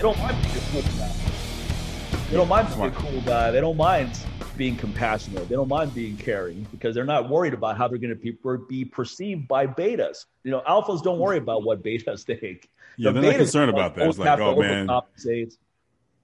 try 0.00 0.12
to 0.12 0.18
hide. 0.18 0.34
They 0.34 0.36
don't 0.36 0.48
mind 0.48 0.48
being 0.48 0.60
a 0.60 0.60
cool 0.70 0.82
guy. 0.82 2.30
They 2.30 2.36
don't 2.36 2.48
mind 2.48 2.68
being 2.68 2.88
a 2.88 2.90
cool 2.90 3.20
guy. 3.22 3.50
They 3.50 3.60
don't 3.60 3.76
mind 3.76 4.18
being 4.56 4.76
compassionate. 4.76 5.48
They 5.48 5.54
don't 5.54 5.68
mind 5.68 5.94
being 5.94 6.16
caring 6.16 6.66
because 6.70 6.94
they're 6.94 7.04
not 7.04 7.28
worried 7.28 7.54
about 7.54 7.76
how 7.76 7.88
they're 7.88 7.98
going 7.98 8.16
to 8.16 8.16
be, 8.16 8.36
be 8.68 8.84
perceived 8.84 9.48
by 9.48 9.66
betas. 9.66 10.26
You 10.44 10.50
know, 10.50 10.62
alphas 10.68 11.02
don't 11.02 11.18
worry 11.18 11.38
about 11.38 11.64
what 11.64 11.82
betas 11.82 12.24
think. 12.40 12.68
Yeah, 12.96 13.12
the 13.12 13.20
they're 13.20 13.32
not 13.32 13.38
concerned 13.38 13.70
about 13.70 13.94
that. 13.96 14.08
It's 14.08 14.18
like, 14.18 14.38
oh 14.38 14.56
man, 14.56 14.88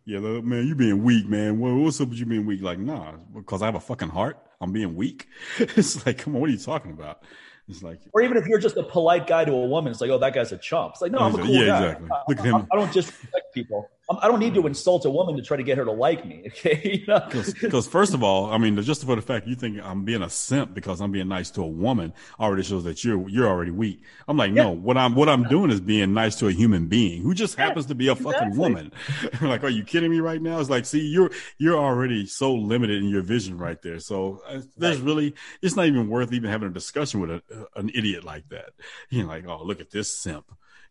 yeah, 0.04 0.20
man, 0.20 0.66
you 0.66 0.74
being 0.74 1.02
weak, 1.02 1.26
man. 1.26 1.58
what's 1.58 2.00
up 2.00 2.10
with 2.10 2.18
you 2.18 2.26
being 2.26 2.46
weak? 2.46 2.62
Like, 2.62 2.78
nah, 2.78 3.12
because 3.34 3.60
I 3.60 3.66
have 3.66 3.74
a 3.74 3.80
fucking 3.80 4.10
heart. 4.10 4.38
I'm 4.60 4.72
being 4.72 4.94
weak. 4.94 5.26
it's 5.58 6.06
like, 6.06 6.18
come 6.18 6.34
on, 6.34 6.40
what 6.40 6.48
are 6.48 6.52
you 6.52 6.58
talking 6.58 6.92
about? 6.92 7.22
It's 7.68 7.82
like, 7.82 7.98
or 8.12 8.22
even 8.22 8.36
if 8.36 8.46
you're 8.46 8.60
just 8.60 8.76
a 8.76 8.82
polite 8.82 9.26
guy 9.26 9.44
to 9.44 9.52
a 9.52 9.66
woman, 9.66 9.90
it's 9.90 10.00
like, 10.00 10.10
oh, 10.10 10.18
that 10.18 10.34
guy's 10.34 10.52
a 10.52 10.58
chump. 10.58 10.92
It's 10.92 11.02
like, 11.02 11.10
no, 11.10 11.18
I'm 11.18 11.34
a 11.34 11.38
cool 11.38 11.48
yeah, 11.48 11.66
guy. 11.66 11.86
exactly. 11.86 12.08
Look 12.28 12.38
at 12.38 12.44
him. 12.44 12.54
I, 12.54 12.66
I 12.72 12.76
don't 12.76 12.92
just 12.92 13.08
respect 13.22 13.52
people. 13.52 13.90
I 14.08 14.28
don't 14.28 14.38
need 14.38 14.54
to 14.54 14.64
insult 14.68 15.04
a 15.04 15.10
woman 15.10 15.36
to 15.36 15.42
try 15.42 15.56
to 15.56 15.64
get 15.64 15.78
her 15.78 15.84
to 15.84 15.92
like 15.92 16.24
me. 16.24 16.44
Okay, 16.56 17.04
because 17.06 17.62
you 17.62 17.68
know? 17.68 17.82
first 17.82 18.14
of 18.14 18.22
all, 18.22 18.52
I 18.52 18.58
mean, 18.58 18.80
just 18.82 19.04
for 19.04 19.14
the 19.14 19.22
fact 19.22 19.46
you 19.46 19.54
think 19.54 19.78
I'm 19.82 20.04
being 20.04 20.22
a 20.22 20.30
simp 20.30 20.74
because 20.74 21.00
I'm 21.00 21.10
being 21.10 21.28
nice 21.28 21.50
to 21.52 21.62
a 21.62 21.66
woman 21.66 22.14
already 22.40 22.62
shows 22.62 22.84
that 22.84 23.04
you're 23.04 23.28
you're 23.28 23.46
already 23.46 23.70
weak. 23.70 24.02
I'm 24.26 24.36
like, 24.36 24.52
yeah. 24.52 24.64
no, 24.64 24.70
what 24.70 24.96
I'm 24.96 25.14
what 25.14 25.28
I'm 25.28 25.44
doing 25.44 25.70
is 25.70 25.80
being 25.80 26.14
nice 26.14 26.36
to 26.36 26.48
a 26.48 26.52
human 26.52 26.86
being 26.86 27.22
who 27.22 27.34
just 27.34 27.56
happens 27.56 27.86
yeah, 27.86 27.88
to 27.88 27.94
be 27.94 28.08
a 28.08 28.12
exactly. 28.12 28.32
fucking 28.32 28.56
woman. 28.56 28.92
like, 29.42 29.64
are 29.64 29.68
you 29.68 29.84
kidding 29.84 30.10
me 30.10 30.20
right 30.20 30.40
now? 30.40 30.60
It's 30.60 30.70
like, 30.70 30.86
see, 30.86 31.00
you're 31.00 31.30
you're 31.58 31.78
already 31.78 32.26
so 32.26 32.54
limited 32.54 33.02
in 33.02 33.08
your 33.08 33.22
vision 33.22 33.58
right 33.58 33.80
there. 33.82 33.98
So 33.98 34.40
uh, 34.48 34.60
there's 34.76 34.98
right. 34.98 35.06
really 35.06 35.34
it's 35.62 35.76
not 35.76 35.86
even 35.86 36.08
worth 36.08 36.32
even 36.32 36.50
having 36.50 36.68
a 36.68 36.72
discussion 36.72 37.20
with 37.20 37.30
a, 37.30 37.42
an 37.74 37.90
idiot 37.94 38.24
like 38.24 38.48
that. 38.50 38.70
You're 39.10 39.26
like, 39.26 39.46
oh, 39.46 39.62
look 39.64 39.80
at 39.80 39.90
this 39.90 40.16
simp. 40.16 40.46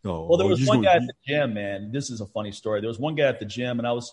Well, 0.06 0.38
there 0.38 0.46
was 0.46 0.66
one 0.66 0.82
guy 0.82 0.94
at 0.94 1.02
the 1.02 1.14
gym, 1.26 1.54
man. 1.54 1.90
This 1.92 2.10
is 2.10 2.20
a 2.20 2.26
funny 2.26 2.52
story. 2.52 2.80
There 2.80 2.88
was 2.88 2.98
one 2.98 3.14
guy 3.14 3.24
at 3.24 3.38
the 3.38 3.44
gym, 3.44 3.78
and 3.78 3.86
I 3.86 3.92
was, 3.92 4.12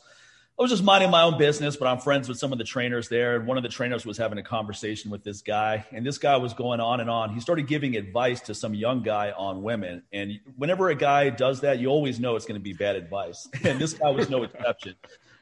I 0.58 0.61
was 0.61 0.72
just 0.72 0.83
minding 0.83 1.09
my 1.09 1.23
own 1.23 1.38
business, 1.38 1.75
but 1.75 1.88
I'm 1.88 1.99
friends 1.99 2.27
with 2.27 2.38
some 2.38 2.52
of 2.52 2.58
the 2.58 2.63
trainers 2.63 3.09
there. 3.09 3.36
And 3.36 3.47
one 3.47 3.58
of 3.58 3.63
the 3.63 3.69
trainers 3.69 4.05
was 4.05 4.17
having 4.17 4.38
a 4.38 4.44
conversation 4.44 5.11
with 5.11 5.23
this 5.23 5.41
guy, 5.41 5.86
and 5.91 6.05
this 6.05 6.17
guy 6.17 6.38
was 6.38 6.53
going 6.53 6.80
on 6.80 6.99
and 6.99 7.09
on. 7.09 7.33
He 7.33 7.39
started 7.39 7.67
giving 7.67 7.95
advice 7.95 8.41
to 8.41 8.55
some 8.55 8.73
young 8.73 9.03
guy 9.03 9.31
on 9.31 9.64
women, 9.64 10.03
and 10.11 10.39
whenever 10.58 10.89
a 10.89 10.95
guy 10.95 11.30
does 11.30 11.61
that, 11.61 11.80
you 11.80 11.88
always 11.88 12.19
know 12.19 12.36
it's 12.36 12.45
going 12.45 12.59
to 12.59 12.64
be 12.64 12.73
bad 12.73 12.95
advice. 12.95 13.47
And 13.64 13.80
this 13.80 13.94
guy 13.94 14.09
was 14.09 14.30
no 14.30 14.44
exception. 14.44 14.95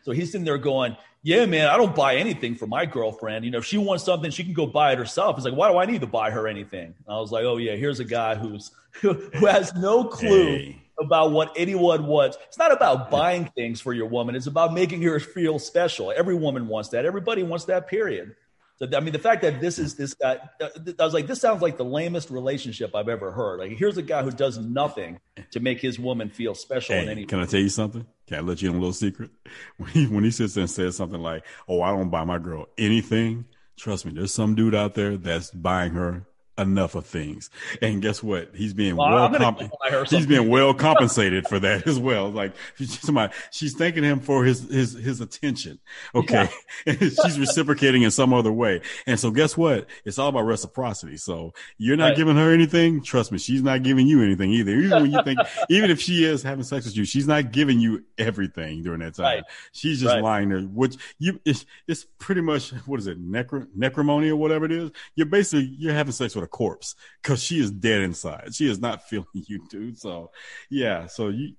So 0.04 0.12
he's 0.12 0.32
sitting 0.32 0.46
there 0.46 0.58
going, 0.58 0.96
yeah, 1.24 1.46
man, 1.46 1.68
I 1.68 1.78
don't 1.78 1.96
buy 1.96 2.16
anything 2.16 2.56
for 2.56 2.66
my 2.66 2.86
girlfriend. 2.86 3.46
You 3.46 3.52
know, 3.52 3.60
if 3.60 3.66
she 3.66 3.78
wants 3.78 4.04
something, 4.04 4.32
she 4.32 4.44
can 4.44 4.54
go 4.54 4.66
buy 4.66 4.94
it 4.94 4.98
herself. 4.98 5.38
It's 5.38 5.46
like, 5.46 5.56
why 5.56 5.72
do 5.72 5.78
I 5.78 5.86
need 5.86 6.02
to 6.02 6.08
buy 6.08 6.32
her 6.32 6.48
anything? 6.48 6.86
And 6.86 7.16
I 7.16 7.20
was 7.20 7.32
like, 7.32 7.46
oh 7.46 7.58
yeah, 7.58 7.76
here's 7.76 8.00
a 8.00 8.06
guy 8.06 8.36
who's 8.36 8.72
who 9.02 9.46
has 9.46 9.74
no 9.76 10.04
clue 10.04 10.58
hey. 10.58 10.82
about 11.00 11.32
what 11.32 11.54
anyone 11.56 12.08
wants. 12.08 12.38
It's 12.48 12.58
not 12.58 12.72
about 12.72 13.12
buying 13.12 13.46
things 13.56 13.80
for 13.80 13.94
your 13.94 14.08
woman. 14.08 14.36
It's 14.36 14.48
about 14.48 14.74
making 14.74 15.02
her 15.04 15.20
feel 15.20 15.60
special. 15.60 16.12
Every 16.16 16.36
woman 16.36 16.68
wants 16.68 16.90
that. 16.90 17.06
Everybody 17.06 17.44
wants 17.44 17.66
that. 17.66 17.88
Period. 17.88 18.36
So 18.82 18.88
I 18.98 19.00
mean, 19.00 19.14
the 19.14 19.20
fact 19.20 19.44
that 19.44 19.62
this 19.62 19.78
is 19.78 19.96
this 19.96 20.16
guy, 20.16 20.40
uh, 20.60 20.70
I 21.00 21.06
was 21.06 21.14
like, 21.14 21.28
this 21.28 21.40
sounds 21.40 21.62
like 21.62 21.78
the 21.78 21.86
lamest 21.86 22.32
relationship 22.32 22.96
I've 22.96 23.10
ever 23.10 23.32
heard. 23.32 23.60
Like, 23.60 23.78
here's 23.78 23.98
a 23.98 24.02
guy 24.02 24.24
who 24.24 24.32
does 24.32 24.58
nothing 24.58 25.20
to 25.52 25.60
make 25.60 25.80
his 25.80 26.00
woman 26.00 26.32
feel 26.32 26.56
special. 26.56 26.96
Hey, 26.96 27.04
in 27.04 27.10
any 27.10 27.26
can 27.26 27.40
I 27.40 27.46
tell 27.46 27.60
you 27.60 27.70
something? 27.70 28.08
Can 28.26 28.38
I 28.38 28.42
let 28.42 28.62
you 28.62 28.70
in 28.70 28.76
a 28.76 28.80
little 28.80 28.94
secret? 28.94 29.30
When 29.78 29.90
he 29.92 30.08
when 30.08 30.24
he 30.24 30.32
sits 30.32 30.56
there 30.56 30.64
and 30.64 30.70
says 30.70 30.98
something 30.98 31.22
like, 31.22 31.46
"Oh, 31.68 31.82
I 31.82 31.92
don't 31.92 32.10
buy 32.10 32.24
my 32.24 32.40
girl 32.40 32.70
anything," 32.78 33.46
trust 33.78 34.06
me, 34.06 34.14
there's 34.14 34.34
some 34.34 34.56
dude 34.56 34.74
out 34.74 34.96
there 34.96 35.16
that's 35.16 35.52
buying 35.52 35.92
her 35.92 36.26
enough 36.58 36.96
of 36.96 37.06
things. 37.06 37.50
And 37.82 38.02
guess 38.02 38.22
what? 38.22 38.52
He's 38.54 38.74
being 38.74 38.96
well, 38.96 39.30
well 39.30 39.38
comp- 39.38 40.10
he's 40.10 40.26
being 40.26 40.50
well 40.50 40.74
compensated 40.74 41.48
for 41.48 41.60
that 41.60 41.88
as 41.88 41.98
well. 42.00 42.30
Like 42.30 42.54
somebody, 42.78 43.34
she's 43.52 43.74
thanking 43.74 44.04
him 44.04 44.20
for 44.20 44.44
his 44.44 44.70
his 44.70 44.94
his 44.94 45.22
attention. 45.22 45.80
Okay, 46.14 46.50
yeah. 46.86 46.94
she's 47.00 47.40
reciprocating 47.40 48.04
in 48.04 48.12
some 48.12 48.34
other 48.34 48.52
way. 48.52 48.82
And 49.06 49.20
so 49.20 49.32
guess 49.32 49.58
what? 49.58 49.88
It's 50.06 50.20
all 50.20 50.30
about 50.30 50.46
reciprocity. 50.46 51.18
So 51.18 51.54
you're 51.78 51.98
not 51.98 52.10
right. 52.10 52.18
giving 52.18 52.36
her 52.36 52.52
anything. 52.52 53.02
Trust 53.02 53.32
me, 53.32 53.38
she's 53.38 53.64
not 53.64 53.84
giving 53.84 54.08
you 54.08 54.22
anything 54.22 54.52
either. 54.52 54.72
Even 54.72 55.04
when 55.04 55.12
you 55.12 55.24
think, 55.24 55.40
even 55.70 55.90
if 55.90 56.00
she 56.00 56.26
is 56.26 56.44
having 56.44 56.64
sex 56.64 56.86
with 56.86 56.98
you, 56.98 57.06
she's 57.06 57.28
not 57.28 57.52
giving 57.52 57.80
you 57.80 58.04
everything 58.18 58.84
during 58.84 59.00
that 59.00 59.16
time. 59.16 59.26
Right. 59.26 59.44
She's 59.72 60.00
just 60.02 60.14
right. 60.14 60.24
lying 60.24 60.50
there. 60.50 60.62
Which 60.62 60.98
you 61.18 61.40
it's 61.46 61.66
it's 61.88 62.06
pretty 62.20 62.42
much 62.42 62.72
what 62.86 63.00
is 63.00 63.08
it 63.08 63.22
necro 63.22 63.68
necromony 63.78 64.30
or 64.30 64.36
whatever 64.36 64.66
it 64.66 64.72
is. 64.72 64.92
You're 65.16 65.26
basically 65.26 65.76
you're 65.78 65.94
having 65.94 66.12
sex 66.12 66.36
with 66.36 66.41
a 66.42 66.48
corpse 66.48 66.96
because 67.22 67.44
she 67.44 67.60
is 67.60 67.72
dead 67.72 68.02
inside. 68.02 68.54
She 68.54 68.70
is 68.70 68.80
not 68.80 69.04
feeling 69.10 69.28
you, 69.34 69.66
dude. 69.70 69.98
So, 69.98 70.32
yeah. 70.70 71.08
So 71.08 71.30
you 71.30 71.54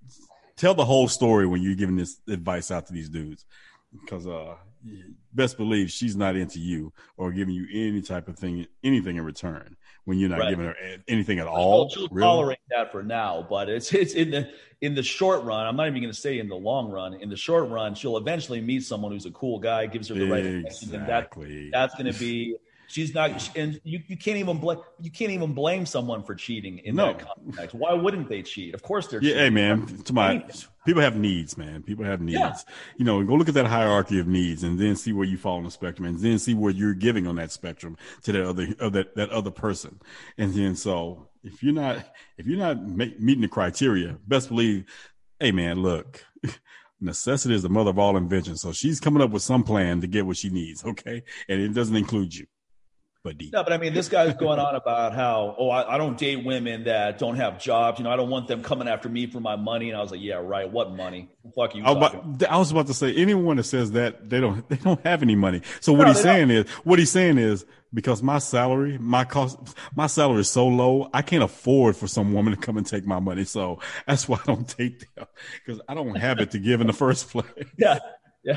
tell 0.56 0.74
the 0.74 0.84
whole 0.84 1.08
story 1.08 1.46
when 1.46 1.62
you're 1.62 1.74
giving 1.74 1.96
this 1.96 2.20
advice 2.28 2.70
out 2.70 2.86
to 2.86 2.92
these 2.92 3.08
dudes, 3.08 3.44
because 4.00 4.26
uh, 4.26 4.54
best 5.32 5.56
believe 5.56 5.90
she's 5.90 6.16
not 6.16 6.36
into 6.36 6.58
you 6.58 6.92
or 7.16 7.32
giving 7.32 7.54
you 7.54 7.66
any 7.72 8.02
type 8.02 8.28
of 8.28 8.38
thing, 8.38 8.66
anything 8.82 9.16
in 9.16 9.24
return 9.24 9.76
when 10.04 10.18
you're 10.18 10.28
not 10.28 10.40
right. 10.40 10.50
giving 10.50 10.66
her 10.66 10.74
anything 11.08 11.38
at 11.38 11.46
all. 11.46 11.88
She'll 11.88 12.08
really? 12.08 12.22
tolerate 12.22 12.58
that 12.70 12.90
for 12.90 13.02
now, 13.02 13.46
but 13.48 13.68
it's 13.68 13.92
it's 13.92 14.14
in 14.14 14.30
the 14.30 14.50
in 14.80 14.94
the 14.94 15.02
short 15.02 15.44
run. 15.44 15.66
I'm 15.66 15.76
not 15.76 15.86
even 15.86 16.02
going 16.02 16.12
to 16.12 16.20
say 16.20 16.38
in 16.38 16.48
the 16.48 16.56
long 16.56 16.90
run. 16.90 17.14
In 17.14 17.28
the 17.28 17.36
short 17.36 17.68
run, 17.68 17.94
she'll 17.94 18.16
eventually 18.16 18.60
meet 18.60 18.82
someone 18.84 19.12
who's 19.12 19.26
a 19.26 19.30
cool 19.30 19.58
guy, 19.58 19.86
gives 19.86 20.08
her 20.08 20.14
the 20.14 20.24
exactly. 20.24 20.54
right 20.54 20.60
attention, 20.60 20.94
and 20.94 21.08
that 21.08 21.70
that's 21.72 21.94
going 21.94 22.12
to 22.12 22.18
be 22.18 22.56
She's 22.92 23.14
not, 23.14 23.56
and 23.56 23.80
you, 23.84 24.02
you 24.06 24.18
can't 24.18 24.36
even 24.36 24.58
blame 24.58 24.78
you 25.00 25.10
can't 25.10 25.30
even 25.30 25.54
blame 25.54 25.86
someone 25.86 26.22
for 26.22 26.34
cheating 26.34 26.76
in 26.84 26.96
no. 26.96 27.06
that 27.06 27.26
context. 27.26 27.74
Why 27.74 27.94
wouldn't 27.94 28.28
they 28.28 28.42
cheat? 28.42 28.74
Of 28.74 28.82
course 28.82 29.06
they're. 29.06 29.22
Yeah, 29.22 29.30
cheating. 29.30 29.42
hey 29.44 29.50
man, 29.50 29.86
to 30.02 30.12
my 30.12 30.44
people 30.84 31.00
have 31.00 31.16
needs, 31.16 31.56
man. 31.56 31.82
People 31.82 32.04
have 32.04 32.20
needs. 32.20 32.38
Yeah. 32.38 32.54
You 32.98 33.06
know, 33.06 33.24
go 33.24 33.32
look 33.32 33.48
at 33.48 33.54
that 33.54 33.64
hierarchy 33.64 34.18
of 34.18 34.26
needs, 34.26 34.62
and 34.62 34.78
then 34.78 34.94
see 34.94 35.14
where 35.14 35.24
you 35.24 35.38
fall 35.38 35.56
on 35.56 35.64
the 35.64 35.70
spectrum, 35.70 36.06
and 36.06 36.18
then 36.18 36.38
see 36.38 36.52
where 36.52 36.70
you're 36.70 36.92
giving 36.92 37.26
on 37.26 37.36
that 37.36 37.50
spectrum 37.50 37.96
to 38.24 38.32
that 38.32 38.44
other 38.44 38.68
of 38.78 38.92
that 38.92 39.16
that 39.16 39.30
other 39.30 39.50
person, 39.50 39.98
and 40.36 40.52
then 40.52 40.76
so 40.76 41.28
if 41.42 41.62
you're 41.62 41.72
not 41.72 42.12
if 42.36 42.46
you're 42.46 42.58
not 42.58 42.78
meeting 42.86 43.40
the 43.40 43.48
criteria, 43.48 44.18
best 44.26 44.50
believe, 44.50 44.84
hey 45.40 45.50
man, 45.50 45.80
look. 45.80 46.22
necessity 47.00 47.52
is 47.52 47.62
the 47.62 47.68
mother 47.68 47.90
of 47.90 47.98
all 47.98 48.16
invention. 48.16 48.56
So 48.56 48.70
she's 48.70 49.00
coming 49.00 49.20
up 49.24 49.30
with 49.30 49.42
some 49.42 49.64
plan 49.64 50.00
to 50.02 50.06
get 50.06 50.24
what 50.24 50.36
she 50.36 50.50
needs. 50.50 50.84
Okay. 50.84 51.24
And 51.48 51.60
it 51.60 51.74
doesn't 51.74 51.96
include 51.96 52.32
you 52.32 52.46
but 53.24 53.38
deep. 53.38 53.52
No, 53.52 53.62
but 53.62 53.72
I 53.72 53.78
mean, 53.78 53.94
this 53.94 54.08
guy's 54.08 54.34
going 54.34 54.58
on 54.58 54.74
about 54.74 55.14
how, 55.14 55.54
oh, 55.56 55.70
I, 55.70 55.94
I, 55.94 55.98
don't 55.98 56.18
date 56.18 56.44
women 56.44 56.84
that 56.84 57.18
don't 57.18 57.36
have 57.36 57.60
jobs. 57.60 57.98
You 57.98 58.04
know, 58.04 58.10
I 58.10 58.16
don't 58.16 58.30
want 58.30 58.48
them 58.48 58.62
coming 58.62 58.88
after 58.88 59.08
me 59.08 59.26
for 59.26 59.38
my 59.38 59.54
money. 59.54 59.90
And 59.90 59.96
I 59.96 60.00
was 60.00 60.10
like, 60.10 60.20
yeah, 60.20 60.34
right. 60.34 60.68
What 60.68 60.92
money? 60.92 61.30
Fuck 61.54 61.76
you. 61.76 61.84
I 61.84 61.92
was, 61.92 62.12
about, 62.12 62.42
I 62.50 62.56
was 62.56 62.70
about 62.72 62.88
to 62.88 62.94
say, 62.94 63.14
anyone 63.14 63.58
that 63.58 63.64
says 63.64 63.92
that 63.92 64.28
they 64.28 64.40
don't, 64.40 64.68
they 64.68 64.76
don't 64.76 65.04
have 65.06 65.22
any 65.22 65.36
money. 65.36 65.62
So 65.80 65.92
what 65.92 66.08
he's 66.08 66.20
saying 66.20 66.48
don't. 66.48 66.66
is, 66.66 66.70
what 66.84 66.98
he's 66.98 67.10
saying 67.10 67.38
is, 67.38 67.64
because 67.94 68.22
my 68.22 68.38
salary, 68.38 68.98
my 68.98 69.24
cost, 69.24 69.58
my 69.94 70.06
salary 70.06 70.40
is 70.40 70.50
so 70.50 70.66
low, 70.66 71.08
I 71.12 71.22
can't 71.22 71.44
afford 71.44 71.94
for 71.94 72.08
some 72.08 72.32
woman 72.32 72.54
to 72.54 72.58
come 72.58 72.76
and 72.76 72.86
take 72.86 73.06
my 73.06 73.20
money. 73.20 73.44
So 73.44 73.80
that's 74.06 74.28
why 74.28 74.38
I 74.38 74.46
don't 74.46 74.76
date 74.76 75.06
them 75.14 75.26
because 75.64 75.80
I 75.88 75.94
don't 75.94 76.14
have 76.16 76.40
it 76.40 76.52
to 76.52 76.58
give 76.58 76.80
in 76.80 76.86
the 76.86 76.92
first 76.92 77.28
place. 77.28 77.46
Yeah. 77.78 77.98
Yeah. 78.44 78.56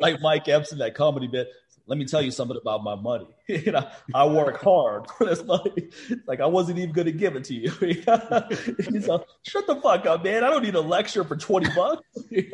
Like 0.00 0.20
Mike 0.20 0.46
Epps 0.46 0.70
in 0.70 0.78
that 0.78 0.94
comedy 0.94 1.26
bit 1.26 1.48
let 1.88 1.98
me 1.98 2.04
tell 2.04 2.20
you 2.20 2.30
something 2.30 2.56
about 2.56 2.84
my 2.84 2.94
money. 2.94 3.26
you 3.48 3.72
know, 3.72 3.88
I 4.14 4.26
work 4.26 4.60
hard 4.62 5.10
for 5.10 5.24
this 5.24 5.42
money. 5.42 5.88
Like 6.26 6.40
I 6.40 6.46
wasn't 6.46 6.78
even 6.78 6.92
going 6.92 7.06
to 7.06 7.12
give 7.12 7.34
it 7.34 7.44
to 7.44 7.54
you. 7.54 7.70
He's 8.90 9.08
like, 9.08 9.22
shut 9.42 9.66
the 9.66 9.80
fuck 9.82 10.04
up, 10.04 10.22
man. 10.22 10.44
I 10.44 10.50
don't 10.50 10.62
need 10.62 10.74
a 10.74 10.80
lecture 10.80 11.24
for 11.24 11.34
20 11.34 11.74
bucks. 11.74 12.02
You 12.30 12.50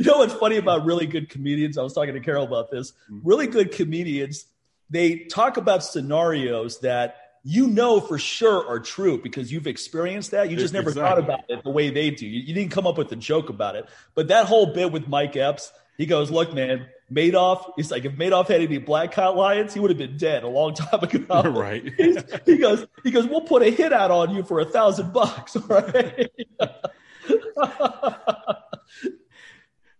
know 0.00 0.18
what's 0.18 0.34
funny 0.34 0.56
about 0.56 0.86
really 0.86 1.06
good 1.06 1.28
comedians? 1.28 1.76
I 1.76 1.82
was 1.82 1.92
talking 1.92 2.14
to 2.14 2.20
Carol 2.20 2.44
about 2.44 2.70
this. 2.70 2.92
Mm-hmm. 3.10 3.28
Really 3.28 3.48
good 3.48 3.72
comedians, 3.72 4.46
they 4.88 5.24
talk 5.24 5.56
about 5.56 5.82
scenarios 5.82 6.78
that 6.80 7.16
you 7.42 7.66
know 7.66 8.00
for 8.00 8.18
sure 8.18 8.66
are 8.68 8.78
true 8.78 9.20
because 9.20 9.50
you've 9.50 9.66
experienced 9.66 10.30
that. 10.30 10.48
You 10.48 10.56
just 10.56 10.72
never 10.72 10.90
exactly. 10.90 11.08
thought 11.08 11.18
about 11.18 11.40
it 11.48 11.64
the 11.64 11.70
way 11.70 11.90
they 11.90 12.10
do. 12.10 12.26
You, 12.26 12.40
you, 12.40 12.54
didn't 12.54 12.70
come 12.70 12.86
up 12.86 12.98
with 12.98 13.10
a 13.10 13.16
joke 13.16 13.48
about 13.48 13.74
it. 13.74 13.88
But 14.14 14.28
that 14.28 14.46
whole 14.46 14.72
bit 14.74 14.92
with 14.92 15.08
Mike 15.08 15.34
Epps, 15.36 15.72
he 15.98 16.06
goes, 16.06 16.30
look, 16.30 16.54
man, 16.54 16.86
Madoff, 17.12 17.72
he's 17.76 17.90
like, 17.90 18.04
if 18.04 18.12
Madoff 18.12 18.46
had 18.46 18.60
any 18.60 18.78
black 18.78 19.12
hat 19.12 19.34
lions, 19.34 19.74
he 19.74 19.80
would 19.80 19.90
have 19.90 19.98
been 19.98 20.16
dead 20.16 20.44
a 20.44 20.48
long 20.48 20.72
time 20.74 21.02
ago. 21.02 21.42
right. 21.50 21.92
he 22.46 22.56
goes, 22.56 22.86
he 23.02 23.10
goes, 23.10 23.26
we'll 23.26 23.40
put 23.40 23.62
a 23.62 23.70
hit 23.70 23.92
out 23.92 24.12
on 24.12 24.34
you 24.34 24.44
for 24.44 24.60
a 24.60 24.64
thousand 24.64 25.12
bucks. 25.12 25.56
Right. 25.68 26.30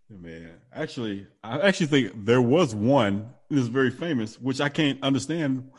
man, 0.09 0.51
actually, 0.73 1.27
I 1.43 1.61
actually 1.61 1.87
think 1.87 2.25
there 2.25 2.41
was 2.41 2.75
one 2.75 3.31
that's 3.51 3.67
very 3.67 3.91
famous, 3.91 4.41
which 4.41 4.61
I 4.61 4.69
can't 4.71 5.03
understand, 5.03 5.71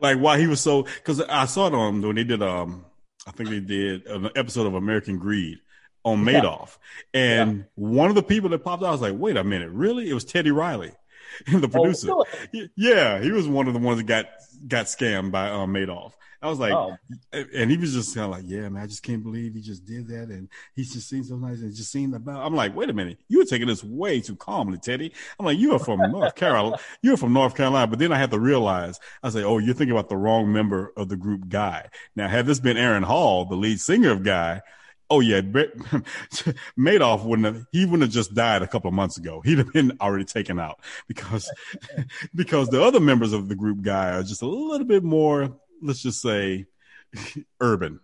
like 0.00 0.18
why 0.18 0.40
he 0.40 0.48
was 0.48 0.60
so. 0.60 0.82
Because 0.82 1.20
I 1.20 1.44
saw 1.44 1.68
it 1.68 1.74
on 1.74 2.00
when 2.02 2.16
they 2.16 2.24
did, 2.24 2.42
um, 2.42 2.86
I 3.26 3.30
think 3.30 3.50
they 3.50 3.60
did 3.60 4.06
an 4.06 4.30
episode 4.34 4.66
of 4.66 4.74
American 4.74 5.18
Greed, 5.18 5.58
on 6.04 6.24
Madoff. 6.24 6.78
Yeah. 7.12 7.20
And 7.20 7.56
yeah. 7.58 7.64
one 7.74 8.08
of 8.08 8.14
the 8.14 8.22
people 8.22 8.50
that 8.50 8.64
popped 8.64 8.82
out, 8.82 8.88
I 8.88 8.92
was 8.92 9.00
like, 9.00 9.14
wait 9.16 9.36
a 9.36 9.44
minute, 9.44 9.70
really? 9.70 10.08
It 10.08 10.14
was 10.14 10.24
Teddy 10.24 10.50
Riley, 10.50 10.92
the 11.46 11.68
producer. 11.68 12.08
Oh, 12.10 12.24
really? 12.52 12.70
Yeah, 12.76 13.20
he 13.20 13.30
was 13.30 13.48
one 13.48 13.66
of 13.66 13.74
the 13.74 13.80
ones 13.80 13.98
that 13.98 14.04
got 14.04 14.26
got 14.66 14.86
scammed 14.86 15.30
by 15.30 15.50
um, 15.50 15.72
Madoff. 15.72 16.12
I 16.44 16.48
was 16.48 16.58
like, 16.58 16.74
oh. 16.74 16.94
and 17.32 17.70
he 17.70 17.78
was 17.78 17.94
just 17.94 18.14
kind 18.14 18.26
of 18.26 18.32
like, 18.32 18.44
yeah, 18.46 18.68
man, 18.68 18.82
I 18.82 18.86
just 18.86 19.02
can't 19.02 19.22
believe 19.22 19.54
he 19.54 19.62
just 19.62 19.86
did 19.86 20.08
that, 20.08 20.28
and 20.28 20.50
he's 20.74 20.92
just 20.92 21.08
seen 21.08 21.24
so 21.24 21.36
nice 21.36 21.60
and 21.60 21.74
just 21.74 21.90
seemed 21.90 22.14
about. 22.14 22.44
I'm 22.44 22.54
like, 22.54 22.76
wait 22.76 22.90
a 22.90 22.92
minute, 22.92 23.18
you 23.28 23.38
were 23.38 23.46
taking 23.46 23.66
this 23.66 23.82
way 23.82 24.20
too 24.20 24.36
calmly, 24.36 24.76
Teddy. 24.76 25.10
I'm 25.40 25.46
like, 25.46 25.56
you 25.56 25.72
are 25.72 25.78
from 25.78 26.00
North 26.12 26.34
Carolina, 26.34 26.76
you're 27.00 27.16
from 27.16 27.32
North 27.32 27.54
Carolina, 27.54 27.86
but 27.86 27.98
then 27.98 28.12
I 28.12 28.18
had 28.18 28.30
to 28.32 28.38
realize, 28.38 29.00
I 29.22 29.30
say, 29.30 29.42
oh, 29.42 29.56
you're 29.56 29.72
thinking 29.72 29.96
about 29.96 30.10
the 30.10 30.18
wrong 30.18 30.52
member 30.52 30.92
of 30.98 31.08
the 31.08 31.16
group, 31.16 31.48
Guy. 31.48 31.88
Now, 32.14 32.28
had 32.28 32.44
this 32.44 32.60
been 32.60 32.76
Aaron 32.76 33.04
Hall, 33.04 33.46
the 33.46 33.56
lead 33.56 33.80
singer 33.80 34.10
of 34.10 34.22
Guy. 34.22 34.60
Oh 35.14 35.20
yeah, 35.20 35.40
Madoff 36.78 37.24
wouldn't 37.24 37.46
have. 37.46 37.66
He 37.70 37.84
wouldn't 37.84 38.02
have 38.02 38.10
just 38.10 38.34
died 38.34 38.62
a 38.62 38.66
couple 38.66 38.88
of 38.88 38.94
months 38.94 39.16
ago. 39.16 39.40
He'd 39.44 39.58
have 39.58 39.72
been 39.72 39.96
already 40.00 40.24
taken 40.24 40.58
out 40.58 40.80
because 41.06 41.48
because 42.34 42.68
the 42.68 42.82
other 42.82 42.98
members 42.98 43.32
of 43.32 43.48
the 43.48 43.54
group 43.54 43.82
guy 43.82 44.10
are 44.10 44.24
just 44.24 44.42
a 44.42 44.46
little 44.46 44.86
bit 44.86 45.04
more 45.04 45.56
let's 45.84 46.02
just 46.02 46.20
say 46.20 46.66
urban. 47.60 48.00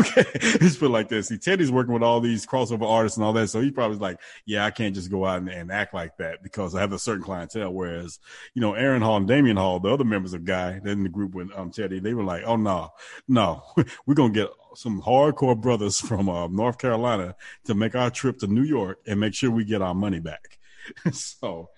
Okay, 0.00 0.24
let's 0.60 0.76
put 0.76 0.86
it 0.86 0.92
like 0.92 1.08
this. 1.08 1.28
See, 1.28 1.38
Teddy's 1.38 1.70
working 1.70 1.94
with 1.94 2.02
all 2.02 2.20
these 2.20 2.44
crossover 2.44 2.82
artists 2.82 3.16
and 3.16 3.24
all 3.24 3.32
that, 3.34 3.46
so 3.46 3.60
he 3.60 3.70
probably 3.70 3.96
like, 3.96 4.18
yeah, 4.44 4.66
I 4.66 4.72
can't 4.72 4.92
just 4.92 5.08
go 5.08 5.24
out 5.24 5.38
and, 5.38 5.48
and, 5.48 5.70
act 5.70 5.94
like 5.94 6.16
that 6.16 6.42
because 6.42 6.74
I 6.74 6.80
have 6.80 6.92
a 6.92 6.98
certain 6.98 7.22
clientele. 7.22 7.72
Whereas, 7.72 8.18
you 8.54 8.60
know, 8.60 8.74
Aaron 8.74 9.02
Hall 9.02 9.18
and 9.18 9.28
Damion 9.28 9.56
Hall, 9.56 9.78
the 9.78 9.88
other 9.88 10.04
members 10.04 10.34
of 10.34 10.44
Guy, 10.44 10.80
in 10.84 11.04
the 11.04 11.08
group 11.08 11.32
with 11.32 11.56
um 11.56 11.70
Teddy, 11.70 12.00
they 12.00 12.12
were 12.12 12.24
like, 12.24 12.42
oh 12.44 12.56
no, 12.56 12.90
no, 13.28 13.62
we're 14.04 14.14
gonna 14.14 14.32
get 14.32 14.48
some 14.74 15.02
hardcore 15.02 15.60
brothers 15.60 16.00
from 16.00 16.28
uh, 16.28 16.48
North 16.48 16.78
Carolina 16.78 17.34
to 17.64 17.74
make 17.74 17.94
our 17.94 18.10
trip 18.10 18.38
to 18.38 18.46
New 18.46 18.62
York 18.62 19.00
and 19.06 19.20
make 19.20 19.34
sure 19.34 19.50
we 19.50 19.64
get 19.64 19.82
our 19.82 19.94
money 19.94 20.20
back. 20.20 20.58
so 21.12 21.70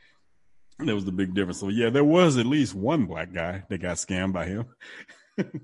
that 0.78 0.94
was 0.94 1.04
the 1.04 1.12
big 1.12 1.34
difference. 1.34 1.60
So 1.60 1.68
yeah, 1.68 1.90
there 1.90 2.04
was 2.04 2.36
at 2.36 2.46
least 2.46 2.74
one 2.74 3.06
black 3.06 3.32
guy 3.32 3.64
that 3.68 3.78
got 3.78 3.96
scammed 3.96 4.32
by 4.32 4.46
him. 4.46 4.66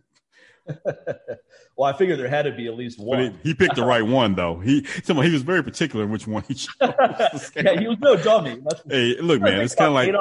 well, 1.77 1.93
I 1.93 1.97
figured 1.97 2.19
there 2.19 2.29
had 2.29 2.43
to 2.43 2.53
be 2.53 2.67
at 2.67 2.77
least 2.77 2.99
one. 2.99 3.39
He, 3.43 3.51
he, 3.51 3.55
picked 3.55 3.77
the 3.77 3.85
right 3.85 4.05
one, 4.05 4.35
though. 4.35 4.59
He 4.59 4.87
he 5.05 5.13
was 5.13 5.43
very 5.43 5.63
particular 5.63 6.05
in 6.05 6.11
which 6.11 6.27
one 6.27 6.43
he 6.47 6.55
chose. 6.55 6.71
yeah, 7.57 7.79
he 7.79 7.89
was 7.89 7.99
no 8.01 8.17
dummy. 8.17 8.61
That's, 8.63 8.83
hey, 8.89 9.17
look, 9.21 9.41
man, 9.41 9.61
it's 9.61 9.75
kind 9.75 9.89
of 9.89 9.95
like 9.95 10.15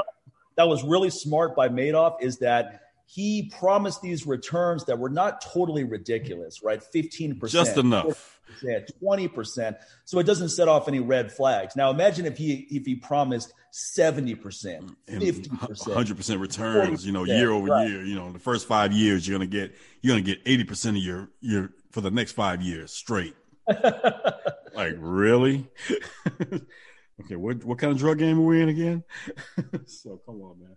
that 0.56 0.68
was 0.68 0.84
really 0.84 1.10
smart 1.10 1.56
by 1.56 1.70
Madoff. 1.70 2.22
Is 2.22 2.40
that 2.40 2.82
he 3.12 3.52
promised 3.58 4.04
these 4.04 4.28
returns 4.28 4.86
that 4.86 5.00
were 5.00 5.10
not 5.10 5.42
totally 5.42 5.84
ridiculous, 5.84 6.62
right? 6.62 6.82
Fifteen 6.84 7.40
percent, 7.40 7.66
just 7.66 7.78
enough. 7.78 8.40
20%. 9.04 9.76
So 10.06 10.20
it 10.20 10.26
doesn't 10.26 10.50
set 10.50 10.68
off 10.68 10.88
any 10.88 11.00
red 11.00 11.32
flags. 11.32 11.76
Now 11.76 11.90
imagine 11.90 12.26
if 12.26 12.38
he 12.38 12.68
if 12.70 12.86
he 12.86 12.96
promised 12.96 13.54
70%, 13.74 14.38
50%, 15.08 15.48
100% 15.48 16.40
returns, 16.40 17.06
you 17.06 17.12
know, 17.12 17.24
year 17.24 17.52
over 17.52 17.68
right. 17.68 17.88
year, 17.88 18.04
you 18.04 18.16
know, 18.16 18.32
the 18.32 18.40
first 18.40 18.68
5 18.68 18.92
years 18.92 19.28
you're 19.28 19.38
going 19.38 19.50
to 19.50 19.58
get 19.58 19.76
you're 20.02 20.14
going 20.14 20.24
to 20.24 20.36
get 20.36 20.46
80% 20.46 20.90
of 20.90 20.96
your 20.98 21.30
your 21.42 21.72
for 21.92 22.02
the 22.02 22.12
next 22.12 22.34
5 22.34 22.62
years 22.62 22.92
straight. 22.92 23.36
like 23.68 24.96
really? 25.00 25.68
okay, 26.42 27.36
what 27.36 27.64
what 27.64 27.80
kind 27.80 27.92
of 27.92 27.98
drug 27.98 28.20
game 28.20 28.40
are 28.40 28.44
we 28.44 28.62
in 28.62 28.70
again? 28.70 29.04
so 29.86 30.22
come 30.26 30.42
on, 30.42 30.60
man. 30.60 30.76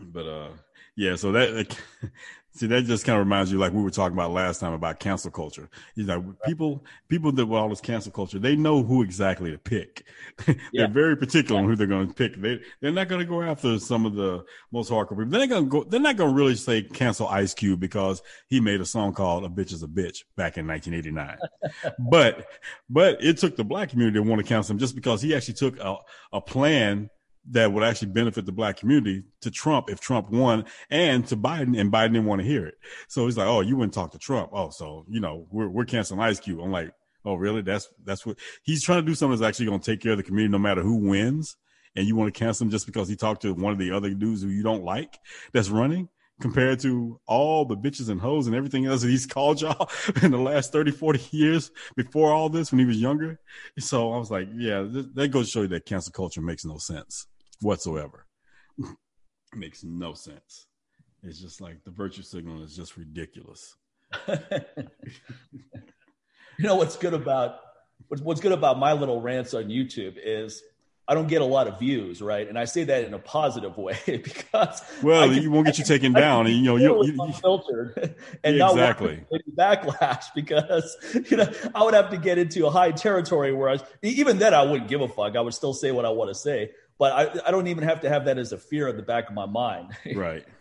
But 0.00 0.26
uh 0.26 0.48
yeah, 0.96 1.16
so 1.16 1.32
that 1.32 1.54
like, 1.54 1.76
See, 2.54 2.66
that 2.66 2.84
just 2.84 3.06
kind 3.06 3.18
of 3.18 3.24
reminds 3.24 3.50
you, 3.50 3.56
like 3.56 3.72
we 3.72 3.82
were 3.82 3.90
talking 3.90 4.12
about 4.12 4.30
last 4.30 4.60
time 4.60 4.74
about 4.74 5.00
cancel 5.00 5.30
culture. 5.30 5.70
You 5.94 6.04
know, 6.04 6.34
people, 6.44 6.84
people 7.08 7.32
that 7.32 7.46
with 7.46 7.58
all 7.58 7.70
this 7.70 7.80
cancel 7.80 8.12
culture, 8.12 8.38
they 8.38 8.56
know 8.56 8.82
who 8.82 9.02
exactly 9.02 9.50
to 9.50 9.56
pick. 9.56 10.04
they're 10.46 10.56
yeah. 10.70 10.86
very 10.86 11.16
particular 11.16 11.58
yeah. 11.58 11.64
on 11.64 11.70
who 11.70 11.76
they're 11.76 11.86
going 11.86 12.08
to 12.08 12.14
pick. 12.14 12.36
They, 12.36 12.60
they're 12.82 12.92
not 12.92 13.08
going 13.08 13.20
to 13.20 13.26
go 13.26 13.40
after 13.40 13.78
some 13.78 14.04
of 14.04 14.16
the 14.16 14.44
most 14.70 14.90
hardcore 14.90 15.10
people. 15.10 15.28
They're 15.28 15.40
not 15.40 15.48
going 15.48 15.64
to 15.64 15.70
go. 15.70 15.84
They're 15.84 15.98
not 15.98 16.18
going 16.18 16.28
to 16.28 16.36
really 16.36 16.54
say 16.54 16.82
cancel 16.82 17.26
Ice 17.28 17.54
Cube 17.54 17.80
because 17.80 18.20
he 18.48 18.60
made 18.60 18.82
a 18.82 18.86
song 18.86 19.14
called 19.14 19.46
"A 19.46 19.48
Bitch 19.48 19.72
Is 19.72 19.82
a 19.82 19.88
Bitch" 19.88 20.18
back 20.36 20.58
in 20.58 20.66
1989. 20.66 21.38
but, 22.10 22.48
but 22.90 23.24
it 23.24 23.38
took 23.38 23.56
the 23.56 23.64
black 23.64 23.88
community 23.88 24.18
to 24.18 24.22
want 24.22 24.40
to 24.40 24.46
cancel 24.46 24.74
him 24.74 24.78
just 24.78 24.94
because 24.94 25.22
he 25.22 25.34
actually 25.34 25.54
took 25.54 25.78
a, 25.78 25.96
a 26.34 26.40
plan 26.42 27.08
that 27.50 27.72
would 27.72 27.82
actually 27.82 28.08
benefit 28.08 28.46
the 28.46 28.52
black 28.52 28.76
community 28.76 29.24
to 29.40 29.50
Trump 29.50 29.90
if 29.90 30.00
Trump 30.00 30.30
won 30.30 30.64
and 30.90 31.26
to 31.26 31.36
Biden 31.36 31.78
and 31.78 31.92
Biden 31.92 32.12
didn't 32.12 32.26
want 32.26 32.40
to 32.40 32.46
hear 32.46 32.66
it. 32.66 32.74
So 33.08 33.26
he's 33.26 33.36
like, 33.36 33.48
Oh, 33.48 33.60
you 33.60 33.76
wouldn't 33.76 33.94
talk 33.94 34.12
to 34.12 34.18
Trump. 34.18 34.50
Oh, 34.52 34.70
so, 34.70 35.04
you 35.08 35.20
know, 35.20 35.46
we're, 35.50 35.68
we're 35.68 35.84
canceling 35.84 36.20
Ice 36.20 36.38
Cube. 36.38 36.60
I'm 36.60 36.70
like, 36.70 36.92
Oh, 37.24 37.34
really? 37.34 37.62
That's, 37.62 37.88
that's 38.04 38.24
what 38.24 38.38
he's 38.62 38.82
trying 38.82 39.04
to 39.04 39.06
do 39.06 39.14
something 39.14 39.38
that's 39.38 39.48
actually 39.48 39.66
going 39.66 39.80
to 39.80 39.90
take 39.90 40.00
care 40.00 40.12
of 40.12 40.18
the 40.18 40.24
community 40.24 40.52
no 40.52 40.58
matter 40.58 40.82
who 40.82 40.96
wins. 40.96 41.56
And 41.94 42.06
you 42.06 42.16
want 42.16 42.32
to 42.32 42.38
cancel 42.38 42.64
him 42.64 42.70
just 42.70 42.86
because 42.86 43.08
he 43.08 43.16
talked 43.16 43.42
to 43.42 43.52
one 43.52 43.72
of 43.72 43.78
the 43.78 43.90
other 43.90 44.10
dudes 44.10 44.42
who 44.42 44.48
you 44.48 44.62
don't 44.62 44.82
like 44.82 45.18
that's 45.52 45.68
running 45.68 46.08
compared 46.40 46.80
to 46.80 47.20
all 47.26 47.64
the 47.64 47.76
bitches 47.76 48.08
and 48.08 48.20
hoes 48.20 48.46
and 48.46 48.56
everything 48.56 48.86
else 48.86 49.02
that 49.02 49.08
he's 49.08 49.26
called 49.26 49.60
y'all 49.60 49.90
in 50.22 50.30
the 50.30 50.38
last 50.38 50.72
30, 50.72 50.90
40 50.90 51.36
years 51.36 51.70
before 51.96 52.32
all 52.32 52.48
this 52.48 52.72
when 52.72 52.78
he 52.78 52.86
was 52.86 53.00
younger. 53.00 53.38
So 53.78 54.12
I 54.12 54.18
was 54.18 54.30
like, 54.30 54.48
yeah, 54.54 54.86
that 55.14 55.28
goes 55.28 55.46
to 55.46 55.50
show 55.52 55.62
you 55.62 55.68
that 55.68 55.84
cancel 55.84 56.12
culture 56.12 56.40
makes 56.40 56.64
no 56.64 56.78
sense 56.78 57.26
whatsoever. 57.62 58.26
Makes 59.54 59.84
no 59.84 60.14
sense. 60.14 60.66
It's 61.22 61.40
just 61.40 61.60
like 61.60 61.84
the 61.84 61.90
virtue 61.90 62.22
signal 62.22 62.62
is 62.62 62.74
just 62.74 62.96
ridiculous. 62.96 63.76
you 64.28 64.36
know 66.58 66.76
what's 66.76 66.96
good 66.96 67.14
about 67.14 67.60
what's, 68.08 68.22
what's 68.22 68.40
good 68.40 68.52
about 68.52 68.78
my 68.78 68.92
little 68.92 69.20
rants 69.20 69.54
on 69.54 69.64
YouTube 69.64 70.16
is 70.22 70.62
I 71.08 71.14
don't 71.14 71.26
get 71.26 71.42
a 71.42 71.44
lot 71.44 71.66
of 71.66 71.80
views, 71.80 72.22
right? 72.22 72.48
And 72.48 72.56
I 72.56 72.64
say 72.64 72.84
that 72.84 73.04
in 73.04 73.12
a 73.12 73.18
positive 73.18 73.76
way 73.76 73.98
because 74.06 74.82
well, 75.02 75.28
can, 75.28 75.42
you 75.42 75.50
won't 75.50 75.66
get 75.66 75.78
you 75.78 75.84
taken 75.84 76.12
down, 76.12 76.46
and 76.46 76.54
you 76.54 76.62
know 76.62 76.76
you, 76.76 77.04
you, 77.04 77.26
you 77.26 77.32
filtered 77.32 78.16
and 78.44 78.56
yeah, 78.56 78.70
exactly 78.70 79.24
backlash 79.58 80.24
because 80.34 80.96
you 81.28 81.36
know 81.36 81.52
I 81.74 81.82
would 81.84 81.94
have 81.94 82.10
to 82.10 82.16
get 82.16 82.38
into 82.38 82.66
a 82.66 82.70
high 82.70 82.92
territory 82.92 83.52
where 83.52 83.68
I 83.68 83.78
even 84.02 84.38
then 84.38 84.54
I 84.54 84.62
wouldn't 84.62 84.88
give 84.88 85.00
a 85.00 85.08
fuck. 85.08 85.36
I 85.36 85.40
would 85.40 85.54
still 85.54 85.74
say 85.74 85.90
what 85.90 86.04
I 86.04 86.10
want 86.10 86.30
to 86.30 86.34
say, 86.34 86.70
but 87.02 87.12
I, 87.12 87.48
I 87.48 87.50
don't 87.50 87.66
even 87.66 87.82
have 87.82 88.02
to 88.02 88.08
have 88.08 88.26
that 88.26 88.38
as 88.38 88.52
a 88.52 88.56
fear 88.56 88.86
at 88.86 88.96
the 88.96 89.02
back 89.02 89.28
of 89.28 89.34
my 89.34 89.46
mind. 89.46 89.90
right. 90.14 90.44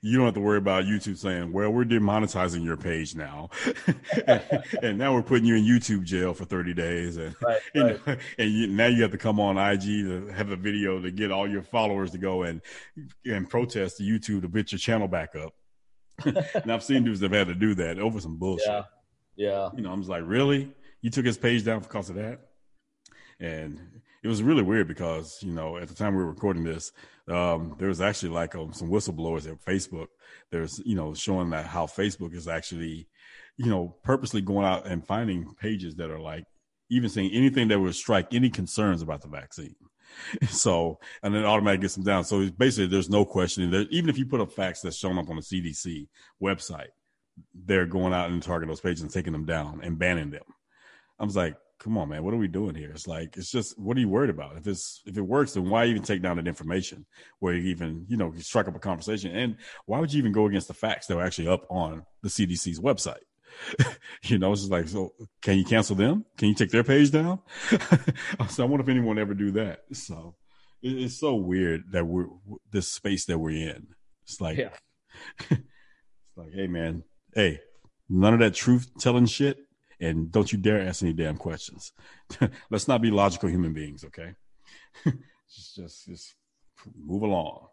You 0.00 0.16
don't 0.16 0.24
have 0.24 0.34
to 0.34 0.40
worry 0.40 0.56
about 0.56 0.84
YouTube 0.84 1.18
saying, 1.18 1.52
"Well, 1.52 1.70
we're 1.70 1.84
demonetizing 1.84 2.64
your 2.64 2.78
page 2.78 3.14
now, 3.14 3.50
and, 4.26 4.42
and, 4.82 4.96
now 4.96 5.12
we're 5.12 5.22
putting 5.22 5.44
you 5.44 5.54
in 5.54 5.64
YouTube 5.64 6.04
jail 6.04 6.32
for 6.32 6.46
30 6.46 6.72
days, 6.72 7.18
and 7.18 7.36
right, 7.42 7.60
you 7.74 7.82
right. 7.82 8.06
Know, 8.06 8.16
and 8.38 8.50
you, 8.50 8.66
now 8.68 8.86
you 8.86 9.02
have 9.02 9.10
to 9.10 9.18
come 9.18 9.38
on 9.38 9.58
IG 9.58 9.82
to 9.82 10.28
have 10.34 10.48
a 10.48 10.56
video 10.56 10.98
to 10.98 11.10
get 11.10 11.30
all 11.30 11.46
your 11.46 11.60
followers 11.60 12.12
to 12.12 12.18
go 12.18 12.44
and 12.44 12.62
and 13.26 13.50
protest 13.50 13.98
to 13.98 14.02
YouTube 14.02 14.40
to 14.40 14.48
put 14.48 14.72
your 14.72 14.78
channel 14.78 15.08
back 15.08 15.36
up." 15.36 15.52
and 16.24 16.72
I've 16.72 16.82
seen 16.82 17.04
dudes 17.04 17.20
that 17.20 17.32
have 17.32 17.48
had 17.48 17.54
to 17.54 17.60
do 17.60 17.74
that 17.74 17.98
over 17.98 18.18
some 18.18 18.38
bullshit. 18.38 18.66
Yeah, 18.66 18.84
yeah. 19.36 19.68
You 19.76 19.82
know, 19.82 19.92
I'm 19.92 20.00
just 20.00 20.10
like, 20.10 20.22
really? 20.24 20.74
You 21.02 21.10
took 21.10 21.26
his 21.26 21.36
page 21.36 21.66
down 21.66 21.80
because 21.80 22.08
of 22.08 22.16
that? 22.16 22.40
And 23.38 23.78
it 24.22 24.28
was 24.28 24.42
really 24.42 24.62
weird 24.62 24.88
because 24.88 25.38
you 25.42 25.52
know 25.52 25.76
at 25.76 25.88
the 25.88 25.94
time 25.94 26.14
we 26.14 26.22
were 26.22 26.30
recording 26.30 26.64
this, 26.64 26.92
um, 27.28 27.74
there 27.78 27.88
was 27.88 28.00
actually 28.00 28.30
like 28.30 28.54
um, 28.54 28.72
some 28.72 28.88
whistleblowers 28.88 29.50
at 29.50 29.64
Facebook. 29.64 30.08
There's 30.50 30.80
you 30.84 30.94
know 30.94 31.14
showing 31.14 31.50
that 31.50 31.66
how 31.66 31.86
Facebook 31.86 32.34
is 32.34 32.48
actually, 32.48 33.08
you 33.56 33.66
know, 33.66 33.96
purposely 34.02 34.40
going 34.40 34.66
out 34.66 34.86
and 34.86 35.06
finding 35.06 35.54
pages 35.60 35.96
that 35.96 36.10
are 36.10 36.20
like 36.20 36.44
even 36.90 37.08
saying 37.08 37.32
anything 37.32 37.68
that 37.68 37.80
would 37.80 37.94
strike 37.94 38.32
any 38.32 38.50
concerns 38.50 39.02
about 39.02 39.22
the 39.22 39.28
vaccine. 39.28 39.74
So, 40.50 40.98
and 41.22 41.34
then 41.34 41.46
automatically 41.46 41.84
gets 41.84 41.94
them 41.94 42.04
down. 42.04 42.24
So 42.24 42.50
basically, 42.50 42.88
there's 42.88 43.08
no 43.08 43.24
questioning 43.24 43.70
that 43.70 43.90
even 43.90 44.10
if 44.10 44.18
you 44.18 44.26
put 44.26 44.42
up 44.42 44.52
facts 44.52 44.82
that's 44.82 44.98
shown 44.98 45.18
up 45.18 45.30
on 45.30 45.36
the 45.36 45.42
CDC 45.42 46.06
website, 46.40 46.88
they're 47.54 47.86
going 47.86 48.12
out 48.12 48.30
and 48.30 48.42
targeting 48.42 48.68
those 48.68 48.80
pages 48.80 49.00
and 49.00 49.10
taking 49.10 49.32
them 49.32 49.46
down 49.46 49.80
and 49.82 49.98
banning 49.98 50.30
them. 50.30 50.42
I 51.18 51.24
was 51.24 51.34
like, 51.34 51.56
come 51.82 51.98
on, 51.98 52.08
man, 52.08 52.22
what 52.22 52.32
are 52.32 52.38
we 52.38 52.48
doing 52.48 52.76
here? 52.76 52.90
It's 52.90 53.08
like 53.08 53.36
it's 53.36 53.50
just 53.50 53.78
what 53.78 53.96
are 53.96 54.00
you 54.00 54.08
worried 54.08 54.30
about? 54.30 54.56
If 54.56 54.66
it's 54.66 55.02
if 55.04 55.16
it 55.16 55.22
works, 55.22 55.52
then 55.52 55.68
why 55.68 55.86
even 55.86 56.02
take 56.02 56.22
down 56.22 56.36
that 56.36 56.46
information 56.46 57.06
where 57.40 57.54
you 57.54 57.70
even 57.70 58.06
you 58.08 58.16
know 58.16 58.32
strike 58.38 58.68
up 58.68 58.76
a 58.76 58.78
conversation? 58.78 59.34
And 59.34 59.56
why 59.86 59.98
would 59.98 60.12
you 60.12 60.18
even 60.18 60.32
go 60.32 60.46
against 60.46 60.68
the 60.68 60.74
facts 60.74 61.06
that 61.06 61.16
were 61.16 61.24
actually 61.24 61.48
up 61.48 61.66
on 61.70 62.04
the 62.22 62.28
CDC's 62.28 62.78
website? 62.78 63.22
you 64.24 64.38
know, 64.38 64.52
it's 64.52 64.62
just 64.62 64.72
like, 64.72 64.88
so 64.88 65.12
can 65.42 65.58
you 65.58 65.64
cancel 65.64 65.96
them? 65.96 66.24
Can 66.38 66.48
you 66.48 66.54
take 66.54 66.70
their 66.70 66.84
page 66.84 67.10
down? 67.10 67.40
so 68.48 68.62
I 68.62 68.66
wonder 68.66 68.82
if 68.82 68.88
anyone 68.88 69.18
ever 69.18 69.34
do 69.34 69.50
that. 69.52 69.80
So 69.92 70.36
it, 70.82 70.96
it's 70.96 71.18
so 71.18 71.34
weird 71.34 71.82
that 71.92 72.06
we're 72.06 72.26
this 72.70 72.88
space 72.88 73.26
that 73.26 73.38
we're 73.38 73.70
in. 73.70 73.88
It's 74.24 74.40
like, 74.40 74.56
yeah. 74.56 74.70
it's 75.50 76.36
like, 76.36 76.52
hey 76.54 76.68
man, 76.68 77.02
hey, 77.34 77.60
none 78.08 78.34
of 78.34 78.40
that 78.40 78.54
truth 78.54 78.88
telling 78.98 79.26
shit 79.26 79.58
and 80.02 80.32
don't 80.32 80.52
you 80.52 80.58
dare 80.58 80.80
ask 80.80 81.02
any 81.02 81.12
damn 81.12 81.36
questions. 81.36 81.92
Let's 82.70 82.88
not 82.88 83.00
be 83.00 83.10
logical 83.10 83.48
human 83.48 83.72
beings, 83.72 84.04
okay? 84.04 84.34
just, 85.04 85.76
just, 85.76 86.06
just 86.06 86.34
move 87.06 87.22
along. 87.22 87.68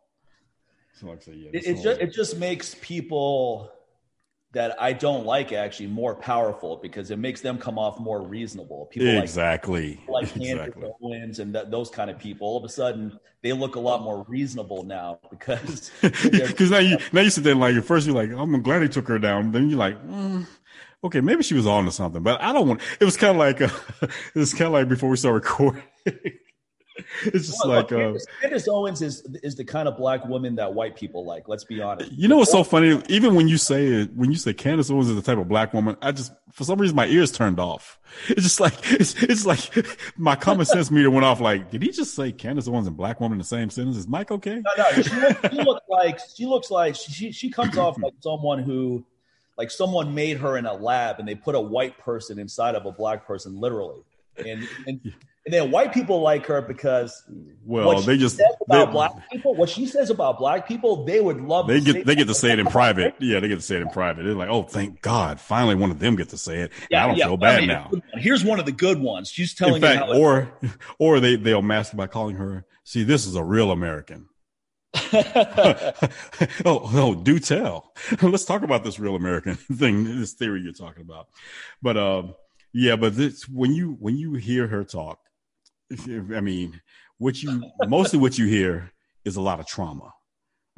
So 0.93 1.07
like 1.07 1.19
I 1.19 1.21
say, 1.21 1.33
yeah, 1.33 1.49
it, 1.53 1.65
it 1.65 1.81
just 1.81 2.01
it 2.01 2.13
just 2.13 2.37
makes 2.37 2.75
people 2.81 3.71
that 4.51 4.75
I 4.81 4.93
don't 4.93 5.25
like 5.25 5.53
actually 5.53 5.87
more 5.87 6.15
powerful 6.15 6.77
because 6.77 7.11
it 7.11 7.19
makes 7.19 7.39
them 7.39 7.57
come 7.57 7.79
off 7.79 7.99
more 7.99 8.21
reasonable. 8.21 8.87
People 8.87 9.07
exactly 9.07 10.01
like, 10.09 10.35
like 10.35 10.35
exactly. 10.35 10.89
Owens 11.01 11.39
and 11.39 11.53
th- 11.53 11.67
those 11.69 11.89
kind 11.89 12.09
of 12.09 12.19
people. 12.19 12.47
All 12.47 12.57
of 12.57 12.63
a 12.65 12.69
sudden, 12.69 13.17
they 13.41 13.53
look 13.53 13.75
a 13.75 13.79
lot 13.79 14.01
more 14.01 14.25
reasonable 14.27 14.83
now 14.83 15.19
because 15.29 15.91
because 16.01 16.69
now 16.69 16.79
you 16.79 16.97
now 17.13 17.21
you 17.21 17.29
sit 17.29 17.43
there 17.45 17.53
and 17.53 17.61
like 17.61 17.75
at 17.75 17.85
first 17.85 18.05
you're 18.05 18.15
like 18.15 18.31
I'm 18.31 18.61
glad 18.61 18.79
they 18.79 18.87
took 18.87 19.07
her 19.07 19.19
down. 19.19 19.51
Then 19.51 19.69
you're 19.69 19.79
like. 19.79 20.05
Mm, 20.05 20.45
okay, 21.03 21.21
maybe 21.21 21.43
she 21.43 21.53
was 21.53 21.67
on 21.67 21.85
to 21.85 21.91
something, 21.91 22.23
but 22.23 22.41
I 22.41 22.53
don't 22.53 22.67
want. 22.67 22.81
It 22.99 23.05
was 23.05 23.17
kind 23.17 23.31
of 23.31 23.37
like 23.37 23.61
uh, 23.61 23.69
it 24.35 24.39
was 24.39 24.53
kind 24.53 24.67
of 24.67 24.73
like 24.73 24.89
before 24.89 25.09
we 25.09 25.17
start 25.17 25.35
recording. 25.35 25.83
it's 27.23 27.47
just 27.47 27.65
well, 27.65 27.77
like 27.77 27.91
uh, 27.91 28.13
Candace 28.41 28.67
Owens 28.67 29.01
is 29.01 29.25
is 29.43 29.55
the 29.55 29.63
kind 29.63 29.87
of 29.87 29.97
black 29.97 30.25
woman 30.25 30.55
that 30.55 30.73
white 30.73 30.95
people 30.95 31.25
like. 31.25 31.47
Let's 31.47 31.63
be 31.63 31.81
honest. 31.81 32.11
You 32.11 32.27
know 32.27 32.37
what's 32.37 32.51
so 32.51 32.63
funny? 32.63 33.01
Even 33.09 33.35
when 33.35 33.47
you 33.47 33.57
say 33.57 33.87
it, 33.87 34.13
when 34.15 34.31
you 34.31 34.37
say 34.37 34.53
Candace 34.53 34.89
Owens 34.89 35.09
is 35.09 35.15
the 35.15 35.21
type 35.21 35.37
of 35.37 35.47
black 35.47 35.73
woman, 35.73 35.97
I 36.01 36.11
just 36.11 36.33
for 36.51 36.63
some 36.63 36.79
reason 36.79 36.95
my 36.95 37.07
ears 37.07 37.31
turned 37.31 37.59
off. 37.59 37.99
It's 38.27 38.43
just 38.43 38.59
like 38.59 38.73
it's 38.91 39.21
it's 39.23 39.45
like 39.45 39.59
my 40.17 40.35
common 40.35 40.65
sense 40.65 40.91
meter 40.91 41.11
went 41.11 41.25
off. 41.25 41.39
Like, 41.39 41.69
did 41.71 41.81
he 41.81 41.91
just 41.91 42.15
say 42.15 42.31
Candace 42.31 42.67
Owens 42.67 42.87
and 42.87 42.97
black 42.97 43.19
woman 43.19 43.35
in 43.35 43.39
the 43.39 43.45
same 43.45 43.69
sentence? 43.69 43.97
Is 43.97 44.07
Mike 44.07 44.31
okay? 44.31 44.55
No, 44.55 44.71
no. 44.77 45.01
She, 45.01 45.15
looks, 45.15 45.49
she 45.49 45.61
looks 45.61 45.85
like 45.89 46.19
she 46.35 46.45
looks 46.45 46.71
like 46.71 46.95
she 46.95 47.31
she 47.31 47.49
comes 47.49 47.77
off 47.77 47.97
like 48.01 48.13
someone 48.21 48.63
who 48.63 49.05
like 49.59 49.69
someone 49.69 50.15
made 50.15 50.37
her 50.37 50.57
in 50.57 50.65
a 50.65 50.73
lab 50.73 51.19
and 51.19 51.27
they 51.27 51.35
put 51.35 51.53
a 51.53 51.59
white 51.59 51.97
person 51.97 52.39
inside 52.39 52.75
of 52.75 52.85
a 52.85 52.93
black 52.93 53.27
person, 53.27 53.59
literally. 53.59 53.99
And 54.37 54.65
and, 54.87 55.01
and 55.45 55.53
then 55.53 55.69
white 55.69 55.93
people 55.93 56.21
like 56.21 56.45
her 56.45 56.61
because 56.61 57.23
well, 57.65 57.99
they 58.01 58.17
just 58.17 58.39
about 58.65 58.85
they, 58.85 58.91
black 58.93 59.29
people. 59.29 59.55
What 59.55 59.67
she 59.67 59.85
says 59.85 60.09
about 60.09 60.39
black 60.39 60.65
people, 60.65 61.03
they 61.03 61.19
would 61.19 61.41
love. 61.41 61.67
They 61.67 61.81
get 61.81 62.05
they 62.05 62.15
get 62.15 62.29
to 62.29 62.33
say 62.33 62.53
it 62.53 62.59
in 62.59 62.67
private. 62.67 63.15
Yeah, 63.19 63.41
they 63.41 63.49
get 63.49 63.55
to 63.55 63.61
say 63.61 63.75
it 63.75 63.81
in 63.81 63.89
private. 63.89 64.23
They're 64.23 64.33
like, 64.33 64.47
oh, 64.47 64.63
thank 64.63 65.01
God, 65.01 65.41
finally 65.41 65.75
one 65.75 65.91
of 65.91 65.99
them 65.99 66.15
get 66.15 66.29
to 66.29 66.37
say 66.37 66.59
it. 66.59 66.71
Yeah, 66.89 67.03
I 67.03 67.07
don't 67.07 67.17
yeah, 67.17 67.25
feel 67.25 67.37
bad 67.37 67.57
I 67.57 67.59
mean, 67.59 67.67
now. 67.67 67.91
Here's 68.13 68.45
one 68.45 68.59
of 68.59 68.65
the 68.65 68.71
good 68.71 69.01
ones. 69.01 69.29
She's 69.29 69.53
telling 69.53 69.75
in 69.75 69.81
fact, 69.81 70.07
or 70.07 70.53
or 70.99 71.19
they 71.19 71.35
they'll 71.35 71.61
mask 71.61 71.97
by 71.97 72.07
calling 72.07 72.37
her. 72.37 72.65
See, 72.85 73.03
this 73.03 73.27
is 73.27 73.35
a 73.35 73.43
real 73.43 73.71
American. 73.71 74.29
oh 76.65 76.89
no, 76.93 77.15
do 77.15 77.39
tell. 77.39 77.93
Let's 78.21 78.45
talk 78.45 78.63
about 78.63 78.83
this 78.83 78.99
real 78.99 79.15
American 79.15 79.55
thing, 79.55 80.19
this 80.19 80.33
theory 80.33 80.61
you're 80.61 80.73
talking 80.73 81.03
about. 81.03 81.27
But 81.81 81.97
um, 81.97 82.35
yeah, 82.73 82.95
but 82.95 83.15
this 83.15 83.47
when 83.47 83.73
you 83.73 83.97
when 83.99 84.17
you 84.17 84.33
hear 84.33 84.67
her 84.67 84.83
talk, 84.83 85.19
I 86.07 86.41
mean, 86.41 86.81
what 87.17 87.41
you 87.41 87.63
mostly 87.87 88.19
what 88.19 88.37
you 88.37 88.45
hear 88.45 88.91
is 89.25 89.35
a 89.35 89.41
lot 89.41 89.59
of 89.59 89.67
trauma. 89.67 90.13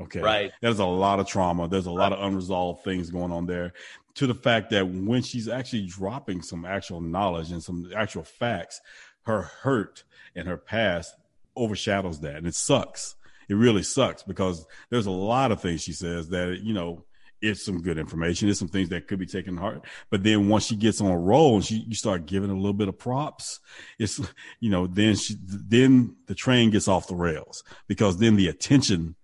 Okay. 0.01 0.19
Right. 0.19 0.51
There's 0.61 0.79
a 0.79 0.85
lot 0.85 1.19
of 1.19 1.27
trauma. 1.27 1.67
There's 1.67 1.85
a 1.85 1.91
lot 1.91 2.11
of 2.11 2.23
unresolved 2.23 2.83
things 2.83 3.11
going 3.11 3.31
on 3.31 3.45
there 3.45 3.73
to 4.15 4.27
the 4.27 4.33
fact 4.33 4.71
that 4.71 4.87
when 4.87 5.21
she's 5.21 5.47
actually 5.47 5.85
dropping 5.85 6.41
some 6.41 6.65
actual 6.65 7.01
knowledge 7.01 7.51
and 7.51 7.61
some 7.61 7.91
actual 7.95 8.23
facts, 8.23 8.81
her 9.23 9.43
hurt 9.43 10.03
and 10.35 10.47
her 10.47 10.57
past 10.57 11.13
overshadows 11.55 12.19
that. 12.21 12.37
And 12.37 12.47
it 12.47 12.55
sucks 12.55 13.15
it 13.50 13.55
really 13.55 13.83
sucks 13.83 14.24
because 14.24 14.65
there's 14.89 15.05
a 15.05 15.12
lot 15.12 15.51
of 15.51 15.62
things 15.62 15.81
she 15.81 15.93
says 15.93 16.29
that, 16.29 16.60
you 16.62 16.74
know, 16.74 17.05
it's 17.41 17.65
some 17.65 17.81
good 17.81 17.98
information. 17.98 18.50
It's 18.50 18.60
some 18.60 18.67
things 18.67 18.89
that 18.89 19.07
could 19.07 19.17
be 19.17 19.25
taken 19.25 19.57
heart. 19.57 19.83
But 20.12 20.24
then 20.24 20.48
once 20.48 20.65
she 20.65 20.75
gets 20.75 21.01
on 21.01 21.10
a 21.10 21.17
roll 21.17 21.55
and 21.55 21.65
she, 21.65 21.77
you 21.88 21.95
start 21.95 22.27
giving 22.27 22.51
a 22.51 22.55
little 22.55 22.74
bit 22.74 22.88
of 22.88 23.00
props, 23.00 23.60
it's, 23.98 24.19
you 24.60 24.69
know, 24.69 24.86
then 24.86 25.15
she, 25.15 25.36
then 25.43 26.15
the 26.27 26.36
train 26.36 26.69
gets 26.69 26.88
off 26.88 27.07
the 27.07 27.15
rails 27.15 27.63
because 27.88 28.17
then 28.17 28.36
the 28.36 28.48
attention 28.48 29.15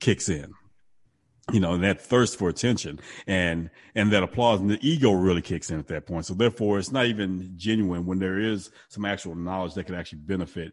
kicks 0.00 0.28
in 0.28 0.52
you 1.52 1.60
know, 1.60 1.74
and 1.74 1.84
that 1.84 2.00
thirst 2.00 2.38
for 2.38 2.48
attention 2.48 2.98
and, 3.26 3.70
and 3.94 4.12
that 4.12 4.24
applause 4.24 4.60
and 4.60 4.70
the 4.70 4.78
ego 4.82 5.12
really 5.12 5.42
kicks 5.42 5.70
in 5.70 5.78
at 5.78 5.86
that 5.88 6.06
point. 6.06 6.26
So 6.26 6.34
therefore 6.34 6.78
it's 6.78 6.90
not 6.90 7.06
even 7.06 7.52
genuine 7.56 8.04
when 8.04 8.18
there 8.18 8.40
is 8.40 8.70
some 8.88 9.04
actual 9.04 9.36
knowledge 9.36 9.74
that 9.74 9.84
can 9.84 9.94
actually 9.94 10.18
benefit 10.20 10.72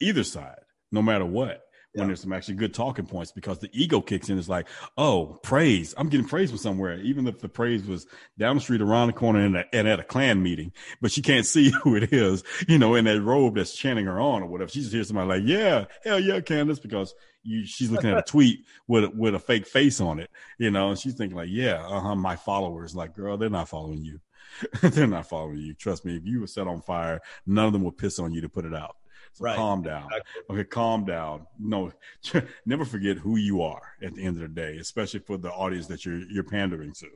either 0.00 0.24
side, 0.24 0.60
no 0.90 1.02
matter 1.02 1.26
what 1.26 1.62
when 1.94 2.08
there's 2.08 2.20
some 2.20 2.32
actually 2.32 2.54
good 2.54 2.74
talking 2.74 3.06
points 3.06 3.32
because 3.32 3.58
the 3.60 3.70
ego 3.72 4.00
kicks 4.00 4.28
in. 4.28 4.38
It's 4.38 4.48
like, 4.48 4.68
oh, 4.98 5.38
praise. 5.42 5.94
I'm 5.96 6.08
getting 6.08 6.26
praise 6.26 6.50
from 6.50 6.58
somewhere, 6.58 6.98
even 7.00 7.26
if 7.26 7.38
the 7.38 7.48
praise 7.48 7.84
was 7.86 8.06
down 8.38 8.56
the 8.56 8.62
street, 8.62 8.80
around 8.80 9.08
the 9.08 9.12
corner, 9.12 9.40
and, 9.40 9.64
and 9.72 9.88
at 9.88 10.00
a 10.00 10.04
clan 10.04 10.42
meeting, 10.42 10.72
but 11.00 11.12
she 11.12 11.22
can't 11.22 11.46
see 11.54 11.70
who 11.70 11.94
it 11.96 12.12
is, 12.12 12.42
you 12.68 12.78
know, 12.78 12.94
in 12.94 13.04
that 13.04 13.22
robe 13.22 13.54
that's 13.54 13.74
chanting 13.74 14.06
her 14.06 14.20
on 14.20 14.42
or 14.42 14.46
whatever. 14.46 14.70
She 14.70 14.80
just 14.80 14.92
hears 14.92 15.08
somebody 15.08 15.28
like, 15.28 15.48
yeah, 15.48 15.84
hell 16.02 16.18
yeah, 16.18 16.40
Candace, 16.40 16.80
because 16.80 17.14
you, 17.42 17.64
she's 17.64 17.90
looking 17.90 18.10
at 18.10 18.18
a 18.18 18.22
tweet 18.26 18.64
with, 18.88 19.14
with 19.14 19.34
a 19.34 19.38
fake 19.38 19.66
face 19.66 20.00
on 20.00 20.18
it, 20.18 20.30
you 20.58 20.70
know, 20.70 20.90
and 20.90 20.98
she's 20.98 21.14
thinking 21.14 21.36
like, 21.36 21.50
yeah, 21.50 21.84
uh 21.86 22.00
huh, 22.00 22.14
my 22.16 22.36
followers. 22.36 22.94
Like, 22.94 23.14
girl, 23.14 23.36
they're 23.36 23.50
not 23.50 23.68
following 23.68 24.04
you. 24.04 24.20
they're 24.82 25.06
not 25.06 25.28
following 25.28 25.58
you. 25.58 25.74
Trust 25.74 26.04
me. 26.04 26.16
If 26.16 26.24
you 26.24 26.40
were 26.40 26.46
set 26.46 26.66
on 26.66 26.80
fire, 26.80 27.20
none 27.46 27.66
of 27.66 27.72
them 27.72 27.84
would 27.84 27.98
piss 27.98 28.18
on 28.18 28.32
you 28.32 28.40
to 28.40 28.48
put 28.48 28.64
it 28.64 28.74
out. 28.74 28.96
So 29.34 29.44
right. 29.44 29.56
calm 29.56 29.82
down. 29.82 30.04
Exactly. 30.04 30.42
Okay, 30.50 30.64
calm 30.64 31.04
down. 31.04 31.46
No, 31.58 31.92
never 32.66 32.84
forget 32.84 33.18
who 33.18 33.36
you 33.36 33.62
are 33.62 33.82
at 34.02 34.14
the 34.14 34.24
end 34.24 34.36
of 34.36 34.42
the 34.42 34.48
day, 34.48 34.78
especially 34.78 35.20
for 35.20 35.36
the 35.36 35.50
audience 35.50 35.86
that 35.88 36.04
you're 36.04 36.22
you're 36.30 36.44
pandering 36.44 36.92
to. 36.94 37.08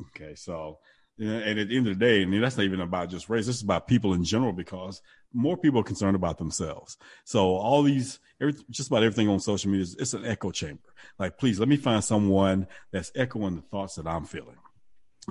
Okay, 0.00 0.34
so 0.34 0.78
and 1.18 1.58
at 1.58 1.68
the 1.68 1.76
end 1.76 1.86
of 1.86 1.98
the 1.98 2.04
day, 2.04 2.22
and 2.22 2.42
that's 2.42 2.56
not 2.56 2.64
even 2.64 2.80
about 2.80 3.10
just 3.10 3.28
race. 3.28 3.46
This 3.46 3.56
is 3.56 3.62
about 3.62 3.86
people 3.86 4.14
in 4.14 4.24
general 4.24 4.52
because 4.52 5.02
more 5.32 5.56
people 5.56 5.80
are 5.80 5.84
concerned 5.84 6.16
about 6.16 6.38
themselves. 6.38 6.96
So 7.24 7.56
all 7.56 7.82
these, 7.82 8.20
every, 8.40 8.54
just 8.70 8.88
about 8.88 9.02
everything 9.02 9.28
on 9.28 9.38
social 9.38 9.70
media, 9.70 9.82
is, 9.82 9.96
it's 9.96 10.14
an 10.14 10.24
echo 10.24 10.50
chamber. 10.50 10.80
Like, 11.18 11.36
please 11.36 11.60
let 11.60 11.68
me 11.68 11.76
find 11.76 12.02
someone 12.02 12.66
that's 12.90 13.12
echoing 13.14 13.56
the 13.56 13.62
thoughts 13.62 13.96
that 13.96 14.06
I'm 14.06 14.24
feeling 14.24 14.56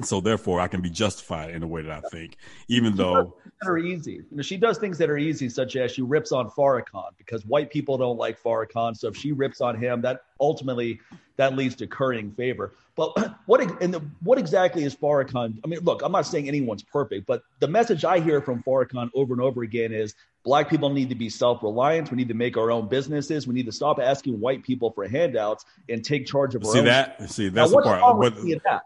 so 0.06 0.22
therefore 0.22 0.60
I 0.60 0.68
can 0.68 0.82
be 0.82 0.90
justified 0.90 1.52
in 1.52 1.62
the 1.62 1.68
way 1.68 1.82
that 1.82 1.92
I 1.92 2.08
think, 2.10 2.38
even 2.68 2.96
though 2.96 3.36
that 3.62 3.68
are 3.68 3.78
easy. 3.78 4.14
You 4.14 4.26
know, 4.32 4.42
she 4.42 4.58
does 4.58 4.78
things 4.78 4.98
that 4.98 5.10
are 5.10 5.18
easy, 5.18 5.50
such 5.50 5.76
as 5.76 5.92
she 5.92 6.02
rips 6.02 6.32
on 6.32 6.50
Farrakhan 6.50 7.12
because 7.18 7.46
white 7.46 7.72
people 7.72 7.98
don't 7.98 8.18
like 8.18 8.42
Farrakhan. 8.42 8.96
So 8.96 9.08
if 9.08 9.18
she 9.18 9.32
rips 9.32 9.62
on 9.62 9.78
him, 9.78 10.02
that 10.02 10.22
ultimately 10.40 11.00
that 11.40 11.56
leads 11.56 11.76
to 11.76 11.88
currying 11.88 12.32
favor. 12.32 12.74
But 12.98 13.18
what 13.46 13.62
and 13.82 13.94
the, 13.94 14.02
what 14.22 14.38
exactly 14.38 14.84
is 14.84 14.94
Farrakhan? 14.94 15.58
I 15.64 15.68
mean, 15.68 15.80
look, 15.80 16.02
I'm 16.04 16.12
not 16.12 16.26
saying 16.26 16.48
anyone's 16.48 16.84
perfect, 16.84 17.26
but 17.26 17.44
the 17.60 17.68
message 17.68 18.04
I 18.04 18.20
hear 18.20 18.42
from 18.42 18.62
Farrakhan 18.62 19.10
over 19.14 19.34
and 19.34 19.42
over 19.42 19.64
again 19.64 19.94
is 19.94 20.16
black 20.44 20.70
people 20.70 20.90
need 20.90 21.08
to 21.10 21.16
be 21.16 21.30
self-reliant. 21.30 22.12
We 22.12 22.18
need 22.18 22.28
to 22.28 22.34
make 22.34 22.58
our 22.58 22.72
own 22.72 22.90
businesses. 22.90 23.48
We 23.48 23.54
need 23.54 23.68
to 23.68 23.72
stop 23.72 24.00
asking 24.00 24.40
white 24.40 24.64
people 24.64 24.92
for 24.92 25.08
handouts 25.08 25.64
and 25.88 26.04
take 26.04 26.26
charge 26.26 26.56
of 26.56 26.66
our 26.66 26.72
see 26.74 26.80
own. 26.80 26.86
That, 26.86 27.30
see, 27.30 27.48
that's 27.48 27.72
now, 27.72 27.78
the 27.78 27.84
part. 27.84 28.18
What, 28.18 28.36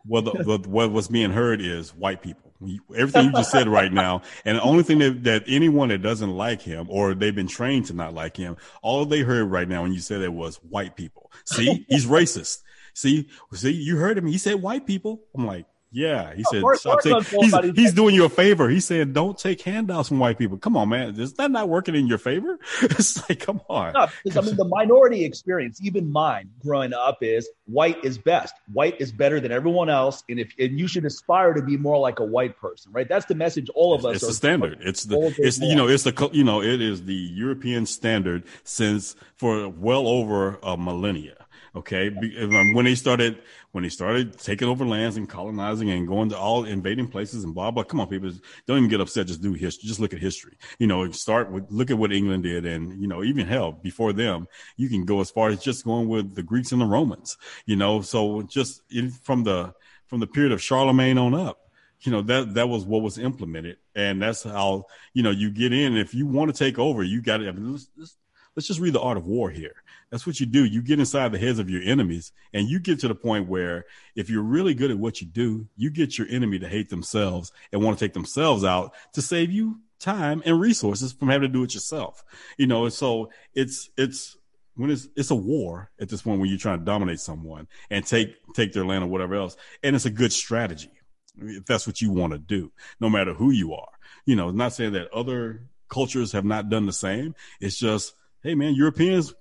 what, 0.06 0.26
the, 0.26 0.70
what, 0.70 0.92
what's 0.92 1.08
being 1.08 1.32
heard 1.32 1.60
is 1.60 1.90
white 1.96 2.22
people. 2.22 2.53
Everything 2.96 3.26
you 3.26 3.32
just 3.32 3.52
said 3.52 3.68
right 3.68 3.92
now, 3.92 4.22
and 4.46 4.58
the 4.58 4.62
only 4.62 4.84
thing 4.84 5.00
that, 5.00 5.24
that 5.24 5.44
anyone 5.48 5.90
that 5.90 6.02
doesn't 6.02 6.32
like 6.32 6.62
him 6.62 6.88
or 6.90 7.14
they've 7.14 7.36
been 7.36 7.48
trained 7.48 7.88
to 7.88 7.94
not 7.94 8.14
like 8.14 8.38
him, 8.38 8.58
all 8.82 9.06
they 9.06 9.22
heard 9.22 9.46
right 9.46 9.68
now 9.68 9.82
when 9.82 9.94
you 9.94 10.00
said 10.00 10.22
it 10.22 10.34
was 10.34 10.58
white 10.58 10.96
people. 10.96 11.32
See, 11.46 11.86
he's 11.90 12.06
racist. 12.06 12.62
See, 12.94 13.28
see, 13.54 13.72
you 13.72 13.98
heard 13.98 14.18
him. 14.18 14.28
He 14.28 14.38
said 14.38 14.62
white 14.62 14.86
people. 14.86 15.22
I'm 15.36 15.46
like, 15.46 15.66
yeah, 15.94 16.34
he 16.34 16.44
said, 16.44 16.64
stop 16.74 17.04
he's, 17.04 17.76
he's 17.76 17.94
doing 17.94 18.16
you 18.16 18.26
a 18.26 18.30
favor. 18.30 18.68
He's 18.68 18.84
saying, 18.84 19.14
don't 19.14 19.38
take 19.38 19.62
handouts 19.62 20.10
from 20.10 20.18
white 20.18 20.40
people. 20.40 20.58
Come 20.58 20.76
on, 20.76 20.90
man. 20.90 21.20
Is 21.20 21.34
that 21.34 21.52
not 21.52 21.70
working 21.70 21.94
in 21.94 22.08
your 22.08 22.18
favor? 22.18 22.58
it's 22.82 23.30
like, 23.30 23.40
come 23.40 23.62
on. 23.70 23.94
No, 23.94 24.08
I 24.36 24.42
mean, 24.42 24.56
the 24.56 24.66
minority 24.66 25.24
experience, 25.24 25.80
even 25.84 26.12
mine 26.12 26.50
growing 26.60 26.94
up, 26.94 27.20
is 27.22 27.48
white 27.66 28.04
is 28.04 28.18
best. 28.18 28.56
White 28.74 29.00
is 29.00 29.12
better 29.12 29.40
than 29.40 29.52
everyone 29.52 29.90
else. 29.90 30.24
And 30.30 30.40
if 30.40 30.52
and 30.58 30.80
you 30.80 30.88
should 30.88 31.06
aspire 31.06 31.54
to 31.54 31.62
be 31.62 31.78
more 31.78 32.00
like 32.00 32.20
a 32.20 32.26
white 32.26 32.58
person, 32.58 32.92
right? 32.92 33.08
That's 33.08 33.28
the 33.28 33.36
message 33.36 33.70
all 33.76 33.94
of 33.94 34.04
us. 34.04 34.16
It's 34.16 34.28
the 34.28 34.34
standard. 34.34 34.80
It's 34.82 35.04
the, 35.04 35.36
it's, 35.38 35.60
you 35.60 35.76
know, 35.76 35.88
it's 35.88 36.04
the, 36.04 36.30
you 36.34 36.44
know, 36.44 36.64
it 36.64 36.82
is 36.82 37.06
the 37.06 37.14
European 37.14 37.86
standard 37.86 38.44
since 38.64 39.16
for 39.36 39.70
well 39.70 40.08
over 40.08 40.58
a 40.64 40.76
millennia. 40.76 41.43
Okay, 41.76 42.10
um, 42.10 42.74
when 42.76 42.86
they 42.86 42.94
started 42.94 43.42
when 43.72 43.84
they 43.84 43.90
started 43.90 44.38
taking 44.38 44.68
over 44.68 44.86
lands 44.86 45.18
and 45.18 45.28
colonizing 45.28 45.90
and 45.90 46.08
going 46.08 46.30
to 46.30 46.38
all 46.38 46.66
invading 46.66 47.08
places 47.08 47.44
and 47.44 47.56
blah 47.56 47.72
blah. 47.72 47.82
Come 47.82 48.00
on, 48.00 48.08
people, 48.08 48.32
don't 48.68 48.78
even 48.78 48.90
get 48.92 49.02
upset. 49.02 49.26
Just 49.26 49.42
do 49.42 49.54
history. 49.54 49.88
Just 49.88 50.00
look 50.00 50.14
at 50.14 50.20
history. 50.20 50.56
You 50.78 50.86
know, 50.86 51.10
start 51.10 51.52
with 51.52 51.66
look 51.72 51.90
at 51.90 51.98
what 51.98 52.14
England 52.14 52.44
did, 52.44 52.68
and 52.68 53.02
you 53.02 53.08
know, 53.08 53.24
even 53.24 53.48
hell 53.48 53.72
before 53.72 54.14
them, 54.14 54.48
you 54.78 54.88
can 54.88 55.04
go 55.04 55.20
as 55.20 55.32
far 55.32 55.50
as 55.50 55.64
just 55.64 55.84
going 55.84 56.08
with 56.08 56.36
the 56.36 56.44
Greeks 56.44 56.74
and 56.74 56.80
the 56.82 56.86
Romans. 56.86 57.38
You 57.66 57.76
know, 57.76 58.02
so 58.02 58.44
just 58.44 58.84
in, 58.92 59.10
from 59.10 59.44
the 59.44 59.74
from 60.06 60.20
the 60.20 60.28
period 60.28 60.52
of 60.52 60.62
Charlemagne 60.62 61.18
on 61.18 61.34
up 61.34 61.60
you 62.02 62.12
know 62.12 62.22
that 62.22 62.54
that 62.54 62.68
was 62.68 62.86
what 62.86 63.02
was 63.02 63.18
implemented 63.18 63.78
and 63.96 64.22
that's 64.22 64.44
how 64.44 64.86
you 65.14 65.24
know 65.24 65.32
you 65.32 65.50
get 65.50 65.74
in 65.74 65.96
if 65.96 66.14
you 66.14 66.28
want 66.28 66.54
to 66.54 66.58
take 66.58 66.78
over 66.78 67.02
you 67.04 67.22
got 67.22 67.38
to 67.38 67.52
let's, 67.52 67.88
let's, 67.98 68.18
let's 68.56 68.68
just 68.68 68.80
read 68.80 68.94
the 68.94 69.00
art 69.00 69.18
of 69.18 69.26
war 69.26 69.50
here 69.50 69.83
that's 70.14 70.28
what 70.28 70.40
you 70.40 70.46
do. 70.46 70.64
You 70.64 70.84
get 70.84 71.00
inside 71.00 71.32
the 71.32 71.40
heads 71.40 71.58
of 71.58 71.72
your 71.72 71.82
enemies 71.82 72.34
and 72.54 72.70
you 72.70 72.80
get 72.80 73.00
to 73.00 73.08
the 73.08 73.16
point 73.16 73.50
where 73.50 73.86
if 74.16 74.30
you're 74.30 74.44
really 74.44 74.76
good 74.76 74.92
at 74.92 75.00
what 75.00 75.20
you 75.20 75.26
do, 75.26 75.68
you 75.76 75.90
get 75.90 76.20
your 76.20 76.28
enemy 76.30 76.60
to 76.60 76.70
hate 76.70 76.90
themselves 76.90 77.52
and 77.72 77.82
want 77.82 77.98
to 77.98 78.06
take 78.06 78.14
themselves 78.14 78.64
out 78.64 78.94
to 79.14 79.24
save 79.24 79.52
you 79.52 79.80
time 80.00 80.44
and 80.46 80.60
resources 80.60 81.14
from 81.14 81.30
having 81.30 81.50
to 81.50 81.52
do 81.52 81.64
it 81.64 81.74
yourself. 81.74 82.24
You 82.60 82.68
know, 82.68 82.88
so 82.90 83.32
it's, 83.56 83.90
it's, 83.98 84.38
when 84.76 84.92
it's 84.92 85.08
it's 85.16 85.32
a 85.32 85.36
war 85.36 85.90
at 86.00 86.10
this 86.10 86.22
point 86.22 86.40
when 86.40 86.48
you're 86.50 86.60
trying 86.60 86.78
to 86.78 86.86
dominate 86.86 87.20
someone 87.20 87.68
and 87.90 88.06
take 88.06 88.36
take 88.54 88.72
their 88.72 88.86
land 88.86 89.04
or 89.04 89.08
whatever 89.08 89.34
else, 89.34 89.58
and 89.82 89.96
it's 89.96 90.06
a 90.06 90.12
good 90.12 90.32
strategy 90.32 90.92
if 91.40 91.66
that's 91.66 91.88
what 91.88 92.02
you 92.02 92.12
want 92.12 92.34
to 92.34 92.40
do, 92.40 92.72
no 93.00 93.10
matter 93.10 93.34
who 93.34 93.50
you 93.50 93.74
are. 93.74 93.92
You 94.26 94.36
know, 94.36 94.52
not 94.52 94.74
saying 94.74 94.94
that 94.94 95.12
other 95.12 95.68
cultures 95.90 96.32
have 96.34 96.46
not 96.46 96.70
done 96.70 96.86
the 96.86 96.94
same. 96.94 97.36
It's 97.60 97.78
just, 97.78 98.14
hey 98.42 98.56
man, 98.56 98.76
Europeans 98.76 99.34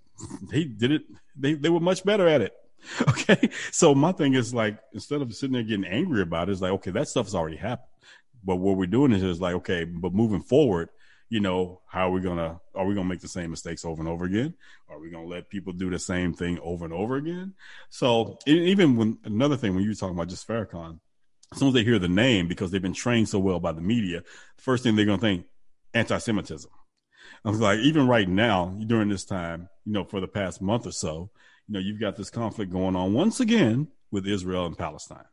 they 0.51 0.65
did 0.65 0.93
it. 0.93 1.03
They 1.37 1.55
they 1.55 1.69
were 1.69 1.81
much 1.81 2.05
better 2.05 2.29
at 2.29 2.41
it. 2.41 2.55
Okay, 3.09 3.49
so 3.71 3.95
my 3.95 4.11
thing 4.11 4.35
is 4.35 4.53
like 4.53 4.77
instead 4.93 5.23
of 5.23 5.33
sitting 5.33 5.53
there 5.53 5.63
getting 5.63 5.85
angry 5.85 6.21
about 6.21 6.49
it, 6.49 6.53
it's 6.53 6.61
like 6.61 6.73
okay, 6.73 6.91
that 6.91 7.07
stuff's 7.07 7.35
already 7.35 7.57
happened. 7.57 7.89
But 8.43 8.57
what 8.57 8.77
we're 8.77 8.87
doing 8.87 9.13
is, 9.13 9.23
is 9.23 9.41
like 9.41 9.55
okay, 9.55 9.85
but 9.85 10.13
moving 10.13 10.43
forward, 10.43 10.89
you 11.29 11.41
know, 11.41 11.81
how 11.87 12.09
are 12.09 12.11
we 12.11 12.21
gonna 12.21 12.61
are 12.75 12.85
we 12.85 12.95
gonna 12.95 13.09
make 13.09 13.21
the 13.21 13.29
same 13.29 13.51
mistakes 13.51 13.85
over 13.85 14.03
and 14.03 14.09
over 14.09 14.25
again? 14.25 14.53
Are 14.91 14.99
we 14.99 15.11
gonna 15.11 15.27
let 15.27 15.49
people 15.49 15.73
do 15.73 15.89
the 15.89 15.99
same 15.99 16.35
thing 16.35 16.59
over 16.61 16.85
and 16.85 16.93
over 16.93 17.17
again? 17.17 17.55
So 17.89 18.39
even 18.47 18.97
when 18.97 19.19
another 19.25 19.57
thing 19.57 19.75
when 19.75 19.83
you 19.83 19.91
were 19.91 19.95
talking 19.95 20.15
about 20.15 20.29
just 20.29 20.47
Farrakhan, 20.47 20.99
as 21.51 21.59
soon 21.59 21.69
as 21.69 21.75
they 21.75 21.85
hear 21.85 21.99
the 21.99 22.09
name 22.09 22.49
because 22.49 22.71
they've 22.71 22.83
been 22.83 22.93
trained 22.93 23.29
so 23.29 23.39
well 23.39 23.61
by 23.61 23.73
the 23.73 23.81
media, 23.81 24.23
the 24.57 24.63
first 24.63 24.83
thing 24.83 24.95
they're 24.95 25.07
gonna 25.07 25.19
think 25.19 25.47
anti-Semitism. 25.95 26.71
I 27.45 27.51
was 27.51 27.61
like, 27.61 27.81
even 27.81 28.07
right 28.07 28.29
now 28.29 28.77
during 28.87 29.09
this 29.09 29.25
time, 29.25 29.69
you 29.85 29.93
know, 29.93 30.05
for 30.05 30.21
the 30.21 30.29
past 30.29 30.63
month 30.63 30.87
or 30.87 30.93
so, 30.93 31.31
you 31.69 31.75
know, 31.75 31.81
you've 31.81 32.01
got 32.01 32.17
this 32.17 32.31
conflict 32.31 32.71
going 32.73 32.97
on 32.97 33.13
once 33.13 33.41
again 33.41 33.89
with 34.11 34.27
Israel 34.27 34.67
and 34.67 34.77
Palestine. 34.77 35.25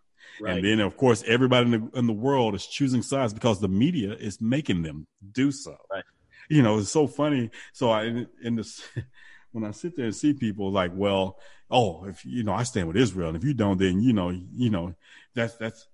Right. 0.42 0.56
And 0.56 0.66
then, 0.66 0.80
of 0.80 0.96
course, 0.98 1.24
everybody 1.28 1.66
in 1.66 1.72
the, 1.72 2.00
in 2.00 2.08
the 2.08 2.14
world 2.14 2.56
is 2.56 2.66
choosing 2.66 3.02
sides 3.02 3.34
because 3.34 3.60
the 3.60 3.68
media 3.68 4.14
is 4.14 4.42
making 4.42 4.84
them 4.84 5.08
do 5.32 5.52
so. 5.52 5.76
Right. 5.92 6.04
You 6.50 6.62
know, 6.64 6.80
it's 6.80 6.92
so 6.92 7.08
funny. 7.08 7.52
So 7.74 7.90
I, 7.90 8.06
in, 8.06 8.28
in 8.42 8.56
this, 8.56 8.82
when 9.52 9.64
I 9.64 9.72
sit 9.72 9.96
there 9.96 10.06
and 10.06 10.16
see 10.16 10.34
people 10.34 10.72
like, 10.72 10.92
well, 10.94 11.38
oh, 11.70 12.06
if 12.06 12.26
you 12.26 12.44
know, 12.44 12.54
I 12.54 12.64
stand 12.64 12.88
with 12.88 12.98
Israel, 12.98 13.30
and 13.30 13.38
if 13.38 13.44
you 13.44 13.54
don't, 13.54 13.78
then 13.78 14.02
you 14.02 14.14
know, 14.14 14.30
you 14.30 14.70
know, 14.70 14.96
that's 15.36 15.56
that's 15.58 15.88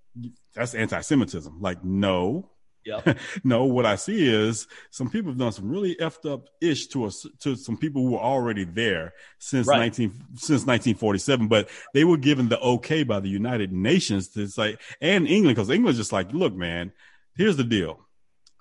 that's 0.53 0.73
anti-Semitism. 0.73 1.59
Like, 1.59 1.83
no, 1.83 2.49
Yep. 2.85 3.17
no, 3.43 3.65
what 3.65 3.85
I 3.85 3.95
see 3.95 4.27
is 4.27 4.67
some 4.91 5.09
people 5.09 5.31
have 5.31 5.39
done 5.39 5.51
some 5.51 5.69
really 5.69 5.95
effed 5.95 6.31
up 6.31 6.47
ish 6.61 6.87
to 6.87 7.05
us 7.05 7.25
to 7.39 7.55
some 7.55 7.77
people 7.77 8.03
who 8.03 8.11
were 8.11 8.19
already 8.19 8.63
there 8.63 9.13
since 9.39 9.67
right. 9.67 9.79
19 9.79 10.11
since 10.35 10.65
1947, 10.65 11.47
but 11.47 11.69
they 11.93 12.03
were 12.03 12.17
given 12.17 12.47
the 12.47 12.59
okay 12.59 13.03
by 13.03 13.19
the 13.19 13.29
United 13.29 13.73
Nations 13.73 14.29
to 14.29 14.47
say 14.47 14.77
and 15.01 15.27
England 15.27 15.55
because 15.55 15.69
England 15.69 15.97
just 15.97 16.13
like, 16.13 16.31
look, 16.31 16.53
man, 16.53 16.91
here's 17.35 17.57
the 17.57 17.63
deal. 17.63 17.99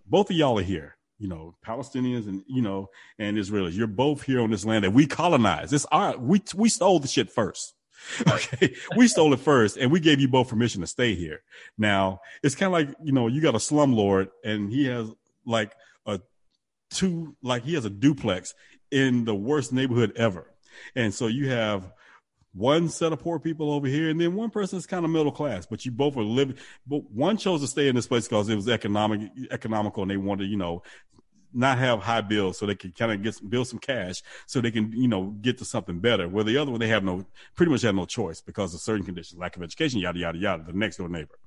Both 0.07 0.31
of 0.31 0.37
y'all 0.37 0.59
are 0.59 0.63
here. 0.63 0.97
You 1.19 1.29
know, 1.29 1.55
Palestinians 1.65 2.27
and 2.27 2.43
you 2.49 2.61
know, 2.61 2.89
and 3.19 3.37
Israelis. 3.37 3.77
You're 3.77 3.87
both 3.87 4.23
here 4.23 4.41
on 4.41 4.51
this 4.51 4.65
land 4.65 4.85
that 4.85 4.93
we 4.93 5.07
colonized. 5.07 5.73
It's 5.73 5.87
our 5.87 6.19
we 6.19 6.43
we 6.57 6.69
stole 6.69 6.99
the 6.99 7.09
shit 7.09 7.31
first. 7.31 7.75
Okay. 8.29 8.75
we 8.97 9.09
stole 9.09 9.33
it 9.33 9.41
first 9.41 9.77
and 9.77 9.91
we 9.91 10.01
gave 10.01 10.21
you 10.21 10.29
both 10.29 10.49
permission 10.49 10.81
to 10.81 10.87
stay 10.87 11.15
here. 11.15 11.43
Now 11.79 12.21
it's 12.43 12.55
kind 12.55 12.67
of 12.67 12.73
like, 12.73 12.97
you 13.03 13.13
know, 13.13 13.29
you 13.29 13.41
got 13.41 13.55
a 13.55 13.59
slumlord 13.59 14.29
and 14.45 14.71
he 14.71 14.87
has 14.87 15.11
like 15.47 15.73
a 16.07 16.21
two, 16.91 17.37
like 17.43 17.65
he 17.65 17.75
has 17.75 17.85
a 17.85 17.91
duplex 17.91 18.55
in 18.91 19.25
the 19.25 19.35
worst 19.35 19.73
neighborhood 19.73 20.13
ever. 20.17 20.51
And 20.95 21.15
so 21.15 21.27
you 21.27 21.49
have 21.49 21.91
one 22.55 22.89
set 22.89 23.13
of 23.13 23.19
poor 23.19 23.41
people 23.41 23.73
over 23.73 23.87
here, 23.87 24.09
and 24.11 24.21
then 24.21 24.35
one 24.35 24.51
person 24.51 24.79
is 24.79 24.87
kind 24.87 25.05
of 25.05 25.11
middle 25.11 25.33
class, 25.33 25.67
but 25.67 25.85
you 25.85 25.91
both 25.91 26.17
are 26.17 26.23
living. 26.23 26.57
But 26.87 27.11
one 27.11 27.37
chose 27.37 27.61
to 27.63 27.67
stay 27.67 27.89
in 27.89 27.97
this 27.97 28.07
place 28.07 28.29
because 28.29 28.49
it 28.49 28.55
was 28.55 28.69
economic, 28.69 29.31
economical, 29.51 30.03
and 30.03 30.11
they 30.11 30.17
wanted, 30.17 30.49
you 30.49 30.57
know, 30.57 30.83
not 31.55 31.79
have 31.79 32.01
high 32.01 32.21
bills 32.21 32.59
so 32.59 32.67
they 32.67 32.75
can 32.75 32.93
kind 32.93 33.13
of 33.13 33.23
get 33.23 33.35
some, 33.35 33.49
build 33.49 33.69
some 33.69 33.79
cash 33.79 34.23
so 34.47 34.61
they 34.61 34.71
can 34.71 34.93
you 34.93 35.09
know 35.09 35.35
get 35.41 35.59
to 35.59 35.65
something 35.65 35.99
better. 35.99 36.29
Where 36.29 36.45
the 36.45 36.57
other 36.57 36.71
one 36.71 36.81
they 36.81 36.89
have 36.89 37.05
no 37.05 37.25
pretty 37.55 37.71
much 37.71 37.83
have 37.83 37.95
no 37.95 38.07
choice 38.07 38.41
because 38.41 38.75
of 38.75 38.81
certain 38.81 39.05
conditions, 39.05 39.39
lack 39.39 39.57
of 39.57 39.63
education, 39.63 40.01
yada 40.01 40.19
yada 40.19 40.39
yada. 40.39 40.65
The 40.65 40.73
next 40.73 40.97
door 40.97 41.09
neighbor. 41.09 41.39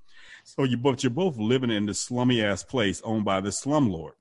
So 0.44 0.64
you 0.64 0.78
both 0.78 1.04
you're 1.04 1.10
both 1.10 1.38
living 1.38 1.72
in 1.72 1.86
this 1.86 2.00
slummy 2.00 2.44
ass 2.44 2.64
place 2.64 3.02
owned 3.04 3.26
by 3.26 3.42
this 3.42 3.64
slumlord. 3.64 4.14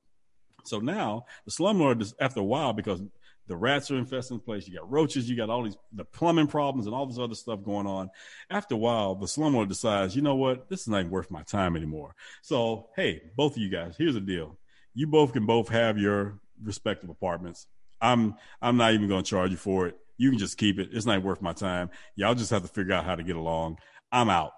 So 0.65 0.81
now 0.81 1.27
the 1.45 1.51
slumlord 1.51 2.13
after 2.21 2.41
a 2.41 2.45
while 2.45 2.73
because 2.73 3.01
the 3.49 3.57
rats 3.57 3.91
are 3.91 3.97
infesting 3.97 4.39
the 4.39 4.43
place. 4.43 4.67
You 4.67 4.75
got 4.79 4.91
roaches, 4.91 5.31
you 5.31 5.37
got 5.37 5.51
all 5.51 5.63
these 5.63 5.77
the 5.93 6.05
plumbing 6.05 6.49
problems 6.49 6.87
and 6.87 6.95
all 6.95 7.07
this 7.07 7.19
other 7.19 7.35
stuff 7.35 7.63
going 7.63 7.87
on. 7.87 8.11
After 8.51 8.75
a 8.75 8.79
while, 8.79 9.15
the 9.15 9.27
slumlord 9.27 9.69
decides, 9.69 10.17
you 10.17 10.23
know 10.23 10.35
what, 10.35 10.69
this 10.69 10.83
is 10.83 10.89
not 10.89 11.01
even 11.01 11.11
worth 11.11 11.31
my 11.31 11.43
time 11.43 11.77
anymore. 11.77 12.15
So 12.43 12.89
hey, 12.97 13.23
both 13.37 13.53
of 13.53 13.59
you 13.59 13.69
guys, 13.69 13.95
here's 13.97 14.15
the 14.15 14.21
deal 14.21 14.59
you 14.97 15.07
both 15.07 15.35
can 15.35 15.47
both 15.47 15.69
have 15.69 15.99
your 15.99 16.41
respective 16.61 17.11
apartments. 17.11 17.67
I'm 18.01 18.35
I'm 18.61 18.79
not 18.79 18.95
even 18.95 19.09
going 19.09 19.23
to 19.23 19.31
charge 19.31 19.51
you 19.53 19.57
for 19.57 19.87
it. 19.87 19.97
You 20.17 20.31
can 20.31 20.39
just 20.39 20.57
keep 20.57 20.79
it. 20.79 20.89
It's 20.91 21.07
not 21.07 21.23
worth 21.23 21.43
my 21.43 21.53
time. 21.53 21.91
Y'all 22.17 22.35
just 22.35 22.51
have 22.51 22.63
to 22.63 22.69
figure 22.69 22.95
out 22.95 23.05
how 23.05 23.15
to 23.15 23.23
get 23.23 23.37
along. 23.37 23.79
I'm 24.11 24.31
out. 24.31 24.53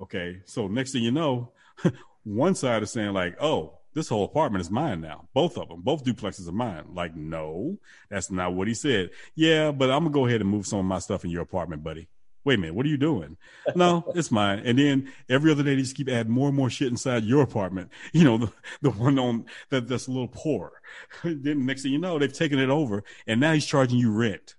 Okay. 0.00 0.40
So 0.44 0.68
next 0.68 0.92
thing 0.92 1.02
you 1.02 1.10
know, 1.10 1.52
one 2.24 2.54
side 2.54 2.84
is 2.84 2.92
saying 2.92 3.12
like, 3.12 3.36
"Oh, 3.42 3.78
this 3.92 4.08
whole 4.08 4.24
apartment 4.24 4.60
is 4.60 4.70
mine 4.70 5.00
now. 5.00 5.28
Both 5.34 5.58
of 5.58 5.68
them, 5.68 5.82
both 5.82 6.04
duplexes 6.04 6.48
are 6.48 6.52
mine." 6.52 6.84
Like, 6.94 7.16
no, 7.16 7.76
that's 8.08 8.30
not 8.30 8.54
what 8.54 8.68
he 8.68 8.74
said. 8.74 9.10
Yeah, 9.34 9.72
but 9.72 9.90
I'm 9.90 10.04
gonna 10.04 10.10
go 10.10 10.26
ahead 10.26 10.40
and 10.40 10.50
move 10.50 10.66
some 10.66 10.78
of 10.78 10.84
my 10.84 11.00
stuff 11.00 11.24
in 11.24 11.30
your 11.30 11.42
apartment, 11.42 11.82
buddy 11.82 12.08
wait 12.46 12.58
a 12.58 12.58
minute, 12.58 12.74
what 12.74 12.86
are 12.86 12.88
you 12.88 12.96
doing? 12.96 13.36
No, 13.74 14.10
it's 14.14 14.30
mine. 14.30 14.62
And 14.64 14.78
then 14.78 15.12
every 15.28 15.50
other 15.50 15.62
day 15.62 15.74
they 15.74 15.82
just 15.82 15.96
keep 15.96 16.08
adding 16.08 16.32
more 16.32 16.48
and 16.48 16.56
more 16.56 16.70
shit 16.70 16.88
inside 16.88 17.24
your 17.24 17.42
apartment. 17.42 17.90
You 18.12 18.24
know, 18.24 18.38
the, 18.38 18.52
the 18.82 18.90
one 18.90 19.18
on 19.18 19.44
that 19.70 19.88
that's 19.88 20.06
a 20.06 20.10
little 20.10 20.28
poor. 20.28 20.72
then 21.24 21.66
next 21.66 21.82
thing 21.82 21.92
you 21.92 21.98
know, 21.98 22.18
they've 22.18 22.32
taken 22.32 22.58
it 22.58 22.70
over 22.70 23.04
and 23.26 23.40
now 23.40 23.52
he's 23.52 23.66
charging 23.66 23.98
you 23.98 24.10
rent. 24.10 24.55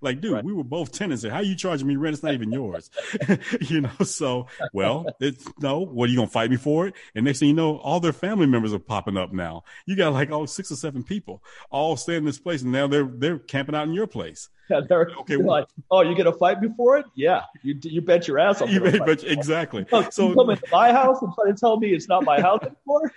Like, 0.00 0.20
dude, 0.20 0.32
right. 0.32 0.44
we 0.44 0.52
were 0.52 0.64
both 0.64 0.92
tenants. 0.92 1.24
How 1.24 1.36
are 1.36 1.42
you 1.42 1.54
charging 1.54 1.86
me 1.86 1.96
rent? 1.96 2.14
It's 2.14 2.22
not 2.22 2.34
even 2.34 2.52
yours. 2.52 2.90
you 3.60 3.82
know, 3.82 3.90
so 4.02 4.46
well, 4.72 5.06
it's 5.20 5.44
no, 5.60 5.80
what 5.80 6.08
are 6.08 6.12
you 6.12 6.16
gonna 6.16 6.28
fight 6.28 6.50
me 6.50 6.56
for 6.56 6.86
it? 6.86 6.94
And 7.14 7.24
next 7.24 7.40
thing 7.40 7.48
you 7.48 7.54
know, 7.54 7.78
all 7.78 8.00
their 8.00 8.12
family 8.12 8.46
members 8.46 8.72
are 8.72 8.78
popping 8.78 9.16
up 9.16 9.32
now. 9.32 9.64
You 9.86 9.96
got 9.96 10.12
like 10.12 10.30
all 10.30 10.46
six 10.46 10.70
or 10.70 10.76
seven 10.76 11.02
people 11.02 11.42
all 11.70 11.96
staying 11.96 12.18
in 12.18 12.24
this 12.24 12.38
place, 12.38 12.62
and 12.62 12.72
now 12.72 12.86
they're 12.86 13.04
they're 13.04 13.38
camping 13.38 13.74
out 13.74 13.86
in 13.88 13.94
your 13.94 14.06
place. 14.06 14.48
Yeah, 14.70 14.82
they're 14.88 15.10
okay. 15.22 15.34
Like, 15.34 15.66
oh, 15.90 16.02
you 16.02 16.16
gonna 16.16 16.32
fight 16.32 16.62
me 16.62 16.68
for 16.76 16.96
it? 16.96 17.04
Yeah, 17.16 17.42
you 17.64 17.76
you 17.82 18.00
bet 18.00 18.28
your 18.28 18.38
ass. 18.38 18.60
I'm 18.60 18.68
you 18.68 18.78
bet, 18.78 19.24
exactly. 19.24 19.84
Oh, 19.90 20.08
so 20.10 20.28
you 20.28 20.36
come 20.36 20.50
into 20.50 20.62
my 20.70 20.92
house 20.92 21.20
and 21.22 21.34
try 21.34 21.50
to 21.50 21.56
tell 21.56 21.76
me 21.76 21.92
it's 21.92 22.06
not 22.06 22.22
my 22.22 22.40
house 22.40 22.60
anymore. 22.62 23.12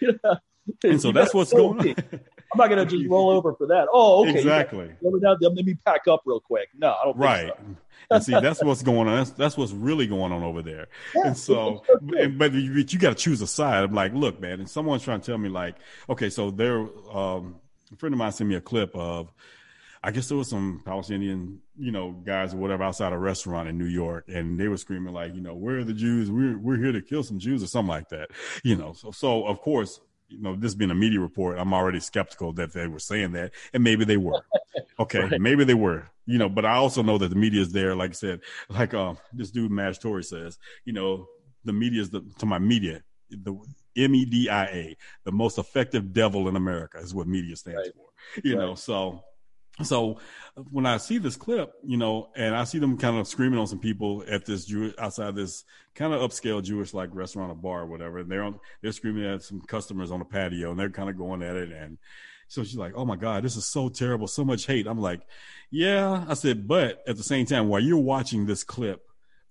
and 0.83 0.99
so 0.99 1.11
that's 1.11 1.31
what's 1.31 1.53
going 1.53 1.79
on. 1.79 1.95
I'm 2.53 2.57
not 2.57 2.69
going 2.69 2.87
to 2.87 2.97
just 2.97 3.09
roll 3.09 3.31
over 3.31 3.53
for 3.55 3.67
that. 3.67 3.87
Oh, 3.91 4.21
okay. 4.21 4.37
Exactly. 4.37 4.91
Let 5.01 5.53
me 5.53 5.77
pack 5.85 6.07
up 6.07 6.21
real 6.25 6.39
quick. 6.39 6.69
No, 6.77 6.91
I 6.91 7.05
don't. 7.05 7.17
Right. 7.17 7.51
So. 7.57 7.75
and 8.11 8.23
see, 8.23 8.31
that's 8.31 8.63
what's 8.63 8.83
going 8.83 9.07
on. 9.07 9.17
That's 9.17 9.31
that's 9.31 9.57
what's 9.57 9.71
really 9.71 10.07
going 10.07 10.31
on 10.31 10.43
over 10.43 10.61
there. 10.61 10.87
Yeah, 11.15 11.27
and 11.27 11.37
so, 11.37 11.83
and, 12.17 12.37
but 12.37 12.53
you, 12.53 12.73
you 12.73 12.99
got 12.99 13.09
to 13.09 13.15
choose 13.15 13.41
a 13.41 13.47
side. 13.47 13.83
I'm 13.83 13.93
like, 13.93 14.13
look, 14.13 14.39
man. 14.39 14.59
And 14.59 14.69
someone's 14.69 15.03
trying 15.03 15.21
to 15.21 15.25
tell 15.25 15.37
me, 15.37 15.49
like, 15.49 15.75
okay, 16.09 16.29
so 16.29 16.51
there, 16.51 16.79
um, 17.11 17.55
a 17.91 17.95
friend 17.97 18.13
of 18.13 18.19
mine 18.19 18.31
sent 18.31 18.49
me 18.49 18.55
a 18.55 18.61
clip 18.61 18.95
of, 18.95 19.31
I 20.03 20.11
guess 20.11 20.27
there 20.27 20.37
was 20.37 20.49
some 20.49 20.81
Palestinian, 20.85 21.61
you 21.77 21.91
know, 21.91 22.11
guys 22.11 22.53
or 22.53 22.57
whatever 22.57 22.83
outside 22.83 23.13
a 23.13 23.17
restaurant 23.17 23.69
in 23.69 23.77
New 23.77 23.85
York, 23.85 24.25
and 24.27 24.59
they 24.59 24.67
were 24.67 24.77
screaming 24.77 25.13
like, 25.13 25.33
you 25.33 25.41
know, 25.41 25.55
where 25.55 25.79
are 25.79 25.83
the 25.83 25.93
Jews? 25.93 26.29
We're 26.29 26.57
we're 26.57 26.77
here 26.77 26.91
to 26.91 27.01
kill 27.01 27.23
some 27.23 27.39
Jews 27.39 27.63
or 27.63 27.67
something 27.67 27.89
like 27.89 28.09
that. 28.09 28.31
You 28.63 28.75
know, 28.75 28.93
so 28.93 29.11
so 29.11 29.45
of 29.45 29.61
course 29.61 29.99
you 30.33 30.41
know, 30.41 30.55
this 30.55 30.75
being 30.75 30.91
a 30.91 30.95
media 30.95 31.19
report, 31.19 31.57
I'm 31.57 31.73
already 31.73 31.99
skeptical 31.99 32.53
that 32.53 32.73
they 32.73 32.87
were 32.87 32.99
saying 32.99 33.33
that, 33.33 33.51
and 33.73 33.83
maybe 33.83 34.05
they 34.05 34.17
were. 34.17 34.45
Okay, 34.99 35.21
right. 35.21 35.41
maybe 35.41 35.63
they 35.63 35.73
were. 35.73 36.07
You 36.27 36.37
know, 36.37 36.49
but 36.49 36.65
I 36.65 36.75
also 36.75 37.01
know 37.01 37.17
that 37.17 37.29
the 37.29 37.35
media 37.35 37.61
is 37.61 37.71
there. 37.71 37.95
Like 37.95 38.11
I 38.11 38.13
said, 38.13 38.41
like 38.69 38.93
um, 38.93 39.17
this 39.31 39.49
dude 39.49 39.71
Mash 39.71 39.97
Tory 39.97 40.23
says, 40.23 40.57
you 40.85 40.93
know, 40.93 41.27
the 41.63 41.73
media 41.73 42.01
is 42.01 42.09
the 42.11 42.21
to 42.39 42.45
my 42.45 42.59
media 42.59 43.03
the 43.43 43.53
M 43.95 44.15
E 44.15 44.25
D 44.25 44.49
I 44.49 44.65
A, 44.65 44.97
the 45.23 45.31
most 45.31 45.57
effective 45.57 46.13
devil 46.13 46.47
in 46.47 46.55
America 46.55 46.99
is 46.99 47.13
what 47.13 47.27
media 47.27 47.55
stands 47.55 47.77
right. 47.77 47.93
for. 47.95 48.41
You 48.43 48.57
right. 48.57 48.65
know, 48.65 48.75
so 48.75 49.23
so 49.81 50.19
when 50.69 50.85
I 50.85 50.97
see 50.97 51.17
this 51.17 51.35
clip, 51.35 51.73
you 51.83 51.97
know, 51.97 52.29
and 52.35 52.55
I 52.55 52.63
see 52.63 52.77
them 52.77 52.97
kind 52.97 53.17
of 53.17 53.27
screaming 53.27 53.57
on 53.57 53.65
some 53.65 53.79
people 53.79 54.23
at 54.29 54.45
this 54.45 54.65
Jewish 54.65 54.93
outside 54.99 55.35
this 55.35 55.63
kind 55.95 56.13
of 56.13 56.21
upscale 56.21 56.61
Jewish 56.61 56.93
like 56.93 57.09
restaurant 57.13 57.51
or 57.51 57.55
bar 57.55 57.81
or 57.81 57.85
whatever, 57.87 58.19
and 58.19 58.29
they're 58.29 58.43
on, 58.43 58.59
they're 58.81 58.91
screaming 58.91 59.25
at 59.25 59.41
some 59.41 59.61
customers 59.61 60.11
on 60.11 60.19
the 60.19 60.25
patio 60.25 60.69
and 60.69 60.79
they're 60.79 60.91
kind 60.91 61.09
of 61.09 61.17
going 61.17 61.41
at 61.41 61.55
it. 61.55 61.71
And 61.71 61.97
so 62.47 62.63
she's 62.63 62.77
like, 62.77 62.93
"Oh 62.95 63.05
my 63.05 63.15
God, 63.15 63.43
this 63.43 63.55
is 63.55 63.65
so 63.65 63.89
terrible, 63.89 64.27
so 64.27 64.45
much 64.45 64.67
hate." 64.67 64.85
I'm 64.85 65.01
like, 65.01 65.21
"Yeah," 65.71 66.23
I 66.27 66.35
said, 66.35 66.67
but 66.67 67.01
at 67.07 67.17
the 67.17 67.23
same 67.23 67.47
time, 67.47 67.67
while 67.67 67.81
you're 67.81 67.97
watching 67.97 68.45
this 68.45 68.63
clip 68.63 69.01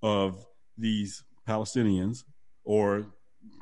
of 0.03 0.47
these 0.79 1.25
Palestinians 1.49 2.23
or 2.65 3.07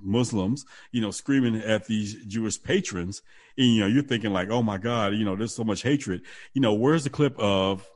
Muslims, 0.02 0.64
you 0.92 1.00
know, 1.00 1.10
screaming 1.10 1.56
at 1.56 1.86
these 1.86 2.24
Jewish 2.26 2.62
patrons. 2.62 3.22
And, 3.56 3.66
you 3.66 3.80
know, 3.80 3.86
you're 3.86 4.02
thinking 4.02 4.32
like, 4.32 4.50
oh 4.50 4.62
my 4.62 4.78
God, 4.78 5.14
you 5.14 5.24
know, 5.24 5.36
there's 5.36 5.54
so 5.54 5.64
much 5.64 5.82
hatred. 5.82 6.22
You 6.54 6.60
know, 6.60 6.74
where's 6.74 7.04
the 7.04 7.10
clip 7.10 7.38
of 7.38 7.88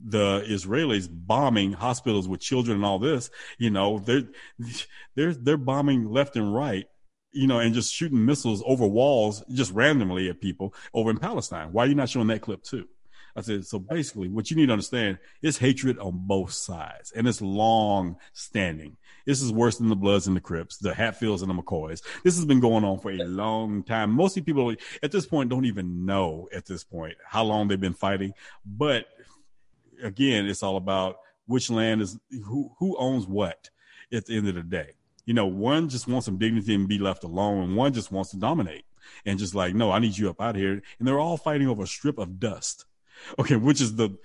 the 0.00 0.44
Israelis 0.48 1.08
bombing 1.10 1.72
hospitals 1.72 2.28
with 2.28 2.40
children 2.40 2.76
and 2.76 2.84
all 2.84 2.98
this? 2.98 3.30
You 3.58 3.70
know, 3.70 3.98
they're, 3.98 4.28
they're, 5.16 5.34
they're 5.34 5.56
bombing 5.56 6.10
left 6.10 6.36
and 6.36 6.54
right. 6.54 6.86
You 7.32 7.46
know, 7.46 7.58
and 7.58 7.74
just 7.74 7.92
shooting 7.92 8.24
missiles 8.24 8.62
over 8.64 8.86
walls 8.86 9.44
just 9.52 9.72
randomly 9.72 10.30
at 10.30 10.40
people 10.40 10.74
over 10.94 11.10
in 11.10 11.18
Palestine. 11.18 11.72
Why 11.72 11.84
are 11.84 11.86
you 11.86 11.94
not 11.94 12.08
showing 12.08 12.28
that 12.28 12.40
clip 12.40 12.62
too? 12.62 12.86
I 13.36 13.40
said, 13.42 13.64
so 13.66 13.78
basically, 13.78 14.28
what 14.28 14.50
you 14.50 14.56
need 14.56 14.66
to 14.66 14.72
understand 14.72 15.18
is 15.42 15.58
hatred 15.58 15.98
on 15.98 16.12
both 16.26 16.52
sides, 16.52 17.12
and 17.12 17.26
it's 17.26 17.40
long 17.40 18.16
standing. 18.32 18.96
This 19.26 19.42
is 19.42 19.52
worse 19.52 19.78
than 19.78 19.88
the 19.88 19.96
Bloods 19.96 20.26
and 20.26 20.36
the 20.36 20.40
Crips, 20.40 20.78
the 20.78 20.94
Hatfields 20.94 21.42
and 21.42 21.50
the 21.50 21.54
McCoys. 21.54 22.02
This 22.24 22.36
has 22.36 22.44
been 22.46 22.60
going 22.60 22.84
on 22.84 22.98
for 22.98 23.10
a 23.10 23.18
long 23.24 23.82
time. 23.82 24.10
Most 24.10 24.42
people 24.44 24.74
at 25.02 25.12
this 25.12 25.26
point 25.26 25.50
don't 25.50 25.66
even 25.66 26.06
know 26.06 26.48
at 26.52 26.66
this 26.66 26.82
point 26.82 27.14
how 27.26 27.44
long 27.44 27.68
they've 27.68 27.80
been 27.80 27.92
fighting. 27.92 28.32
But 28.64 29.06
again, 30.02 30.46
it's 30.46 30.62
all 30.62 30.76
about 30.76 31.18
which 31.46 31.70
land 31.70 32.00
is 32.00 32.18
who 32.44 32.72
who 32.78 32.96
owns 32.96 33.26
what 33.26 33.68
at 34.12 34.26
the 34.26 34.36
end 34.36 34.48
of 34.48 34.54
the 34.54 34.62
day. 34.62 34.92
You 35.26 35.34
know, 35.34 35.46
one 35.46 35.90
just 35.90 36.08
wants 36.08 36.24
some 36.24 36.38
dignity 36.38 36.74
and 36.74 36.88
be 36.88 36.98
left 36.98 37.22
alone, 37.22 37.64
and 37.64 37.76
one 37.76 37.92
just 37.92 38.10
wants 38.10 38.30
to 38.30 38.38
dominate 38.38 38.86
and 39.26 39.38
just 39.38 39.54
like, 39.54 39.74
no, 39.74 39.90
I 39.90 39.98
need 39.98 40.16
you 40.16 40.30
up 40.30 40.40
out 40.40 40.56
here. 40.56 40.82
And 40.98 41.06
they're 41.06 41.20
all 41.20 41.36
fighting 41.36 41.68
over 41.68 41.82
a 41.82 41.86
strip 41.86 42.18
of 42.18 42.40
dust. 42.40 42.86
Okay, 43.38 43.56
which 43.56 43.80
is 43.80 43.96
the 43.96 44.16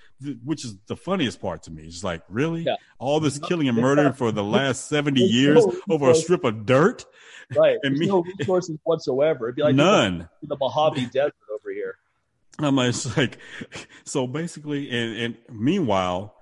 which 0.43 0.63
is 0.63 0.77
the 0.87 0.95
funniest 0.95 1.41
part 1.41 1.63
to 1.63 1.71
me. 1.71 1.83
It's 1.83 2.03
like, 2.03 2.21
really? 2.29 2.63
Yeah. 2.63 2.75
All 2.99 3.19
this 3.19 3.39
killing 3.39 3.67
and 3.67 3.77
murder 3.77 4.13
for 4.13 4.31
the 4.31 4.43
last 4.43 4.87
70 4.87 5.21
years 5.21 5.65
no 5.65 5.81
over 5.89 6.09
a 6.09 6.15
strip 6.15 6.43
of 6.43 6.65
dirt? 6.65 7.05
Right. 7.55 7.77
And 7.83 7.97
me, 7.97 8.07
no 8.07 8.23
resources 8.39 8.79
whatsoever. 8.83 9.49
It'd 9.49 9.57
be 9.57 9.63
like 9.63 9.75
none. 9.75 10.29
The, 10.41 10.47
the 10.47 10.57
Mojave 10.57 11.05
Desert 11.13 11.35
over 11.53 11.71
here. 11.71 11.97
I'm 12.57 12.75
like, 12.77 12.95
like 13.17 13.37
so 14.05 14.25
basically 14.25 14.89
and, 14.89 15.19
and 15.19 15.37
meanwhile, 15.51 16.35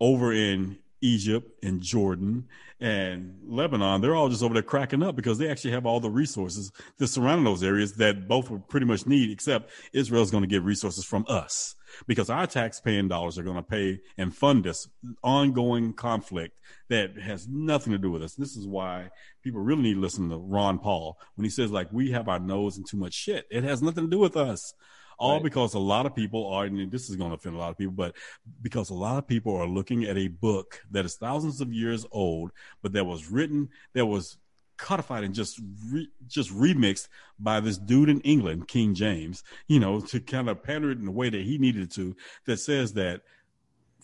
over 0.00 0.32
in 0.32 0.78
Egypt 1.02 1.62
and 1.62 1.82
Jordan 1.82 2.48
and 2.80 3.38
Lebanon, 3.46 4.00
they're 4.00 4.14
all 4.14 4.28
just 4.28 4.42
over 4.42 4.54
there 4.54 4.62
cracking 4.62 5.02
up 5.02 5.16
because 5.16 5.38
they 5.38 5.48
actually 5.48 5.72
have 5.72 5.86
all 5.86 6.00
the 6.00 6.10
resources 6.10 6.72
that 6.98 7.08
surround 7.08 7.46
those 7.46 7.62
areas 7.62 7.94
that 7.94 8.26
both 8.28 8.50
would 8.50 8.68
pretty 8.68 8.86
much 8.86 9.06
need, 9.06 9.30
except 9.30 9.70
Israel's 9.92 10.30
going 10.30 10.42
to 10.42 10.48
get 10.48 10.62
resources 10.62 11.04
from 11.04 11.24
us 11.28 11.74
because 12.06 12.30
our 12.30 12.46
tax-paying 12.46 13.08
dollars 13.08 13.38
are 13.38 13.42
going 13.42 13.56
to 13.56 13.62
pay 13.62 14.00
and 14.18 14.34
fund 14.34 14.64
this 14.64 14.88
ongoing 15.22 15.92
conflict 15.92 16.58
that 16.88 17.16
has 17.18 17.48
nothing 17.48 17.92
to 17.92 17.98
do 17.98 18.10
with 18.10 18.22
us. 18.22 18.34
This 18.34 18.56
is 18.56 18.66
why 18.66 19.10
people 19.42 19.60
really 19.60 19.82
need 19.82 19.94
to 19.94 20.00
listen 20.00 20.28
to 20.30 20.36
Ron 20.36 20.78
Paul 20.78 21.18
when 21.34 21.44
he 21.44 21.50
says 21.50 21.70
like 21.70 21.92
we 21.92 22.10
have 22.12 22.28
our 22.28 22.38
nose 22.38 22.78
in 22.78 22.84
too 22.84 22.96
much 22.96 23.14
shit. 23.14 23.46
It 23.50 23.64
has 23.64 23.82
nothing 23.82 24.04
to 24.04 24.10
do 24.10 24.18
with 24.18 24.36
us 24.36 24.74
all 25.18 25.34
right. 25.34 25.42
because 25.42 25.74
a 25.74 25.78
lot 25.78 26.06
of 26.06 26.14
people 26.14 26.46
are, 26.48 26.64
and 26.64 26.90
this 26.90 27.08
is 27.08 27.16
going 27.16 27.30
to 27.30 27.36
offend 27.36 27.56
a 27.56 27.58
lot 27.58 27.70
of 27.70 27.78
people, 27.78 27.94
but 27.94 28.14
because 28.62 28.90
a 28.90 28.94
lot 28.94 29.18
of 29.18 29.26
people 29.26 29.56
are 29.56 29.66
looking 29.66 30.04
at 30.04 30.18
a 30.18 30.28
book 30.28 30.80
that 30.90 31.04
is 31.04 31.16
thousands 31.16 31.60
of 31.60 31.72
years 31.72 32.06
old, 32.12 32.50
but 32.82 32.92
that 32.92 33.04
was 33.04 33.30
written, 33.30 33.68
that 33.94 34.06
was 34.06 34.38
codified 34.76 35.24
and 35.24 35.34
just 35.34 35.60
re, 35.90 36.08
just 36.26 36.50
remixed 36.50 37.08
by 37.38 37.60
this 37.60 37.78
dude 37.78 38.08
in 38.08 38.20
England, 38.20 38.68
King 38.68 38.94
James, 38.94 39.42
you 39.66 39.80
know, 39.80 40.00
to 40.00 40.20
kind 40.20 40.48
of 40.48 40.62
pander 40.62 40.90
it 40.90 40.98
in 40.98 41.04
the 41.04 41.10
way 41.10 41.28
that 41.28 41.42
he 41.42 41.58
needed 41.58 41.90
to, 41.92 42.16
that 42.46 42.58
says 42.58 42.92
that 42.94 43.22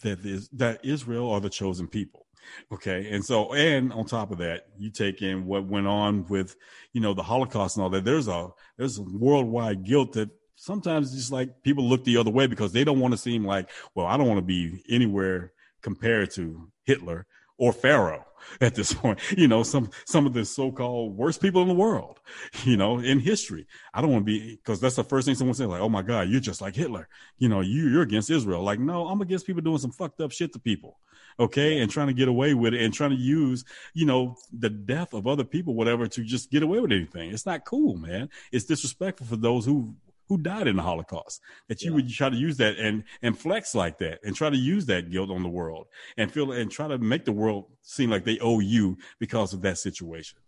that 0.02 0.24
is 0.24 0.48
that 0.50 0.85
Israel 0.85 1.30
are 1.30 1.40
the 1.40 1.50
chosen 1.50 1.87
people. 1.87 2.26
Okay. 2.72 3.08
And 3.11 3.24
so, 3.24 3.52
and 3.54 3.92
on 3.92 4.04
top 4.04 4.30
of 4.30 4.38
that, 4.38 4.66
you 4.76 4.90
take 4.90 5.22
in 5.22 5.46
what 5.46 5.64
went 5.64 5.87
on 5.87 6.26
with, 6.28 6.56
you 6.92 7.00
know, 7.00 7.14
the 7.14 7.22
Holocaust 7.22 7.76
and 7.76 7.85
all 7.85 7.90
that. 7.90 8.04
There's 8.04 8.28
a, 8.28 8.48
there's 8.76 8.98
a 8.98 9.02
worldwide 9.02 9.85
guilt 9.85 10.14
that 10.14 10.30
sometimes 10.56 11.14
just 11.14 11.32
like 11.32 11.62
people 11.62 11.88
look 11.88 12.04
the 12.04 12.16
other 12.16 12.30
way 12.30 12.46
because 12.46 12.72
they 12.72 12.85
don't 12.85 13.00
want 13.00 13.12
to 13.12 13.18
seem 13.18 13.44
like, 13.44 13.70
well, 13.94 14.06
I 14.06 14.16
don't 14.16 14.26
want 14.28 14.38
to 14.38 14.42
be 14.42 14.82
anywhere 14.88 15.52
compared 15.82 16.30
to 16.32 16.68
Hitler 16.85 17.26
or 17.62 17.72
Pharaoh 17.72 18.27
at 18.61 18.75
this 18.75 18.92
point. 19.03 19.20
You 19.38 19.46
know, 19.46 19.62
some 19.62 19.90
some 20.05 20.27
of 20.27 20.35
the 20.35 20.44
so-called 20.44 21.16
worst 21.16 21.40
people 21.40 21.62
in 21.62 21.68
the 21.68 21.75
world, 21.75 22.18
you 22.64 22.77
know, 22.77 22.98
in 22.98 23.20
history. 23.20 23.66
I 23.94 24.01
don't 24.01 24.11
want 24.11 24.27
to 24.27 24.33
be 24.33 24.57
because 24.57 24.81
that's 24.81 24.96
the 24.96 25.05
first 25.05 25.27
thing 25.27 25.37
someone 25.37 25.55
says, 25.55 25.68
like, 25.68 25.81
oh 25.81 25.88
my 25.88 26.03
God, 26.03 26.29
you're 26.29 26.40
just 26.40 26.61
like 26.61 26.75
Hitler. 26.75 27.09
You 27.38 27.48
know, 27.48 27.61
you 27.61 27.88
you're 27.88 28.03
against 28.03 28.31
Israel. 28.31 28.62
Like, 28.62 28.81
no, 28.81 29.07
I'm 29.07 29.20
against 29.20 29.46
people 29.46 29.62
doing 29.62 29.79
some 29.79 29.92
fucked 29.92 30.20
up 30.20 30.33
shit 30.33 30.53
to 30.55 30.59
people. 30.59 30.98
Okay, 31.40 31.81
and 31.81 31.90
trying 31.90 32.09
to 32.09 32.12
get 32.12 32.29
away 32.29 32.53
with 32.53 32.75
it 32.75 32.83
and 32.83 32.92
trying 32.92 33.11
to 33.11 33.16
use, 33.16 33.64
you 33.94 34.05
know, 34.05 34.37
the 34.53 34.68
death 34.68 35.14
of 35.14 35.27
other 35.27 35.44
people, 35.44 35.75
whatever, 35.75 36.07
to 36.07 36.22
just 36.22 36.51
get 36.51 36.62
away 36.62 36.79
with 36.79 36.92
anything. 36.92 37.31
It's 37.31 37.46
not 37.46 37.64
cool, 37.64 37.96
man. 37.96 38.29
It's 38.51 38.66
disrespectful 38.66 39.27
for 39.27 39.37
those 39.37 39.64
who 39.64 39.94
who 40.33 40.42
died 40.42 40.66
in 40.66 40.77
the 40.77 40.83
Holocaust. 40.83 41.40
That 41.68 41.83
you 41.83 41.90
yeah. 41.90 41.97
would 41.97 42.09
try 42.11 42.31
to 42.31 42.37
use 42.37 42.57
that 42.57 42.79
and 42.79 43.05
and 43.21 43.38
flex 43.38 43.75
like 43.75 43.99
that 43.99 44.21
and 44.25 44.35
try 44.35 44.49
to 44.51 44.57
use 44.57 44.87
that 44.87 45.11
guilt 45.11 45.31
on 45.31 45.42
the 45.42 45.49
world 45.49 45.87
and 46.16 46.33
feel 46.33 46.53
and 46.53 46.71
try 46.71 46.88
to 46.88 46.99
make 46.99 47.25
the 47.25 47.33
world 47.33 47.66
seem 47.83 48.11
like 48.11 48.25
they 48.25 48.38
owe 48.38 48.61
you 48.61 48.97
because 49.18 49.53
of 49.53 49.62
that 49.62 49.79
situation. 49.79 50.38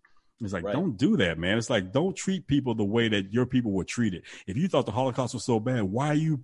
It's 0.41 0.53
like, 0.53 0.65
right. 0.65 0.75
don't 0.75 0.97
do 0.97 1.17
that, 1.19 1.39
man. 1.39 1.59
It's 1.59 1.71
like, 1.71 1.93
don't 1.93 2.17
treat 2.17 2.47
people 2.47 2.75
the 2.75 2.85
way 2.85 3.09
that 3.09 3.33
your 3.33 3.47
people 3.47 3.73
were 3.73 3.85
treated. 3.85 4.25
If 4.47 4.57
you 4.57 4.67
thought 4.67 4.85
the 4.85 4.93
Holocaust 4.93 5.33
was 5.33 5.45
so 5.45 5.61
bad, 5.61 5.85
why 5.85 6.09
are 6.09 6.15
you, 6.15 6.41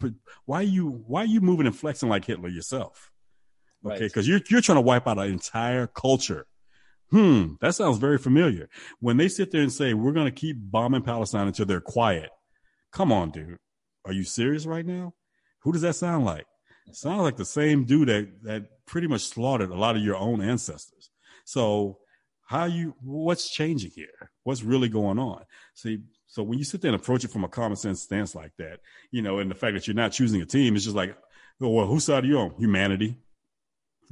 why 0.47 0.61
are 0.61 0.63
you, 0.63 1.03
why 1.07 1.23
are 1.23 1.27
you 1.27 1.41
moving 1.41 1.67
and 1.67 1.77
flexing 1.77 2.09
like 2.09 2.25
Hitler 2.25 2.49
yourself? 2.49 3.11
Okay. 3.85 4.03
Right. 4.03 4.13
Cause 4.13 4.29
you're, 4.29 4.41
you're 4.49 4.61
trying 4.61 4.77
to 4.77 4.83
wipe 4.83 5.09
out 5.09 5.19
an 5.19 5.31
entire 5.31 5.89
culture. 5.89 6.47
Hmm. 7.11 7.55
That 7.61 7.75
sounds 7.75 7.99
very 7.99 8.19
familiar. 8.19 8.69
When 9.01 9.17
they 9.17 9.29
sit 9.29 9.51
there 9.51 9.63
and 9.63 9.73
say, 9.73 9.93
we're 9.95 10.13
going 10.13 10.27
to 10.27 10.31
keep 10.31 10.57
bombing 10.61 11.03
Palestine 11.03 11.49
until 11.49 11.67
they're 11.67 11.81
quiet. 11.81 12.31
Come 12.93 13.13
on, 13.13 13.31
dude. 13.31 13.59
Are 14.05 14.13
you 14.13 14.25
serious 14.25 14.67
right 14.67 14.85
now? 14.85 15.15
Who 15.63 15.73
does 15.73 15.83
that 15.83 15.97
sound 15.97 16.25
like? 16.25 16.47
Sounds 16.93 17.23
like 17.23 17.37
the 17.37 17.45
same 17.45 17.85
dude 17.85 18.09
that, 18.09 18.43
that 18.43 18.65
pretty 18.87 19.07
much 19.07 19.23
slaughtered 19.23 19.71
a 19.71 19.77
lot 19.77 19.97
of 19.97 20.03
your 20.03 20.17
own 20.17 20.41
ancestors. 20.41 21.11
So 21.45 21.99
how 22.47 22.65
you 22.65 22.95
what's 23.01 23.49
changing 23.51 23.93
here? 23.95 24.31
What's 24.43 24.65
really 24.65 24.89
going 24.89 25.19
on? 25.19 25.45
See, 25.75 26.01
so 26.27 26.43
when 26.43 26.59
you 26.59 26.65
sit 26.65 26.81
there 26.81 26.93
and 26.93 27.01
approach 27.01 27.25
it 27.25 27.31
from 27.31 27.45
a 27.45 27.49
common 27.49 27.77
sense 27.77 28.03
stance 28.03 28.35
like 28.35 28.53
that, 28.59 28.81
you 29.13 29.23
know, 29.23 29.39
and 29.39 29.51
the 29.51 29.55
fact 29.55 29.75
that 29.75 29.87
you're 29.87 29.95
not 29.95 30.13
choosing 30.13 30.43
a 30.43 30.47
team, 30.47 30.75
it's 30.75 30.85
just 30.85 30.97
like, 30.97 31.17
well, 31.61 31.87
whose 31.87 32.05
side 32.05 32.25
are 32.25 32.27
you 32.27 32.39
on? 32.39 32.55
Humanity. 32.59 33.17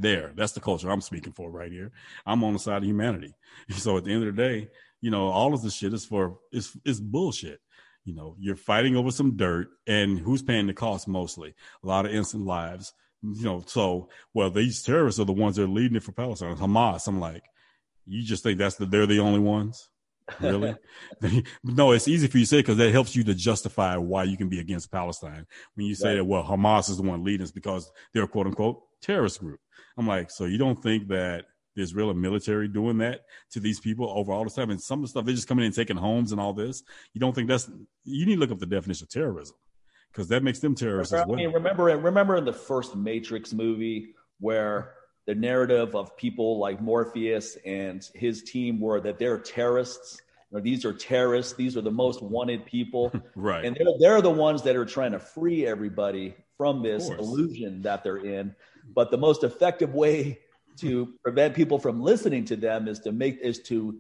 There, 0.01 0.33
that's 0.37 0.53
the 0.53 0.61
culture 0.61 0.89
I'm 0.89 1.01
speaking 1.01 1.33
for 1.33 1.51
right 1.51 1.73
here. 1.73 1.91
I'm 2.25 2.45
on 2.45 2.53
the 2.53 2.59
side 2.61 2.79
of 2.79 2.85
humanity. 2.85 3.35
So 3.71 3.97
at 3.97 4.05
the 4.05 4.13
end 4.13 4.25
of 4.25 4.37
the 4.37 4.41
day, 4.41 4.69
you 5.01 5.11
know, 5.11 5.27
all 5.27 5.55
of 5.55 5.63
this 5.63 5.75
shit 5.75 5.93
is 5.93 6.05
for 6.05 6.39
is 6.53 6.77
is 6.85 7.01
bullshit 7.01 7.61
you 8.09 8.15
know, 8.15 8.35
you're 8.39 8.57
fighting 8.57 8.97
over 8.97 9.11
some 9.11 9.37
dirt, 9.37 9.69
and 9.87 10.19
who's 10.19 10.43
paying 10.43 10.67
the 10.67 10.73
cost 10.73 11.07
mostly? 11.07 11.55
A 11.85 11.87
lot 11.87 12.07
of 12.07 12.13
innocent 12.13 12.47
lives. 12.47 12.95
You 13.23 13.45
know, 13.45 13.63
so 13.67 14.09
well, 14.33 14.49
these 14.51 14.83
terrorists 14.83 15.21
are 15.21 15.27
the 15.27 15.33
ones 15.33 15.57
that 15.57 15.65
are 15.65 15.69
leading 15.69 15.97
it 15.97 16.03
for 16.03 16.13
Palestine. 16.13 16.57
Hamas. 16.57 17.07
I'm 17.07 17.21
like, 17.21 17.43
you 18.07 18.23
just 18.23 18.43
think 18.43 18.59
that's 18.59 18.77
the 18.77 18.87
they're 18.87 19.07
the 19.07 19.19
only 19.19 19.41
ones? 19.41 19.91
Really? 20.41 20.75
no, 21.65 21.93
it's 21.93 22.09
easy 22.09 22.29
for 22.29 22.39
you 22.39 22.45
to 22.45 22.49
say 22.49 22.59
because 22.61 22.79
that 22.79 22.93
helps 22.93 23.15
you 23.15 23.25
to 23.25 23.35
justify 23.35 23.99
why 23.99 24.23
you 24.23 24.39
can 24.39 24.49
be 24.49 24.61
against 24.61 24.91
Palestine. 24.91 25.47
When 25.75 25.87
you 25.87 25.95
say 25.95 26.11
right. 26.11 26.15
that, 26.17 26.25
well, 26.25 26.45
Hamas 26.45 26.89
is 26.89 26.97
the 26.97 27.03
one 27.03 27.25
leading 27.25 27.45
us 27.45 27.51
because 27.51 27.93
they're 28.15 28.25
a 28.25 28.29
quote 28.29 28.47
unquote 28.47 28.81
terrorist 29.03 29.41
group. 29.41 29.61
I'm 29.99 30.07
like, 30.07 30.31
so 30.31 30.47
you 30.47 30.57
don't 30.57 30.83
think 30.83 31.09
that 31.09 31.45
the 31.79 31.85
Israeli 31.85 32.15
military 32.15 32.69
doing 32.69 32.99
that 32.99 33.23
to 33.51 33.61
these 33.61 33.79
people 33.81 34.11
over 34.11 34.33
all 34.33 34.45
the 34.45 34.51
time. 34.51 34.71
And 34.71 34.81
some 34.81 34.99
of 34.99 35.03
the 35.05 35.09
stuff 35.09 35.25
they're 35.25 35.35
just 35.35 35.49
coming 35.49 35.63
in 35.63 35.67
and 35.67 35.75
taking 35.75 35.97
homes 35.97 36.33
and 36.33 36.41
all 36.41 36.53
this. 36.53 36.83
You 37.15 37.21
don't 37.21 37.35
think 37.35 37.49
that's 37.49 37.71
you 38.05 38.27
need 38.27 38.35
to 38.35 38.41
look 38.41 38.51
up 38.51 38.59
the 38.59 38.67
definition 38.67 39.05
of 39.05 39.11
terrorism 39.11 39.57
because 40.13 40.29
that 40.29 40.43
makes 40.43 40.59
them 40.59 40.75
terrorists 40.75 41.13
remember, 41.13 41.35
as 41.35 41.45
well. 41.45 41.53
Remember, 41.53 41.85
remember 41.85 42.37
in 42.37 42.45
the 42.45 42.53
first 42.53 42.97
Matrix 42.97 43.53
movie 43.53 44.15
where 44.41 44.95
the 45.27 45.35
narrative 45.35 45.95
of 45.95 46.17
people 46.17 46.59
like 46.59 46.81
Morpheus 46.81 47.57
and 47.65 48.09
his 48.15 48.43
team 48.43 48.81
were 48.81 49.01
that 49.01 49.19
they're 49.19 49.39
terrorists. 49.39 50.21
You 50.51 50.59
know, 50.59 50.65
these 50.65 50.85
are 50.85 50.93
terrorists. 50.93 51.53
These 51.53 51.77
are 51.77 51.83
the 51.83 51.93
most 51.93 52.23
wanted 52.23 52.67
people. 52.67 53.13
right. 53.37 53.65
And 53.65 53.77
they're, 53.77 53.87
they're 54.01 54.23
the 54.23 54.31
ones 54.31 54.63
that 54.63 54.75
are 54.75 54.87
trying 54.87 55.13
to 55.13 55.21
free 55.21 55.65
everybody 55.67 56.35
from 56.57 56.83
this 56.83 57.09
illusion 57.09 57.83
that 57.83 58.03
they're 58.03 58.17
in. 58.17 58.57
But 58.95 59.13
the 59.13 59.19
most 59.19 59.45
effective 59.45 59.95
way 59.95 60.41
to 60.81 61.15
prevent 61.23 61.55
people 61.55 61.79
from 61.79 62.01
listening 62.01 62.45
to 62.47 62.57
them 62.57 62.89
is 62.89 63.01
to 63.01 63.13
make 63.13 63.39
is 63.41 63.61
to 63.61 63.99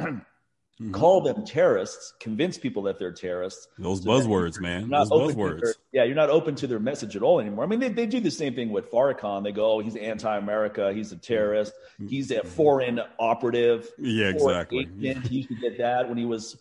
mm-hmm. 0.00 0.90
call 0.92 1.20
them 1.20 1.44
terrorists, 1.44 2.14
convince 2.20 2.58
people 2.58 2.82
that 2.82 2.98
they're 2.98 3.12
terrorists. 3.12 3.68
Those 3.78 4.02
so 4.02 4.10
buzzwords, 4.10 4.60
man. 4.60 4.88
Those 4.88 5.10
buzzwords. 5.10 5.60
Their, 5.60 5.74
yeah, 5.92 6.04
you're 6.04 6.14
not 6.14 6.30
open 6.30 6.54
to 6.56 6.66
their 6.66 6.78
message 6.78 7.16
at 7.16 7.22
all 7.22 7.40
anymore. 7.40 7.64
I 7.64 7.66
mean, 7.66 7.80
they, 7.80 7.88
they 7.88 8.06
do 8.06 8.20
the 8.20 8.30
same 8.30 8.54
thing 8.54 8.70
with 8.70 8.90
Farrakhan. 8.90 9.44
They 9.44 9.52
go, 9.52 9.72
oh, 9.72 9.78
he's 9.80 9.96
anti-America, 9.96 10.92
he's 10.92 11.12
a 11.12 11.16
terrorist, 11.16 11.72
he's 12.08 12.30
a 12.30 12.44
foreign 12.44 13.00
operative. 13.18 13.88
Yeah, 13.98 14.28
exactly. 14.28 14.88
Agent. 15.02 15.26
He 15.26 15.36
used 15.36 15.48
to 15.48 15.56
get 15.56 15.78
that 15.78 16.08
when 16.08 16.18
he 16.18 16.24
was 16.24 16.56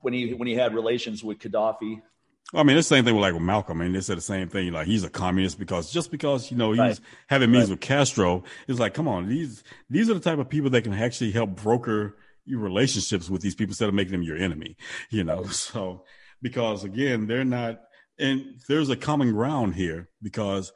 when 0.00 0.12
he 0.12 0.34
when 0.34 0.46
he 0.46 0.54
had 0.54 0.74
relations 0.74 1.24
with 1.24 1.38
Gaddafi. 1.38 2.02
I 2.52 2.62
mean, 2.62 2.76
it's 2.76 2.88
the 2.88 2.96
same 2.96 3.04
thing 3.04 3.14
with 3.14 3.22
like 3.22 3.32
with 3.32 3.42
Malcolm. 3.42 3.80
I 3.80 3.84
mean, 3.84 3.94
they 3.94 4.00
said 4.00 4.18
the 4.18 4.22
same 4.22 4.48
thing. 4.48 4.72
Like 4.72 4.86
he's 4.86 5.04
a 5.04 5.10
communist 5.10 5.58
because 5.58 5.90
just 5.92 6.10
because 6.10 6.50
you 6.50 6.56
know 6.56 6.72
he's 6.72 6.78
right. 6.78 7.00
having 7.28 7.50
meetings 7.50 7.70
right. 7.70 7.78
with 7.78 7.80
Castro, 7.80 8.44
it's 8.68 8.78
like, 8.78 8.94
come 8.94 9.08
on, 9.08 9.28
these 9.28 9.64
these 9.88 10.10
are 10.10 10.14
the 10.14 10.20
type 10.20 10.38
of 10.38 10.48
people 10.48 10.70
that 10.70 10.82
can 10.82 10.92
actually 10.92 11.32
help 11.32 11.56
broker 11.62 12.16
your 12.44 12.60
relationships 12.60 13.30
with 13.30 13.40
these 13.40 13.54
people 13.54 13.70
instead 13.70 13.88
of 13.88 13.94
making 13.94 14.12
them 14.12 14.22
your 14.22 14.36
enemy. 14.36 14.76
You 15.10 15.24
know, 15.24 15.40
mm-hmm. 15.40 15.50
so 15.50 16.04
because 16.42 16.84
again, 16.84 17.26
they're 17.26 17.44
not, 17.44 17.80
and 18.18 18.60
there's 18.68 18.90
a 18.90 18.96
common 18.96 19.32
ground 19.32 19.74
here 19.74 20.10
because 20.22 20.72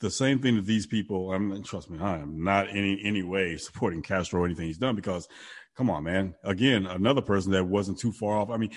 the 0.00 0.10
same 0.10 0.40
thing 0.40 0.56
that 0.56 0.66
these 0.66 0.86
people. 0.86 1.30
I 1.30 1.38
mean, 1.38 1.62
trust 1.62 1.90
me, 1.90 2.00
I 2.00 2.18
am 2.18 2.42
not 2.42 2.68
any 2.68 3.00
any 3.04 3.22
way 3.22 3.56
supporting 3.56 4.02
Castro 4.02 4.42
or 4.42 4.46
anything 4.46 4.66
he's 4.66 4.78
done 4.78 4.96
because, 4.96 5.28
come 5.76 5.88
on, 5.88 6.04
man. 6.04 6.34
Again, 6.44 6.86
another 6.86 7.22
person 7.22 7.52
that 7.52 7.64
wasn't 7.64 7.98
too 7.98 8.12
far 8.12 8.36
off. 8.36 8.50
I 8.50 8.56
mean 8.56 8.72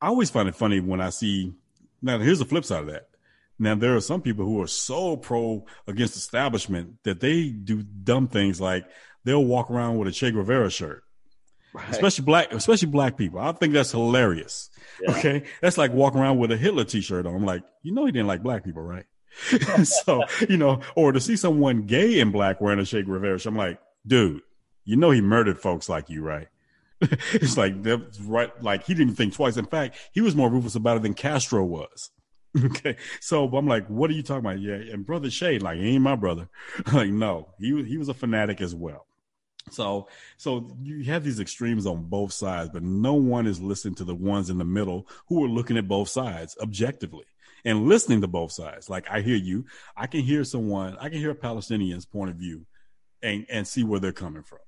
I 0.00 0.08
always 0.08 0.30
find 0.30 0.48
it 0.48 0.56
funny 0.56 0.80
when 0.80 1.00
I 1.00 1.10
see. 1.10 1.54
Now, 2.02 2.18
here's 2.18 2.38
the 2.38 2.44
flip 2.44 2.64
side 2.64 2.80
of 2.80 2.86
that. 2.86 3.10
Now 3.60 3.74
there 3.74 3.94
are 3.94 4.00
some 4.00 4.22
people 4.22 4.46
who 4.46 4.62
are 4.62 4.66
so 4.66 5.18
pro 5.18 5.66
against 5.86 6.16
establishment 6.16 6.96
that 7.04 7.20
they 7.20 7.50
do 7.50 7.82
dumb 7.82 8.26
things 8.26 8.58
like 8.58 8.86
they'll 9.24 9.44
walk 9.44 9.70
around 9.70 9.98
with 9.98 10.08
a 10.08 10.12
Che 10.12 10.30
Guevara 10.30 10.70
shirt. 10.70 11.04
Right. 11.74 11.90
Especially 11.90 12.24
black, 12.24 12.52
especially 12.52 12.88
black 12.88 13.18
people. 13.18 13.38
I 13.38 13.52
think 13.52 13.74
that's 13.74 13.92
hilarious. 13.92 14.70
Yeah. 15.02 15.10
Okay. 15.12 15.44
That's 15.60 15.76
like 15.76 15.92
walking 15.92 16.20
around 16.20 16.38
with 16.38 16.50
a 16.50 16.56
Hitler 16.56 16.84
t-shirt 16.84 17.26
on. 17.26 17.34
I'm 17.34 17.44
like, 17.44 17.62
you 17.82 17.92
know, 17.92 18.06
he 18.06 18.12
didn't 18.12 18.26
like 18.26 18.42
black 18.42 18.64
people, 18.64 18.82
right? 18.82 19.04
so, 19.84 20.24
you 20.48 20.56
know, 20.56 20.80
or 20.96 21.12
to 21.12 21.20
see 21.20 21.36
someone 21.36 21.82
gay 21.82 22.18
in 22.18 22.32
black 22.32 22.62
wearing 22.62 22.80
a 22.80 22.86
Che 22.86 23.02
Guevara 23.02 23.38
shirt, 23.38 23.52
I'm 23.52 23.56
like, 23.56 23.78
dude, 24.06 24.40
you 24.84 24.96
know, 24.96 25.10
he 25.10 25.20
murdered 25.20 25.58
folks 25.58 25.88
like 25.88 26.08
you, 26.08 26.22
right? 26.22 26.48
it's 27.32 27.56
like, 27.56 27.82
that's 27.82 28.20
right. 28.20 28.50
Like 28.62 28.84
he 28.84 28.94
didn't 28.94 29.14
think 29.14 29.34
twice. 29.34 29.56
In 29.56 29.66
fact, 29.66 29.96
he 30.12 30.20
was 30.20 30.36
more 30.36 30.50
ruthless 30.50 30.74
about 30.74 30.98
it 30.98 31.02
than 31.02 31.14
Castro 31.14 31.64
was. 31.64 32.10
Okay. 32.64 32.96
So 33.20 33.44
I'm 33.44 33.68
like, 33.68 33.86
what 33.86 34.10
are 34.10 34.12
you 34.12 34.24
talking 34.24 34.44
about? 34.44 34.60
Yeah. 34.60 34.74
And 34.74 35.06
brother 35.06 35.30
Shade, 35.30 35.62
like, 35.62 35.78
he 35.78 35.94
ain't 35.94 36.02
my 36.02 36.16
brother. 36.16 36.48
like, 36.92 37.10
no, 37.10 37.54
he, 37.60 37.84
he 37.84 37.96
was 37.96 38.08
a 38.08 38.14
fanatic 38.14 38.60
as 38.60 38.74
well. 38.74 39.06
So, 39.70 40.08
so 40.36 40.76
you 40.82 41.04
have 41.04 41.22
these 41.22 41.38
extremes 41.38 41.86
on 41.86 42.04
both 42.04 42.32
sides, 42.32 42.70
but 42.72 42.82
no 42.82 43.14
one 43.14 43.46
is 43.46 43.60
listening 43.60 43.94
to 43.96 44.04
the 44.04 44.14
ones 44.14 44.50
in 44.50 44.58
the 44.58 44.64
middle 44.64 45.06
who 45.28 45.44
are 45.44 45.48
looking 45.48 45.76
at 45.76 45.86
both 45.86 46.08
sides 46.08 46.56
objectively 46.60 47.24
and 47.64 47.86
listening 47.86 48.20
to 48.22 48.26
both 48.26 48.52
sides. 48.52 48.88
Like 48.88 49.08
I 49.10 49.20
hear 49.20 49.36
you, 49.36 49.66
I 49.96 50.06
can 50.06 50.20
hear 50.22 50.44
someone, 50.44 50.96
I 50.98 51.08
can 51.08 51.18
hear 51.18 51.30
a 51.30 51.36
Palestinian's 51.36 52.06
point 52.06 52.30
of 52.30 52.36
view 52.36 52.66
and, 53.22 53.46
and 53.48 53.66
see 53.66 53.84
where 53.84 54.00
they're 54.00 54.12
coming 54.12 54.42
from. 54.42 54.60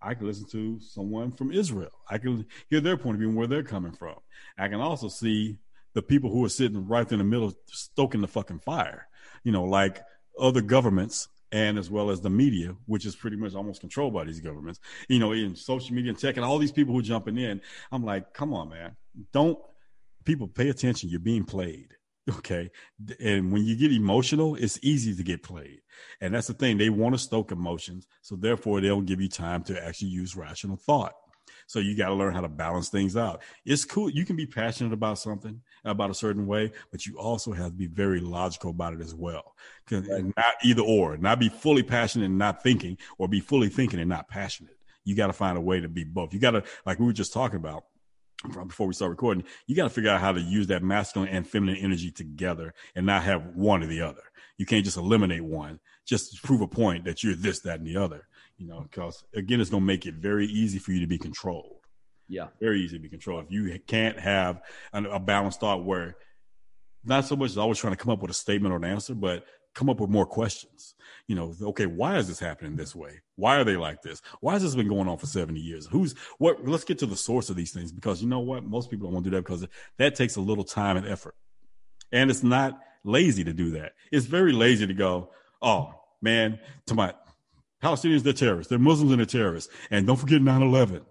I 0.00 0.14
can 0.14 0.26
listen 0.26 0.46
to 0.52 0.80
someone 0.80 1.32
from 1.32 1.52
Israel. 1.52 1.90
I 2.08 2.18
can 2.18 2.46
hear 2.70 2.80
their 2.80 2.96
point 2.96 3.14
of 3.14 3.20
view 3.20 3.28
and 3.28 3.36
where 3.36 3.46
they're 3.46 3.62
coming 3.62 3.92
from. 3.92 4.14
I 4.56 4.68
can 4.68 4.80
also 4.80 5.08
see 5.08 5.58
the 5.94 6.02
people 6.02 6.30
who 6.30 6.44
are 6.44 6.50
sitting 6.50 6.86
right 6.86 7.10
in 7.10 7.18
the 7.18 7.24
middle, 7.24 7.52
stoking 7.66 8.20
the 8.20 8.28
fucking 8.28 8.60
fire, 8.60 9.08
you 9.42 9.52
know, 9.52 9.64
like 9.64 10.00
other 10.38 10.60
governments 10.60 11.28
and 11.50 11.78
as 11.78 11.90
well 11.90 12.10
as 12.10 12.20
the 12.20 12.30
media, 12.30 12.76
which 12.86 13.06
is 13.06 13.16
pretty 13.16 13.36
much 13.36 13.54
almost 13.54 13.80
controlled 13.80 14.14
by 14.14 14.24
these 14.24 14.40
governments, 14.40 14.80
you 15.08 15.18
know, 15.18 15.32
in 15.32 15.56
social 15.56 15.94
media 15.94 16.10
and 16.10 16.18
tech 16.18 16.36
and 16.36 16.44
all 16.44 16.58
these 16.58 16.72
people 16.72 16.92
who 16.92 17.00
are 17.00 17.02
jumping 17.02 17.38
in. 17.38 17.60
I'm 17.90 18.04
like, 18.04 18.32
come 18.34 18.52
on, 18.52 18.68
man. 18.68 18.96
Don't 19.32 19.58
people 20.24 20.46
pay 20.46 20.68
attention. 20.68 21.08
You're 21.08 21.20
being 21.20 21.44
played. 21.44 21.94
Okay. 22.28 22.70
And 23.20 23.52
when 23.52 23.64
you 23.64 23.76
get 23.76 23.92
emotional, 23.92 24.54
it's 24.56 24.78
easy 24.82 25.14
to 25.14 25.22
get 25.22 25.42
played. 25.42 25.80
And 26.20 26.34
that's 26.34 26.46
the 26.48 26.54
thing. 26.54 26.76
They 26.76 26.90
want 26.90 27.14
to 27.14 27.18
stoke 27.18 27.52
emotions. 27.52 28.06
So 28.22 28.36
therefore, 28.36 28.80
they 28.80 28.88
don't 28.88 29.06
give 29.06 29.20
you 29.20 29.28
time 29.28 29.62
to 29.64 29.84
actually 29.84 30.08
use 30.08 30.36
rational 30.36 30.76
thought. 30.76 31.14
So 31.66 31.78
you 31.80 31.96
got 31.96 32.08
to 32.08 32.14
learn 32.14 32.34
how 32.34 32.40
to 32.40 32.48
balance 32.48 32.88
things 32.88 33.16
out. 33.16 33.42
It's 33.64 33.84
cool. 33.84 34.08
You 34.08 34.24
can 34.24 34.36
be 34.36 34.46
passionate 34.46 34.92
about 34.92 35.18
something 35.18 35.60
about 35.84 36.10
a 36.10 36.14
certain 36.14 36.46
way, 36.46 36.72
but 36.90 37.04
you 37.06 37.18
also 37.18 37.52
have 37.52 37.72
to 37.72 37.76
be 37.76 37.86
very 37.86 38.20
logical 38.20 38.70
about 38.70 38.94
it 38.94 39.00
as 39.00 39.14
well. 39.14 39.54
Right. 39.90 40.24
Not 40.36 40.54
either 40.64 40.82
or, 40.82 41.16
not 41.18 41.38
be 41.38 41.48
fully 41.48 41.82
passionate 41.82 42.26
and 42.26 42.38
not 42.38 42.62
thinking, 42.62 42.96
or 43.18 43.28
be 43.28 43.40
fully 43.40 43.68
thinking 43.68 44.00
and 44.00 44.08
not 44.08 44.28
passionate. 44.28 44.78
You 45.04 45.14
got 45.14 45.28
to 45.28 45.32
find 45.32 45.56
a 45.56 45.60
way 45.60 45.80
to 45.80 45.88
be 45.88 46.04
both. 46.04 46.32
You 46.32 46.40
got 46.40 46.52
to, 46.52 46.64
like 46.86 46.98
we 46.98 47.06
were 47.06 47.12
just 47.12 47.32
talking 47.32 47.56
about 47.56 47.84
before 48.66 48.86
we 48.86 48.94
start 48.94 49.10
recording, 49.10 49.44
you 49.66 49.74
got 49.74 49.84
to 49.84 49.90
figure 49.90 50.10
out 50.10 50.20
how 50.20 50.32
to 50.32 50.40
use 50.40 50.68
that 50.68 50.82
masculine 50.82 51.28
and 51.28 51.46
feminine 51.46 51.76
energy 51.76 52.10
together 52.10 52.72
and 52.94 53.04
not 53.04 53.24
have 53.24 53.46
one 53.56 53.82
or 53.82 53.86
the 53.86 54.00
other. 54.00 54.22
You 54.58 54.66
can't 54.66 54.84
just 54.84 54.96
eliminate 54.96 55.42
one 55.42 55.80
just 56.06 56.34
to 56.34 56.40
prove 56.46 56.60
a 56.60 56.68
point 56.68 57.04
that 57.04 57.22
you're 57.22 57.34
this, 57.34 57.60
that, 57.60 57.80
and 57.80 57.86
the 57.86 57.96
other 57.96 58.28
you 58.58 58.66
know, 58.66 58.80
because 58.80 59.24
again, 59.34 59.60
it's 59.60 59.70
going 59.70 59.82
to 59.82 59.86
make 59.86 60.04
it 60.04 60.14
very 60.14 60.46
easy 60.46 60.78
for 60.78 60.92
you 60.92 61.00
to 61.00 61.06
be 61.06 61.16
controlled. 61.16 61.76
Yeah. 62.28 62.48
Very 62.60 62.80
easy 62.80 62.96
to 62.96 63.02
be 63.02 63.08
controlled. 63.08 63.46
If 63.46 63.52
you 63.52 63.78
can't 63.86 64.18
have 64.18 64.60
an, 64.92 65.06
a 65.06 65.18
balanced 65.18 65.60
thought 65.60 65.84
where 65.84 66.16
not 67.04 67.24
so 67.24 67.36
much 67.36 67.50
as 67.50 67.58
always 67.58 67.78
trying 67.78 67.94
to 67.94 67.96
come 67.96 68.12
up 68.12 68.20
with 68.20 68.30
a 68.30 68.34
statement 68.34 68.74
or 68.74 68.76
an 68.76 68.84
answer, 68.84 69.14
but 69.14 69.46
come 69.78 69.88
up 69.88 70.00
with 70.00 70.10
more 70.10 70.26
questions. 70.26 70.96
You 71.28 71.36
know, 71.36 71.54
okay, 71.62 71.86
why 71.86 72.16
is 72.16 72.26
this 72.26 72.40
happening 72.40 72.74
this 72.74 72.96
way? 72.96 73.20
Why 73.36 73.56
are 73.58 73.64
they 73.64 73.76
like 73.76 74.02
this? 74.02 74.20
Why 74.40 74.54
has 74.54 74.62
this 74.62 74.74
been 74.74 74.88
going 74.88 75.06
on 75.08 75.18
for 75.18 75.26
70 75.26 75.60
years? 75.60 75.86
Who's 75.86 76.16
what? 76.38 76.66
Let's 76.66 76.82
get 76.82 76.98
to 76.98 77.06
the 77.06 77.16
source 77.16 77.48
of 77.48 77.54
these 77.54 77.72
things 77.72 77.92
because 77.92 78.20
you 78.20 78.28
know 78.28 78.40
what? 78.40 78.64
Most 78.64 78.90
people 78.90 79.06
don't 79.06 79.14
want 79.14 79.24
to 79.24 79.30
do 79.30 79.36
that 79.36 79.44
because 79.44 79.64
that 79.98 80.16
takes 80.16 80.34
a 80.34 80.40
little 80.40 80.64
time 80.64 80.96
and 80.96 81.06
effort. 81.06 81.36
And 82.10 82.28
it's 82.28 82.42
not 82.42 82.80
lazy 83.04 83.44
to 83.44 83.52
do 83.52 83.70
that. 83.72 83.92
It's 84.10 84.26
very 84.26 84.52
lazy 84.52 84.86
to 84.86 84.94
go, 84.94 85.30
oh 85.62 85.94
man, 86.20 86.58
to 86.86 86.94
my 86.94 87.14
Palestinians, 87.80 88.24
they're 88.24 88.32
terrorists. 88.32 88.68
They're 88.68 88.80
Muslims 88.80 89.12
and 89.12 89.20
they're 89.20 89.26
terrorists. 89.26 89.72
And 89.92 90.08
don't 90.08 90.16
forget 90.16 90.42
9 90.42 90.62
11. 90.62 91.02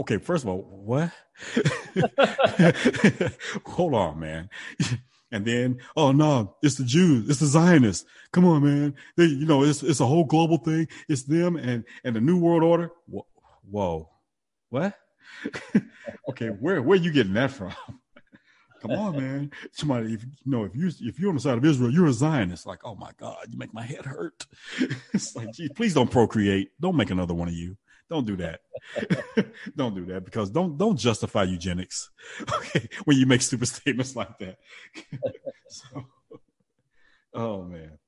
Okay, 0.00 0.18
first 0.18 0.42
of 0.42 0.50
all, 0.50 0.62
what? 0.84 1.12
Hold 3.66 3.94
on, 3.94 4.18
man. 4.18 4.50
And 5.30 5.44
then, 5.44 5.78
oh 5.96 6.12
no, 6.12 6.56
it's 6.62 6.76
the 6.76 6.84
Jews, 6.84 7.28
it's 7.28 7.40
the 7.40 7.46
Zionists. 7.46 8.06
Come 8.32 8.46
on, 8.46 8.64
man. 8.64 8.94
They, 9.16 9.24
you 9.24 9.46
know, 9.46 9.62
it's 9.62 9.82
it's 9.82 10.00
a 10.00 10.06
whole 10.06 10.24
global 10.24 10.58
thing. 10.58 10.88
It's 11.08 11.24
them 11.24 11.56
and 11.56 11.84
and 12.04 12.16
the 12.16 12.20
New 12.20 12.38
World 12.38 12.62
Order. 12.62 12.90
Whoa, 13.70 14.08
what? 14.70 14.94
okay, 16.30 16.48
where 16.48 16.80
where 16.82 16.96
you 16.96 17.12
getting 17.12 17.34
that 17.34 17.50
from? 17.50 17.74
Come 18.80 18.92
on, 18.92 19.16
man. 19.16 19.50
Somebody, 19.72 20.14
if 20.14 20.22
you 20.22 20.30
know, 20.46 20.64
if 20.64 20.74
you 20.74 20.86
if 21.00 21.18
you're 21.18 21.30
on 21.30 21.34
the 21.34 21.40
side 21.40 21.58
of 21.58 21.64
Israel, 21.64 21.92
you're 21.92 22.06
a 22.06 22.12
Zionist. 22.12 22.64
Like, 22.64 22.80
oh 22.84 22.94
my 22.94 23.10
God, 23.18 23.46
you 23.50 23.58
make 23.58 23.74
my 23.74 23.82
head 23.82 24.06
hurt. 24.06 24.46
it's 25.12 25.34
like, 25.34 25.48
please 25.74 25.94
don't 25.94 26.10
procreate. 26.10 26.70
Don't 26.80 26.96
make 26.96 27.10
another 27.10 27.34
one 27.34 27.48
of 27.48 27.54
you. 27.54 27.76
Don't 28.10 28.26
do 28.26 28.36
that. 28.36 28.60
don't 29.76 29.94
do 29.94 30.06
that 30.06 30.24
because 30.24 30.50
don't 30.50 30.78
don't 30.78 30.96
justify 30.96 31.44
eugenics. 31.44 32.10
Okay, 32.56 32.88
when 33.04 33.16
you 33.16 33.26
make 33.26 33.42
stupid 33.42 33.66
statements 33.80 34.16
like 34.16 34.38
that. 34.38 34.58
so, 35.68 36.06
oh 37.34 37.62
man. 37.62 37.98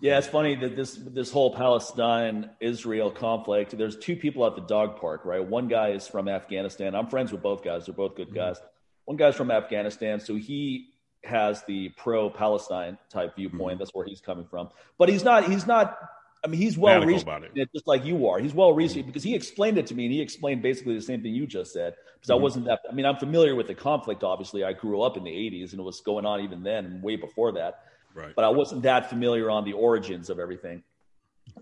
Yeah, 0.00 0.18
it's 0.18 0.28
funny 0.28 0.54
that 0.56 0.76
this 0.76 0.94
this 0.94 1.32
whole 1.32 1.54
Palestine 1.54 2.50
Israel 2.60 3.10
conflict. 3.10 3.76
There's 3.76 3.96
two 3.96 4.14
people 4.14 4.46
at 4.46 4.54
the 4.54 4.62
dog 4.62 5.00
park, 5.00 5.24
right? 5.24 5.44
One 5.44 5.66
guy 5.66 5.88
is 5.90 6.06
from 6.06 6.28
Afghanistan. 6.28 6.94
I'm 6.94 7.08
friends 7.08 7.32
with 7.32 7.42
both 7.42 7.64
guys. 7.64 7.86
They're 7.86 7.94
both 7.94 8.14
good 8.14 8.28
mm-hmm. 8.28 8.36
guys. 8.36 8.60
One 9.06 9.16
guy's 9.16 9.34
from 9.34 9.50
Afghanistan, 9.50 10.20
so 10.20 10.36
he 10.36 10.90
has 11.24 11.64
the 11.64 11.88
pro 11.90 12.30
Palestine 12.30 12.98
type 13.10 13.34
viewpoint. 13.34 13.74
Mm-hmm. 13.74 13.78
That's 13.78 13.94
where 13.94 14.06
he's 14.06 14.20
coming 14.20 14.46
from. 14.46 14.68
But 14.98 15.08
he's 15.08 15.24
not. 15.24 15.50
He's 15.50 15.66
not. 15.66 15.98
I 16.44 16.46
mean, 16.46 16.60
he's 16.60 16.76
well 16.76 17.00
researched, 17.02 17.56
just 17.74 17.86
like 17.86 18.04
you 18.04 18.28
are. 18.28 18.38
He's 18.38 18.52
well 18.52 18.74
researched 18.74 19.00
mm-hmm. 19.00 19.06
because 19.08 19.22
he 19.22 19.34
explained 19.34 19.78
it 19.78 19.86
to 19.86 19.94
me, 19.94 20.04
and 20.04 20.12
he 20.12 20.20
explained 20.20 20.60
basically 20.60 20.94
the 20.94 21.02
same 21.02 21.22
thing 21.22 21.34
you 21.34 21.46
just 21.46 21.72
said. 21.72 21.94
Because 22.14 22.28
mm-hmm. 22.28 22.40
I 22.40 22.42
wasn't 22.42 22.64
that. 22.66 22.80
I 22.88 22.92
mean, 22.92 23.06
I'm 23.06 23.16
familiar 23.16 23.54
with 23.54 23.66
the 23.66 23.74
conflict. 23.74 24.22
Obviously, 24.22 24.62
I 24.62 24.74
grew 24.74 25.00
up 25.00 25.16
in 25.16 25.24
the 25.24 25.30
'80s, 25.30 25.70
and 25.70 25.80
it 25.80 25.84
was 25.84 26.00
going 26.00 26.26
on 26.26 26.42
even 26.42 26.62
then, 26.62 26.84
and 26.84 27.02
way 27.02 27.16
before 27.16 27.52
that. 27.52 27.84
Right. 28.14 28.34
But 28.34 28.44
I 28.44 28.50
wasn't 28.50 28.82
that 28.82 29.08
familiar 29.08 29.50
on 29.50 29.64
the 29.64 29.72
origins 29.72 30.30
of 30.30 30.38
everything. 30.38 30.82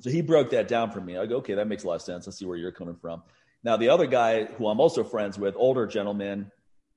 So 0.01 0.11
he 0.11 0.21
broke 0.21 0.51
that 0.51 0.69
down 0.69 0.91
for 0.91 1.01
me. 1.01 1.17
I 1.17 1.27
go, 1.27 1.37
okay, 1.37 1.55
that 1.55 1.67
makes 1.67 1.85
a 1.85 1.89
lot 1.89 1.95
of 1.95 2.03
sense. 2.03 2.29
I 2.29 2.31
see 2.31 2.45
where 2.45 2.57
you're 2.57 2.73
coming 2.73 2.97
from. 2.97 3.23
Now, 3.65 3.77
the 3.77 3.89
other 3.89 4.07
guy 4.07 4.45
who 4.45 4.69
I'm 4.69 4.81
also 4.81 5.05
friends 5.05 5.39
with, 5.39 5.55
older 5.57 5.87
gentleman, 5.87 6.51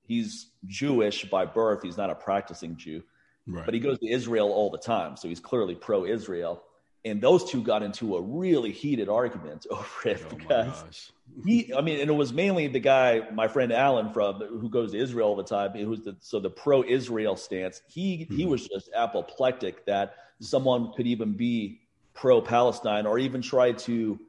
he's 0.08 0.48
Jewish 0.66 1.26
by 1.26 1.46
birth. 1.46 1.84
He's 1.84 1.98
not 1.98 2.10
a 2.10 2.16
practicing 2.16 2.76
Jew, 2.76 3.04
right. 3.48 3.66
but 3.66 3.74
he 3.74 3.80
goes 3.80 4.00
to 4.00 4.08
Israel 4.08 4.52
all 4.52 4.70
the 4.70 4.78
time. 4.78 5.18
So 5.18 5.28
he's 5.28 5.40
clearly 5.40 5.76
pro 5.76 6.06
Israel. 6.06 6.64
And 7.06 7.22
those 7.22 7.50
two 7.50 7.62
got 7.62 7.84
into 7.84 8.18
a 8.18 8.22
really 8.22 8.72
heated 8.72 9.10
argument 9.10 9.68
over 9.72 9.86
it 10.06 10.26
oh 10.26 10.36
because 10.36 11.12
he, 11.46 11.72
I 11.74 11.82
mean, 11.82 12.00
and 12.02 12.10
it 12.10 12.14
was 12.14 12.34
mainly 12.34 12.68
the 12.68 12.80
guy, 12.80 13.22
my 13.32 13.48
friend 13.48 13.72
Alan 13.72 14.12
from 14.12 14.42
who 14.42 14.70
goes 14.70 14.92
to 14.92 14.98
Israel 14.98 15.30
all 15.30 15.36
the 15.36 15.44
time, 15.44 15.72
who's 15.72 16.02
the 16.02 16.16
so 16.20 16.40
the 16.40 16.50
pro 16.50 16.84
Israel 16.84 17.36
stance. 17.36 17.82
He 17.88 18.20
mm-hmm. 18.20 18.36
he 18.36 18.46
was 18.46 18.68
just 18.68 18.90
apoplectic 18.96 19.86
that 19.86 20.16
someone 20.40 20.94
could 20.94 21.08
even 21.08 21.34
be 21.34 21.82
pro 22.14 22.42
Palestine 22.42 23.06
or 23.06 23.20
even 23.20 23.42
try 23.42 23.72
to 23.72 24.20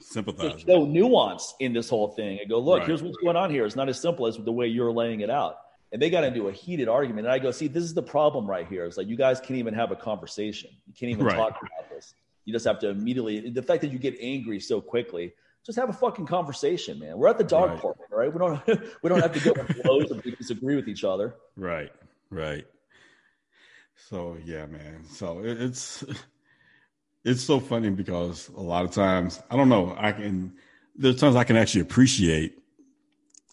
sympathize. 0.00 0.62
show 0.66 0.84
nuance 0.84 1.54
in 1.60 1.72
this 1.72 1.88
whole 1.88 2.08
thing 2.08 2.40
and 2.40 2.48
go, 2.48 2.58
look, 2.58 2.80
right. 2.80 2.88
here's 2.88 3.02
what's 3.02 3.16
going 3.18 3.36
on 3.36 3.50
here. 3.50 3.64
It's 3.64 3.76
not 3.76 3.88
as 3.88 4.00
simple 4.00 4.26
as 4.26 4.36
the 4.36 4.52
way 4.52 4.66
you're 4.66 4.92
laying 4.92 5.20
it 5.20 5.30
out. 5.30 5.58
And 5.92 6.02
they 6.02 6.10
got 6.10 6.24
into 6.24 6.48
a 6.48 6.52
heated 6.52 6.88
argument. 6.88 7.26
And 7.26 7.32
I 7.32 7.38
go, 7.38 7.52
see, 7.52 7.68
this 7.68 7.84
is 7.84 7.94
the 7.94 8.02
problem 8.02 8.48
right 8.48 8.66
here. 8.66 8.84
It's 8.84 8.96
like 8.96 9.06
you 9.06 9.16
guys 9.16 9.38
can't 9.38 9.58
even 9.58 9.74
have 9.74 9.92
a 9.92 9.96
conversation. 9.96 10.70
You 10.86 10.94
can't 10.98 11.10
even 11.10 11.26
right. 11.26 11.36
talk 11.36 11.60
about 11.60 11.88
this. 11.90 12.14
You 12.44 12.52
just 12.52 12.66
have 12.66 12.78
to 12.80 12.90
immediately 12.90 13.50
the 13.50 13.62
fact 13.62 13.82
that 13.82 13.92
you 13.92 13.98
get 13.98 14.16
angry 14.20 14.60
so 14.60 14.80
quickly. 14.80 15.34
Just 15.64 15.78
have 15.78 15.88
a 15.88 15.94
fucking 15.94 16.26
conversation, 16.26 16.98
man. 16.98 17.16
We're 17.16 17.28
at 17.28 17.38
the 17.38 17.44
dog 17.44 17.70
right. 17.70 17.80
park, 17.80 17.96
right? 18.10 18.30
We 18.30 18.38
don't 18.38 18.66
we 19.02 19.08
don't 19.08 19.20
have 19.20 19.32
to 19.32 19.40
go 19.40 19.54
blows 19.82 20.10
and 20.10 20.22
disagree 20.22 20.76
with 20.76 20.88
each 20.88 21.04
other. 21.04 21.36
Right, 21.56 21.90
right. 22.30 22.66
So 23.96 24.36
yeah, 24.44 24.66
man. 24.66 25.04
So 25.08 25.40
it's 25.42 26.04
it's 27.24 27.42
so 27.42 27.60
funny 27.60 27.90
because 27.90 28.48
a 28.50 28.60
lot 28.60 28.84
of 28.84 28.90
times 28.92 29.42
I 29.50 29.56
don't 29.56 29.68
know 29.68 29.94
I 29.98 30.12
can 30.12 30.54
there's 30.94 31.18
times 31.18 31.36
I 31.36 31.44
can 31.44 31.56
actually 31.56 31.80
appreciate 31.80 32.58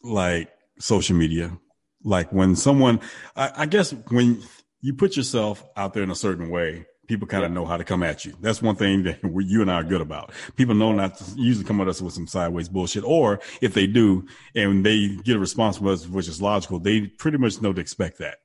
like 0.03 0.49
social 0.79 1.15
media 1.15 1.57
like 2.03 2.31
when 2.31 2.55
someone 2.55 2.99
I, 3.35 3.51
I 3.57 3.65
guess 3.65 3.91
when 4.09 4.41
you 4.81 4.93
put 4.93 5.15
yourself 5.15 5.63
out 5.77 5.93
there 5.93 6.03
in 6.03 6.11
a 6.11 6.15
certain 6.15 6.49
way 6.49 6.85
people 7.07 7.27
kind 7.27 7.43
of 7.43 7.51
know 7.51 7.65
how 7.65 7.77
to 7.77 7.83
come 7.83 8.03
at 8.03 8.23
you 8.25 8.33
that's 8.41 8.61
one 8.61 8.75
thing 8.75 9.03
that 9.03 9.19
you 9.23 9.61
and 9.61 9.71
I 9.71 9.75
are 9.75 9.83
good 9.83 10.01
about 10.01 10.31
people 10.55 10.75
know 10.75 10.91
not 10.91 11.17
to 11.17 11.25
usually 11.35 11.65
come 11.65 11.81
at 11.81 11.87
us 11.87 12.01
with 12.01 12.13
some 12.13 12.27
sideways 12.27 12.69
bullshit 12.69 13.03
or 13.03 13.39
if 13.61 13.73
they 13.73 13.87
do 13.87 14.25
and 14.55 14.85
they 14.85 15.17
get 15.23 15.35
a 15.35 15.39
response 15.39 15.77
from 15.77 15.87
us 15.87 16.07
which 16.07 16.27
is 16.27 16.41
logical 16.41 16.79
they 16.79 17.07
pretty 17.07 17.37
much 17.37 17.61
know 17.61 17.73
to 17.73 17.81
expect 17.81 18.17
that 18.19 18.37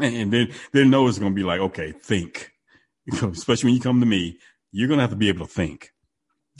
and 0.00 0.32
then 0.32 0.52
they 0.72 0.84
know 0.84 1.06
it's 1.06 1.18
going 1.18 1.32
to 1.32 1.36
be 1.36 1.44
like, 1.44 1.60
okay, 1.60 1.92
think. 1.92 2.50
Especially 3.22 3.68
when 3.68 3.74
you 3.74 3.80
come 3.80 4.00
to 4.00 4.06
me, 4.06 4.38
you're 4.72 4.88
going 4.88 4.98
to 4.98 5.02
have 5.02 5.10
to 5.10 5.16
be 5.16 5.28
able 5.28 5.46
to 5.46 5.52
think. 5.52 5.90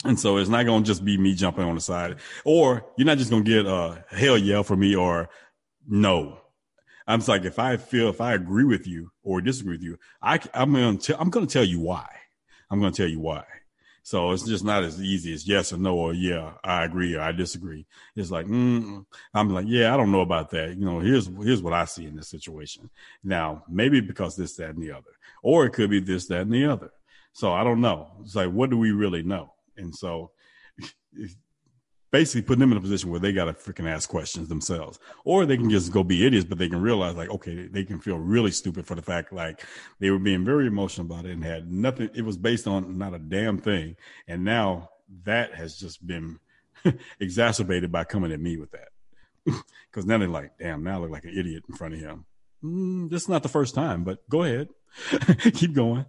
And 0.03 0.19
so 0.19 0.37
it's 0.37 0.49
not 0.49 0.65
going 0.65 0.83
to 0.83 0.87
just 0.87 1.03
be 1.03 1.17
me 1.17 1.33
jumping 1.33 1.65
on 1.65 1.75
the 1.75 1.81
side, 1.81 2.17
or 2.43 2.85
you're 2.97 3.05
not 3.05 3.17
just 3.17 3.29
going 3.29 3.43
to 3.43 3.49
get 3.49 3.65
a 3.65 4.03
hell 4.09 4.37
yeah 4.37 4.61
for 4.61 4.75
me 4.75 4.95
or 4.95 5.29
no. 5.87 6.39
I'm 7.07 7.19
just 7.19 7.29
like, 7.29 7.45
if 7.45 7.59
I 7.59 7.77
feel, 7.77 8.09
if 8.09 8.21
I 8.21 8.33
agree 8.33 8.63
with 8.63 8.87
you 8.87 9.11
or 9.23 9.41
disagree 9.41 9.75
with 9.75 9.83
you, 9.83 9.97
I, 10.21 10.39
I'm 10.53 10.73
going 10.73 10.97
to, 10.99 11.19
I'm 11.19 11.29
going 11.29 11.45
to 11.45 11.53
tell 11.53 11.63
you 11.63 11.79
why. 11.79 12.07
I'm 12.69 12.79
going 12.79 12.91
to 12.91 12.97
tell 12.97 13.09
you 13.09 13.19
why. 13.19 13.43
So 14.05 14.29
it's 14.33 14.43
just 14.43 14.63
not 14.63 14.83
as 14.83 15.01
easy 15.01 15.33
as 15.33 15.47
yes 15.47 15.73
or 15.73 15.77
no 15.77 15.95
or 15.95 16.13
yeah, 16.13 16.53
I 16.63 16.83
agree 16.83 17.15
or 17.15 17.21
I 17.21 17.31
disagree. 17.31 17.87
It's 18.15 18.29
like 18.29 18.45
mm, 18.45 19.03
I'm 19.33 19.49
like 19.49 19.65
yeah, 19.67 19.91
I 19.91 19.97
don't 19.97 20.11
know 20.11 20.21
about 20.21 20.51
that. 20.51 20.77
You 20.77 20.85
know, 20.85 20.99
here's 20.99 21.27
here's 21.41 21.63
what 21.63 21.73
I 21.73 21.85
see 21.85 22.05
in 22.05 22.15
this 22.15 22.27
situation. 22.27 22.91
Now 23.23 23.63
maybe 23.67 24.01
because 24.01 24.35
this, 24.35 24.57
that, 24.57 24.75
and 24.75 24.83
the 24.83 24.91
other, 24.91 25.09
or 25.41 25.65
it 25.65 25.71
could 25.71 25.89
be 25.89 25.99
this, 25.99 26.27
that, 26.27 26.41
and 26.41 26.53
the 26.53 26.65
other. 26.65 26.91
So 27.33 27.51
I 27.51 27.63
don't 27.63 27.81
know. 27.81 28.11
It's 28.21 28.35
like 28.35 28.51
what 28.51 28.69
do 28.69 28.77
we 28.77 28.91
really 28.91 29.23
know? 29.23 29.55
And 29.75 29.95
so 29.95 30.29
basically 32.15 32.41
putting 32.43 32.61
them 32.61 32.71
in 32.71 32.77
a 32.77 32.81
position 32.81 33.09
where 33.09 33.19
they 33.19 33.33
got 33.33 33.43
to 33.43 33.53
freaking 33.53 33.89
ask 33.89 34.07
questions 34.07 34.47
themselves, 34.47 34.99
or 35.25 35.45
they 35.45 35.57
can 35.57 35.69
just 35.69 35.91
go 35.91 36.01
be 36.01 36.25
idiots, 36.25 36.45
but 36.45 36.57
they 36.57 36.69
can 36.69 36.81
realize 36.81 37.13
like, 37.13 37.29
okay, 37.29 37.67
they 37.67 37.83
can 37.83 37.99
feel 37.99 38.17
really 38.17 38.51
stupid 38.51 38.87
for 38.87 38.95
the 38.95 39.01
fact 39.01 39.33
like 39.33 39.65
they 39.99 40.09
were 40.09 40.17
being 40.17 40.45
very 40.45 40.65
emotional 40.65 41.05
about 41.05 41.25
it 41.25 41.31
and 41.31 41.43
had 41.43 41.69
nothing. 41.69 42.09
It 42.15 42.21
was 42.21 42.37
based 42.37 42.67
on 42.67 42.97
not 42.97 43.13
a 43.13 43.19
damn 43.19 43.57
thing, 43.57 43.97
and 44.29 44.45
now 44.45 44.91
that 45.25 45.55
has 45.55 45.77
just 45.77 46.07
been 46.07 46.39
exacerbated 47.19 47.91
by 47.91 48.05
coming 48.05 48.31
at 48.31 48.39
me 48.39 48.55
with 48.55 48.71
that. 48.71 48.89
Because 49.91 50.05
now 50.05 50.17
they're 50.17 50.27
like, 50.27 50.57
damn, 50.57 50.83
now 50.83 50.97
I 50.97 51.01
look 51.01 51.11
like 51.11 51.23
an 51.23 51.37
idiot 51.37 51.63
in 51.69 51.75
front 51.75 51.93
of 51.93 52.01
him. 52.01 52.25
Mm, 52.61 53.09
this 53.09 53.21
is 53.21 53.29
not 53.29 53.43
the 53.43 53.49
first 53.49 53.73
time, 53.73 54.03
but 54.03 54.27
go 54.29 54.43
ahead, 54.43 54.67
keep 55.53 55.71
going. 55.71 56.05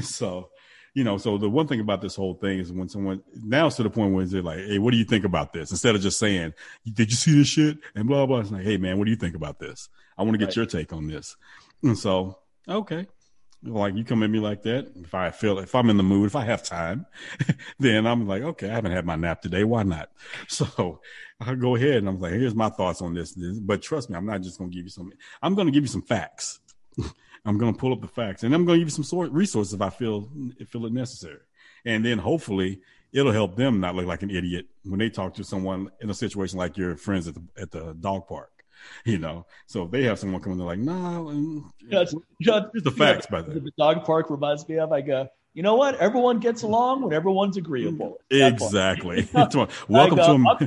so 0.00 0.48
you 0.96 1.04
know, 1.04 1.18
so 1.18 1.36
the 1.36 1.50
one 1.50 1.68
thing 1.68 1.80
about 1.80 2.00
this 2.00 2.16
whole 2.16 2.32
thing 2.32 2.58
is 2.58 2.72
when 2.72 2.88
someone 2.88 3.22
now 3.34 3.66
it's 3.66 3.76
to 3.76 3.82
the 3.82 3.90
point 3.90 4.14
where 4.14 4.24
they're 4.24 4.40
like, 4.40 4.60
Hey, 4.60 4.78
what 4.78 4.92
do 4.92 4.96
you 4.96 5.04
think 5.04 5.26
about 5.26 5.52
this? 5.52 5.70
Instead 5.70 5.94
of 5.94 6.00
just 6.00 6.18
saying, 6.18 6.54
did 6.90 7.10
you 7.10 7.16
see 7.16 7.36
this 7.36 7.48
shit? 7.48 7.76
And 7.94 8.08
blah, 8.08 8.24
blah. 8.24 8.38
It's 8.38 8.50
like, 8.50 8.64
Hey 8.64 8.78
man, 8.78 8.96
what 8.96 9.04
do 9.04 9.10
you 9.10 9.16
think 9.18 9.34
about 9.34 9.58
this? 9.58 9.90
I 10.16 10.22
want 10.22 10.32
to 10.32 10.38
get 10.38 10.46
right. 10.46 10.56
your 10.56 10.64
take 10.64 10.94
on 10.94 11.06
this. 11.06 11.36
And 11.82 11.98
so, 11.98 12.38
okay. 12.66 13.06
Like 13.62 13.94
you 13.94 14.04
come 14.04 14.22
at 14.22 14.30
me 14.30 14.38
like 14.38 14.62
that. 14.62 14.90
If 14.96 15.14
I 15.14 15.30
feel, 15.32 15.58
if 15.58 15.74
I'm 15.74 15.90
in 15.90 15.98
the 15.98 16.02
mood, 16.02 16.28
if 16.28 16.36
I 16.36 16.46
have 16.46 16.62
time, 16.62 17.04
then 17.78 18.06
I'm 18.06 18.26
like, 18.26 18.40
okay, 18.40 18.70
I 18.70 18.72
haven't 18.72 18.92
had 18.92 19.04
my 19.04 19.16
nap 19.16 19.42
today. 19.42 19.64
Why 19.64 19.82
not? 19.82 20.08
So 20.48 21.02
I 21.38 21.54
go 21.56 21.76
ahead 21.76 21.96
and 21.96 22.08
I'm 22.08 22.18
like, 22.18 22.32
here's 22.32 22.54
my 22.54 22.70
thoughts 22.70 23.02
on 23.02 23.12
this. 23.12 23.34
But 23.34 23.82
trust 23.82 24.08
me, 24.08 24.16
I'm 24.16 24.24
not 24.24 24.40
just 24.40 24.56
going 24.56 24.70
to 24.70 24.74
give 24.74 24.86
you 24.86 24.90
some, 24.90 25.12
I'm 25.42 25.54
going 25.54 25.66
to 25.66 25.72
give 25.72 25.84
you 25.84 25.88
some 25.88 26.00
facts. 26.00 26.58
I'm 27.46 27.58
going 27.58 27.72
to 27.72 27.78
pull 27.78 27.92
up 27.92 28.00
the 28.00 28.08
facts 28.08 28.42
and 28.42 28.52
I'm 28.54 28.64
going 28.64 28.76
to 28.76 28.80
give 28.80 28.88
you 28.88 28.94
some 28.94 29.04
sort 29.04 29.30
resources 29.30 29.72
if 29.72 29.80
I 29.80 29.90
feel 29.90 30.28
feel 30.68 30.84
it 30.84 30.92
necessary. 30.92 31.40
And 31.84 32.04
then 32.04 32.18
hopefully 32.18 32.80
it'll 33.12 33.32
help 33.32 33.56
them 33.56 33.80
not 33.80 33.94
look 33.94 34.06
like 34.06 34.22
an 34.22 34.30
idiot 34.30 34.66
when 34.84 34.98
they 34.98 35.08
talk 35.08 35.34
to 35.34 35.44
someone 35.44 35.90
in 36.00 36.10
a 36.10 36.14
situation 36.14 36.58
like 36.58 36.76
your 36.76 36.96
friends 36.96 37.28
at 37.28 37.34
the 37.34 37.42
at 37.56 37.70
the 37.70 37.94
dog 37.94 38.26
park. 38.26 38.50
You 39.04 39.18
know, 39.18 39.46
so 39.66 39.84
if 39.84 39.90
they 39.90 40.04
have 40.04 40.18
someone 40.18 40.40
coming, 40.42 40.58
they're 40.58 40.66
like, 40.66 40.78
"No." 40.78 40.94
Nah, 40.94 41.30
mm, 41.32 41.64
here's 41.88 42.12
the 42.12 42.94
facts, 42.96 43.26
by 43.26 43.40
the 43.40 43.72
dog 43.76 44.04
park 44.04 44.30
reminds 44.30 44.68
me 44.68 44.78
of. 44.78 44.92
I 44.92 45.00
go, 45.00 45.28
you 45.56 45.62
know 45.62 45.74
what? 45.74 45.94
Everyone 45.96 46.38
gets 46.38 46.60
along 46.62 47.00
when 47.00 47.14
everyone's 47.14 47.56
agreeable. 47.56 48.18
Exactly. 48.30 49.26
Welcome 49.88 50.18
to 50.18 50.60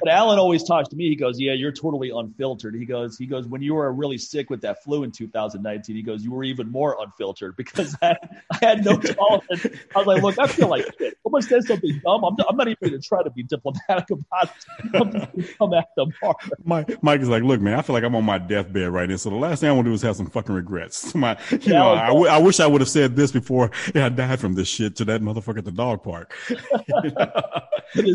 but 0.00 0.10
Alan 0.10 0.38
always 0.38 0.64
talks 0.64 0.88
to 0.88 0.96
me. 0.96 1.08
He 1.08 1.16
goes, 1.16 1.38
"Yeah, 1.38 1.52
you're 1.52 1.72
totally 1.72 2.10
unfiltered." 2.10 2.74
He 2.74 2.84
goes, 2.84 3.16
"He 3.18 3.26
goes 3.26 3.46
when 3.46 3.62
you 3.62 3.74
were 3.74 3.92
really 3.92 4.18
sick 4.18 4.50
with 4.50 4.62
that 4.62 4.82
flu 4.82 5.04
in 5.04 5.12
2019. 5.12 5.94
He 5.94 6.02
goes, 6.02 6.24
you 6.24 6.32
were 6.32 6.44
even 6.44 6.70
more 6.70 6.96
unfiltered 7.00 7.56
because 7.56 7.96
I, 8.02 8.16
I 8.50 8.58
had 8.60 8.84
no 8.84 8.96
tolerance. 8.98 9.66
I 9.94 9.98
was 9.98 10.06
like, 10.06 10.22
look, 10.22 10.38
I 10.38 10.46
feel 10.46 10.68
like 10.68 10.86
shit. 10.98 11.18
Someone 11.22 11.42
says 11.42 11.66
something 11.66 12.00
dumb. 12.04 12.24
I'm, 12.24 12.36
I'm 12.48 12.56
not 12.56 12.68
even 12.68 12.78
going 12.80 13.00
to 13.00 13.06
try 13.06 13.22
to 13.22 13.30
be 13.30 13.42
diplomatic 13.42 14.10
about 14.10 14.44
it. 14.44 14.94
I'm 14.94 15.12
just 15.12 15.58
come 15.58 15.74
at 15.74 15.88
them 15.96 16.12
hard. 16.22 16.36
Mike, 16.64 17.02
Mike 17.02 17.20
is 17.20 17.28
like, 17.28 17.42
look, 17.42 17.60
man, 17.60 17.74
I 17.78 17.82
feel 17.82 17.94
like 17.94 18.04
I'm 18.04 18.14
on 18.14 18.24
my 18.24 18.38
deathbed 18.38 18.88
right 18.88 19.08
now. 19.08 19.16
So 19.16 19.30
the 19.30 19.36
last 19.36 19.60
thing 19.60 19.68
I 19.68 19.72
want 19.72 19.84
to 19.86 19.90
do 19.90 19.94
is 19.94 20.02
have 20.02 20.16
some 20.16 20.30
fucking 20.30 20.54
regrets. 20.54 21.14
My, 21.20 21.36
you 21.50 21.58
yeah, 21.62 21.72
know, 21.72 21.90
I, 21.90 22.06
w- 22.06 22.28
I 22.28 22.38
wish 22.38 22.60
I 22.60 22.66
would 22.66 22.80
have 22.80 22.88
said 22.88 23.14
this 23.14 23.30
before 23.30 23.70
I 23.94 24.08
died 24.08 24.40
from 24.40 24.54
this 24.54 24.68
shit 24.68 24.96
to 24.96 25.04
that 25.06 25.20
motherfucker 25.20 25.58
at 25.58 25.64
the 25.64 25.70
dog 25.70 26.02
park. 26.02 26.34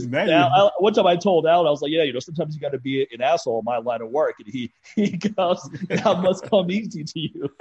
now, 0.09 0.47
I, 0.47 0.69
one 0.79 0.93
time 0.93 1.05
I 1.05 1.15
told 1.17 1.45
Alan, 1.45 1.67
I 1.67 1.69
was 1.75 1.81
like, 1.81 1.91
yeah, 1.91 2.03
you 2.03 2.13
know, 2.13 2.19
sometimes 2.19 2.55
you 2.55 2.61
got 2.61 2.71
to 2.71 2.79
be 2.79 3.07
an 3.11 3.21
asshole 3.21 3.59
in 3.59 3.65
my 3.65 3.77
line 3.77 4.01
of 4.01 4.09
work. 4.09 4.35
And 4.39 4.47
he, 4.47 4.71
he 4.95 5.11
goes, 5.11 5.69
that 5.89 6.19
must 6.21 6.43
come 6.49 6.71
easy 6.71 7.03
to 7.03 7.19
you. 7.19 7.49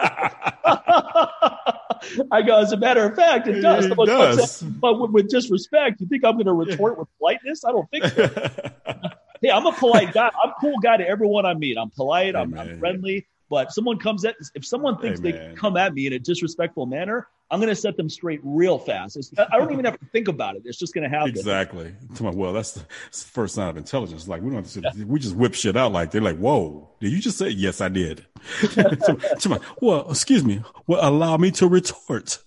I 2.30 2.42
go, 2.42 2.58
as 2.58 2.72
a 2.72 2.76
matter 2.76 3.04
of 3.04 3.16
fact, 3.16 3.48
it 3.48 3.60
does. 3.60 3.86
It 3.86 3.96
does. 4.06 4.62
but 4.62 5.00
with, 5.00 5.10
with 5.10 5.28
disrespect, 5.28 6.00
you 6.00 6.06
think 6.06 6.24
I'm 6.24 6.34
going 6.34 6.46
to 6.46 6.52
retort 6.52 6.98
with 6.98 7.08
politeness? 7.18 7.64
I 7.64 7.72
don't 7.72 7.90
think 7.90 8.04
so. 8.04 8.28
hey, 9.40 9.50
I'm 9.50 9.66
a 9.66 9.72
polite 9.72 10.12
guy. 10.12 10.30
I'm 10.42 10.50
a 10.50 10.54
cool 10.60 10.78
guy 10.78 10.96
to 10.96 11.06
everyone 11.06 11.46
I 11.46 11.54
meet. 11.54 11.76
I'm 11.78 11.90
polite. 11.90 12.36
I'm, 12.36 12.56
I'm 12.58 12.78
friendly. 12.78 13.26
But 13.50 13.72
someone 13.72 13.98
comes 13.98 14.24
at 14.24 14.36
if 14.54 14.64
someone 14.64 14.98
thinks 14.98 15.20
hey, 15.20 15.32
they 15.32 15.54
come 15.54 15.76
at 15.76 15.94
me 15.94 16.06
in 16.06 16.12
a 16.12 16.18
disrespectful 16.18 16.86
manner, 16.86 17.28
I'm 17.50 17.60
going 17.60 17.68
to 17.68 17.76
set 17.76 17.96
them 17.96 18.08
straight 18.08 18.40
real 18.42 18.78
fast. 18.78 19.16
It's, 19.16 19.30
I 19.38 19.58
don't 19.58 19.70
even 19.70 19.84
have 19.84 19.98
to 20.00 20.06
think 20.06 20.28
about 20.28 20.56
it. 20.56 20.62
It's 20.64 20.78
just 20.78 20.94
going 20.94 21.08
to 21.08 21.14
happen. 21.14 21.30
Exactly. 21.30 21.94
Well, 22.20 22.52
that's 22.52 22.72
the, 22.72 22.84
that's 23.04 23.22
the, 23.22 23.30
first 23.30 23.54
sign 23.54 23.68
of 23.68 23.76
intelligence. 23.76 24.26
Like 24.26 24.42
we 24.42 24.50
don't 24.50 24.64
have 24.64 24.72
to, 24.72 24.80
yeah. 24.80 25.04
we 25.04 25.20
just 25.20 25.36
whip 25.36 25.54
shit 25.54 25.76
out. 25.76 25.92
Like 25.92 26.10
they're 26.10 26.20
like, 26.20 26.38
"Whoa, 26.38 26.90
did 27.00 27.12
you 27.12 27.20
just 27.20 27.38
say 27.38 27.50
yes? 27.50 27.80
I 27.80 27.90
did." 27.90 28.24
so, 29.38 29.60
well, 29.80 30.10
excuse 30.10 30.44
me. 30.44 30.62
Well, 30.86 31.06
allow 31.06 31.36
me 31.36 31.50
to 31.52 31.68
retort. 31.68 32.38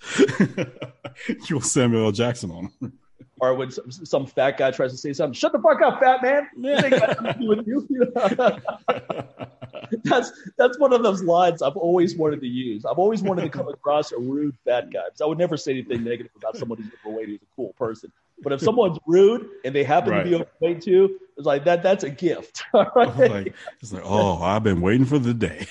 You're 1.47 1.61
Samuel 1.61 2.05
L. 2.05 2.11
Jackson 2.11 2.51
on. 2.51 2.93
Or 3.39 3.53
when 3.53 3.69
some, 3.71 3.91
some, 3.91 4.25
fat 4.25 4.57
guy 4.57 4.71
tries 4.71 4.91
to 4.91 4.97
say 4.97 5.13
something, 5.13 5.33
shut 5.33 5.51
the 5.51 5.59
fuck 5.59 5.79
up, 5.81 5.99
fat 5.99 6.23
man. 6.23 6.47
Yeah. 6.57 6.87
that's 10.03 10.31
that's 10.57 10.77
one 10.79 10.93
of 10.93 11.03
those 11.03 11.23
lines 11.23 11.61
I've 11.61 11.77
always 11.77 12.15
wanted 12.15 12.41
to 12.41 12.47
use. 12.47 12.85
I've 12.85 12.99
always 12.99 13.21
wanted 13.21 13.43
to 13.43 13.49
come 13.49 13.67
across 13.73 14.11
a 14.11 14.17
rude 14.17 14.55
fat 14.65 14.91
guy 14.91 15.03
because 15.05 15.21
I 15.21 15.25
would 15.25 15.37
never 15.37 15.57
say 15.57 15.71
anything 15.71 16.03
negative 16.03 16.31
about 16.35 16.57
someone 16.57 16.79
who's 16.79 16.91
overweight 17.05 17.27
who's 17.27 17.41
a 17.41 17.55
cool 17.55 17.73
person. 17.77 18.11
But 18.43 18.53
if 18.53 18.61
someone's 18.61 18.99
rude 19.07 19.49
and 19.65 19.73
they 19.73 19.83
happen 19.83 20.11
right. 20.11 20.23
to 20.23 20.29
be 20.29 20.35
overweight 20.35 20.83
too, 20.83 21.19
it's 21.37 21.45
like 21.45 21.65
that. 21.65 21.83
That's 21.83 22.03
a 22.03 22.09
gift. 22.09 22.63
Right? 22.73 23.17
Like, 23.17 23.55
it's 23.81 23.91
like, 23.91 24.03
oh, 24.05 24.41
I've 24.41 24.63
been 24.63 24.81
waiting 24.81 25.05
for 25.05 25.17
the 25.19 25.33
day. 25.33 25.65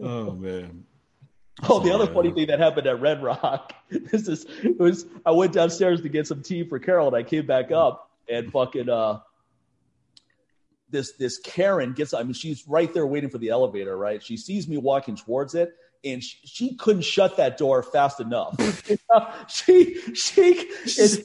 oh 0.00 0.32
man. 0.32 0.84
Oh, 1.68 1.80
the 1.80 1.92
other 1.92 2.06
funny 2.06 2.32
thing 2.32 2.46
that 2.48 2.58
happened 2.58 2.86
at 2.86 3.00
Red 3.00 3.22
Rock. 3.22 3.74
This 3.90 4.26
is 4.26 4.46
it 4.62 4.78
was 4.78 5.06
I 5.26 5.30
went 5.32 5.52
downstairs 5.52 6.00
to 6.00 6.08
get 6.08 6.26
some 6.26 6.42
tea 6.42 6.64
for 6.64 6.78
Carol 6.78 7.08
and 7.08 7.16
I 7.16 7.22
came 7.22 7.46
back 7.46 7.70
up 7.70 8.10
and 8.28 8.50
fucking 8.50 8.88
uh 8.88 9.20
this 10.92 11.12
this 11.12 11.38
Karen 11.38 11.92
gets 11.92 12.14
I 12.14 12.22
mean 12.22 12.34
she's 12.34 12.66
right 12.68 12.92
there 12.94 13.06
waiting 13.06 13.30
for 13.30 13.38
the 13.38 13.48
elevator, 13.48 13.96
right? 13.96 14.22
She 14.22 14.36
sees 14.36 14.68
me 14.68 14.76
walking 14.76 15.16
towards 15.16 15.54
it 15.54 15.74
and 16.04 16.22
she, 16.22 16.36
she 16.44 16.74
couldn't 16.74 17.02
shut 17.02 17.36
that 17.36 17.56
door 17.56 17.82
fast 17.82 18.20
enough. 18.20 18.56
she 19.48 19.94
she 20.14 20.68
is 20.84 21.24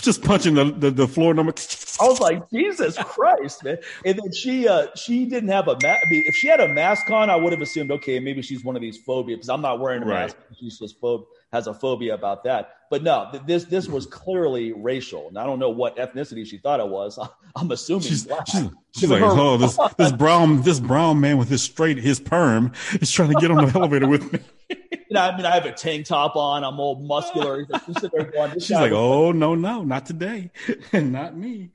just 0.00 0.22
punching 0.22 0.54
the, 0.54 0.64
the, 0.64 0.90
the 0.90 1.08
floor 1.08 1.34
number. 1.34 1.52
I 2.00 2.06
was 2.06 2.20
like, 2.20 2.48
Jesus 2.50 2.96
Christ, 2.98 3.64
man! 3.64 3.78
And 4.04 4.18
then 4.18 4.32
she 4.32 4.68
uh 4.68 4.88
she 4.94 5.26
didn't 5.26 5.48
have 5.50 5.68
a 5.68 5.76
mask. 5.82 6.02
I 6.06 6.10
mean, 6.10 6.24
if 6.26 6.34
she 6.34 6.48
had 6.48 6.60
a 6.60 6.68
mask 6.68 7.10
on, 7.10 7.30
I 7.30 7.36
would 7.36 7.52
have 7.52 7.62
assumed 7.62 7.90
okay, 7.90 8.20
maybe 8.20 8.42
she's 8.42 8.64
one 8.64 8.76
of 8.76 8.82
these 8.82 8.98
phobias 8.98 9.38
because 9.38 9.48
I'm 9.48 9.62
not 9.62 9.80
wearing 9.80 10.02
a 10.02 10.06
right. 10.06 10.20
mask. 10.22 10.36
She's 10.58 10.78
just 10.78 11.00
phob 11.00 11.24
has 11.52 11.66
a 11.66 11.74
phobia 11.74 12.14
about 12.14 12.44
that. 12.44 12.74
But 12.90 13.02
no, 13.02 13.30
this 13.46 13.64
this 13.64 13.86
was 13.86 14.06
clearly 14.06 14.72
racial, 14.72 15.28
and 15.28 15.38
I 15.38 15.44
don't 15.44 15.58
know 15.58 15.68
what 15.68 15.96
ethnicity 15.96 16.46
she 16.46 16.58
thought 16.58 16.80
it 16.80 16.88
was. 16.88 17.18
I'm 17.56 17.70
assuming 17.70 18.02
she's, 18.02 18.26
she's, 18.46 18.68
she's 18.96 19.10
like, 19.10 19.22
oh, 19.22 19.56
this 19.58 19.78
this 19.98 20.12
brown 20.12 20.62
this 20.62 20.80
brown 20.80 21.20
man 21.20 21.36
with 21.36 21.48
his 21.48 21.62
straight 21.62 21.98
his 21.98 22.18
perm 22.18 22.72
is 22.94 23.10
trying 23.10 23.28
to 23.30 23.34
get 23.40 23.50
on 23.50 23.66
the 23.66 23.72
elevator 23.78 24.08
with 24.08 24.32
me. 24.32 24.40
You 24.70 25.14
know, 25.14 25.20
I 25.20 25.36
mean, 25.36 25.44
I 25.44 25.54
have 25.54 25.66
a 25.66 25.72
tank 25.72 26.06
top 26.06 26.36
on. 26.36 26.64
I'm 26.64 26.80
all 26.80 26.96
muscular. 26.96 27.64
Going, 27.64 28.52
she's 28.54 28.70
like, 28.70 28.92
oh 28.92 29.32
no, 29.32 29.54
no, 29.54 29.82
not 29.82 30.06
today, 30.06 30.50
not 30.92 31.36
me. 31.36 31.70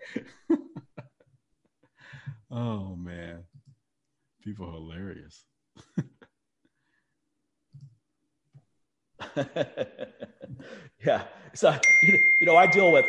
oh 2.50 2.96
man, 2.96 3.44
people 4.44 4.68
are 4.68 4.74
hilarious. 4.74 5.46
yeah. 11.06 11.24
So 11.54 11.76
you 12.04 12.46
know, 12.46 12.56
I 12.56 12.68
deal 12.68 12.92
with. 12.92 13.06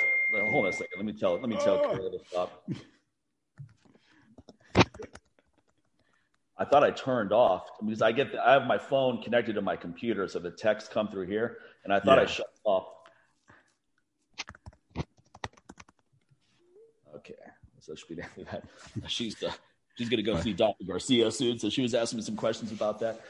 Hold 0.51 0.67
on 0.67 0.71
a 0.71 0.73
second. 0.73 0.89
Let 0.97 1.05
me 1.07 1.13
tell. 1.13 1.39
Let 1.39 1.49
me 1.49 1.57
tell 1.57 1.83
oh. 1.85 1.97
To 1.97 2.19
stop. 2.29 2.69
I 6.57 6.65
thought 6.65 6.85
I 6.85 6.91
turned 6.91 7.33
off 7.33 7.69
because 7.85 8.01
I 8.01 8.13
get 8.13 8.31
the, 8.33 8.41
I 8.47 8.53
have 8.53 8.67
my 8.67 8.79
phone 8.79 9.21
connected 9.23 9.55
to 9.55 9.63
my 9.63 9.75
computer, 9.75 10.29
so 10.29 10.39
the 10.39 10.53
text 10.53 10.93
come 10.93 11.09
through 11.09 11.27
here, 11.27 11.59
and 11.83 11.93
I 11.93 11.99
thought 11.99 12.19
yeah. 12.19 12.23
I 12.23 12.27
shut 12.27 12.47
off. 12.65 12.87
Okay, 17.17 17.35
so 17.81 17.95
should 17.95 18.09
be 18.09 18.23
that. 18.45 18.63
She's 19.09 19.35
the 19.35 19.53
She's 19.97 20.09
going 20.09 20.25
to 20.25 20.31
go 20.31 20.41
see 20.41 20.53
Dr. 20.53 20.85
Garcia 20.85 21.31
soon. 21.31 21.59
So 21.59 21.71
she 21.71 21.83
was 21.83 21.95
asking 21.95 22.19
me 22.19 22.25
some 22.25 22.37
questions 22.37 22.73
about 22.73 22.99
that. 23.01 23.21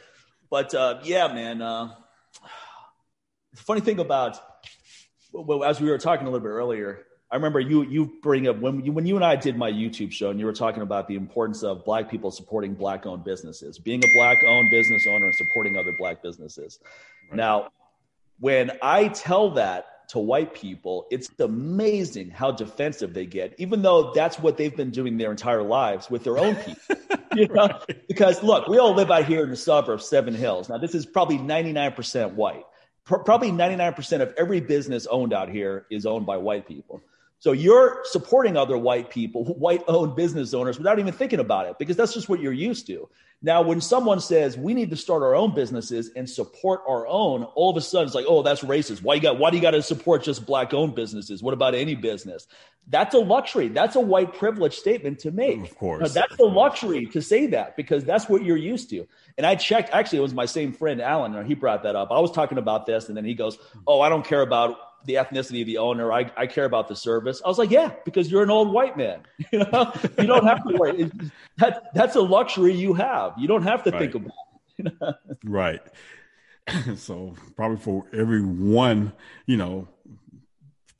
But 0.50 0.74
uh, 0.74 1.00
yeah, 1.04 1.28
man. 1.28 1.60
Uh, 1.60 1.94
funny 3.54 3.80
thing 3.80 3.98
about, 4.00 4.38
well, 5.32 5.64
as 5.64 5.80
we 5.80 5.90
were 5.90 5.98
talking 5.98 6.26
a 6.26 6.30
little 6.30 6.46
bit 6.46 6.52
earlier, 6.52 7.06
I 7.30 7.36
remember 7.36 7.58
you 7.58 7.82
you 7.82 8.12
bring 8.22 8.46
up 8.46 8.60
when 8.60 8.84
you, 8.84 8.92
when 8.92 9.06
you 9.06 9.16
and 9.16 9.24
I 9.24 9.34
did 9.34 9.56
my 9.56 9.70
YouTube 9.70 10.12
show, 10.12 10.30
and 10.30 10.38
you 10.38 10.46
were 10.46 10.52
talking 10.52 10.82
about 10.82 11.08
the 11.08 11.16
importance 11.16 11.62
of 11.62 11.84
Black 11.84 12.10
people 12.10 12.30
supporting 12.30 12.74
Black 12.74 13.06
owned 13.06 13.24
businesses, 13.24 13.78
being 13.78 14.04
a 14.04 14.12
Black 14.14 14.38
owned 14.46 14.70
business 14.70 15.04
owner, 15.08 15.26
and 15.26 15.34
supporting 15.34 15.76
other 15.76 15.92
Black 15.98 16.22
businesses. 16.22 16.78
Right. 17.30 17.36
Now, 17.36 17.70
when 18.38 18.72
I 18.82 19.08
tell 19.08 19.50
that 19.52 20.08
to 20.10 20.18
white 20.18 20.54
people, 20.54 21.06
it's 21.10 21.30
amazing 21.40 22.30
how 22.30 22.52
defensive 22.52 23.14
they 23.14 23.26
get, 23.26 23.54
even 23.58 23.82
though 23.82 24.12
that's 24.12 24.38
what 24.38 24.56
they've 24.56 24.76
been 24.76 24.90
doing 24.90 25.16
their 25.16 25.30
entire 25.30 25.62
lives 25.62 26.10
with 26.10 26.24
their 26.24 26.38
own 26.38 26.54
people. 26.56 26.96
you 27.34 27.48
know? 27.48 27.80
Because 28.06 28.42
look, 28.42 28.68
we 28.68 28.78
all 28.78 28.94
live 28.94 29.10
out 29.10 29.24
here 29.24 29.42
in 29.42 29.50
the 29.50 29.56
suburb 29.56 29.94
of 29.94 30.02
Seven 30.02 30.34
Hills. 30.34 30.68
Now, 30.68 30.78
this 30.78 30.94
is 30.94 31.06
probably 31.06 31.38
99% 31.38 32.34
white. 32.34 32.64
Pro- 33.04 33.22
probably 33.22 33.50
99% 33.50 34.20
of 34.20 34.34
every 34.38 34.60
business 34.60 35.06
owned 35.06 35.32
out 35.32 35.48
here 35.48 35.86
is 35.90 36.06
owned 36.06 36.26
by 36.26 36.36
white 36.36 36.66
people. 36.66 37.02
So 37.38 37.52
you're 37.52 38.00
supporting 38.04 38.56
other 38.56 38.78
white 38.78 39.10
people, 39.10 39.44
white 39.58 39.82
owned 39.86 40.16
business 40.16 40.54
owners 40.54 40.78
without 40.78 40.98
even 40.98 41.12
thinking 41.12 41.40
about 41.40 41.66
it 41.66 41.78
because 41.78 41.96
that's 41.96 42.14
just 42.14 42.28
what 42.28 42.40
you're 42.40 42.52
used 42.52 42.86
to. 42.86 43.08
Now, 43.44 43.60
when 43.60 43.82
someone 43.82 44.20
says 44.20 44.56
we 44.56 44.72
need 44.72 44.88
to 44.88 44.96
start 44.96 45.22
our 45.22 45.34
own 45.34 45.54
businesses 45.54 46.10
and 46.16 46.28
support 46.28 46.80
our 46.88 47.06
own, 47.06 47.42
all 47.42 47.70
of 47.70 47.76
a 47.76 47.82
sudden 47.82 48.06
it's 48.06 48.14
like, 48.14 48.24
oh, 48.26 48.42
that's 48.42 48.62
racist. 48.62 49.02
Why 49.02 49.16
you 49.16 49.20
got 49.20 49.38
why 49.38 49.50
do 49.50 49.58
you 49.58 49.62
got 49.62 49.72
to 49.72 49.82
support 49.82 50.22
just 50.22 50.46
black 50.46 50.72
owned 50.72 50.94
businesses? 50.94 51.42
What 51.42 51.52
about 51.52 51.74
any 51.74 51.94
business? 51.94 52.46
That's 52.88 53.14
a 53.14 53.18
luxury. 53.18 53.68
That's 53.68 53.96
a 53.96 54.00
white 54.00 54.32
privilege 54.32 54.74
statement 54.74 55.18
to 55.20 55.30
make. 55.30 55.60
Of 55.60 55.76
course. 55.76 56.00
Now, 56.00 56.22
that's 56.22 56.40
a 56.40 56.44
luxury 56.44 57.04
to 57.06 57.20
say 57.20 57.46
that 57.48 57.76
because 57.76 58.02
that's 58.02 58.30
what 58.30 58.42
you're 58.42 58.56
used 58.56 58.88
to. 58.90 59.06
And 59.36 59.46
I 59.46 59.56
checked, 59.56 59.90
actually, 59.92 60.18
it 60.18 60.22
was 60.22 60.32
my 60.32 60.46
same 60.46 60.72
friend, 60.72 61.02
Alan, 61.02 61.34
and 61.34 61.46
he 61.46 61.52
brought 61.52 61.82
that 61.82 61.96
up. 61.96 62.10
I 62.10 62.20
was 62.20 62.32
talking 62.32 62.56
about 62.56 62.86
this, 62.86 63.08
and 63.08 63.16
then 63.16 63.26
he 63.26 63.34
goes, 63.34 63.58
Oh, 63.86 64.00
I 64.00 64.08
don't 64.08 64.24
care 64.24 64.40
about 64.40 64.78
the 65.04 65.14
ethnicity 65.14 65.60
of 65.60 65.66
the 65.66 65.78
owner. 65.78 66.12
I, 66.12 66.30
I 66.36 66.46
care 66.46 66.64
about 66.64 66.88
the 66.88 66.96
service. 66.96 67.42
I 67.44 67.48
was 67.48 67.58
like, 67.58 67.70
yeah, 67.70 67.92
because 68.04 68.30
you're 68.30 68.42
an 68.42 68.50
old 68.50 68.72
white 68.72 68.96
man. 68.96 69.20
You 69.52 69.60
know, 69.60 69.92
you 70.18 70.26
don't 70.26 70.46
have 70.46 70.66
to 70.66 70.76
worry. 70.76 71.10
That 71.58 71.94
that's 71.94 72.16
a 72.16 72.20
luxury 72.20 72.72
you 72.72 72.94
have. 72.94 73.34
You 73.38 73.46
don't 73.46 73.62
have 73.62 73.84
to 73.84 73.90
right. 73.90 74.00
think 74.00 74.14
about. 74.14 74.32
It, 74.78 74.84
you 74.84 74.90
know? 75.00 75.14
Right. 75.44 75.80
so 76.96 77.34
probably 77.56 77.76
for 77.76 78.06
every 78.12 78.42
one, 78.42 79.12
you 79.46 79.56
know, 79.56 79.88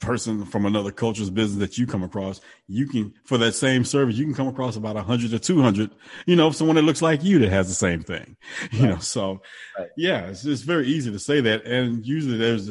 person 0.04 0.44
from 0.44 0.66
another 0.66 0.92
culture's 0.92 1.30
business 1.30 1.58
that 1.60 1.78
you 1.78 1.86
come 1.86 2.02
across, 2.02 2.40
you 2.68 2.86
can 2.86 3.14
for 3.24 3.38
that 3.38 3.52
same 3.52 3.84
service, 3.84 4.16
you 4.16 4.24
can 4.24 4.34
come 4.34 4.48
across 4.48 4.76
about 4.76 4.96
a 4.96 5.02
hundred 5.02 5.32
or 5.32 5.38
two 5.38 5.62
hundred, 5.62 5.90
you 6.26 6.36
know, 6.36 6.50
someone 6.50 6.76
that 6.76 6.82
looks 6.82 7.02
like 7.02 7.24
you 7.24 7.38
that 7.40 7.50
has 7.50 7.68
the 7.68 7.74
same 7.74 8.02
thing. 8.02 8.36
Right. 8.60 8.72
You 8.72 8.86
know, 8.88 8.98
so 8.98 9.42
right. 9.78 9.88
yeah, 9.96 10.26
it's 10.26 10.44
it's 10.44 10.62
very 10.62 10.86
easy 10.86 11.10
to 11.10 11.18
say 11.18 11.40
that. 11.40 11.64
And 11.64 12.06
usually 12.06 12.36
there's 12.36 12.70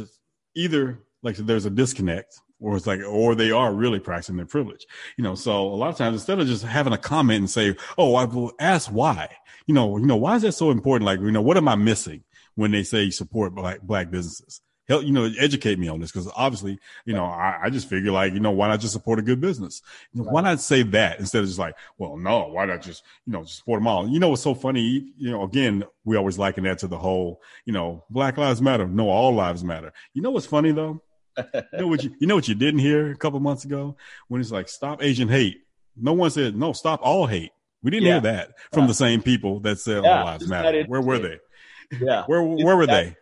either 0.56 1.00
like 1.24 1.36
there's 1.38 1.66
a 1.66 1.70
disconnect 1.70 2.40
or 2.60 2.78
it's 2.78 2.88
like 2.88 3.02
or 3.08 3.34
they 3.34 3.52
are 3.52 3.74
really 3.74 4.00
practicing 4.00 4.38
their 4.38 4.46
privilege 4.46 4.86
you 5.18 5.24
know? 5.24 5.36
So 5.36 5.64
a 5.64 5.76
lot 5.76 5.90
of 5.90 5.98
times 5.98 6.16
instead 6.16 6.40
of 6.40 6.48
just 6.48 6.64
having 6.64 6.94
a 6.94 6.98
comment 6.98 7.40
and 7.40 7.50
say 7.50 7.76
oh 7.98 8.16
i 8.16 8.26
will 8.26 8.54
ask 8.60 8.90
why 8.90 9.30
you 9.66 9.74
know 9.74 9.98
you 9.98 10.06
know 10.06 10.16
why 10.16 10.36
is 10.36 10.42
that 10.44 10.54
so 10.54 10.72
important? 10.72 11.06
Like 11.06 11.20
you 11.20 11.32
know 11.32 11.42
what 11.42 11.58
am 11.58 11.68
i 11.68 11.76
missing 11.76 12.24
when 12.56 12.72
they 12.72 12.84
say 12.84 13.10
support 13.10 13.56
black 13.56 13.82
black 13.82 14.10
businesses? 14.10 14.62
Help 14.88 15.06
you 15.06 15.14
know 15.14 15.30
educate 15.40 15.80
me 15.80 15.88
on 15.88 16.00
this 16.00 16.12
because 16.12 16.30
obviously 16.36 16.78
you 17.06 17.14
know 17.14 17.24
I, 17.24 17.62
I, 17.64 17.70
just 17.70 17.88
figure 17.88 18.12
like 18.12 18.34
you 18.34 18.42
know 18.42 18.52
why 18.52 18.68
not 18.68 18.82
just 18.82 18.92
support 18.92 19.20
a 19.20 19.22
good 19.22 19.40
business? 19.40 19.82
You 20.12 20.20
know, 20.20 20.26
right. 20.26 20.34
why 20.34 20.42
not 20.42 20.60
say 20.60 20.84
that 20.84 21.20
instead 21.20 21.40
of 21.40 21.48
just 21.48 21.60
like 21.60 21.76
well 21.98 22.18
no 22.18 22.48
why 22.48 22.66
not 22.66 22.82
just 22.82 23.04
you 23.26 23.32
know 23.32 23.44
just 23.44 23.60
support 23.60 23.80
them 23.80 23.88
all? 23.88 24.08
You 24.08 24.20
know 24.20 24.30
what's 24.30 24.42
so 24.42 24.54
funny 24.54 25.14
you 25.18 25.32
know 25.32 25.44
again 25.44 25.86
we 26.04 26.18
always 26.18 26.38
liken 26.38 26.66
that 26.66 26.80
to 26.80 26.88
the 26.88 26.98
whole 26.98 27.42
you 27.66 27.72
know 27.72 28.04
black 28.10 28.38
lives 28.38 28.62
matter. 28.62 28.88
No 28.88 29.10
all 29.10 29.34
lives 29.34 29.64
matter. 29.64 29.94
You 30.14 30.22
know 30.22 30.32
what's 30.32 30.46
funny 30.46 30.74
though 30.74 31.02
you 31.38 31.80
know 31.80 31.88
what 31.88 32.04
you, 32.04 32.16
you 32.20 32.28
know 32.28 32.36
what 32.36 32.48
you 32.48 32.56
didn't 32.56 32.80
hear 32.80 33.12
a 33.12 33.16
couple 33.16 33.40
months 33.40 33.66
ago 33.66 33.96
when 34.28 34.42
it's 34.42 34.52
like 34.52 34.70
stop 34.70 35.04
Asian 35.04 35.30
hate. 35.30 35.58
No 35.96 36.14
one 36.14 36.32
said 36.32 36.56
no, 36.56 36.74
stop 36.74 37.02
all 37.04 37.28
hate. 37.28 37.52
We 37.82 37.92
didn't 37.92 38.08
yeah. 38.08 38.14
hear 38.14 38.22
that 38.22 38.52
from 38.72 38.88
the 38.88 38.94
same 38.94 39.22
people 39.22 39.60
that 39.62 39.80
said 39.80 40.04
yeah, 40.04 40.20
all 40.20 40.26
lives 40.26 40.48
matter. 40.48 40.84
Where 40.88 41.02
were 41.02 41.20
they? 41.20 41.40
Yeah, 42.00 42.24
where 42.28 42.42
where 42.42 42.78
were 42.78 42.88
they? 42.88 43.16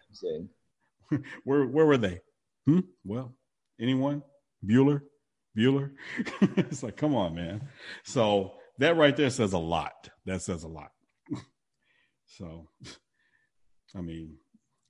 where 1.43 1.65
where 1.65 1.85
were 1.85 1.97
they? 1.97 2.21
Hmm? 2.65 2.81
Well, 3.03 3.33
anyone? 3.79 4.23
Bueller, 4.65 5.01
Bueller. 5.57 5.91
it's 6.57 6.83
like, 6.83 6.97
come 6.97 7.15
on, 7.15 7.35
man. 7.35 7.67
So 8.03 8.53
that 8.77 8.97
right 8.97 9.15
there 9.15 9.29
says 9.29 9.53
a 9.53 9.57
lot. 9.57 10.09
That 10.25 10.41
says 10.41 10.63
a 10.63 10.67
lot. 10.67 10.91
so, 12.27 12.69
I 13.95 14.01
mean, 14.01 14.37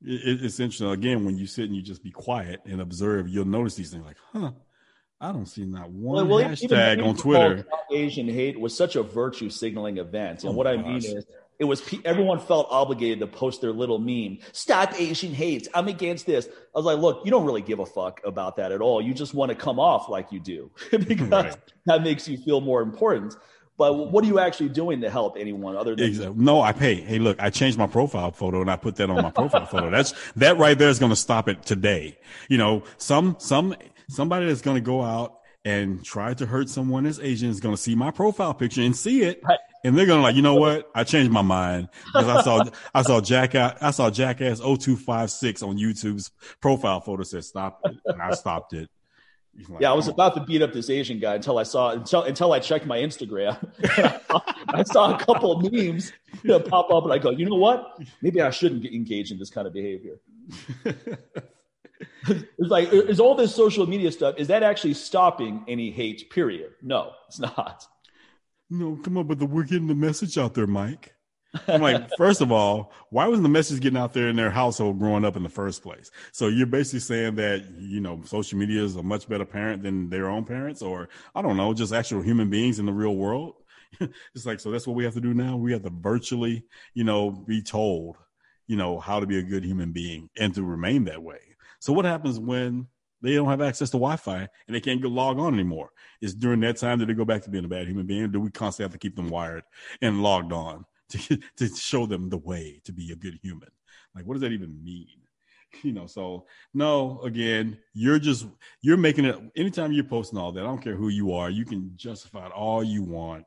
it, 0.03 0.43
it's 0.43 0.59
interesting. 0.59 0.89
Again, 0.89 1.25
when 1.25 1.37
you 1.37 1.47
sit 1.47 1.65
and 1.65 1.75
you 1.75 1.81
just 1.81 2.03
be 2.03 2.11
quiet 2.11 2.61
and 2.65 2.81
observe, 2.81 3.27
you'll 3.29 3.45
notice 3.45 3.75
these 3.75 3.91
things 3.91 4.05
like, 4.05 4.17
huh, 4.33 4.51
I 5.19 5.31
don't 5.31 5.45
see 5.45 5.65
not 5.65 5.89
one 5.91 6.27
well, 6.27 6.43
hashtag 6.43 7.05
on 7.05 7.15
Twitter. 7.15 7.65
Asian 7.91 8.27
hate 8.27 8.59
was 8.59 8.75
such 8.75 8.95
a 8.95 9.03
virtue 9.03 9.49
signaling 9.49 9.97
event. 9.97 10.43
And 10.43 10.53
oh 10.53 10.55
what 10.55 10.65
I 10.65 10.77
mean 10.77 10.97
is, 10.97 11.25
it 11.59 11.65
was 11.65 11.83
everyone 12.05 12.39
felt 12.39 12.67
obligated 12.71 13.19
to 13.19 13.27
post 13.27 13.61
their 13.61 13.71
little 13.71 13.99
meme. 13.99 14.39
Stop 14.51 14.99
Asian 14.99 15.31
hate. 15.31 15.67
I'm 15.75 15.87
against 15.87 16.25
this. 16.25 16.47
I 16.47 16.79
was 16.79 16.85
like, 16.85 16.97
look, 16.97 17.21
you 17.23 17.29
don't 17.29 17.45
really 17.45 17.61
give 17.61 17.77
a 17.77 17.85
fuck 17.85 18.19
about 18.25 18.55
that 18.55 18.71
at 18.71 18.81
all. 18.81 18.99
You 18.99 19.13
just 19.13 19.35
want 19.35 19.49
to 19.49 19.55
come 19.55 19.79
off 19.79 20.09
like 20.09 20.31
you 20.31 20.39
do 20.39 20.71
because 20.91 21.29
right. 21.29 21.55
that 21.85 22.01
makes 22.01 22.27
you 22.27 22.37
feel 22.37 22.61
more 22.61 22.81
important. 22.81 23.35
But 23.81 24.11
what 24.11 24.23
are 24.23 24.27
you 24.27 24.37
actually 24.37 24.69
doing 24.69 25.01
to 25.01 25.09
help 25.09 25.37
anyone 25.39 25.75
other 25.75 25.95
than 25.95 26.05
exactly. 26.05 26.35
no? 26.37 26.61
I 26.61 26.71
pay. 26.71 27.01
Hey, 27.01 27.17
look, 27.17 27.41
I 27.41 27.49
changed 27.49 27.79
my 27.79 27.87
profile 27.87 28.31
photo 28.31 28.61
and 28.61 28.69
I 28.69 28.75
put 28.75 28.95
that 28.97 29.09
on 29.09 29.23
my 29.23 29.31
profile 29.31 29.65
photo. 29.65 29.89
That's 29.89 30.13
that 30.35 30.59
right 30.59 30.77
there 30.77 30.89
is 30.89 30.99
going 30.99 31.09
to 31.09 31.15
stop 31.15 31.49
it 31.49 31.63
today. 31.63 32.15
You 32.47 32.59
know, 32.59 32.83
some 32.99 33.37
some 33.39 33.75
somebody 34.07 34.45
that's 34.45 34.61
going 34.61 34.75
to 34.75 34.81
go 34.81 35.01
out 35.01 35.39
and 35.65 36.05
try 36.05 36.35
to 36.35 36.45
hurt 36.45 36.69
someone 36.69 37.07
as 37.07 37.19
Asian 37.19 37.49
is 37.49 37.59
going 37.59 37.73
to 37.75 37.81
see 37.81 37.95
my 37.95 38.11
profile 38.11 38.53
picture 38.53 38.83
and 38.83 38.95
see 38.95 39.23
it. 39.23 39.41
Right. 39.43 39.57
And 39.83 39.97
they're 39.97 40.05
gonna 40.05 40.21
like, 40.21 40.35
you 40.35 40.43
know 40.43 40.53
what? 40.53 40.91
I 40.93 41.03
changed 41.03 41.31
my 41.31 41.41
mind 41.41 41.89
because 42.05 42.27
I 42.27 42.43
saw 42.43 42.63
I 42.93 43.01
saw 43.01 43.19
Jack 43.19 43.55
I 43.55 43.89
saw 43.89 44.11
Jackass 44.11 44.59
0256 44.59 45.63
on 45.63 45.79
YouTube's 45.79 46.29
profile 46.61 47.01
photo 47.01 47.23
said 47.23 47.45
stop 47.45 47.81
it, 47.85 47.97
and 48.05 48.21
I 48.21 48.35
stopped 48.35 48.73
it. 48.73 48.91
Like, 49.69 49.81
yeah, 49.81 49.91
I 49.91 49.93
was 49.93 50.07
oh. 50.07 50.11
about 50.11 50.33
to 50.35 50.41
beat 50.41 50.61
up 50.61 50.73
this 50.73 50.89
Asian 50.89 51.19
guy 51.19 51.35
until 51.35 51.57
I 51.57 51.63
saw 51.63 51.91
until 51.91 52.23
until 52.23 52.53
I 52.53 52.59
checked 52.59 52.85
my 52.85 52.97
Instagram. 52.97 53.57
I 54.69 54.83
saw 54.83 55.15
a 55.15 55.19
couple 55.19 55.51
of 55.51 55.71
memes 55.71 56.13
you 56.43 56.49
know, 56.49 56.59
pop 56.59 56.89
up, 56.91 57.03
and 57.03 57.13
I 57.13 57.17
go, 57.17 57.31
you 57.31 57.49
know 57.49 57.55
what? 57.55 57.99
Maybe 58.21 58.41
I 58.41 58.49
shouldn't 58.49 58.81
get 58.81 58.93
engaged 58.93 59.31
in 59.31 59.39
this 59.39 59.49
kind 59.49 59.67
of 59.67 59.73
behavior. 59.73 60.15
it's 62.27 62.47
like, 62.57 62.91
is 62.91 63.19
all 63.19 63.35
this 63.35 63.53
social 63.53 63.85
media 63.87 64.11
stuff 64.11 64.35
is 64.37 64.47
that 64.47 64.63
actually 64.63 64.93
stopping 64.93 65.63
any 65.67 65.91
hate? 65.91 66.29
Period. 66.29 66.71
No, 66.81 67.11
it's 67.27 67.39
not. 67.39 67.85
No, 68.69 68.95
come 69.03 69.17
on, 69.17 69.27
but 69.27 69.37
the, 69.39 69.45
we're 69.45 69.63
getting 69.63 69.87
the 69.87 69.95
message 69.95 70.37
out 70.37 70.53
there, 70.53 70.67
Mike. 70.67 71.13
I'm 71.67 71.81
like, 71.81 72.09
first 72.17 72.41
of 72.41 72.51
all, 72.51 72.93
why 73.09 73.27
wasn't 73.27 73.43
the 73.43 73.49
message 73.49 73.81
getting 73.81 73.97
out 73.97 74.13
there 74.13 74.29
in 74.29 74.35
their 74.35 74.49
household 74.49 74.99
growing 74.99 75.25
up 75.25 75.35
in 75.35 75.43
the 75.43 75.49
first 75.49 75.83
place? 75.83 76.11
So 76.31 76.47
you're 76.47 76.65
basically 76.65 76.99
saying 76.99 77.35
that, 77.35 77.65
you 77.77 77.99
know, 77.99 78.21
social 78.25 78.57
media 78.57 78.81
is 78.83 78.95
a 78.95 79.03
much 79.03 79.27
better 79.27 79.45
parent 79.45 79.83
than 79.83 80.09
their 80.09 80.29
own 80.29 80.45
parents, 80.45 80.81
or 80.81 81.09
I 81.35 81.41
don't 81.41 81.57
know, 81.57 81.73
just 81.73 81.93
actual 81.93 82.21
human 82.21 82.49
beings 82.49 82.79
in 82.79 82.85
the 82.85 82.93
real 82.93 83.15
world. 83.15 83.55
it's 83.99 84.45
like, 84.45 84.59
so 84.59 84.71
that's 84.71 84.87
what 84.87 84.95
we 84.95 85.03
have 85.03 85.13
to 85.15 85.21
do 85.21 85.33
now. 85.33 85.57
We 85.57 85.73
have 85.73 85.83
to 85.83 85.89
virtually, 85.89 86.63
you 86.93 87.03
know, 87.03 87.31
be 87.31 87.61
told, 87.61 88.17
you 88.67 88.77
know, 88.77 88.99
how 88.99 89.19
to 89.19 89.25
be 89.25 89.37
a 89.37 89.43
good 89.43 89.65
human 89.65 89.91
being 89.91 90.29
and 90.39 90.53
to 90.55 90.63
remain 90.63 91.05
that 91.05 91.21
way. 91.21 91.39
So 91.79 91.91
what 91.91 92.05
happens 92.05 92.39
when 92.39 92.87
they 93.21 93.35
don't 93.35 93.49
have 93.49 93.61
access 93.61 93.89
to 93.89 93.97
Wi-Fi 93.97 94.47
and 94.67 94.75
they 94.75 94.79
can't 94.79 95.03
log 95.03 95.37
on 95.37 95.53
anymore? 95.53 95.91
Is 96.21 96.33
during 96.33 96.61
that 96.61 96.77
time 96.77 96.99
that 96.99 97.07
they 97.07 97.13
go 97.13 97.25
back 97.25 97.41
to 97.43 97.49
being 97.49 97.65
a 97.65 97.69
bad 97.69 97.87
human 97.87 98.05
being? 98.05 98.31
do 98.31 98.39
we 98.39 98.51
constantly 98.51 98.85
have 98.85 98.93
to 98.93 98.99
keep 98.99 99.15
them 99.15 99.29
wired 99.29 99.63
and 100.01 100.23
logged 100.23 100.53
on? 100.53 100.85
To, 101.11 101.39
to 101.57 101.67
show 101.75 102.05
them 102.05 102.29
the 102.29 102.37
way 102.37 102.81
to 102.85 102.91
be 102.91 103.11
a 103.11 103.15
good 103.15 103.39
human. 103.41 103.69
Like, 104.15 104.25
what 104.25 104.33
does 104.33 104.41
that 104.41 104.51
even 104.51 104.83
mean? 104.83 105.07
You 105.83 105.93
know, 105.93 106.05
so 106.05 106.47
no, 106.73 107.21
again, 107.21 107.77
you're 107.93 108.19
just, 108.19 108.45
you're 108.81 108.97
making 108.97 109.23
it, 109.23 109.39
anytime 109.55 109.93
you're 109.93 110.03
posting 110.03 110.37
all 110.37 110.51
that, 110.51 110.59
I 110.59 110.65
don't 110.65 110.81
care 110.81 110.97
who 110.97 111.07
you 111.07 111.31
are, 111.31 111.49
you 111.49 111.63
can 111.63 111.93
justify 111.95 112.45
it 112.45 112.51
all 112.51 112.83
you 112.83 113.03
want. 113.03 113.45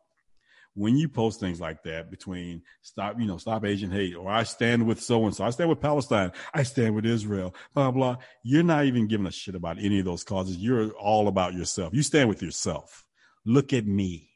When 0.73 0.97
you 0.97 1.07
post 1.07 1.39
things 1.39 1.61
like 1.61 1.83
that 1.83 2.11
between 2.11 2.63
stop, 2.81 3.21
you 3.21 3.27
know, 3.27 3.37
stop 3.37 3.67
Asian 3.67 3.91
hate, 3.91 4.17
or 4.17 4.31
I 4.31 4.45
stand 4.45 4.87
with 4.87 5.03
so 5.03 5.27
and 5.27 5.37
so, 5.37 5.45
I 5.45 5.51
stand 5.51 5.69
with 5.69 5.83
Palestine, 5.83 6.33
I 6.55 6.63
stand 6.63 6.95
with 6.95 7.05
Israel, 7.05 7.55
blah, 7.75 7.91
blah. 7.91 8.17
You're 8.43 8.63
not 8.63 8.87
even 8.87 9.07
giving 9.07 9.27
a 9.27 9.31
shit 9.31 9.55
about 9.55 9.79
any 9.79 9.99
of 9.99 10.07
those 10.07 10.25
causes. 10.25 10.57
You're 10.57 10.93
all 10.93 11.29
about 11.29 11.53
yourself. 11.53 11.93
You 11.93 12.03
stand 12.03 12.31
with 12.31 12.41
yourself. 12.41 13.05
Look 13.45 13.75
at 13.75 13.87
me. 13.87 14.31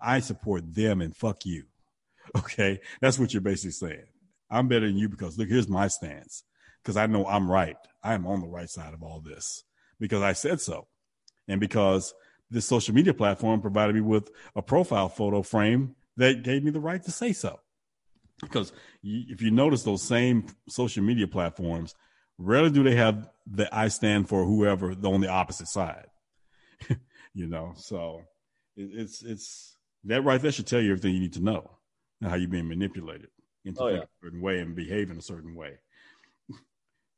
I 0.00 0.20
support 0.20 0.72
them 0.72 1.00
and 1.00 1.16
fuck 1.16 1.44
you. 1.44 1.64
Okay. 2.38 2.80
That's 3.00 3.18
what 3.18 3.34
you're 3.34 3.42
basically 3.42 3.72
saying. 3.72 4.04
I'm 4.50 4.68
better 4.68 4.86
than 4.86 4.96
you 4.96 5.08
because 5.08 5.38
look, 5.38 5.48
here's 5.48 5.68
my 5.68 5.88
stance. 5.88 6.44
Because 6.82 6.96
I 6.96 7.06
know 7.06 7.26
I'm 7.26 7.50
right. 7.50 7.76
I 8.02 8.14
am 8.14 8.26
on 8.26 8.40
the 8.40 8.48
right 8.48 8.68
side 8.68 8.94
of 8.94 9.02
all 9.02 9.20
this 9.20 9.64
because 10.00 10.22
I 10.22 10.32
said 10.32 10.60
so. 10.60 10.88
And 11.48 11.60
because 11.60 12.14
this 12.50 12.66
social 12.66 12.94
media 12.94 13.14
platform 13.14 13.60
provided 13.60 13.94
me 13.94 14.00
with 14.00 14.30
a 14.54 14.62
profile 14.62 15.08
photo 15.08 15.42
frame 15.42 15.94
that 16.16 16.42
gave 16.42 16.62
me 16.62 16.70
the 16.70 16.80
right 16.80 17.02
to 17.04 17.10
say 17.10 17.32
so. 17.32 17.60
Because 18.40 18.72
if 19.02 19.40
you 19.40 19.50
notice 19.50 19.84
those 19.84 20.02
same 20.02 20.46
social 20.68 21.02
media 21.02 21.28
platforms, 21.28 21.94
rarely 22.38 22.70
do 22.70 22.82
they 22.82 22.96
have 22.96 23.28
the 23.46 23.72
I 23.74 23.88
stand 23.88 24.28
for 24.28 24.44
whoever 24.44 24.92
on 24.92 25.20
the 25.20 25.28
opposite 25.28 25.68
side. 25.68 26.06
you 27.34 27.46
know, 27.46 27.72
so 27.76 28.22
it, 28.76 28.90
it's 28.92 29.22
it's 29.22 29.76
that 30.04 30.22
right 30.22 30.40
there 30.42 30.50
should 30.50 30.66
tell 30.66 30.80
you 30.80 30.90
everything 30.90 31.14
you 31.14 31.20
need 31.20 31.34
to 31.34 31.44
know 31.44 31.70
how 32.30 32.36
you're 32.36 32.48
being 32.48 32.68
manipulated 32.68 33.28
into 33.64 33.82
oh, 33.82 33.88
yeah. 33.88 33.98
a 33.98 34.06
certain 34.22 34.40
way 34.40 34.58
and 34.58 34.74
behaving 34.74 35.18
a 35.18 35.22
certain 35.22 35.54
way. 35.54 35.78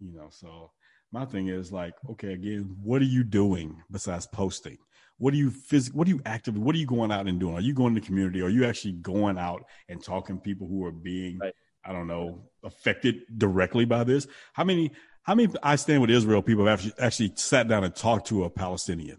you 0.01 0.15
know, 0.15 0.29
so 0.31 0.71
my 1.13 1.25
thing 1.25 1.49
is 1.49 1.73
like, 1.73 1.95
okay, 2.11 2.33
again, 2.33 2.77
what 2.83 3.01
are 3.01 3.07
you 3.07 3.25
doing 3.25 3.83
besides 3.91 4.27
posting? 4.27 4.79
What 5.19 5.33
are 5.33 5.37
you 5.37 5.51
phys- 5.51 5.95
What 5.95 6.09
are 6.09 6.11
you 6.11 6.21
actively? 6.27 6.61
What 6.61 6.75
are 6.75 6.79
you 6.79 6.87
going 6.87 7.13
out 7.13 7.29
and 7.29 7.39
doing? 7.39 7.55
Are 7.55 7.61
you 7.61 7.73
going 7.73 7.95
to 7.95 8.01
the 8.01 8.07
community? 8.07 8.43
Are 8.43 8.49
you 8.49 8.65
actually 8.65 8.95
going 8.95 9.39
out 9.39 9.65
and 9.89 10.03
talking 10.03 10.37
to 10.37 10.43
people 10.43 10.67
who 10.67 10.85
are 10.85 10.93
being, 10.93 11.39
right. 11.39 11.55
I 11.85 11.93
don't 11.93 12.09
know, 12.09 12.43
affected 12.65 13.23
directly 13.39 13.85
by 13.85 14.05
this? 14.05 14.27
How 14.55 14.65
many? 14.65 14.91
How 15.23 15.37
many? 15.37 15.53
I 15.63 15.77
stand 15.77 16.01
with 16.01 16.11
Israel. 16.11 16.43
People 16.43 16.67
have 16.67 16.81
actually, 16.81 16.95
actually 16.99 17.33
sat 17.37 17.69
down 17.69 17.85
and 17.85 17.95
talked 17.95 18.27
to 18.29 18.45
a 18.45 18.51
Palestinian. 18.51 19.19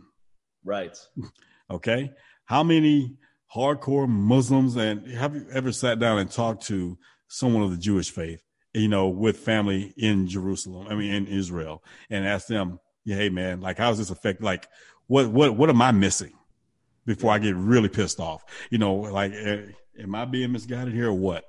Right. 0.65 0.97
okay. 1.71 2.11
How 2.43 2.61
many 2.61 3.15
hardcore 3.56 4.08
Muslims 4.08 4.76
and 4.76 5.08
have 5.12 5.34
you 5.34 5.47
ever 5.51 5.72
sat 5.72 5.99
down 5.99 6.20
and 6.20 6.30
talked 6.30 6.66
to 6.68 6.97
someone 7.28 7.64
of 7.64 7.72
the 7.72 7.78
Jewish 7.78 8.12
faith? 8.12 8.41
You 8.74 8.89
know, 8.89 9.08
with 9.08 9.38
family 9.38 9.93
in 9.95 10.28
Jerusalem. 10.28 10.88
I 10.89 10.95
mean, 10.95 11.14
in 11.14 11.28
Israel, 11.28 11.82
and 12.10 12.28
asked 12.28 12.49
them, 12.49 12.82
"Hey, 13.06 13.30
man, 13.30 13.62
like, 13.62 13.78
how's 13.78 13.97
this 13.97 14.10
affect? 14.10 14.43
Like, 14.43 14.68
what 15.08 15.30
what 15.30 15.56
what 15.56 15.70
am 15.70 15.82
I 15.82 15.91
missing 15.91 16.34
before 17.06 17.32
I 17.32 17.39
get 17.39 17.56
really 17.56 17.88
pissed 17.88 18.20
off? 18.20 18.43
You 18.70 18.80
know, 18.80 18.95
like 18.95 19.32
uh, 19.32 19.58
am 19.97 20.14
I 20.14 20.26
being 20.26 20.51
misguided 20.51 20.93
here 20.93 21.08
or 21.08 21.14
what? 21.14 21.45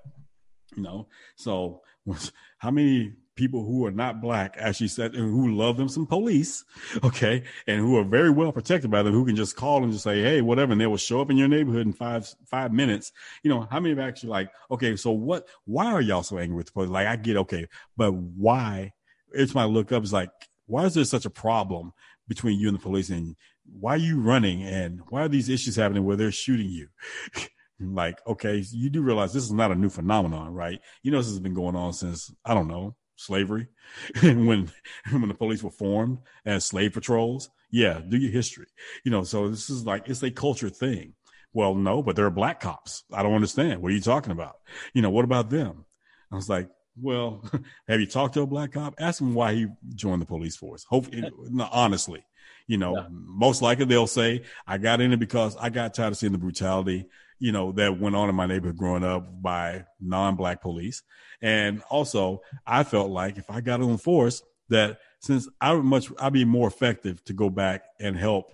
You 0.76 0.84
know, 0.84 1.08
so 1.34 1.82
how 2.58 2.70
many 2.70 3.14
people 3.36 3.64
who 3.64 3.86
are 3.86 3.90
not 3.92 4.20
black 4.20 4.56
actually 4.58 4.88
said 4.88 5.14
who 5.14 5.54
love 5.54 5.76
them 5.76 5.88
some 5.88 6.06
police, 6.06 6.64
okay, 7.04 7.44
and 7.66 7.80
who 7.80 7.96
are 7.96 8.04
very 8.04 8.30
well 8.30 8.50
protected 8.52 8.90
by 8.90 9.02
them, 9.02 9.12
who 9.12 9.26
can 9.26 9.36
just 9.36 9.56
call 9.56 9.82
and 9.82 9.92
just 9.92 10.04
say, 10.04 10.22
hey, 10.22 10.40
whatever, 10.40 10.72
and 10.72 10.80
they 10.80 10.86
will 10.86 10.96
show 10.96 11.20
up 11.20 11.30
in 11.30 11.36
your 11.36 11.48
neighborhood 11.48 11.86
in 11.86 11.92
five 11.92 12.28
five 12.46 12.72
minutes. 12.72 13.12
You 13.42 13.50
know, 13.50 13.68
how 13.70 13.78
many 13.78 13.94
have 13.94 14.04
actually 14.04 14.30
like, 14.30 14.50
okay, 14.70 14.96
so 14.96 15.12
what? 15.12 15.46
Why 15.64 15.86
are 15.92 16.00
y'all 16.00 16.22
so 16.22 16.38
angry 16.38 16.56
with 16.56 16.66
the 16.66 16.72
police? 16.72 16.90
Like, 16.90 17.06
I 17.06 17.16
get 17.16 17.36
okay, 17.36 17.66
but 17.96 18.12
why? 18.12 18.92
It's 19.32 19.54
my 19.54 19.64
look 19.64 19.92
up. 19.92 20.02
Is 20.02 20.12
like, 20.12 20.30
why 20.66 20.84
is 20.84 20.94
there 20.94 21.04
such 21.04 21.26
a 21.26 21.30
problem 21.30 21.92
between 22.28 22.58
you 22.58 22.68
and 22.68 22.76
the 22.76 22.82
police 22.82 23.10
and 23.10 23.36
why 23.64 23.94
are 23.94 23.98
you 23.98 24.20
running 24.20 24.62
and 24.62 25.00
why 25.08 25.22
are 25.22 25.28
these 25.28 25.48
issues 25.48 25.76
happening 25.76 26.04
where 26.04 26.16
they're 26.16 26.32
shooting 26.32 26.68
you 26.68 26.88
like 27.80 28.18
okay 28.26 28.64
you 28.72 28.88
do 28.88 29.02
realize 29.02 29.32
this 29.32 29.44
is 29.44 29.52
not 29.52 29.70
a 29.70 29.74
new 29.74 29.90
phenomenon 29.90 30.52
right 30.52 30.80
you 31.02 31.10
know 31.10 31.18
this 31.18 31.26
has 31.26 31.38
been 31.38 31.54
going 31.54 31.76
on 31.76 31.92
since 31.92 32.32
i 32.44 32.54
don't 32.54 32.68
know 32.68 32.94
slavery 33.16 33.66
when 34.22 34.70
when 35.10 35.28
the 35.28 35.34
police 35.34 35.62
were 35.62 35.70
formed 35.70 36.18
as 36.44 36.64
slave 36.64 36.92
patrols 36.92 37.50
yeah 37.70 38.00
do 38.08 38.16
your 38.16 38.30
history 38.30 38.66
you 39.04 39.10
know 39.10 39.24
so 39.24 39.48
this 39.48 39.70
is 39.70 39.84
like 39.84 40.08
it's 40.08 40.22
a 40.22 40.30
culture 40.30 40.70
thing 40.70 41.14
well 41.52 41.74
no 41.74 42.02
but 42.02 42.14
there 42.14 42.26
are 42.26 42.30
black 42.30 42.60
cops 42.60 43.04
i 43.12 43.22
don't 43.22 43.34
understand 43.34 43.82
what 43.82 43.90
are 43.90 43.94
you 43.94 44.00
talking 44.00 44.32
about 44.32 44.56
you 44.94 45.02
know 45.02 45.10
what 45.10 45.24
about 45.24 45.50
them 45.50 45.84
i 46.30 46.36
was 46.36 46.48
like 46.48 46.68
well, 47.00 47.44
have 47.88 48.00
you 48.00 48.06
talked 48.06 48.34
to 48.34 48.42
a 48.42 48.46
black 48.46 48.72
cop? 48.72 48.94
Ask 48.98 49.20
him 49.20 49.34
why 49.34 49.54
he 49.54 49.66
joined 49.94 50.22
the 50.22 50.26
police 50.26 50.56
force. 50.56 50.84
Hopefully, 50.84 51.30
honestly, 51.70 52.24
you 52.66 52.78
know, 52.78 52.96
yeah. 52.96 53.06
most 53.10 53.62
likely 53.62 53.84
they'll 53.84 54.06
say, 54.06 54.42
I 54.66 54.78
got 54.78 55.00
in 55.00 55.12
it 55.12 55.18
because 55.18 55.56
I 55.56 55.70
got 55.70 55.94
tired 55.94 56.12
of 56.12 56.16
seeing 56.16 56.32
the 56.32 56.38
brutality, 56.38 57.06
you 57.38 57.52
know, 57.52 57.72
that 57.72 58.00
went 58.00 58.16
on 58.16 58.28
in 58.28 58.34
my 58.34 58.46
neighborhood 58.46 58.78
growing 58.78 59.04
up 59.04 59.42
by 59.42 59.84
non-black 60.00 60.62
police. 60.62 61.02
And 61.42 61.82
also 61.90 62.40
I 62.66 62.84
felt 62.84 63.10
like 63.10 63.36
if 63.38 63.50
I 63.50 63.60
got 63.60 63.80
on 63.80 63.92
the 63.92 63.98
force 63.98 64.42
that 64.68 64.98
since 65.20 65.48
I 65.60 65.72
would 65.72 65.84
much, 65.84 66.10
I'd 66.18 66.32
be 66.32 66.44
more 66.44 66.68
effective 66.68 67.22
to 67.24 67.32
go 67.32 67.50
back 67.50 67.84
and 68.00 68.16
help 68.16 68.52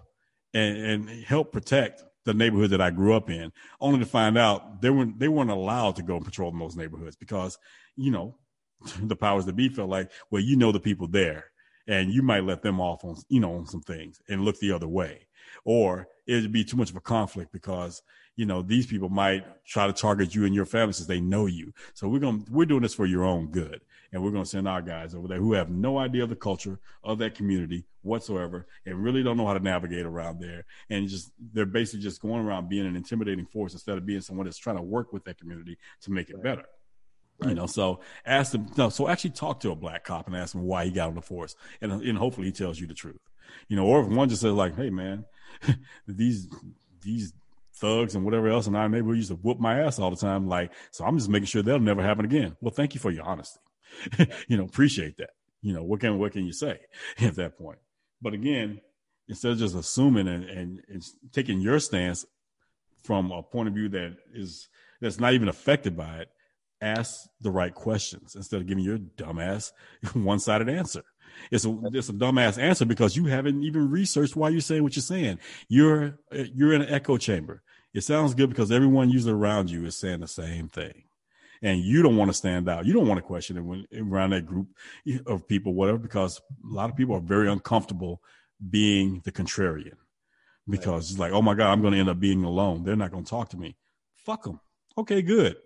and, 0.55 0.77
and 0.77 1.25
help 1.25 1.53
protect 1.53 2.03
the 2.25 2.35
neighborhood 2.35 2.71
that 2.71 2.81
I 2.81 2.91
grew 2.91 3.15
up 3.15 3.31
in, 3.31 3.53
only 3.81 3.99
to 3.99 4.07
find 4.07 4.39
out 4.39 4.81
they 4.81 4.91
weren't 4.91 5.19
they 5.19 5.29
weren't 5.29 5.51
allowed 5.51 5.97
to 5.97 6.03
go 6.03 6.17
and 6.17 6.25
patrol 6.25 6.53
in 6.53 6.59
those 6.59 6.77
neighborhoods 6.77 7.17
because 7.17 7.59
you 7.97 8.11
know, 8.11 8.37
the 9.03 9.17
powers 9.17 9.45
that 9.47 9.57
be 9.57 9.69
felt 9.69 9.91
like, 9.91 10.11
well, 10.31 10.43
you 10.43 10.57
know 10.57 10.73
the 10.73 10.81
people 10.81 11.09
there, 11.09 11.47
and 11.87 12.13
you 12.13 12.23
might 12.23 12.45
let 12.45 12.63
them 12.63 12.81
off 12.81 13.05
on, 13.05 13.17
you 13.29 13.41
know, 13.41 13.55
on 13.55 13.67
some 13.67 13.83
things 13.83 14.21
and 14.29 14.45
look 14.45 14.59
the 14.59 14.73
other 14.73 14.89
way, 14.89 15.27
or 15.65 16.09
it'd 16.27 16.53
be 16.53 16.65
too 16.65 16.77
much 16.77 16.91
of 16.91 16.97
a 16.97 17.01
conflict 17.01 17.53
because 17.53 18.03
you 18.37 18.47
know 18.47 18.63
these 18.63 18.87
people 18.87 19.09
might 19.09 19.45
try 19.67 19.87
to 19.87 19.93
target 19.93 20.35
you 20.35 20.45
and 20.45 20.55
your 20.55 20.65
family 20.65 20.93
since 20.93 21.07
they 21.07 21.21
know 21.21 21.47
you. 21.47 21.73
So 21.95 22.09
we're 22.09 22.21
going 22.21 22.45
to 22.45 22.53
we're 22.53 22.67
doing 22.67 22.83
this 22.83 22.95
for 22.95 23.07
your 23.07 23.25
own 23.25 23.49
good, 23.49 23.81
and 24.13 24.23
we're 24.23 24.31
going 24.31 24.45
to 24.45 24.49
send 24.49 24.67
our 24.67 24.83
guys 24.83 25.15
over 25.15 25.29
there 25.29 25.39
who 25.39 25.53
have 25.53 25.71
no 25.71 25.99
idea 25.99 26.23
of 26.23 26.31
the 26.31 26.37
culture 26.37 26.79
of 27.05 27.19
that 27.19 27.35
community 27.35 27.85
whatsoever, 28.03 28.67
and 28.87 29.03
really 29.03 29.23
don't 29.23 29.37
know 29.37 29.47
how 29.47 29.55
to 29.55 29.61
navigate 29.61 30.07
around 30.07 30.41
there, 30.41 30.65
and 30.91 31.09
just 31.09 31.33
they're 31.53 31.67
basically 31.67 32.01
just 32.01 32.23
going 32.23 32.45
around 32.45 32.69
being 32.69 32.87
an 32.87 32.97
intimidating 32.97 33.47
force 33.47 33.73
instead 33.73 33.99
of 33.99 34.07
being 34.07 34.21
someone 34.21 34.47
that's 34.47 34.59
trying 34.59 34.77
to 34.77 34.83
work 34.83 35.13
with 35.13 35.25
that 35.25 35.39
community 35.39 35.77
to 36.01 36.11
make 36.11 36.31
it 36.31 36.43
better. 36.43 36.65
Right. 37.39 37.51
You 37.51 37.55
know, 37.55 37.67
so 37.67 38.01
ask 38.25 38.53
them. 38.53 38.69
No, 38.77 38.89
so 38.89 39.09
actually 39.09 39.31
talk 39.31 39.61
to 39.61 39.71
a 39.73 39.77
black 39.77 40.05
cop 40.05 40.27
and 40.27 40.37
ask 40.37 40.55
him 40.55 40.63
why 40.63 40.85
he 40.85 40.91
got 40.91 41.09
on 41.09 41.15
the 41.15 41.23
force, 41.23 41.55
and 41.81 41.93
and 41.93 42.17
hopefully 42.17 42.47
he 42.47 42.53
tells 42.53 42.81
you 42.81 42.87
the 42.87 42.95
truth. 42.95 43.21
You 43.69 43.77
know, 43.77 43.87
or 43.87 44.01
if 44.01 44.07
one 44.07 44.29
just 44.29 44.43
says 44.43 44.53
like, 44.53 44.77
"Hey, 44.77 44.91
man, 44.91 45.25
these 46.07 46.49
these 47.03 47.33
thugs 47.83 48.15
and 48.15 48.25
whatever 48.25 48.49
else 48.49 48.67
in 48.67 48.75
our 48.75 48.89
neighborhood 48.89 49.17
used 49.17 49.29
to 49.29 49.35
whoop 49.35 49.61
my 49.61 49.81
ass 49.81 49.99
all 49.99 50.11
the 50.11 50.17
time," 50.17 50.49
like, 50.49 50.73
so 50.91 51.05
I'm 51.05 51.19
just 51.19 51.29
making 51.29 51.47
sure 51.47 51.63
that'll 51.63 51.81
never 51.81 52.03
happen 52.03 52.25
again. 52.25 52.57
Well, 52.63 52.73
thank 52.73 52.95
you 52.95 53.01
for 53.01 53.11
your 53.11 53.25
honesty. 53.25 53.61
you 54.49 54.57
know, 54.57 54.65
appreciate 54.65 55.19
that. 55.19 55.31
You 55.61 55.75
know, 55.75 55.83
what 55.83 56.01
can 56.01 56.19
what 56.19 56.33
can 56.33 56.47
you 56.47 56.53
say 56.53 56.81
at 57.21 57.37
that 57.37 57.59
point? 57.59 57.79
But 58.23 58.33
again, 58.33 58.81
instead 59.29 59.53
of 59.53 59.59
just 59.59 59.75
assuming 59.75 60.29
and, 60.29 60.45
and, 60.45 60.81
and 60.89 61.03
taking 61.33 61.61
your 61.61 61.79
stance 61.79 62.25
from 63.03 63.31
a 63.33 63.43
point 63.43 63.69
of 63.69 63.75
view 63.75 63.89
that 63.91 64.17
is 64.33 64.69
that's 65.01 65.19
not 65.19 65.35
even 65.35 65.49
affected 65.49 65.97
by 65.97 66.21
it 66.21 66.29
ask 66.81 67.29
the 67.41 67.51
right 67.51 67.75
questions 67.75 68.35
instead 68.35 68.61
of 68.61 68.67
giving 68.67 68.85
your 68.85 68.99
dumbass 68.99 69.73
one 70.15 70.39
sided 70.39 70.69
answer. 70.69 71.03
It's 71.51 71.65
a 71.65 71.79
it's 71.93 72.09
a 72.09 72.13
dumbass 72.13 72.59
answer 72.59 72.85
because 72.85 73.17
you 73.17 73.27
haven't 73.27 73.63
even 73.63 73.91
researched 73.91 74.37
why 74.37 74.49
you're 74.49 74.61
saying 74.61 74.83
what 74.83 74.97
you're 74.97 75.03
saying. 75.03 75.39
You're 75.69 76.19
you're 76.31 76.73
in 76.73 76.83
an 76.83 76.89
echo 76.89 77.17
chamber. 77.17 77.63
It 77.95 78.03
sounds 78.03 78.35
good 78.35 78.49
because 78.49 78.73
everyone 78.73 79.11
usually 79.11 79.35
around 79.35 79.71
you 79.71 79.85
is 79.85 79.97
saying 79.97 80.21
the 80.21 80.29
same 80.29 80.69
thing, 80.69 81.05
and 81.61 81.81
you 81.81 82.03
don't 82.03 82.17
want 82.17 82.31
to 82.31 82.37
stand 82.37 82.69
out. 82.69 82.87
You 82.87 82.95
don't 82.95 83.07
want 83.07 83.19
to 83.19 83.27
question 83.27 83.57
it 83.57 83.63
when 83.63 83.87
around 83.97 84.31
that 84.31 84.47
group 84.47 84.69
of 85.27 85.47
people, 85.47 85.75
whatever, 85.75 85.99
because 85.99 86.39
a 86.39 86.75
lot 86.75 86.91
of 86.91 86.97
people 86.97 87.17
are 87.17 87.21
very 87.21 87.51
uncomfortable 87.51 88.23
being 88.71 89.21
the 89.25 89.33
contrarian 89.33 89.97
because 90.69 90.89
right. 91.07 91.11
it's 91.11 91.19
like, 91.19 91.33
oh 91.33 91.43
my 91.43 91.55
god, 91.55 91.73
I'm 91.73 91.81
going 91.81 91.93
to 91.95 92.01
end 92.01 92.09
up 92.09 92.21
being 92.21 92.45
alone. 92.45 92.85
They're 92.85 92.97
not 92.97 93.11
going 93.11 93.25
to 93.25 93.31
talk 93.31 93.51
to 93.51 93.57
me. 93.57 93.77
Fuck 94.17 94.45
them. 94.45 94.61
Okay, 94.97 95.23
good. 95.23 95.57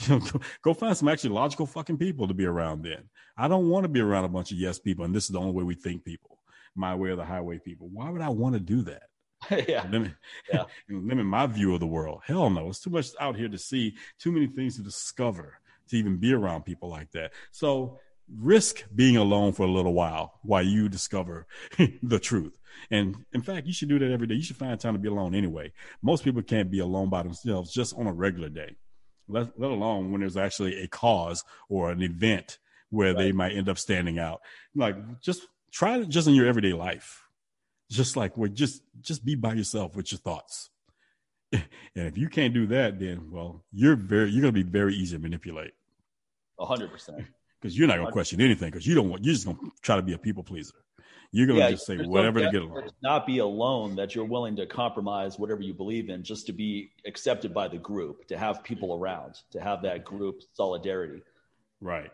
You 0.00 0.08
know, 0.18 0.40
go, 0.62 0.74
find 0.74 0.96
some 0.96 1.08
actually 1.08 1.30
logical 1.30 1.66
fucking 1.66 1.98
people 1.98 2.28
to 2.28 2.34
be 2.34 2.46
around 2.46 2.82
then. 2.82 3.08
I 3.36 3.48
don't 3.48 3.68
want 3.68 3.84
to 3.84 3.88
be 3.88 4.00
around 4.00 4.24
a 4.24 4.28
bunch 4.28 4.52
of 4.52 4.58
yes 4.58 4.78
people, 4.78 5.04
and 5.04 5.14
this 5.14 5.24
is 5.24 5.30
the 5.30 5.40
only 5.40 5.52
way 5.52 5.64
we 5.64 5.74
think 5.74 6.04
people, 6.04 6.38
my 6.74 6.94
way 6.94 7.10
or 7.10 7.16
the 7.16 7.24
highway 7.24 7.58
people. 7.58 7.88
Why 7.92 8.10
would 8.10 8.22
I 8.22 8.28
want 8.28 8.54
to 8.54 8.60
do 8.60 8.82
that? 8.82 9.02
yeah. 9.68 9.86
Limit, 9.90 10.12
yeah. 10.52 10.64
limit 10.88 11.26
my 11.26 11.46
view 11.46 11.74
of 11.74 11.80
the 11.80 11.86
world. 11.86 12.22
Hell 12.24 12.50
no. 12.50 12.68
It's 12.68 12.80
too 12.80 12.90
much 12.90 13.08
out 13.20 13.36
here 13.36 13.48
to 13.48 13.58
see, 13.58 13.96
too 14.18 14.32
many 14.32 14.46
things 14.46 14.76
to 14.76 14.82
discover 14.82 15.58
to 15.88 15.96
even 15.96 16.16
be 16.16 16.32
around 16.32 16.64
people 16.64 16.88
like 16.88 17.10
that. 17.12 17.32
So 17.52 18.00
risk 18.34 18.84
being 18.94 19.16
alone 19.16 19.52
for 19.52 19.62
a 19.64 19.70
little 19.70 19.94
while 19.94 20.40
while 20.42 20.62
you 20.62 20.88
discover 20.88 21.46
the 22.02 22.18
truth. 22.18 22.58
And 22.90 23.24
in 23.32 23.42
fact, 23.42 23.66
you 23.66 23.72
should 23.72 23.88
do 23.88 23.98
that 23.98 24.10
every 24.10 24.26
day. 24.26 24.34
You 24.34 24.42
should 24.42 24.56
find 24.56 24.78
time 24.78 24.94
to 24.94 24.98
be 24.98 25.08
alone 25.08 25.34
anyway. 25.34 25.72
Most 26.02 26.24
people 26.24 26.42
can't 26.42 26.70
be 26.70 26.80
alone 26.80 27.08
by 27.08 27.22
themselves 27.22 27.72
just 27.72 27.96
on 27.96 28.06
a 28.06 28.12
regular 28.12 28.48
day 28.48 28.76
let, 29.28 29.58
let 29.58 29.70
alone 29.70 30.12
when 30.12 30.20
there's 30.20 30.36
actually 30.36 30.82
a 30.82 30.88
cause 30.88 31.44
or 31.68 31.90
an 31.90 32.02
event 32.02 32.58
where 32.90 33.12
right. 33.14 33.24
they 33.24 33.32
might 33.32 33.52
end 33.52 33.68
up 33.68 33.78
standing 33.78 34.18
out. 34.18 34.40
Like 34.74 35.20
just 35.20 35.46
try 35.72 35.98
it 35.98 36.08
just 36.08 36.28
in 36.28 36.34
your 36.34 36.46
everyday 36.46 36.72
life. 36.72 37.22
Just 37.90 38.16
like 38.16 38.36
we 38.36 38.48
just 38.50 38.82
just 39.00 39.24
be 39.24 39.34
by 39.34 39.54
yourself 39.54 39.94
with 39.94 40.10
your 40.10 40.18
thoughts. 40.18 40.70
and 41.52 41.62
if 41.94 42.18
you 42.18 42.28
can't 42.28 42.52
do 42.52 42.66
that, 42.68 42.98
then 42.98 43.30
well, 43.30 43.64
you're 43.72 43.96
very 43.96 44.30
you're 44.30 44.42
gonna 44.42 44.52
be 44.52 44.62
very 44.62 44.94
easy 44.94 45.16
to 45.16 45.22
manipulate. 45.22 45.72
A 46.58 46.66
hundred 46.66 46.90
percent. 46.90 47.24
Because 47.58 47.76
you're 47.76 47.88
not 47.88 47.96
gonna 47.96 48.12
question 48.12 48.42
anything 48.42 48.70
because 48.70 48.86
you 48.86 48.94
don't 48.94 49.08
want 49.08 49.24
you're 49.24 49.32
just 49.32 49.46
gonna 49.46 49.58
try 49.80 49.96
to 49.96 50.02
be 50.02 50.12
a 50.12 50.18
people 50.18 50.44
pleaser. 50.44 50.74
You're 51.32 51.46
going 51.46 51.58
to 51.58 51.64
yeah, 51.64 51.70
just 51.72 51.86
say 51.86 51.96
whatever 51.96 52.40
no 52.40 52.46
to 52.46 52.52
get 52.52 52.62
along. 52.62 52.90
Not 53.02 53.26
be 53.26 53.38
alone. 53.38 53.96
That 53.96 54.14
you're 54.14 54.24
willing 54.24 54.56
to 54.56 54.66
compromise 54.66 55.38
whatever 55.38 55.62
you 55.62 55.74
believe 55.74 56.08
in 56.08 56.22
just 56.22 56.46
to 56.46 56.52
be 56.52 56.92
accepted 57.06 57.52
by 57.52 57.68
the 57.68 57.78
group, 57.78 58.26
to 58.28 58.38
have 58.38 58.62
people 58.62 58.94
around, 58.94 59.40
to 59.50 59.60
have 59.60 59.82
that 59.82 60.04
group 60.04 60.42
solidarity. 60.54 61.22
Right. 61.80 62.10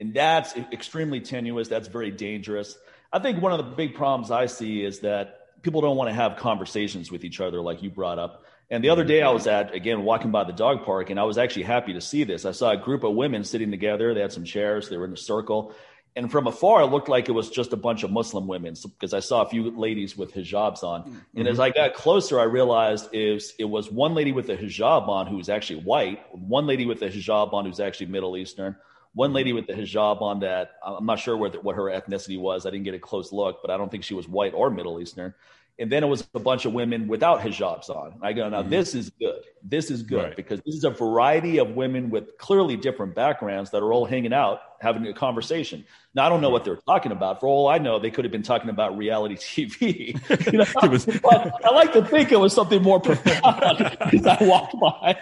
And 0.00 0.14
that's 0.14 0.56
extremely 0.72 1.20
tenuous. 1.20 1.68
That's 1.68 1.88
very 1.88 2.10
dangerous. 2.10 2.76
I 3.12 3.18
think 3.18 3.42
one 3.42 3.52
of 3.52 3.58
the 3.58 3.74
big 3.74 3.94
problems 3.94 4.30
I 4.30 4.46
see 4.46 4.84
is 4.84 5.00
that 5.00 5.62
people 5.62 5.80
don't 5.80 5.96
want 5.96 6.08
to 6.08 6.14
have 6.14 6.36
conversations 6.36 7.10
with 7.10 7.24
each 7.24 7.40
other 7.40 7.60
like 7.60 7.82
you 7.82 7.90
brought 7.90 8.18
up. 8.18 8.44
And 8.70 8.84
the 8.84 8.90
other 8.90 9.04
day 9.04 9.20
I 9.20 9.30
was 9.30 9.48
at 9.48 9.74
again 9.74 10.04
walking 10.04 10.30
by 10.30 10.44
the 10.44 10.52
dog 10.52 10.84
park 10.84 11.10
and 11.10 11.18
I 11.18 11.24
was 11.24 11.38
actually 11.38 11.64
happy 11.64 11.92
to 11.94 12.00
see 12.00 12.22
this. 12.22 12.44
I 12.44 12.52
saw 12.52 12.70
a 12.70 12.76
group 12.76 13.02
of 13.02 13.14
women 13.14 13.42
sitting 13.42 13.70
together. 13.70 14.14
They 14.14 14.20
had 14.20 14.32
some 14.32 14.44
chairs. 14.44 14.88
They 14.88 14.96
were 14.96 15.06
in 15.06 15.12
a 15.12 15.16
circle. 15.16 15.74
And 16.16 16.30
from 16.30 16.46
afar, 16.46 16.82
it 16.82 16.86
looked 16.86 17.08
like 17.08 17.28
it 17.28 17.32
was 17.32 17.50
just 17.50 17.72
a 17.72 17.76
bunch 17.76 18.02
of 18.02 18.10
Muslim 18.10 18.46
women 18.48 18.74
because 18.82 19.14
I 19.14 19.20
saw 19.20 19.42
a 19.42 19.48
few 19.48 19.70
ladies 19.70 20.16
with 20.16 20.34
hijabs 20.34 20.82
on. 20.82 21.02
Mm-hmm. 21.02 21.38
And 21.38 21.48
as 21.48 21.60
I 21.60 21.70
got 21.70 21.94
closer, 21.94 22.40
I 22.40 22.44
realized 22.44 23.14
it 23.14 23.34
was, 23.34 23.54
it 23.58 23.64
was 23.64 23.90
one 23.90 24.14
lady 24.14 24.32
with 24.32 24.50
a 24.50 24.56
hijab 24.56 25.08
on 25.08 25.28
who 25.28 25.36
was 25.36 25.48
actually 25.48 25.82
white, 25.82 26.20
one 26.34 26.66
lady 26.66 26.84
with 26.84 27.00
a 27.02 27.08
hijab 27.08 27.52
on 27.52 27.64
who's 27.64 27.78
actually 27.78 28.06
Middle 28.06 28.36
Eastern, 28.36 28.74
one 29.14 29.32
lady 29.32 29.52
with 29.52 29.66
the 29.66 29.72
hijab 29.72 30.20
on 30.20 30.40
that 30.40 30.72
I'm 30.84 31.06
not 31.06 31.20
sure 31.20 31.36
what, 31.36 31.62
what 31.62 31.76
her 31.76 31.84
ethnicity 31.84 32.40
was. 32.40 32.66
I 32.66 32.70
didn't 32.70 32.84
get 32.84 32.94
a 32.94 32.98
close 32.98 33.32
look, 33.32 33.60
but 33.62 33.70
I 33.70 33.76
don't 33.76 33.90
think 33.90 34.02
she 34.02 34.14
was 34.14 34.26
white 34.26 34.52
or 34.52 34.68
Middle 34.68 35.00
Eastern 35.00 35.34
and 35.80 35.90
then 35.90 36.04
it 36.04 36.06
was 36.06 36.28
a 36.34 36.38
bunch 36.38 36.66
of 36.66 36.74
women 36.74 37.08
without 37.08 37.40
hijabs 37.40 37.88
on. 37.88 38.14
I 38.20 38.34
go, 38.34 38.48
now 38.50 38.60
mm-hmm. 38.60 38.68
this 38.68 38.94
is 38.94 39.08
good. 39.08 39.40
This 39.62 39.90
is 39.90 40.02
good 40.02 40.24
right. 40.24 40.36
because 40.36 40.60
this 40.60 40.74
is 40.74 40.84
a 40.84 40.90
variety 40.90 41.56
of 41.56 41.70
women 41.70 42.10
with 42.10 42.36
clearly 42.36 42.76
different 42.76 43.14
backgrounds 43.14 43.70
that 43.70 43.82
are 43.82 43.90
all 43.90 44.04
hanging 44.04 44.34
out 44.34 44.60
having 44.80 45.06
a 45.06 45.12
conversation. 45.12 45.84
Now 46.14 46.26
I 46.26 46.28
don't 46.28 46.40
know 46.40 46.50
what 46.50 46.64
they're 46.64 46.76
talking 46.76 47.12
about. 47.12 47.38
For 47.38 47.46
all 47.46 47.68
I 47.68 47.78
know, 47.78 48.00
they 48.00 48.10
could 48.10 48.24
have 48.24 48.32
been 48.32 48.42
talking 48.42 48.70
about 48.70 48.96
reality 48.96 49.36
TV. 49.36 50.52
you 50.52 50.58
know? 50.58 50.64
was, 50.90 51.06
but 51.22 51.64
I 51.64 51.70
like 51.72 51.92
to 51.92 52.04
think 52.04 52.32
it 52.32 52.38
was 52.38 52.52
something 52.52 52.82
more 52.82 52.98
profound 52.98 53.82
as 54.14 54.26
I 54.26 54.38
walked 54.40 54.74
by. 54.80 55.16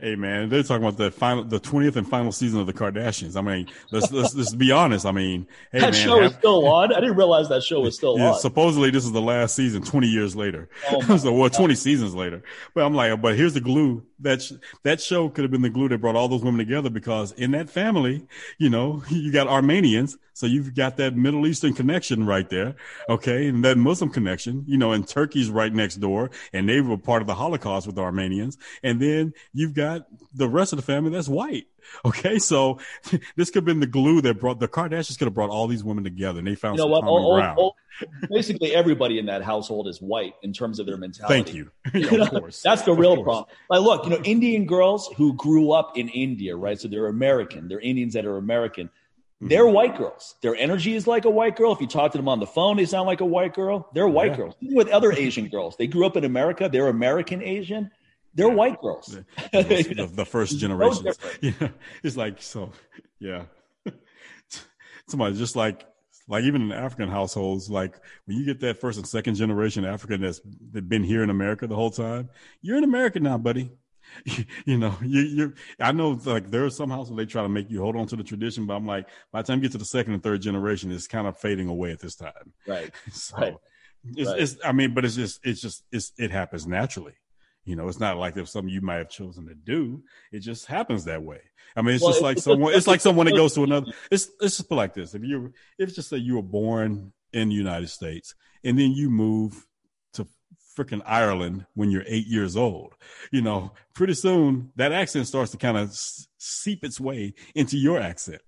hey 0.00 0.14
man, 0.16 0.48
they're 0.48 0.62
talking 0.62 0.84
about 0.84 0.96
the 0.96 1.10
final, 1.10 1.44
the 1.44 1.58
twentieth 1.58 1.96
and 1.96 2.08
final 2.08 2.32
season 2.32 2.60
of 2.60 2.66
the 2.66 2.72
Kardashians. 2.72 3.36
I 3.36 3.42
mean, 3.42 3.68
let's 3.90 4.10
let's, 4.10 4.34
let's 4.34 4.54
be 4.54 4.72
honest. 4.72 5.04
I 5.04 5.12
mean, 5.12 5.46
hey 5.72 5.80
that 5.80 5.92
man, 5.92 6.04
show 6.04 6.22
have, 6.22 6.32
is 6.32 6.38
still 6.38 6.66
on. 6.68 6.92
I 6.92 7.00
didn't 7.00 7.16
realize 7.16 7.48
that 7.48 7.62
show 7.62 7.80
was 7.80 7.96
still 7.96 8.18
yeah, 8.18 8.32
on. 8.32 8.40
Supposedly, 8.40 8.90
this 8.90 9.04
is 9.04 9.12
the 9.12 9.20
last 9.20 9.54
season. 9.54 9.82
Twenty 9.82 10.08
years 10.08 10.34
later, 10.34 10.70
oh 10.90 11.16
so 11.16 11.32
well, 11.32 11.50
twenty 11.50 11.74
seasons 11.74 12.14
later. 12.14 12.42
But 12.74 12.84
I'm 12.84 12.94
like, 12.94 13.20
but 13.20 13.36
here's 13.36 13.54
the 13.54 13.60
glue 13.60 14.02
that 14.20 14.42
sh- 14.42 14.52
that 14.82 15.00
show 15.00 15.28
could 15.28 15.44
have 15.44 15.50
been 15.50 15.62
the 15.62 15.70
glue 15.70 15.88
that 15.88 16.00
brought 16.00 16.16
all 16.16 16.28
those 16.28 16.42
women 16.42 16.58
together 16.58 16.90
because 16.90 17.32
in 17.32 17.50
that 17.52 17.68
family, 17.70 18.26
you 18.58 18.70
know, 18.70 19.02
you 19.10 19.32
got 19.32 19.46
Armenians, 19.48 20.16
so 20.32 20.46
you've 20.46 20.74
got 20.74 20.96
that 20.98 21.16
Middle 21.16 21.46
Eastern 21.46 21.74
connection 21.74 22.26
right 22.26 22.48
there, 22.48 22.74
okay, 23.08 23.48
and 23.48 23.64
that 23.64 23.78
Muslim 23.78 24.10
connection, 24.10 24.64
you 24.66 24.76
know, 24.78 24.92
and 24.92 25.06
Turkey's 25.06 25.50
right 25.50 25.72
next 25.72 25.96
door, 25.96 26.30
and 26.52 26.68
they 26.68 26.80
were 26.80 26.98
part 26.98 27.22
of 27.22 27.26
the 27.26 27.34
Holocaust 27.34 27.86
with 27.86 27.96
the 27.96 28.02
Armenians, 28.02 28.58
and 28.82 29.00
then 29.00 29.32
you've 29.52 29.74
got 29.74 30.06
the 30.34 30.48
rest 30.48 30.72
of 30.72 30.76
the 30.76 30.82
family 30.82 31.10
that's 31.10 31.28
white. 31.28 31.66
Okay, 32.04 32.38
so 32.38 32.78
this 33.36 33.50
could 33.50 33.56
have 33.56 33.64
been 33.64 33.80
the 33.80 33.86
glue 33.86 34.20
that 34.20 34.38
brought 34.38 34.60
the 34.60 34.68
Kardashians 34.68 35.18
could 35.18 35.26
have 35.26 35.34
brought 35.34 35.50
all 35.50 35.66
these 35.66 35.82
women 35.82 36.04
together, 36.04 36.38
and 36.38 36.46
they 36.46 36.54
found 36.54 36.78
you 36.78 36.84
know 36.84 36.84
some 36.84 36.90
what? 36.90 37.02
common 37.02 37.54
ground 37.56 37.72
basically 38.30 38.74
everybody 38.74 39.18
in 39.18 39.26
that 39.26 39.42
household 39.42 39.88
is 39.88 40.00
white 40.00 40.34
in 40.42 40.52
terms 40.52 40.78
of 40.78 40.86
their 40.86 40.96
mentality. 40.96 41.34
Thank 41.34 41.54
you. 41.54 41.70
yeah, 41.94 42.22
of 42.22 42.30
course. 42.30 42.62
That's 42.62 42.82
the 42.82 42.92
real 42.92 43.22
problem. 43.22 43.46
Like, 43.70 43.80
look, 43.80 44.04
you 44.04 44.10
know, 44.10 44.22
Indian 44.24 44.66
girls 44.66 45.08
who 45.16 45.34
grew 45.34 45.72
up 45.72 45.96
in 45.96 46.08
India, 46.08 46.56
right? 46.56 46.78
So 46.78 46.88
they're 46.88 47.06
American. 47.06 47.68
They're 47.68 47.80
Indians 47.80 48.14
that 48.14 48.24
are 48.24 48.36
American. 48.36 48.86
Mm-hmm. 48.86 49.48
They're 49.48 49.66
white 49.66 49.96
girls. 49.96 50.36
Their 50.40 50.56
energy 50.56 50.94
is 50.94 51.06
like 51.06 51.24
a 51.24 51.30
white 51.30 51.56
girl. 51.56 51.72
If 51.72 51.80
you 51.80 51.86
talk 51.86 52.12
to 52.12 52.18
them 52.18 52.28
on 52.28 52.40
the 52.40 52.46
phone, 52.46 52.76
they 52.76 52.86
sound 52.86 53.06
like 53.06 53.20
a 53.20 53.26
white 53.26 53.54
girl. 53.54 53.88
They're 53.92 54.08
white 54.08 54.32
yeah. 54.32 54.36
girls. 54.36 54.54
Even 54.60 54.76
with 54.76 54.88
other 54.88 55.12
Asian 55.12 55.48
girls, 55.48 55.76
they 55.76 55.86
grew 55.86 56.06
up 56.06 56.16
in 56.16 56.24
America. 56.24 56.68
They're 56.70 56.88
American 56.88 57.42
Asian. 57.42 57.90
They're 58.36 58.48
yeah. 58.48 58.54
white 58.54 58.80
girls. 58.80 59.18
The, 59.52 59.62
the, 59.62 60.10
the 60.14 60.24
first 60.26 60.58
generation. 60.60 61.06
yeah, 61.40 61.68
it's 62.02 62.16
like 62.16 62.40
so. 62.40 62.70
Yeah. 63.18 63.44
Somebody 65.08 65.36
just 65.36 65.56
like 65.56 65.86
like 66.28 66.44
even 66.44 66.62
in 66.62 66.72
African 66.72 67.08
households, 67.08 67.70
like 67.70 67.98
when 68.26 68.36
you 68.36 68.44
get 68.44 68.60
that 68.60 68.80
first 68.80 68.98
and 68.98 69.06
second 69.06 69.36
generation 69.36 69.84
African 69.84 70.20
that's 70.20 70.40
been 70.40 71.02
here 71.02 71.22
in 71.22 71.30
America 71.30 71.66
the 71.66 71.74
whole 71.74 71.90
time, 71.90 72.28
you're 72.60 72.76
in 72.76 72.84
America 72.84 73.18
now, 73.20 73.38
buddy. 73.38 73.70
You, 74.64 74.78
know, 74.78 74.94
you, 75.02 75.20
you, 75.20 75.54
I 75.80 75.90
know 75.92 76.18
like 76.24 76.50
there 76.50 76.64
are 76.64 76.70
some 76.70 76.90
households 76.90 77.18
they 77.18 77.26
try 77.26 77.42
to 77.42 77.48
make 77.48 77.70
you 77.70 77.80
hold 77.80 77.96
on 77.96 78.06
to 78.06 78.16
the 78.16 78.22
tradition, 78.22 78.64
but 78.64 78.74
I'm 78.74 78.86
like, 78.86 79.08
by 79.32 79.42
the 79.42 79.46
time 79.46 79.58
you 79.58 79.62
get 79.62 79.72
to 79.72 79.78
the 79.78 79.84
second 79.84 80.14
and 80.14 80.22
third 80.22 80.42
generation, 80.42 80.92
it's 80.92 81.08
kind 81.08 81.26
of 81.26 81.36
fading 81.38 81.68
away 81.68 81.90
at 81.90 81.98
this 81.98 82.14
time. 82.14 82.52
Right. 82.66 82.92
So 83.10 83.36
right. 83.36 83.56
It's, 84.14 84.30
right. 84.30 84.40
it's, 84.40 84.56
I 84.64 84.72
mean, 84.72 84.94
but 84.94 85.04
it's 85.04 85.16
just, 85.16 85.40
it's 85.44 85.60
just, 85.60 85.82
it's, 85.90 86.12
it 86.18 86.30
happens 86.30 86.66
naturally. 86.66 87.14
You 87.66 87.74
know, 87.74 87.88
it's 87.88 87.98
not 87.98 88.16
like 88.16 88.36
if 88.36 88.48
something 88.48 88.72
you 88.72 88.80
might 88.80 88.98
have 88.98 89.10
chosen 89.10 89.46
to 89.48 89.54
do. 89.54 90.02
It 90.30 90.38
just 90.38 90.66
happens 90.66 91.04
that 91.04 91.22
way. 91.22 91.40
I 91.74 91.82
mean, 91.82 91.96
it's 91.96 92.02
well, 92.02 92.12
just 92.12 92.22
like 92.22 92.38
someone. 92.38 92.72
It's 92.72 92.86
like 92.86 93.00
someone 93.00 93.26
that 93.26 93.34
goes 93.34 93.54
to 93.54 93.64
another. 93.64 93.92
It's 94.10 94.30
it's 94.40 94.56
just 94.56 94.70
like 94.70 94.94
this. 94.94 95.14
If 95.14 95.24
you, 95.24 95.52
if 95.76 95.92
just 95.92 96.08
say 96.08 96.16
you 96.16 96.36
were 96.36 96.42
born 96.42 97.12
in 97.32 97.48
the 97.48 97.54
United 97.56 97.88
States 97.88 98.36
and 98.62 98.78
then 98.78 98.92
you 98.92 99.10
move 99.10 99.66
to 100.12 100.28
freaking 100.78 101.02
Ireland 101.04 101.66
when 101.74 101.90
you're 101.90 102.04
eight 102.06 102.28
years 102.28 102.56
old, 102.56 102.94
you 103.32 103.42
know, 103.42 103.72
pretty 103.94 104.14
soon 104.14 104.70
that 104.76 104.92
accent 104.92 105.26
starts 105.26 105.50
to 105.50 105.56
kind 105.56 105.76
of 105.76 105.90
seep 106.38 106.84
its 106.84 107.00
way 107.00 107.34
into 107.56 107.76
your 107.76 108.00
accent. 108.00 108.42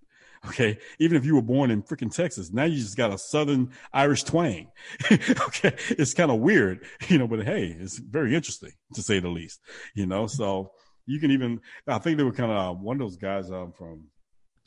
Okay. 0.46 0.78
Even 0.98 1.16
if 1.16 1.24
you 1.24 1.34
were 1.34 1.42
born 1.42 1.70
in 1.70 1.82
freaking 1.82 2.14
Texas, 2.14 2.52
now 2.52 2.64
you 2.64 2.78
just 2.78 2.96
got 2.96 3.12
a 3.12 3.18
Southern 3.18 3.70
Irish 3.92 4.24
twang. 4.24 4.70
okay. 5.10 5.74
It's 5.90 6.14
kind 6.14 6.30
of 6.30 6.38
weird, 6.38 6.84
you 7.08 7.18
know, 7.18 7.26
but 7.26 7.44
hey, 7.44 7.76
it's 7.78 7.98
very 7.98 8.34
interesting 8.34 8.72
to 8.94 9.02
say 9.02 9.20
the 9.20 9.28
least, 9.28 9.60
you 9.94 10.06
know, 10.06 10.26
so 10.26 10.72
you 11.06 11.18
can 11.18 11.30
even, 11.30 11.60
I 11.86 11.98
think 11.98 12.18
they 12.18 12.24
were 12.24 12.32
kind 12.32 12.52
of 12.52 12.58
uh, 12.58 12.78
one 12.78 12.96
of 12.96 13.00
those 13.00 13.16
guys 13.16 13.50
um, 13.50 13.72
from, 13.72 14.04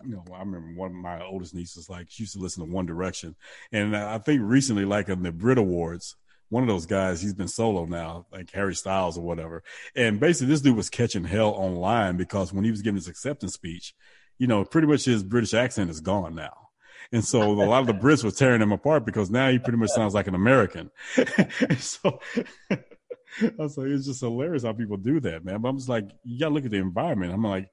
you 0.04 0.16
know, 0.16 0.26
I 0.34 0.40
remember 0.40 0.74
one 0.76 0.90
of 0.90 0.96
my 0.96 1.24
oldest 1.24 1.54
nieces, 1.54 1.90
like 1.90 2.08
she 2.10 2.24
used 2.24 2.34
to 2.34 2.40
listen 2.40 2.66
to 2.66 2.72
One 2.72 2.88
Direction. 2.88 3.36
And 3.72 3.96
I 3.96 4.18
think 4.18 4.42
recently, 4.44 4.84
like 4.84 5.10
in 5.10 5.22
the 5.22 5.32
Brit 5.32 5.60
Awards, 5.60 6.16
one 6.50 6.64
of 6.64 6.68
those 6.68 6.86
guys, 6.86 7.22
he's 7.22 7.34
been 7.34 7.48
solo 7.48 7.86
now, 7.86 8.26
like 8.32 8.52
Harry 8.52 8.76
Styles 8.76 9.18
or 9.18 9.22
whatever. 9.22 9.64
And 9.96 10.20
basically 10.20 10.52
this 10.52 10.62
dude 10.62 10.76
was 10.76 10.90
catching 10.90 11.24
hell 11.24 11.52
online 11.52 12.18
because 12.18 12.52
when 12.52 12.66
he 12.66 12.72
was 12.72 12.82
giving 12.82 12.98
his 12.98 13.08
acceptance 13.08 13.54
speech, 13.54 13.94
you 14.42 14.48
know, 14.48 14.66
pretty 14.66 14.88
much 14.88 15.06
his 15.06 15.22
British 15.22 15.54
accent 15.54 15.92
is 15.92 16.02
gone 16.02 16.34
now. 16.34 16.70
And 17.12 17.24
so 17.24 17.44
a 17.44 17.54
lot 17.54 17.82
of 17.82 17.86
the 17.86 17.94
Brits 17.94 18.24
were 18.24 18.32
tearing 18.32 18.60
him 18.60 18.72
apart 18.72 19.06
because 19.06 19.30
now 19.30 19.52
he 19.52 19.60
pretty 19.60 19.78
much 19.78 19.92
sounds 19.92 20.16
like 20.16 20.26
an 20.26 20.34
American. 20.34 20.90
so 21.78 22.20
I 22.72 23.52
was 23.60 23.78
like, 23.78 23.90
it's 23.90 24.08
just 24.08 24.22
hilarious 24.22 24.64
how 24.64 24.74
people 24.74 24.98
do 24.98 25.20
that, 25.20 25.46
man. 25.46 25.62
But 25.62 25.70
I'm 25.70 25.78
just 25.78 25.90
like, 25.90 26.10
you 26.24 26.40
gotta 26.40 26.56
look 26.56 26.66
at 26.66 26.72
the 26.72 26.78
environment. 26.78 27.32
I'm 27.32 27.44
like, 27.44 27.70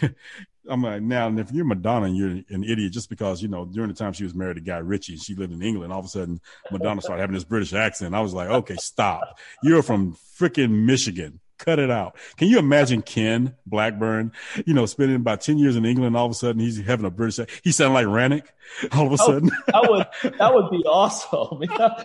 I'm 0.68 0.80
like, 0.80 1.02
now, 1.02 1.26
and 1.26 1.40
if 1.40 1.50
you're 1.50 1.64
Madonna 1.64 2.06
and 2.06 2.16
you're 2.16 2.40
an 2.50 2.62
idiot 2.62 2.92
just 2.92 3.10
because, 3.10 3.42
you 3.42 3.48
know, 3.48 3.64
during 3.64 3.88
the 3.88 3.96
time 3.96 4.12
she 4.12 4.22
was 4.22 4.32
married 4.32 4.54
to 4.54 4.62
Guy 4.62 4.78
Ritchie 4.78 5.14
and 5.14 5.22
she 5.22 5.34
lived 5.34 5.52
in 5.52 5.60
England, 5.60 5.92
all 5.92 5.98
of 5.98 6.04
a 6.04 6.08
sudden 6.08 6.40
Madonna 6.70 7.02
started 7.02 7.20
having 7.20 7.34
this 7.34 7.42
British 7.42 7.72
accent. 7.72 8.14
I 8.14 8.20
was 8.20 8.32
like, 8.32 8.48
okay, 8.48 8.76
stop. 8.76 9.40
You're 9.64 9.82
from 9.82 10.16
freaking 10.38 10.84
Michigan 10.84 11.40
cut 11.64 11.78
it 11.78 11.90
out. 11.90 12.16
Can 12.36 12.48
you 12.48 12.58
imagine 12.58 13.02
Ken 13.02 13.54
Blackburn, 13.66 14.32
you 14.66 14.74
know, 14.74 14.86
spending 14.86 15.16
about 15.16 15.40
10 15.40 15.58
years 15.58 15.76
in 15.76 15.84
England, 15.84 16.16
all 16.16 16.26
of 16.26 16.32
a 16.32 16.34
sudden 16.34 16.60
he's 16.60 16.80
having 16.80 17.06
a 17.06 17.10
British, 17.10 17.46
he 17.62 17.72
sounded 17.72 17.94
like 17.94 18.06
Rannick 18.06 18.46
all 18.92 19.06
of 19.06 19.12
a 19.12 19.22
oh, 19.22 19.26
sudden. 19.26 19.50
that 19.68 19.86
would, 19.88 20.06
that 20.38 20.54
would 20.54 20.70
be 20.70 20.82
awesome. 20.84 21.60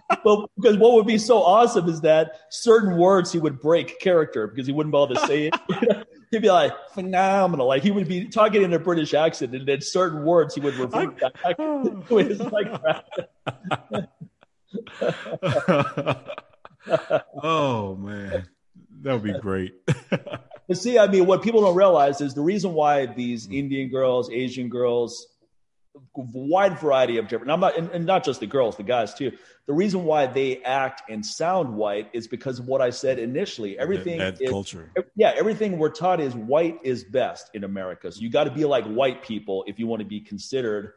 but 0.23 0.49
because 0.55 0.77
what 0.77 0.93
would 0.93 1.07
be 1.07 1.17
so 1.17 1.41
awesome 1.41 1.89
is 1.89 2.01
that 2.01 2.41
certain 2.49 2.97
words 2.97 3.31
he 3.31 3.39
would 3.39 3.59
break 3.59 3.99
character 3.99 4.47
because 4.47 4.67
he 4.67 4.73
wouldn't 4.73 4.91
bother 4.91 5.07
able 5.07 5.21
to 5.21 5.27
say 5.27 5.47
it. 5.47 6.07
He'd 6.31 6.41
be 6.41 6.49
like 6.49 6.73
phenomenal. 6.93 7.67
Like 7.67 7.83
he 7.83 7.91
would 7.91 8.07
be 8.07 8.27
talking 8.27 8.63
in 8.63 8.73
a 8.73 8.79
British 8.79 9.13
accent 9.13 9.55
and 9.55 9.67
then 9.67 9.81
certain 9.81 10.25
words 10.25 10.55
he 10.55 10.61
would 10.61 10.75
revert 10.75 11.19
back 11.19 11.57
to 11.57 12.17
his 12.17 12.39
like 12.39 12.67
oh 17.43 17.95
man 17.95 18.47
that 19.01 19.13
would 19.13 19.23
be 19.23 19.39
great. 19.39 19.73
but 20.09 20.77
see, 20.77 20.97
I 20.97 21.07
mean, 21.07 21.25
what 21.25 21.43
people 21.43 21.61
don't 21.61 21.75
realize 21.75 22.21
is 22.21 22.33
the 22.33 22.41
reason 22.41 22.73
why 22.73 23.05
these 23.05 23.47
mm. 23.47 23.55
Indian 23.55 23.89
girls, 23.89 24.29
Asian 24.31 24.69
girls, 24.69 25.27
wide 26.15 26.79
variety 26.79 27.17
of 27.17 27.27
different. 27.27 27.51
I'm 27.51 27.59
not, 27.59 27.77
and, 27.77 27.89
and, 27.91 28.05
not 28.05 28.23
just 28.23 28.39
the 28.39 28.47
girls, 28.47 28.77
the 28.77 28.83
guys 28.83 29.13
too. 29.13 29.31
The 29.65 29.73
reason 29.73 30.03
why 30.03 30.27
they 30.27 30.61
act 30.63 31.09
and 31.09 31.25
sound 31.25 31.75
white 31.75 32.09
is 32.13 32.27
because 32.27 32.59
of 32.59 32.67
what 32.67 32.81
I 32.81 32.89
said 32.89 33.19
initially. 33.19 33.77
Everything 33.77 34.19
that, 34.19 34.37
that 34.37 34.43
is, 34.43 34.49
culture. 34.49 34.91
Yeah, 35.15 35.33
everything 35.35 35.77
we're 35.77 35.89
taught 35.89 36.19
is 36.19 36.35
white 36.35 36.79
is 36.83 37.03
best 37.03 37.49
in 37.53 37.63
America. 37.63 38.11
So 38.11 38.21
you 38.21 38.29
got 38.29 38.45
to 38.45 38.51
be 38.51 38.65
like 38.65 38.85
white 38.85 39.23
people 39.23 39.63
if 39.67 39.79
you 39.79 39.87
want 39.87 40.01
to 40.01 40.07
be 40.07 40.21
considered 40.21 40.93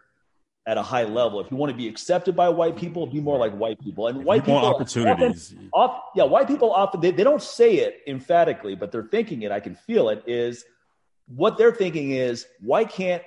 at 0.66 0.76
a 0.76 0.82
high 0.82 1.04
level. 1.04 1.40
If 1.40 1.50
you 1.50 1.56
want 1.56 1.70
to 1.72 1.76
be 1.76 1.88
accepted 1.88 2.36
by 2.36 2.48
white 2.48 2.76
people, 2.76 3.06
be 3.06 3.20
more 3.20 3.38
like 3.38 3.52
white 3.52 3.80
people. 3.80 4.08
And 4.08 4.24
white 4.24 4.44
people 4.44 4.58
opportunities. 4.58 5.52
Often, 5.52 5.70
often, 5.72 6.00
yeah, 6.14 6.24
white 6.24 6.46
people 6.46 6.72
often 6.72 7.00
they, 7.00 7.10
they 7.10 7.24
don't 7.24 7.42
say 7.42 7.76
it 7.76 8.00
emphatically, 8.06 8.74
but 8.74 8.92
they're 8.92 9.08
thinking 9.10 9.42
it. 9.42 9.50
I 9.50 9.60
can 9.60 9.74
feel 9.74 10.10
it. 10.10 10.22
Is 10.26 10.64
what 11.26 11.56
they're 11.56 11.72
thinking 11.72 12.10
is 12.10 12.46
why 12.60 12.84
can't 12.84 13.22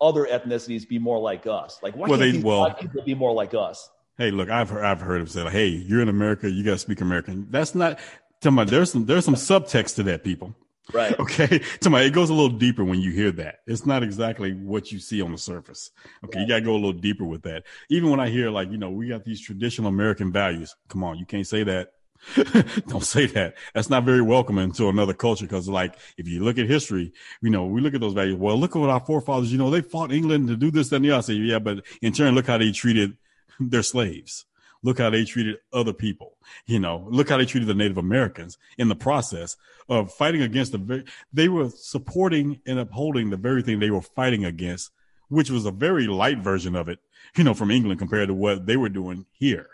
other 0.00 0.26
ethnicities 0.26 0.86
be 0.86 0.98
more 0.98 1.18
like 1.18 1.46
us? 1.46 1.78
Like 1.82 1.96
why 1.96 2.08
well, 2.08 2.18
can't 2.18 2.32
they, 2.34 2.42
well, 2.42 2.72
people 2.74 3.02
be 3.02 3.14
more 3.14 3.32
like 3.32 3.54
us? 3.54 3.90
Hey, 4.18 4.30
look, 4.30 4.48
I've 4.48 4.70
heard, 4.70 4.84
I've 4.84 5.00
heard 5.00 5.20
him 5.20 5.26
say, 5.26 5.42
like, 5.42 5.52
"Hey, 5.52 5.68
you're 5.68 6.00
in 6.00 6.08
America, 6.08 6.50
you 6.50 6.64
got 6.64 6.72
to 6.72 6.78
speak 6.78 7.00
American." 7.00 7.48
That's 7.50 7.74
not. 7.74 7.98
Tell 8.40 8.52
me, 8.52 8.64
there's 8.64 8.92
some 8.92 9.06
there's 9.06 9.24
some 9.24 9.34
subtext 9.34 9.96
to 9.96 10.02
that, 10.04 10.24
people. 10.24 10.54
Right. 10.92 11.18
Okay. 11.26 11.62
Somebody, 11.80 12.06
it 12.06 12.12
goes 12.12 12.30
a 12.30 12.34
little 12.34 12.56
deeper 12.56 12.84
when 12.84 13.00
you 13.00 13.10
hear 13.10 13.32
that. 13.32 13.60
It's 13.66 13.86
not 13.86 14.02
exactly 14.02 14.52
what 14.52 14.92
you 14.92 14.98
see 14.98 15.20
on 15.20 15.32
the 15.32 15.38
surface. 15.38 15.90
Okay. 16.24 16.38
Right. 16.38 16.42
You 16.42 16.48
got 16.48 16.58
to 16.60 16.64
go 16.64 16.72
a 16.72 16.74
little 16.74 16.92
deeper 16.92 17.24
with 17.24 17.42
that. 17.42 17.64
Even 17.90 18.10
when 18.10 18.20
I 18.20 18.28
hear 18.28 18.50
like, 18.50 18.70
you 18.70 18.78
know, 18.78 18.90
we 18.90 19.08
got 19.08 19.24
these 19.24 19.40
traditional 19.40 19.88
American 19.88 20.32
values. 20.32 20.74
Come 20.88 21.02
on. 21.02 21.18
You 21.18 21.26
can't 21.26 21.46
say 21.46 21.64
that. 21.64 21.92
Don't 22.88 23.04
say 23.04 23.26
that. 23.26 23.54
That's 23.74 23.90
not 23.90 24.04
very 24.04 24.22
welcoming 24.22 24.72
to 24.72 24.88
another 24.88 25.14
culture. 25.14 25.46
Cause 25.46 25.68
like, 25.68 25.96
if 26.16 26.28
you 26.28 26.42
look 26.42 26.58
at 26.58 26.66
history, 26.66 27.12
you 27.42 27.50
know, 27.50 27.66
we 27.66 27.80
look 27.80 27.94
at 27.94 28.00
those 28.00 28.14
values. 28.14 28.36
Well, 28.36 28.56
look 28.56 28.74
at 28.74 28.78
what 28.78 28.90
our 28.90 29.00
forefathers, 29.00 29.52
you 29.52 29.58
know, 29.58 29.70
they 29.70 29.82
fought 29.82 30.12
England 30.12 30.48
to 30.48 30.56
do 30.56 30.70
this, 30.70 30.92
and 30.92 31.04
the 31.04 31.10
other. 31.10 31.18
I 31.18 31.20
say, 31.20 31.34
yeah, 31.34 31.58
but 31.58 31.84
in 32.02 32.12
turn, 32.12 32.34
look 32.34 32.46
how 32.46 32.58
they 32.58 32.72
treated 32.72 33.16
their 33.60 33.82
slaves. 33.82 34.44
Look 34.86 34.98
how 34.98 35.10
they 35.10 35.24
treated 35.24 35.56
other 35.72 35.92
people. 35.92 36.36
You 36.66 36.78
know, 36.78 37.08
look 37.10 37.28
how 37.28 37.38
they 37.38 37.44
treated 37.44 37.66
the 37.66 37.74
Native 37.74 37.98
Americans 37.98 38.56
in 38.78 38.88
the 38.88 38.94
process 38.94 39.56
of 39.88 40.14
fighting 40.14 40.42
against 40.42 40.70
the 40.70 40.78
very, 40.78 41.04
they 41.32 41.48
were 41.48 41.70
supporting 41.70 42.60
and 42.68 42.78
upholding 42.78 43.30
the 43.30 43.36
very 43.36 43.62
thing 43.62 43.80
they 43.80 43.90
were 43.90 44.00
fighting 44.00 44.44
against, 44.44 44.92
which 45.28 45.50
was 45.50 45.66
a 45.66 45.72
very 45.72 46.06
light 46.06 46.38
version 46.38 46.76
of 46.76 46.88
it, 46.88 47.00
you 47.36 47.42
know, 47.42 47.52
from 47.52 47.72
England 47.72 47.98
compared 47.98 48.28
to 48.28 48.34
what 48.34 48.66
they 48.66 48.76
were 48.76 48.88
doing 48.88 49.26
here 49.32 49.68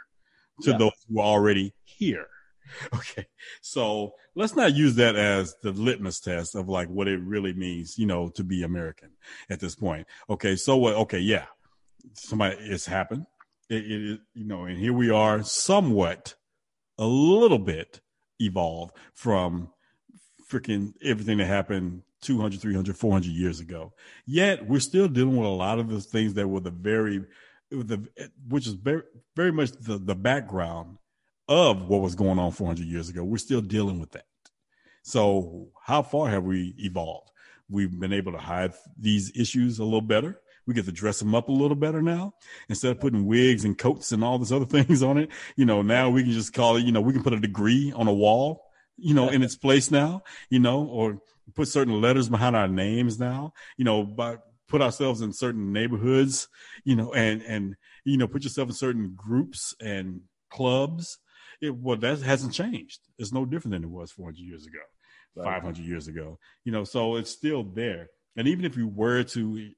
to 0.63 0.71
yeah. 0.71 0.79
those 0.79 0.93
who 1.07 1.17
were 1.17 1.25
already 1.25 1.75
here. 1.85 2.29
Okay. 2.95 3.27
So 3.61 4.15
let's 4.35 4.57
not 4.57 4.75
use 4.75 4.95
that 4.95 5.15
as 5.15 5.55
the 5.63 5.73
litmus 5.73 6.21
test 6.21 6.55
of 6.55 6.71
like 6.71 6.89
what 6.89 7.07
it 7.07 7.21
really 7.21 7.53
means, 7.53 7.99
you 7.99 8.07
know, 8.07 8.31
to 8.31 8.43
be 8.43 8.63
American 8.63 9.11
at 9.51 9.61
this 9.61 9.75
point. 9.75 10.07
Okay. 10.31 10.57
So 10.57 10.79
what? 10.79 10.95
Okay. 10.95 11.19
Yeah. 11.19 11.45
Somebody, 12.15 12.57
it's 12.61 12.87
happened 12.87 13.27
it, 13.69 13.91
it, 13.91 14.21
you 14.35 14.45
know, 14.45 14.65
and 14.65 14.79
here 14.79 14.93
we 14.93 15.11
are, 15.11 15.43
somewhat, 15.43 16.35
a 16.99 17.07
little 17.07 17.59
bit 17.59 18.01
evolved 18.41 18.95
from 19.15 19.71
freaking 20.51 20.93
everything 21.03 21.39
that 21.39 21.47
happened 21.47 22.03
200, 22.23 22.61
300, 22.61 22.97
400 22.97 23.29
years 23.31 23.61
ago. 23.61 23.93
Yet 24.27 24.67
we're 24.67 24.81
still 24.81 25.09
dealing 25.09 25.37
with 25.37 25.47
a 25.47 25.51
lot 25.51 25.79
of 25.79 25.89
the 25.89 26.01
things 26.01 26.35
that 26.35 26.49
were 26.49 26.61
the 26.61 26.71
very, 26.71 27.25
the 27.71 28.07
which 28.49 28.67
is 28.67 28.75
very, 28.75 29.03
very 29.35 29.53
much 29.53 29.73
the, 29.73 29.99
the 29.99 30.15
background 30.15 30.99
of 31.49 31.89
what 31.89 32.01
was 32.01 32.15
going 32.15 32.39
on 32.39 32.53
400 32.53 32.87
years 32.87 33.09
ago. 33.09 33.25
We're 33.25 33.39
still 33.39 33.61
dealing 33.61 33.99
with 33.99 34.13
that. 34.13 34.27
So 35.03 35.69
how 35.83 36.03
far 36.03 36.29
have 36.29 36.45
we 36.45 36.75
evolved? 36.79 37.31
We've 37.69 37.99
been 37.99 38.13
able 38.13 38.33
to 38.33 38.39
hide 38.39 38.73
these 38.97 39.33
issues 39.37 39.79
a 39.79 39.85
little 39.85 40.01
better. 40.01 40.41
We 40.67 40.75
get 40.75 40.85
to 40.85 40.93
dress 40.93 41.19
them 41.19 41.35
up 41.35 41.49
a 41.49 41.53
little 41.53 41.77
better 41.77 42.03
now 42.03 42.35
instead 42.69 42.93
of 42.93 43.01
putting 43.01 43.27
wigs 43.27 43.65
and 43.65 43.77
coats 43.77 44.13
and 44.13 44.23
all 44.23 44.39
this 44.39 44.53
other 44.53 44.65
things 44.85 45.03
on 45.03 45.19
it. 45.19 45.31
You 45.57 45.65
know, 45.65 45.83
now 45.83 46.11
we 46.11 46.23
can 46.23 46.33
just 46.33 46.53
call 46.53 46.77
it, 46.77 46.85
you 46.85 46.93
know, 46.93 47.01
we 47.01 47.13
can 47.13 47.23
put 47.23 47.33
a 47.33 47.41
degree 47.41 47.93
on 47.95 48.09
a 48.09 48.13
wall, 48.13 48.65
you 48.97 49.15
know, 49.15 49.29
in 49.29 49.43
its 49.43 49.57
place 49.57 49.91
now, 49.91 50.23
you 50.51 50.59
know, 50.59 50.85
or 50.85 51.19
put 51.55 51.69
certain 51.69 52.01
letters 52.01 52.29
behind 52.29 52.57
our 52.57 52.69
names 52.69 53.19
now, 53.19 53.53
you 53.77 53.85
know, 53.85 54.05
by 54.05 54.39
put 54.69 54.81
ourselves 54.81 55.21
in 55.21 55.33
certain 55.33 55.73
neighborhoods, 55.73 56.49
you 56.85 56.97
know, 56.97 57.13
and, 57.13 57.43
and, 57.43 57.77
you 58.05 58.17
know, 58.17 58.27
put 58.27 58.43
yourself 58.43 58.69
in 58.69 58.75
certain 58.75 59.13
groups 59.15 59.75
and 59.81 60.23
clubs. 60.51 61.19
It, 61.61 61.77
well, 61.77 61.99
that 61.99 62.23
hasn't 62.23 62.55
changed. 62.55 63.01
It's 63.19 63.33
no 63.33 63.45
different 63.45 63.73
than 63.73 63.85
it 63.85 63.91
was 63.91 64.11
400 64.13 64.39
years 64.39 64.67
ago, 64.67 64.79
right. 65.37 65.61
500 65.61 65.85
years 65.85 66.09
ago, 66.09 66.39
you 66.65 66.73
know, 66.73 66.85
so 66.85 67.17
it's 67.17 67.31
still 67.31 67.63
there. 67.63 68.09
And 68.37 68.49
even 68.49 68.65
if 68.65 68.77
you 68.77 68.89
were 68.89 69.23
to, 69.23 69.71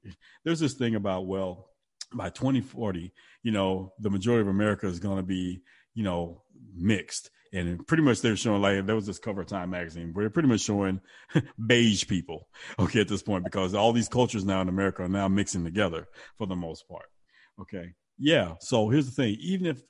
there's 0.43 0.59
this 0.59 0.73
thing 0.73 0.95
about, 0.95 1.27
well, 1.27 1.69
by 2.13 2.29
2040, 2.29 3.13
you 3.43 3.51
know, 3.51 3.93
the 3.99 4.09
majority 4.09 4.41
of 4.41 4.47
America 4.47 4.87
is 4.87 4.99
going 4.99 5.17
to 5.17 5.23
be, 5.23 5.61
you 5.93 6.03
know, 6.03 6.41
mixed. 6.75 7.29
And 7.53 7.85
pretty 7.87 8.03
much 8.03 8.21
they're 8.21 8.35
showing 8.35 8.61
like 8.61 8.85
there 8.85 8.95
was 8.95 9.05
this 9.05 9.19
cover 9.19 9.43
time 9.43 9.69
magazine 9.69 10.11
where 10.13 10.23
they're 10.23 10.29
pretty 10.29 10.49
much 10.49 10.61
showing 10.61 10.99
beige 11.67 12.07
people. 12.07 12.47
Okay, 12.77 13.01
at 13.01 13.07
this 13.07 13.21
point, 13.21 13.45
because 13.45 13.73
all 13.73 13.93
these 13.93 14.09
cultures 14.09 14.43
now 14.43 14.61
in 14.61 14.69
America 14.69 15.03
are 15.03 15.09
now 15.09 15.27
mixing 15.27 15.63
together 15.63 16.07
for 16.37 16.47
the 16.47 16.55
most 16.55 16.87
part. 16.89 17.05
Okay. 17.61 17.93
Yeah. 18.17 18.55
So 18.59 18.89
here's 18.89 19.05
the 19.05 19.11
thing. 19.11 19.37
Even 19.39 19.67
if 19.67 19.81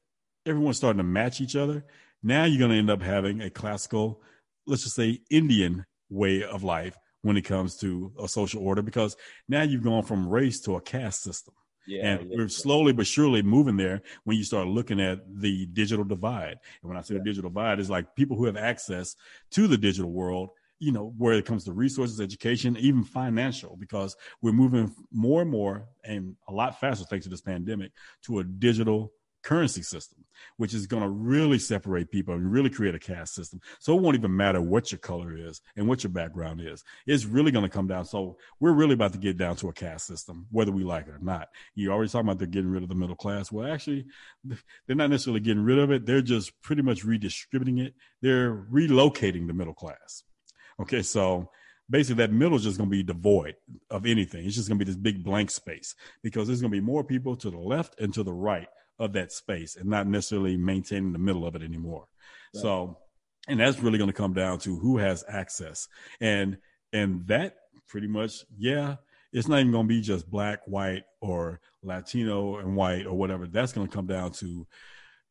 everyone's 0.45 0.78
starting 0.78 0.99
to 0.99 1.03
match 1.03 1.41
each 1.41 1.55
other, 1.55 1.86
now 2.22 2.45
you're 2.45 2.59
going 2.59 2.72
to 2.72 2.78
end 2.78 2.89
up 2.89 3.01
having 3.01 3.41
a 3.41 3.49
classical, 3.49 4.22
let's 4.68 4.84
just 4.84 4.95
say 4.95 5.22
Indian 5.32 5.86
way 6.09 6.43
of 6.43 6.63
life 6.63 6.95
when 7.26 7.38
it 7.38 7.41
comes 7.41 7.76
to 7.76 8.11
a 8.21 8.28
social 8.28 8.61
order 8.61 8.84
because 8.84 9.17
now 9.49 9.63
you've 9.63 9.84
gone 9.84 10.03
from 10.03 10.30
race 10.30 10.59
to 10.61 10.76
a 10.76 10.82
caste 10.82 11.23
system. 11.23 11.55
Yeah, 11.88 12.05
and 12.05 12.30
yeah, 12.30 12.38
we're 12.38 12.49
slowly 12.49 12.93
but 12.93 13.07
surely 13.07 13.41
moving 13.41 13.78
there 13.78 14.03
when 14.26 14.38
you 14.38 14.43
start 14.43 14.67
looking 14.67 15.01
at 15.01 15.21
the 15.28 15.65
digital 15.65 16.05
divide. 16.05 16.57
And 16.82 16.89
when 16.89 16.97
I 16.97 17.01
say 17.01 17.15
yeah. 17.15 17.21
the 17.21 17.26
digital 17.26 17.49
divide, 17.49 17.80
is 17.80 17.89
like 17.89 18.15
people 18.15 18.38
who 18.38 18.45
have 18.45 18.57
access 18.57 19.15
to 19.51 19.67
the 19.67 19.78
digital 19.78 20.11
world, 20.11 20.49
you 20.78 20.91
know, 20.91 21.15
where 21.17 21.34
it 21.34 21.47
comes 21.47 21.63
to 21.63 21.73
resources, 21.73 22.21
education, 22.21 22.78
even 22.78 23.03
financial, 23.03 23.76
because 23.76 24.15
we're 24.43 24.51
moving 24.51 24.93
more 25.11 25.41
and 25.41 25.49
more 25.49 25.88
and 26.03 26.36
a 26.47 26.53
lot 26.53 26.80
faster 26.80 27.05
thanks 27.05 27.26
to 27.26 27.30
this 27.32 27.41
pandemic 27.41 27.91
to 28.26 28.38
a 28.38 28.43
digital 28.43 29.11
currency 29.45 29.83
system, 29.83 30.25
which 30.57 30.73
is 30.73 30.87
going 30.87 31.03
to 31.03 31.09
really 31.09 31.59
separate 31.59 32.09
people 32.09 32.33
and 32.33 32.51
really 32.51 32.69
create 32.69 32.95
a 32.95 32.99
caste 32.99 33.35
system. 33.35 33.61
So 33.79 33.95
it 33.95 34.01
won't 34.01 34.17
even 34.17 34.35
matter 34.35 34.59
what 34.59 34.91
your 34.91 34.99
color 34.99 35.37
is 35.37 35.61
and 35.77 35.87
what 35.87 36.03
your 36.03 36.11
background 36.11 36.61
is. 36.61 36.83
It's 37.05 37.25
really 37.25 37.51
going 37.51 37.63
to 37.63 37.69
come 37.69 37.87
down. 37.87 38.05
So 38.05 38.37
we're 38.59 38.73
really 38.73 38.95
about 38.95 39.13
to 39.13 39.19
get 39.19 39.37
down 39.37 39.55
to 39.57 39.69
a 39.69 39.73
caste 39.73 40.07
system, 40.07 40.47
whether 40.51 40.71
we 40.71 40.83
like 40.83 41.07
it 41.07 41.11
or 41.11 41.19
not. 41.19 41.49
You 41.75 41.91
already 41.91 42.09
talking 42.09 42.27
about 42.27 42.39
they're 42.39 42.47
getting 42.47 42.71
rid 42.71 42.83
of 42.83 42.89
the 42.89 42.95
middle 42.95 43.15
class. 43.15 43.51
Well, 43.51 43.71
actually, 43.71 44.07
they're 44.43 44.95
not 44.95 45.11
necessarily 45.11 45.41
getting 45.41 45.63
rid 45.63 45.77
of 45.77 45.91
it. 45.91 46.07
They're 46.07 46.21
just 46.21 46.59
pretty 46.63 46.81
much 46.81 47.05
redistributing 47.05 47.77
it. 47.77 47.93
They're 48.21 48.65
relocating 48.71 49.45
the 49.45 49.53
middle 49.53 49.75
class. 49.75 50.23
Okay. 50.81 51.03
So 51.03 51.49
basically 51.87 52.25
that 52.25 52.33
middle 52.33 52.57
is 52.57 52.63
just 52.63 52.77
going 52.77 52.89
to 52.89 52.95
be 52.95 53.03
devoid 53.03 53.55
of 53.91 54.07
anything. 54.07 54.45
It's 54.45 54.55
just 54.55 54.67
going 54.67 54.79
to 54.79 54.85
be 54.85 54.89
this 54.89 54.99
big 54.99 55.23
blank 55.23 55.51
space 55.51 55.93
because 56.23 56.47
there's 56.47 56.61
going 56.61 56.71
to 56.71 56.81
be 56.81 56.85
more 56.85 57.03
people 57.03 57.35
to 57.37 57.51
the 57.51 57.59
left 57.59 57.99
and 57.99 58.11
to 58.15 58.23
the 58.23 58.33
right 58.33 58.67
of 58.99 59.13
that 59.13 59.31
space 59.31 59.75
and 59.75 59.89
not 59.89 60.07
necessarily 60.07 60.57
maintaining 60.57 61.13
the 61.13 61.19
middle 61.19 61.45
of 61.45 61.55
it 61.55 61.61
anymore. 61.61 62.05
Right. 62.53 62.61
So, 62.61 62.97
and 63.47 63.59
that's 63.59 63.79
really 63.79 63.97
going 63.97 64.09
to 64.09 64.15
come 64.15 64.33
down 64.33 64.59
to 64.59 64.77
who 64.77 64.97
has 64.97 65.23
access. 65.27 65.87
And, 66.19 66.57
and 66.93 67.27
that 67.27 67.55
pretty 67.87 68.07
much, 68.07 68.45
yeah, 68.57 68.95
it's 69.33 69.47
not 69.47 69.59
even 69.59 69.71
going 69.71 69.87
to 69.87 69.93
be 69.93 70.01
just 70.01 70.29
black, 70.29 70.61
white, 70.65 71.03
or 71.19 71.59
Latino 71.83 72.57
and 72.57 72.75
white 72.75 73.05
or 73.05 73.13
whatever. 73.13 73.47
That's 73.47 73.73
going 73.73 73.87
to 73.87 73.93
come 73.93 74.07
down 74.07 74.31
to 74.33 74.65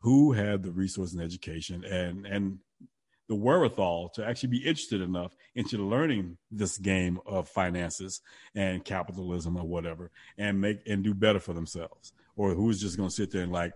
who 0.01 0.33
had 0.33 0.63
the 0.63 0.71
resource 0.71 1.15
and 1.15 1.23
education 1.23 1.85
and, 1.85 2.27
and 2.27 2.59
the 3.29 3.35
wherewithal 3.35 4.11
to 4.11 4.27
actually 4.27 4.51
be 4.51 4.59
interested 4.59 5.01
enough 5.01 5.35
into 5.55 5.79
learning 5.79 6.37
this 6.51 6.77
game 6.77 7.19
of 7.25 7.49
finances 7.49 8.21
and 8.55 8.85
capitalism 8.85 9.57
or 9.57 9.65
whatever 9.65 10.11
and 10.37 10.61
make 10.61 10.81
and 10.87 11.03
do 11.03 11.15
better 11.15 11.41
for 11.41 11.55
themselves 11.55 12.13
or 12.37 12.55
who's 12.55 12.81
just 12.81 12.97
going 12.97 13.09
to 13.09 13.15
sit 13.15 13.31
there 13.31 13.43
and 13.43 13.53
like, 13.53 13.73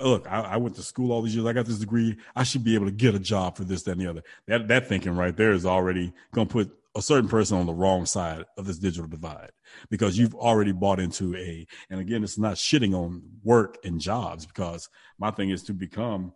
look, 0.00 0.30
I, 0.30 0.40
I, 0.40 0.56
went 0.56 0.76
to 0.76 0.82
school 0.82 1.12
all 1.12 1.22
these 1.22 1.34
years. 1.34 1.46
I 1.46 1.52
got 1.52 1.66
this 1.66 1.78
degree. 1.78 2.16
I 2.34 2.42
should 2.42 2.64
be 2.64 2.74
able 2.74 2.86
to 2.86 2.92
get 2.92 3.14
a 3.14 3.18
job 3.18 3.56
for 3.56 3.64
this, 3.64 3.82
that, 3.84 3.92
and 3.92 4.00
the 4.00 4.08
other. 4.08 4.22
That 4.46 4.68
that 4.68 4.88
thinking 4.88 5.14
right 5.14 5.36
there 5.36 5.52
is 5.52 5.66
already 5.66 6.12
going 6.34 6.48
to 6.48 6.52
put 6.52 6.72
a 6.94 7.02
certain 7.02 7.28
person 7.28 7.56
on 7.56 7.66
the 7.66 7.72
wrong 7.72 8.04
side 8.04 8.44
of 8.58 8.66
this 8.66 8.78
digital 8.78 9.08
divide 9.08 9.50
because 9.90 10.18
you've 10.18 10.34
already 10.34 10.72
bought 10.72 11.00
into 11.00 11.34
a. 11.36 11.66
And 11.90 12.00
again, 12.00 12.22
it's 12.22 12.38
not 12.38 12.54
shitting 12.54 12.94
on 12.94 13.22
work 13.42 13.78
and 13.84 14.00
jobs 14.00 14.46
because 14.46 14.88
my 15.18 15.30
thing 15.30 15.50
is 15.50 15.62
to 15.64 15.72
become 15.72 16.32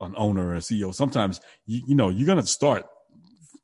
an 0.00 0.14
owner 0.16 0.52
and 0.52 0.62
CEO. 0.62 0.94
Sometimes 0.94 1.40
you 1.66 1.82
you 1.88 1.94
know 1.94 2.08
you're 2.08 2.26
going 2.26 2.40
to 2.40 2.46
start. 2.46 2.86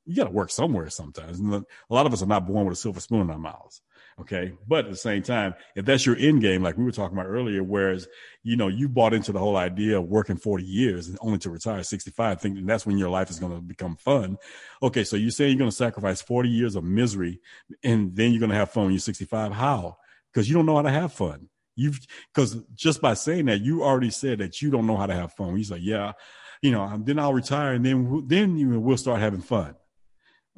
You 0.05 0.15
got 0.15 0.25
to 0.25 0.31
work 0.31 0.51
somewhere 0.51 0.89
sometimes. 0.89 1.41
And 1.41 1.53
a 1.53 1.65
lot 1.91 2.07
of 2.07 2.13
us 2.13 2.23
are 2.23 2.27
not 2.27 2.47
born 2.47 2.65
with 2.67 2.79
a 2.79 2.81
silver 2.81 3.01
spoon 3.01 3.23
in 3.23 3.31
our 3.31 3.39
mouths. 3.39 3.83
Okay. 4.19 4.55
But 4.67 4.87
at 4.87 4.91
the 4.91 4.97
same 4.97 5.23
time, 5.23 5.55
if 5.75 5.85
that's 5.85 6.07
your 6.07 6.17
end 6.17 6.41
game, 6.41 6.63
like 6.63 6.79
we 6.79 6.85
were 6.85 6.93
talking 6.93 7.17
about 7.17 7.29
earlier, 7.29 7.63
whereas, 7.63 8.09
you 8.43 8.57
know, 8.57 8.69
you 8.69 8.89
bought 8.89 9.13
into 9.13 9.31
the 9.31 9.39
whole 9.39 9.59
idea 9.59 9.99
of 9.99 10.07
working 10.07 10.39
40 10.39 10.65
years 10.65 11.09
and 11.09 11.19
only 11.21 11.39
to 11.39 11.51
retire 11.51 11.83
65, 11.83 12.41
thinking 12.41 12.65
that's 12.65 12.87
when 12.87 12.97
your 12.97 13.11
life 13.11 13.29
is 13.29 13.39
going 13.39 13.55
to 13.55 13.61
become 13.61 13.97
fun. 13.97 14.39
Okay. 14.83 15.05
So 15.05 15.17
you're 15.17 15.31
saying 15.31 15.51
you're 15.51 15.59
going 15.59 15.71
to 15.71 15.77
sacrifice 15.77 16.23
40 16.23 16.49
years 16.49 16.77
of 16.77 16.85
misery 16.85 17.41
and 17.85 18.17
then 18.17 18.33
you're 18.33 18.41
going 18.41 18.51
to 18.51 18.57
have 18.57 18.71
fun 18.71 18.85
when 18.85 18.93
you're 18.93 19.01
65. 19.01 19.53
How? 19.53 19.99
Because 20.33 20.49
you 20.49 20.55
don't 20.55 20.67
know 20.67 20.77
how 20.77 20.83
to 20.83 20.91
have 20.91 21.13
fun. 21.13 21.51
You've, 21.75 22.01
because 22.35 22.57
just 22.75 23.03
by 23.03 23.13
saying 23.13 23.47
that, 23.47 23.61
you 23.61 23.85
already 23.85 24.11
said 24.11 24.39
that 24.39 24.63
you 24.63 24.71
don't 24.71 24.87
know 24.87 24.97
how 24.97 25.07
to 25.07 25.15
have 25.15 25.35
fun. 25.35 25.59
You 25.59 25.65
say, 25.65 25.77
yeah, 25.77 26.13
you 26.63 26.71
know, 26.71 26.81
um, 26.81 27.05
then 27.05 27.19
I'll 27.19 27.35
retire 27.35 27.75
and 27.75 27.85
then, 27.85 28.25
then 28.27 28.83
will 28.83 28.97
start 28.97 29.21
having 29.21 29.43
fun. 29.43 29.75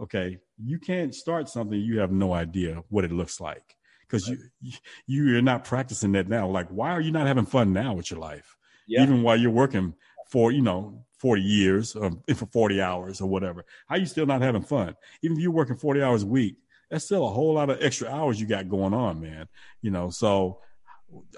Okay 0.00 0.38
you 0.62 0.78
can't 0.78 1.14
start 1.14 1.48
something 1.48 1.80
you 1.80 2.00
have 2.00 2.10
no 2.10 2.32
idea 2.32 2.82
what 2.88 3.04
it 3.04 3.12
looks 3.12 3.40
like 3.40 3.76
because 4.02 4.28
right. 4.28 4.38
you 4.60 4.72
you 5.06 5.38
are 5.38 5.42
not 5.42 5.64
practicing 5.64 6.12
that 6.12 6.28
now. 6.28 6.48
Like, 6.48 6.68
why 6.68 6.90
are 6.90 7.00
you 7.00 7.12
not 7.12 7.26
having 7.26 7.46
fun 7.46 7.72
now 7.72 7.94
with 7.94 8.10
your 8.10 8.20
life? 8.20 8.56
Yeah. 8.86 9.02
Even 9.02 9.22
while 9.22 9.36
you're 9.36 9.50
working 9.50 9.94
for 10.26 10.50
you 10.50 10.62
know 10.62 11.04
40 11.18 11.42
years 11.42 11.94
or 11.94 12.10
for 12.34 12.46
40 12.46 12.80
hours 12.80 13.20
or 13.20 13.28
whatever, 13.28 13.64
how 13.88 13.96
you 13.96 14.06
still 14.06 14.26
not 14.26 14.42
having 14.42 14.62
fun? 14.62 14.94
Even 15.22 15.36
if 15.36 15.42
you're 15.42 15.52
working 15.52 15.76
40 15.76 16.02
hours 16.02 16.22
a 16.22 16.26
week, 16.26 16.56
that's 16.90 17.04
still 17.04 17.26
a 17.26 17.30
whole 17.30 17.54
lot 17.54 17.70
of 17.70 17.82
extra 17.82 18.08
hours 18.08 18.40
you 18.40 18.46
got 18.46 18.68
going 18.68 18.94
on, 18.94 19.20
man. 19.20 19.48
You 19.82 19.90
know, 19.90 20.10
so 20.10 20.60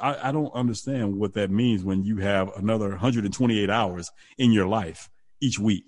I, 0.00 0.28
I 0.28 0.32
don't 0.32 0.52
understand 0.54 1.16
what 1.16 1.34
that 1.34 1.50
means 1.50 1.84
when 1.84 2.04
you 2.04 2.18
have 2.18 2.56
another 2.56 2.90
128 2.90 3.70
hours 3.70 4.10
in 4.38 4.52
your 4.52 4.66
life 4.66 5.10
each 5.40 5.58
week 5.58 5.84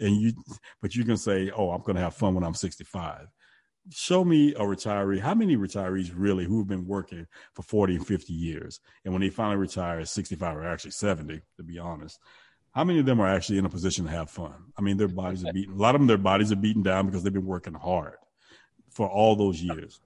and 0.00 0.16
you, 0.16 0.32
but 0.80 0.94
you 0.94 1.04
can 1.04 1.16
say, 1.16 1.50
"Oh, 1.54 1.70
I'm 1.70 1.82
going 1.82 1.96
to 1.96 2.02
have 2.02 2.14
fun 2.14 2.34
when 2.34 2.44
I'm 2.44 2.54
65." 2.54 3.28
Show 3.90 4.22
me 4.24 4.54
a 4.54 4.60
retiree. 4.60 5.20
How 5.20 5.34
many 5.34 5.56
retirees 5.56 6.12
really 6.14 6.44
who've 6.44 6.66
been 6.66 6.86
working 6.86 7.26
for 7.54 7.62
40 7.62 7.96
and 7.96 8.06
50 8.06 8.32
years, 8.32 8.80
and 9.04 9.14
when 9.14 9.22
they 9.22 9.30
finally 9.30 9.56
retire 9.56 10.00
at 10.00 10.08
65 10.08 10.56
or 10.56 10.68
actually 10.68 10.90
70, 10.90 11.40
to 11.56 11.62
be 11.62 11.78
honest, 11.78 12.18
how 12.72 12.84
many 12.84 13.00
of 13.00 13.06
them 13.06 13.20
are 13.20 13.28
actually 13.28 13.58
in 13.58 13.64
a 13.64 13.70
position 13.70 14.04
to 14.04 14.10
have 14.10 14.30
fun? 14.30 14.52
I 14.76 14.82
mean, 14.82 14.98
their 14.98 15.08
bodies 15.08 15.44
are 15.44 15.52
beaten. 15.52 15.74
A 15.74 15.78
lot 15.78 15.94
of 15.94 16.00
them, 16.00 16.06
their 16.06 16.18
bodies 16.18 16.52
are 16.52 16.56
beaten 16.56 16.82
down 16.82 17.06
because 17.06 17.22
they've 17.22 17.32
been 17.32 17.46
working 17.46 17.74
hard 17.74 18.16
for 18.90 19.08
all 19.08 19.36
those 19.36 19.62
years. 19.62 20.00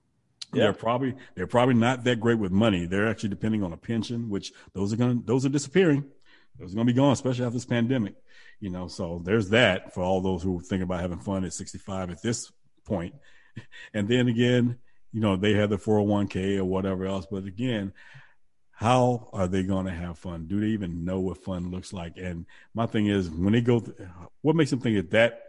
Yeah. 0.52 0.64
They're 0.64 0.72
probably 0.74 1.14
they're 1.34 1.46
probably 1.46 1.74
not 1.74 2.04
that 2.04 2.20
great 2.20 2.38
with 2.38 2.52
money. 2.52 2.86
They're 2.86 3.08
actually 3.08 3.30
depending 3.30 3.62
on 3.62 3.72
a 3.72 3.76
pension, 3.76 4.28
which 4.28 4.52
those 4.74 4.92
are 4.92 4.96
going 4.96 5.22
those 5.24 5.46
are 5.46 5.48
disappearing. 5.48 6.04
Those 6.58 6.72
are 6.72 6.76
going 6.76 6.86
to 6.86 6.92
be 6.92 6.96
gone, 6.96 7.12
especially 7.12 7.44
after 7.44 7.54
this 7.54 7.64
pandemic. 7.64 8.14
You 8.62 8.70
know, 8.70 8.86
so 8.86 9.20
there's 9.24 9.48
that 9.48 9.92
for 9.92 10.04
all 10.04 10.20
those 10.20 10.40
who 10.40 10.60
think 10.60 10.84
about 10.84 11.00
having 11.00 11.18
fun 11.18 11.44
at 11.44 11.52
65 11.52 12.10
at 12.10 12.22
this 12.22 12.50
point. 12.86 13.14
And 13.92 14.08
then 14.08 14.28
again, 14.28 14.78
you 15.12 15.20
know, 15.20 15.36
they 15.36 15.52
have 15.52 15.68
the 15.68 15.76
401k 15.76 16.56
or 16.56 16.64
whatever 16.64 17.04
else. 17.04 17.26
But 17.30 17.44
again, 17.44 17.92
how 18.70 19.28
are 19.34 19.46
they 19.46 19.62
going 19.62 19.84
to 19.84 19.92
have 19.92 20.16
fun? 20.16 20.46
Do 20.46 20.58
they 20.58 20.68
even 20.68 21.04
know 21.04 21.20
what 21.20 21.44
fun 21.44 21.70
looks 21.70 21.92
like? 21.92 22.16
And 22.16 22.46
my 22.72 22.86
thing 22.86 23.08
is, 23.08 23.28
when 23.28 23.52
they 23.52 23.60
go, 23.60 23.80
th- 23.80 23.94
what 24.40 24.56
makes 24.56 24.70
them 24.70 24.80
think 24.80 24.96
that 24.96 25.10
that 25.10 25.42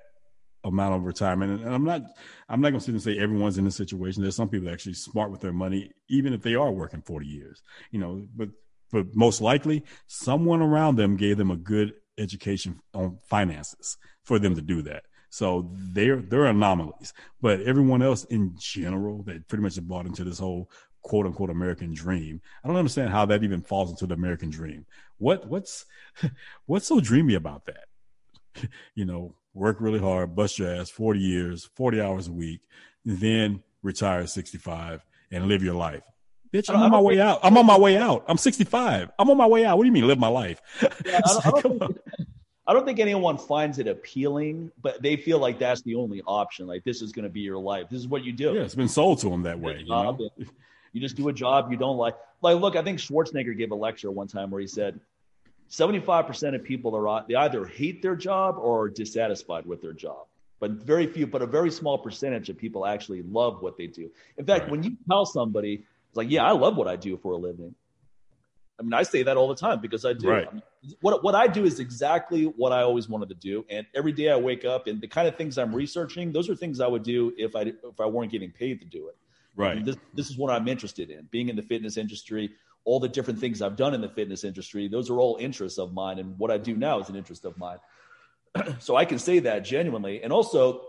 amount 0.66 0.96
of 0.96 1.06
retirement? 1.06 1.62
And 1.62 1.74
I'm 1.74 1.86
not, 1.86 2.02
I'm 2.50 2.60
not 2.60 2.72
going 2.72 2.80
to 2.82 2.86
sit 2.86 2.94
and 2.94 3.02
say 3.02 3.18
everyone's 3.18 3.58
in 3.58 3.64
this 3.64 3.78
situation. 3.78 4.22
There's 4.22 4.36
some 4.36 4.50
people 4.50 4.66
that 4.66 4.74
actually 4.74 4.96
smart 4.96 5.32
with 5.32 5.40
their 5.40 5.54
money, 5.54 5.92
even 6.10 6.34
if 6.34 6.42
they 6.42 6.56
are 6.56 6.72
working 6.72 7.02
40 7.02 7.26
years. 7.26 7.62
You 7.90 8.00
know, 8.00 8.28
but 8.36 8.50
but 8.92 9.16
most 9.16 9.40
likely, 9.40 9.86
someone 10.08 10.62
around 10.62 10.98
them 10.98 11.16
gave 11.16 11.38
them 11.38 11.52
a 11.52 11.56
good 11.56 11.94
education 12.18 12.80
on 12.94 13.18
finances 13.28 13.98
for 14.24 14.40
them 14.40 14.56
to 14.56 14.62
do 14.62 14.82
that. 14.84 15.04
So 15.30 15.72
they're 15.74 16.18
they're 16.18 16.46
anomalies, 16.46 17.14
but 17.42 17.62
everyone 17.62 18.04
else 18.04 18.24
in 18.26 18.56
general 18.60 19.24
that 19.24 19.48
pretty 19.48 19.64
much 19.64 19.82
bought 19.82 20.06
into 20.06 20.24
this 20.24 20.38
whole 20.38 20.70
quote 21.02 21.26
unquote 21.26 21.50
American 21.50 21.94
dream. 21.94 22.42
I 22.64 22.68
don't 22.68 22.78
understand 22.78 23.10
how 23.10 23.26
that 23.26 23.44
even 23.44 23.62
falls 23.62 23.90
into 23.90 24.06
the 24.06 24.14
American 24.14 24.50
dream. 24.50 24.86
What 25.18 25.48
what's 25.48 25.86
what's 26.66 26.88
so 26.88 27.00
dreamy 27.00 27.34
about 27.34 27.66
that? 27.66 28.70
you 28.96 29.06
know, 29.06 29.36
work 29.54 29.78
really 29.80 30.00
hard, 30.00 30.36
bust 30.36 30.60
your 30.60 30.74
ass 30.74 30.90
40 30.90 31.20
years, 31.20 31.70
40 31.76 32.02
hours 32.02 32.28
a 32.28 32.32
week, 32.32 32.62
then 33.06 33.64
retire 33.82 34.22
at 34.22 34.30
65 34.30 35.06
and 35.32 35.48
live 35.48 35.64
your 35.64 35.76
life. 35.76 36.04
Bitch, 36.54 36.70
I'm 36.70 36.82
on 36.84 36.92
my 36.92 37.00
way 37.00 37.20
out. 37.20 37.40
I'm 37.42 37.58
on 37.58 37.66
my 37.66 37.78
way 37.78 37.98
out. 37.98 38.24
I'm 38.28 38.38
65. 38.38 39.10
I'm 39.18 39.30
on 39.30 39.38
my 39.38 39.48
way 39.48 39.66
out. 39.66 39.78
What 39.78 39.84
do 39.84 39.88
you 39.88 39.92
mean 39.92 40.06
live 40.06 40.20
my 40.20 40.28
life? 40.28 40.62
Yeah, 41.04 41.20
I, 41.26 41.34
don't, 41.34 41.46
I, 41.46 41.50
don't 41.50 41.80
think, 41.80 41.98
I, 42.68 42.74
don't, 42.74 42.86
think, 42.86 43.00
anyone 43.00 43.40
finds 43.40 43.80
it 43.80 43.88
appealing, 43.88 44.72
but 44.82 45.02
they 45.02 45.18
feel 45.18 45.40
like 45.40 45.58
that's 45.58 45.82
the 45.82 45.96
only 45.96 46.22
option. 46.28 46.68
Like 46.68 46.84
this 46.84 47.02
is 47.02 47.12
going 47.12 47.24
to 47.24 47.30
be 47.30 47.40
your 47.40 47.58
life. 47.58 47.88
This 47.90 48.00
is 48.00 48.08
what 48.08 48.24
you 48.24 48.34
do. 48.34 48.54
Yeah, 48.54 48.62
it's 48.62 48.76
been 48.76 48.88
sold 48.88 49.20
to 49.22 49.30
them 49.30 49.42
that 49.44 49.60
way. 49.60 49.80
You 49.80 49.90
know? 49.90 50.30
You 50.92 51.02
just 51.02 51.16
do 51.16 51.28
a 51.30 51.34
job 51.34 51.72
you 51.72 51.78
don't 51.78 51.98
like. 51.98 52.16
Like, 52.42 52.62
look, 52.62 52.76
I 52.76 52.84
think 52.84 53.00
Schwarzenegger 53.00 53.58
gave 53.58 53.72
a 53.72 53.76
lecture 53.76 54.12
one 54.12 54.28
time 54.28 54.52
where 54.52 54.62
he 54.62 54.68
said 54.68 55.00
75% 55.72 56.54
of 56.56 56.64
people 56.64 56.96
are 56.96 57.26
they 57.28 57.34
either 57.34 57.66
hate 57.66 58.04
their 58.04 58.16
job 58.16 58.58
or 58.60 58.84
are 58.84 58.90
dissatisfied 58.90 59.66
with 59.66 59.82
their 59.82 59.94
job. 59.94 60.28
But 60.60 60.72
very 60.72 61.08
few, 61.08 61.26
but 61.26 61.42
a 61.42 61.48
very 61.48 61.72
small 61.72 61.98
percentage 61.98 62.50
of 62.50 62.58
people 62.58 62.86
actually 62.86 63.24
love 63.24 63.62
what 63.62 63.76
they 63.76 63.88
do. 63.88 64.10
In 64.38 64.46
fact, 64.46 64.64
right. 64.64 64.72
when 64.72 64.84
you 64.84 64.96
tell 65.10 65.26
somebody, 65.26 65.84
it's 66.14 66.18
like, 66.20 66.30
yeah, 66.30 66.46
I 66.46 66.52
love 66.52 66.78
what 66.78 66.88
I 66.88 66.96
do 66.96 67.18
for 67.18 67.32
a 67.32 67.38
living. 67.38 67.74
I 68.80 68.84
mean, 68.84 68.94
I 68.94 69.02
say 69.02 69.24
that 69.24 69.36
all 69.36 69.48
the 69.48 69.56
time 69.56 69.82
because 69.82 70.06
I 70.06 70.14
do. 70.14 70.30
Right. 70.30 70.48
I 70.48 70.54
mean, 70.54 70.62
what 71.02 71.24
what 71.24 71.34
I 71.34 71.48
do 71.48 71.66
is 71.66 71.80
exactly 71.80 72.44
what 72.44 72.72
I 72.72 72.84
always 72.84 73.10
wanted 73.10 73.30
to 73.30 73.36
do, 73.36 73.66
and 73.68 73.88
every 73.96 74.12
day 74.12 74.30
I 74.30 74.36
wake 74.36 74.64
up 74.64 74.86
and 74.86 75.02
the 75.02 75.08
kind 75.08 75.28
of 75.28 75.36
things 75.38 75.58
I'm 75.58 75.74
researching, 75.74 76.32
those 76.32 76.52
are 76.52 76.56
things 76.56 76.80
I 76.80 76.86
would 76.86 77.02
do 77.02 77.34
if 77.36 77.56
I 77.56 77.62
if 77.62 78.00
I 78.00 78.06
weren't 78.06 78.32
getting 78.32 78.52
paid 78.52 78.80
to 78.82 78.86
do 78.86 79.08
it. 79.08 79.18
Right. 79.56 79.84
This, 79.84 79.98
this 80.14 80.30
is 80.30 80.38
what 80.38 80.54
I'm 80.54 80.68
interested 80.68 81.10
in 81.10 81.28
being 81.32 81.50
in 81.50 81.56
the 81.56 81.64
fitness 81.64 81.98
industry, 81.98 82.52
all 82.86 83.00
the 83.00 83.10
different 83.10 83.40
things 83.40 83.64
I've 83.64 83.76
done 83.76 83.96
in 83.96 84.02
the 84.02 84.10
fitness 84.10 84.44
industry. 84.44 84.88
Those 84.88 85.10
are 85.10 85.18
all 85.20 85.38
interests 85.40 85.80
of 85.80 85.94
mine. 85.94 86.20
And 86.20 86.38
what 86.38 86.52
I 86.52 86.60
do 86.60 86.76
now 86.76 87.00
is 87.00 87.10
an 87.10 87.16
interest 87.16 87.46
of 87.46 87.58
mine. 87.58 87.80
so 88.80 88.96
I 88.96 89.06
can 89.06 89.18
say 89.18 89.40
that 89.40 89.66
genuinely. 89.66 90.22
And 90.22 90.32
also, 90.32 90.82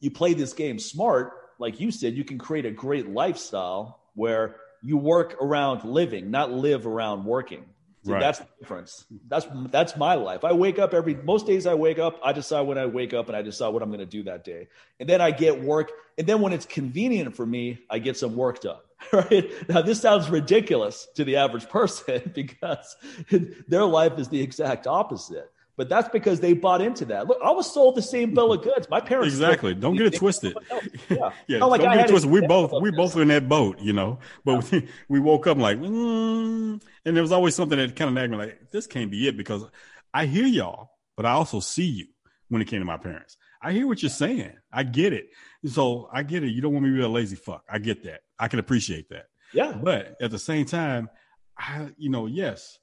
you 0.00 0.10
play 0.10 0.34
this 0.34 0.52
game 0.52 0.78
smart. 0.78 1.32
Like 1.58 1.80
you 1.80 1.90
said, 1.90 2.14
you 2.14 2.24
can 2.24 2.36
create 2.36 2.66
a 2.66 2.70
great 2.70 3.08
lifestyle 3.08 4.00
where 4.18 4.56
you 4.82 4.96
work 4.96 5.36
around 5.40 5.84
living, 5.84 6.30
not 6.30 6.50
live 6.52 6.86
around 6.86 7.24
working. 7.24 7.64
So 8.04 8.12
right. 8.12 8.20
that's 8.20 8.38
the 8.38 8.46
difference. 8.60 9.04
That's 9.28 9.46
that's 9.70 9.96
my 9.96 10.14
life. 10.14 10.44
I 10.44 10.52
wake 10.52 10.78
up 10.78 10.94
every 10.94 11.14
most 11.14 11.46
days 11.46 11.66
I 11.66 11.74
wake 11.74 11.98
up, 11.98 12.18
I 12.22 12.32
decide 12.32 12.62
when 12.62 12.78
I 12.78 12.86
wake 12.86 13.12
up 13.12 13.28
and 13.28 13.36
I 13.36 13.42
decide 13.42 13.68
what 13.68 13.82
I'm 13.82 13.90
going 13.90 14.00
to 14.00 14.06
do 14.06 14.22
that 14.24 14.44
day. 14.44 14.68
And 14.98 15.08
then 15.08 15.20
I 15.20 15.30
get 15.30 15.60
work 15.60 15.92
and 16.16 16.26
then 16.26 16.40
when 16.40 16.52
it's 16.52 16.66
convenient 16.66 17.36
for 17.36 17.46
me, 17.46 17.78
I 17.90 17.98
get 17.98 18.16
some 18.16 18.36
work 18.36 18.60
done. 18.60 18.80
Right? 19.12 19.52
Now 19.68 19.82
this 19.82 20.00
sounds 20.00 20.28
ridiculous 20.28 21.06
to 21.14 21.24
the 21.24 21.36
average 21.36 21.68
person 21.78 22.32
because 22.34 22.96
their 23.68 23.84
life 23.84 24.18
is 24.18 24.28
the 24.28 24.40
exact 24.40 24.88
opposite. 24.88 25.50
But 25.78 25.88
that's 25.88 26.08
because 26.08 26.40
they 26.40 26.54
bought 26.54 26.82
into 26.82 27.04
that. 27.04 27.28
Look, 27.28 27.38
I 27.42 27.52
was 27.52 27.72
sold 27.72 27.94
the 27.94 28.02
same 28.02 28.34
bill 28.34 28.52
of 28.52 28.64
goods. 28.64 28.88
My 28.90 29.00
parents 29.00 29.32
exactly. 29.32 29.74
Don't 29.74 29.94
get 29.96 30.06
it 30.12 30.18
twisted. 30.18 30.56
Yeah, 31.08 31.30
yeah. 31.46 31.64
Like 31.64 31.80
don't 31.80 31.94
get 31.94 32.06
it 32.06 32.10
twisted. 32.10 32.30
We 32.30 32.44
both 32.46 32.72
we 32.82 32.90
both 32.90 33.14
were 33.14 33.22
in 33.22 33.28
that 33.28 33.48
boat, 33.48 33.78
you 33.78 33.92
know. 33.92 34.18
But 34.44 34.70
we, 34.70 34.88
we 35.08 35.20
woke 35.20 35.46
up 35.46 35.56
like, 35.56 35.78
mm, 35.78 36.82
and 37.04 37.16
there 37.16 37.22
was 37.22 37.30
always 37.30 37.54
something 37.54 37.78
that 37.78 37.94
kind 37.94 38.08
of 38.08 38.14
nagged 38.14 38.32
me 38.32 38.36
like, 38.36 38.70
this 38.72 38.88
can't 38.88 39.08
be 39.08 39.28
it 39.28 39.36
because 39.36 39.64
I 40.12 40.26
hear 40.26 40.46
y'all, 40.46 40.90
but 41.16 41.24
I 41.24 41.30
also 41.30 41.60
see 41.60 41.86
you 41.86 42.06
when 42.48 42.60
it 42.60 42.66
came 42.66 42.80
to 42.80 42.84
my 42.84 42.96
parents. 42.96 43.36
I 43.62 43.72
hear 43.72 43.86
what 43.86 44.02
you're 44.02 44.10
saying. 44.10 44.54
I 44.72 44.82
get 44.82 45.12
it. 45.12 45.28
So 45.64 46.08
I 46.12 46.24
get 46.24 46.42
it. 46.42 46.48
You 46.48 46.60
don't 46.60 46.72
want 46.72 46.86
me 46.86 46.90
to 46.90 46.96
be 46.96 47.02
a 47.02 47.08
lazy 47.08 47.36
fuck. 47.36 47.62
I 47.70 47.78
get 47.78 48.02
that. 48.02 48.22
I 48.36 48.48
can 48.48 48.58
appreciate 48.58 49.10
that. 49.10 49.26
Yeah. 49.52 49.78
But 49.80 50.16
at 50.20 50.32
the 50.32 50.38
same 50.40 50.66
time, 50.66 51.08
I, 51.56 51.90
you 51.96 52.10
know, 52.10 52.26
yes, 52.26 52.78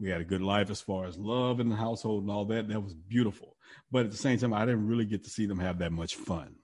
we 0.00 0.08
had 0.08 0.20
a 0.20 0.24
good 0.24 0.40
life 0.40 0.70
as 0.70 0.80
far 0.80 1.04
as 1.04 1.18
love 1.18 1.60
in 1.60 1.68
the 1.68 1.76
household 1.76 2.22
and 2.22 2.30
all 2.30 2.46
that. 2.46 2.68
That 2.68 2.82
was 2.82 2.94
beautiful. 2.94 3.56
But 3.90 4.06
at 4.06 4.10
the 4.10 4.16
same 4.16 4.38
time, 4.38 4.54
I 4.54 4.64
didn't 4.64 4.86
really 4.86 5.04
get 5.04 5.24
to 5.24 5.30
see 5.30 5.46
them 5.46 5.58
have 5.58 5.78
that 5.78 5.92
much 5.92 6.16
fun. 6.16 6.56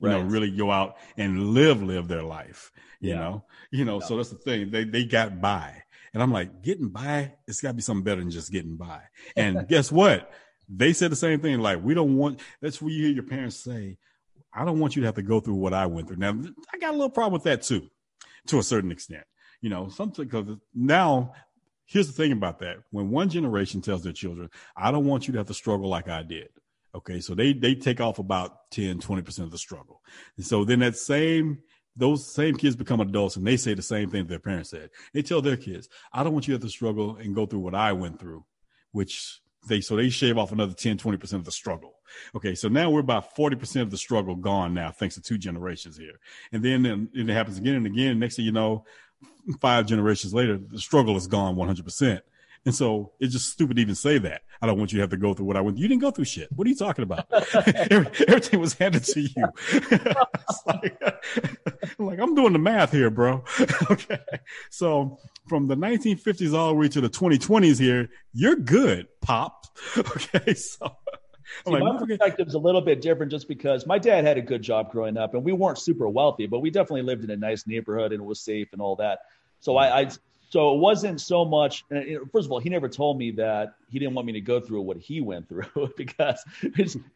You 0.00 0.08
right. 0.08 0.12
know, 0.14 0.22
really 0.22 0.50
go 0.50 0.70
out 0.70 0.96
and 1.16 1.50
live, 1.50 1.82
live 1.82 2.08
their 2.08 2.22
life. 2.22 2.72
You 3.00 3.10
yeah. 3.10 3.16
know, 3.16 3.44
you 3.70 3.84
know. 3.84 4.00
So 4.00 4.16
that's 4.16 4.30
the 4.30 4.36
thing. 4.36 4.70
They 4.70 4.84
they 4.84 5.04
got 5.04 5.40
by, 5.40 5.82
and 6.14 6.22
I'm 6.22 6.32
like, 6.32 6.62
getting 6.62 6.88
by. 6.88 7.34
It's 7.46 7.60
got 7.60 7.70
to 7.70 7.74
be 7.74 7.82
something 7.82 8.04
better 8.04 8.20
than 8.20 8.30
just 8.30 8.52
getting 8.52 8.76
by. 8.76 9.00
And 9.36 9.68
guess 9.68 9.92
what? 9.92 10.32
They 10.68 10.92
said 10.92 11.10
the 11.10 11.16
same 11.16 11.40
thing. 11.40 11.60
Like, 11.60 11.82
we 11.82 11.94
don't 11.94 12.16
want. 12.16 12.40
That's 12.62 12.80
where 12.80 12.92
you 12.92 13.06
hear 13.06 13.14
your 13.14 13.24
parents 13.24 13.56
say, 13.56 13.98
"I 14.54 14.64
don't 14.64 14.78
want 14.78 14.94
you 14.94 15.02
to 15.02 15.06
have 15.06 15.16
to 15.16 15.22
go 15.22 15.40
through 15.40 15.56
what 15.56 15.74
I 15.74 15.86
went 15.86 16.06
through." 16.06 16.18
Now, 16.18 16.38
I 16.72 16.78
got 16.78 16.90
a 16.90 16.96
little 16.96 17.10
problem 17.10 17.32
with 17.32 17.44
that 17.44 17.62
too, 17.62 17.88
to 18.46 18.58
a 18.58 18.62
certain 18.62 18.92
extent. 18.92 19.24
You 19.60 19.70
know, 19.70 19.88
something 19.88 20.24
because 20.24 20.56
now 20.72 21.34
here's 21.88 22.06
the 22.06 22.12
thing 22.12 22.32
about 22.32 22.60
that. 22.60 22.76
When 22.90 23.10
one 23.10 23.28
generation 23.28 23.80
tells 23.80 24.02
their 24.02 24.12
children, 24.12 24.50
I 24.76 24.92
don't 24.92 25.06
want 25.06 25.26
you 25.26 25.32
to 25.32 25.38
have 25.38 25.48
to 25.48 25.54
struggle 25.54 25.88
like 25.88 26.08
I 26.08 26.22
did. 26.22 26.50
Okay. 26.94 27.20
So 27.20 27.34
they, 27.34 27.52
they 27.52 27.74
take 27.74 28.00
off 28.00 28.18
about 28.18 28.70
10, 28.70 29.00
20% 29.00 29.38
of 29.40 29.50
the 29.50 29.58
struggle. 29.58 30.02
And 30.36 30.46
so 30.46 30.64
then 30.64 30.80
that 30.80 30.96
same, 30.96 31.58
those 31.96 32.32
same 32.32 32.56
kids 32.56 32.76
become 32.76 33.00
adults 33.00 33.36
and 33.36 33.46
they 33.46 33.56
say 33.56 33.74
the 33.74 33.82
same 33.82 34.10
thing 34.10 34.26
their 34.26 34.38
parents 34.38 34.70
said. 34.70 34.90
They 35.12 35.22
tell 35.22 35.42
their 35.42 35.56
kids, 35.56 35.88
I 36.12 36.22
don't 36.22 36.32
want 36.32 36.46
you 36.46 36.52
to 36.52 36.56
have 36.56 36.66
to 36.66 36.70
struggle 36.70 37.16
and 37.16 37.34
go 37.34 37.46
through 37.46 37.60
what 37.60 37.74
I 37.74 37.92
went 37.92 38.20
through, 38.20 38.44
which 38.92 39.40
they, 39.66 39.80
so 39.80 39.96
they 39.96 40.08
shave 40.08 40.38
off 40.38 40.52
another 40.52 40.74
10, 40.74 40.98
20% 40.98 41.32
of 41.34 41.44
the 41.44 41.52
struggle. 41.52 41.94
Okay. 42.34 42.54
So 42.54 42.68
now 42.68 42.90
we're 42.90 43.00
about 43.00 43.34
40% 43.34 43.82
of 43.82 43.90
the 43.90 43.98
struggle 43.98 44.34
gone 44.34 44.74
now, 44.74 44.90
thanks 44.90 45.14
to 45.16 45.22
two 45.22 45.38
generations 45.38 45.96
here. 45.96 46.20
And 46.52 46.62
then, 46.62 46.86
and 46.86 47.08
it 47.14 47.32
happens 47.32 47.58
again 47.58 47.74
and 47.74 47.86
again. 47.86 48.18
Next 48.18 48.36
thing 48.36 48.44
you 48.44 48.52
know, 48.52 48.84
five 49.60 49.86
generations 49.86 50.34
later, 50.34 50.58
the 50.58 50.78
struggle 50.78 51.16
is 51.16 51.26
gone 51.26 51.56
100%. 51.56 52.20
And 52.66 52.74
so 52.74 53.12
it's 53.20 53.32
just 53.32 53.50
stupid 53.50 53.76
to 53.76 53.82
even 53.82 53.94
say 53.94 54.18
that. 54.18 54.42
I 54.60 54.66
don't 54.66 54.78
want 54.78 54.92
you 54.92 54.98
to 54.98 55.02
have 55.02 55.10
to 55.10 55.16
go 55.16 55.32
through 55.32 55.46
what 55.46 55.56
I 55.56 55.60
went. 55.60 55.78
You 55.78 55.88
didn't 55.88 56.00
go 56.00 56.10
through 56.10 56.24
shit. 56.24 56.48
What 56.54 56.66
are 56.66 56.70
you 56.70 56.76
talking 56.76 57.04
about? 57.04 57.26
Everything 57.90 58.60
was 58.60 58.74
handed 58.74 59.04
to 59.04 59.20
you. 59.20 59.30
like, 60.66 61.00
like, 61.98 62.18
I'm 62.18 62.34
doing 62.34 62.52
the 62.52 62.58
math 62.58 62.92
here, 62.92 63.10
bro. 63.10 63.44
okay. 63.90 64.18
So 64.70 65.18
from 65.48 65.68
the 65.68 65.76
1950s 65.76 66.52
all 66.52 66.68
the 66.68 66.74
way 66.74 66.88
to 66.88 67.00
the 67.00 67.08
2020s 67.08 67.78
here, 67.78 68.08
you're 68.32 68.56
good, 68.56 69.06
pop. 69.22 69.66
Okay. 69.96 70.54
So 70.54 70.96
See, 71.66 71.76
my 71.76 71.98
perspective's 71.98 72.54
a 72.54 72.58
little 72.58 72.80
bit 72.80 73.00
different 73.00 73.30
just 73.30 73.48
because 73.48 73.86
my 73.86 73.98
dad 73.98 74.24
had 74.24 74.38
a 74.38 74.42
good 74.42 74.62
job 74.62 74.90
growing 74.90 75.16
up 75.16 75.34
and 75.34 75.44
we 75.44 75.52
weren't 75.52 75.78
super 75.78 76.08
wealthy, 76.08 76.46
but 76.46 76.60
we 76.60 76.70
definitely 76.70 77.02
lived 77.02 77.24
in 77.24 77.30
a 77.30 77.36
nice 77.36 77.66
neighborhood 77.66 78.12
and 78.12 78.20
it 78.20 78.24
was 78.24 78.40
safe 78.40 78.68
and 78.72 78.80
all 78.80 78.96
that. 78.96 79.20
So 79.60 79.76
I, 79.76 80.00
I 80.00 80.10
so 80.50 80.74
it 80.74 80.78
wasn't 80.78 81.20
so 81.20 81.44
much. 81.44 81.84
First 82.32 82.46
of 82.46 82.52
all, 82.52 82.58
he 82.58 82.70
never 82.70 82.88
told 82.88 83.18
me 83.18 83.30
that 83.32 83.74
he 83.90 83.98
didn't 83.98 84.14
want 84.14 84.26
me 84.26 84.32
to 84.32 84.40
go 84.40 84.60
through 84.60 84.80
what 84.82 84.96
he 84.96 85.20
went 85.20 85.48
through 85.48 85.92
because 85.96 86.44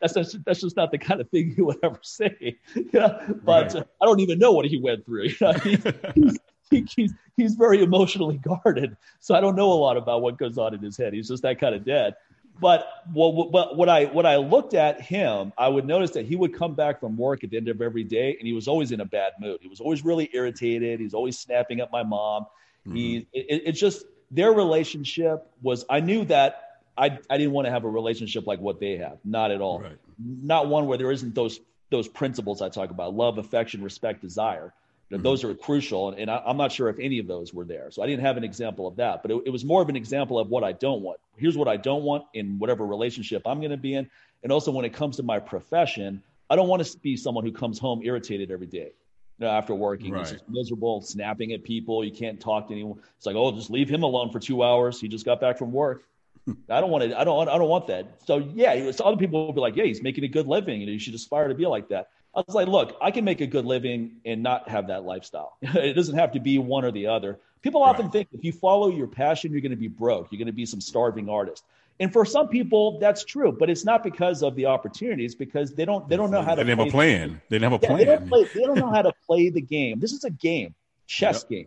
that's 0.01 0.15
just, 0.15 0.45
that's 0.45 0.61
just 0.61 0.77
not 0.77 0.91
the 0.91 0.99
kind 0.99 1.21
of 1.21 1.31
thing 1.31 1.55
he 1.55 1.63
would 1.63 1.79
ever 1.83 1.99
say. 2.03 2.59
Yeah, 2.93 3.27
but 3.43 3.75
right. 3.75 3.87
I 4.03 4.05
don't 4.05 4.21
even 4.21 4.39
know 4.39 4.53
what 4.53 4.67
he 4.67 4.79
went 4.79 5.07
through. 5.07 5.29
You 5.29 5.37
know, 5.41 5.53
he, 5.53 5.79
he's, 6.15 6.39
he, 6.71 6.87
he's 6.95 7.15
he's 7.37 7.55
very 7.55 7.83
emotionally 7.83 8.39
guarded, 8.39 8.97
so 9.21 9.35
I 9.35 9.41
don't 9.41 9.57
know 9.57 9.73
a 9.73 9.75
lot 9.75 9.97
about 9.97 10.23
what 10.23 10.37
goes 10.39 10.59
on 10.59 10.75
in 10.75 10.81
his 10.81 10.97
head. 10.97 11.13
He's 11.13 11.29
just 11.29 11.43
that 11.43 11.59
kind 11.59 11.75
of 11.75 11.85
dad. 11.85 12.15
But 12.61 12.87
well, 13.15 13.49
but 13.51 13.77
what 13.77 13.89
I 13.89 14.05
what 14.07 14.27
I 14.27 14.37
looked 14.37 14.75
at 14.75 15.01
him, 15.01 15.53
I 15.59 15.69
would 15.69 15.87
notice 15.87 16.11
that 16.13 16.27
he 16.27 16.37
would 16.37 16.55
come 16.55 16.75
back 16.75 17.01
from 17.01 17.17
work 17.17 17.45
at 17.45 17.51
the 17.51 17.57
end 17.57 17.69
of 17.69 17.81
every 17.81 18.05
day, 18.05 18.37
and 18.39 18.47
he 18.47 18.53
was 18.53 18.69
always 18.69 18.93
in 18.93 19.01
a 19.01 19.05
bad 19.05 19.33
mood. 19.41 19.59
He 19.63 19.69
was 19.69 19.81
always 19.81 20.05
really 20.05 20.31
irritated. 20.33 21.01
He's 21.01 21.15
always 21.15 21.39
snapping 21.39 21.81
at 21.81 21.91
my 21.91 22.03
mom. 22.03 22.47
Mm-hmm. 22.87 22.97
He 22.97 23.17
it, 23.33 23.63
it's 23.67 23.81
just 23.81 24.05
their 24.31 24.53
relationship 24.53 25.51
was. 25.63 25.85
I 25.89 26.01
knew 26.01 26.25
that 26.27 26.81
I 26.97 27.19
I 27.31 27.39
didn't 27.39 27.53
want 27.53 27.67
to 27.67 27.71
have 27.71 27.85
a 27.85 27.91
relationship 27.91 28.47
like 28.47 28.61
what 28.61 28.81
they 28.81 28.97
have. 28.99 29.19
Not 29.25 29.51
at 29.51 29.61
all. 29.61 29.81
Right. 29.81 29.99
Not 30.19 30.69
one 30.69 30.87
where 30.87 30.99
there 30.99 31.11
isn't 31.11 31.35
those 31.35 31.61
those 31.91 32.07
principles 32.07 32.63
I 32.63 32.69
talk 32.69 32.91
about: 32.91 33.15
love, 33.15 33.39
affection, 33.39 33.83
respect, 33.83 34.21
desire. 34.21 34.73
Mm-hmm. 35.13 35.23
Those 35.23 35.45
are 35.45 35.55
crucial, 35.55 36.09
and, 36.09 36.19
and 36.19 36.31
I, 36.31 36.43
am 36.47 36.57
not 36.57 36.73
sure 36.73 36.89
if 36.89 36.99
any 36.99 37.19
of 37.19 37.27
those 37.27 37.53
were 37.53 37.65
there. 37.65 37.91
So 37.91 38.03
I 38.03 38.07
didn't 38.07 38.25
have 38.25 38.37
an 38.37 38.45
example 38.45 38.87
of 38.87 38.97
that, 38.97 39.23
but 39.23 39.31
it, 39.31 39.43
it 39.47 39.51
was 39.51 39.65
more 39.65 39.83
of 39.83 39.89
an 39.89 39.97
example 39.97 40.39
of 40.39 40.49
what 40.49 40.65
I 40.65 40.73
don't 40.73 41.03
want. 41.03 41.19
Here's 41.37 41.57
what 41.57 41.69
I 41.69 41.77
don't 41.77 42.03
want 42.03 42.25
in 42.35 42.59
whatever 42.59 42.87
relationship 42.87 43.43
I'm 43.47 43.59
going 43.59 43.71
to 43.71 43.77
be 43.77 43.95
in, 43.95 44.09
and 44.43 44.51
also 44.51 44.71
when 44.71 44.85
it 44.85 44.93
comes 44.93 45.17
to 45.17 45.23
my 45.23 45.39
profession, 45.39 46.23
I 46.49 46.57
don't 46.57 46.69
want 46.69 46.85
to 46.85 46.99
be 46.99 47.17
someone 47.17 47.45
who 47.45 47.53
comes 47.53 47.79
home 47.79 48.03
irritated 48.05 48.51
every 48.51 48.67
day. 48.67 48.93
After 49.41 49.75
working, 49.75 50.13
right. 50.13 50.25
just 50.25 50.49
miserable, 50.49 51.01
snapping 51.01 51.53
at 51.53 51.65
people. 51.65 52.05
You 52.05 52.13
can't 52.13 52.39
talk 52.39 52.69
to 52.69 52.75
anyone. 52.75 53.01
It's 53.17 53.27
like, 53.27 53.35
oh, 53.35 53.51
just 53.51 53.71
leave 53.71 53.89
him 53.89 54.05
alone 54.05 54.31
for 54.31 54.39
two 54.39 54.63
hours. 54.63 55.01
He 55.01 55.09
just 55.09 55.25
got 55.25 55.41
back 55.41 55.59
from 55.59 55.73
work. 55.73 56.05
I 56.71 56.81
don't 56.81 56.91
want 56.91 57.11
to. 57.11 57.19
I 57.19 57.25
don't. 57.25 57.49
I 57.49 57.59
don't 57.59 57.69
want 57.69 57.89
that. 57.89 58.21
So 58.25 58.39
yeah, 58.55 58.93
so 58.93 59.05
other 59.05 59.17
people 59.17 59.47
will 59.47 59.53
be 59.53 59.61
like, 59.61 59.75
yeah, 59.75 59.85
he's 59.85 60.01
making 60.01 60.23
a 60.23 60.29
good 60.29 60.47
living, 60.47 60.83
and 60.83 60.93
you 60.93 60.99
should 61.01 61.15
aspire 61.15 61.49
to 61.49 61.55
be 61.55 61.67
like 61.67 61.89
that. 61.89 62.11
I 62.35 62.43
was 62.47 62.55
like, 62.55 62.69
look, 62.69 62.97
I 63.01 63.11
can 63.11 63.25
make 63.25 63.41
a 63.41 63.47
good 63.47 63.67
living 63.67 64.17
and 64.25 64.43
not 64.43 64.69
have 64.69 64.87
that 64.87 65.05
lifestyle. 65.05 65.57
it 65.63 65.95
doesn't 65.95 66.17
have 66.17 66.33
to 66.33 66.41
be 66.41 66.59
one 66.59 66.85
or 66.85 66.91
the 66.91 67.09
other. 67.09 67.39
People 67.61 67.83
often 67.83 68.07
right. 68.07 68.13
think 68.13 68.29
if 68.33 68.43
you 68.43 68.53
follow 68.53 68.89
your 68.89 69.07
passion, 69.07 69.53
you're 69.53 69.61
going 69.61 69.71
to 69.71 69.77
be 69.77 69.89
broke. 69.89 70.29
You're 70.31 70.39
going 70.39 70.47
to 70.47 70.53
be 70.53 70.67
some 70.67 70.81
starving 70.81 71.29
artist. 71.29 71.65
And 72.01 72.13
for 72.13 72.25
some 72.25 72.49
people, 72.49 72.99
that's 72.99 73.23
true, 73.23 73.53
but 73.53 73.71
it's 73.71 73.85
not 73.85 74.03
because 74.03 74.43
of 74.43 74.57
the 74.57 74.67
opportunities. 74.67 75.35
because 75.35 75.75
they 75.75 75.85
don't 75.85 76.09
they 76.09 76.17
don't 76.17 76.31
know 76.31 76.43
how 76.43 76.55
to. 76.55 76.65
They 76.65 76.71
have 76.71 76.81
a 76.81 76.91
plan. 76.91 77.41
They 77.49 77.59
have 77.59 77.73
a 77.73 77.79
plan. 77.79 77.99
They, 77.99 78.05
don't 78.07 78.29
play, 78.29 78.49
they 78.55 78.63
don't 78.63 78.79
know 78.79 78.91
how 78.91 79.03
to 79.03 79.13
play 79.27 79.51
the 79.51 79.61
game. 79.61 80.01
This 80.01 80.13
is 80.13 80.25
a 80.25 80.31
game, 80.31 80.75
chess 81.07 81.43
yep. 81.43 81.51
game. 81.51 81.67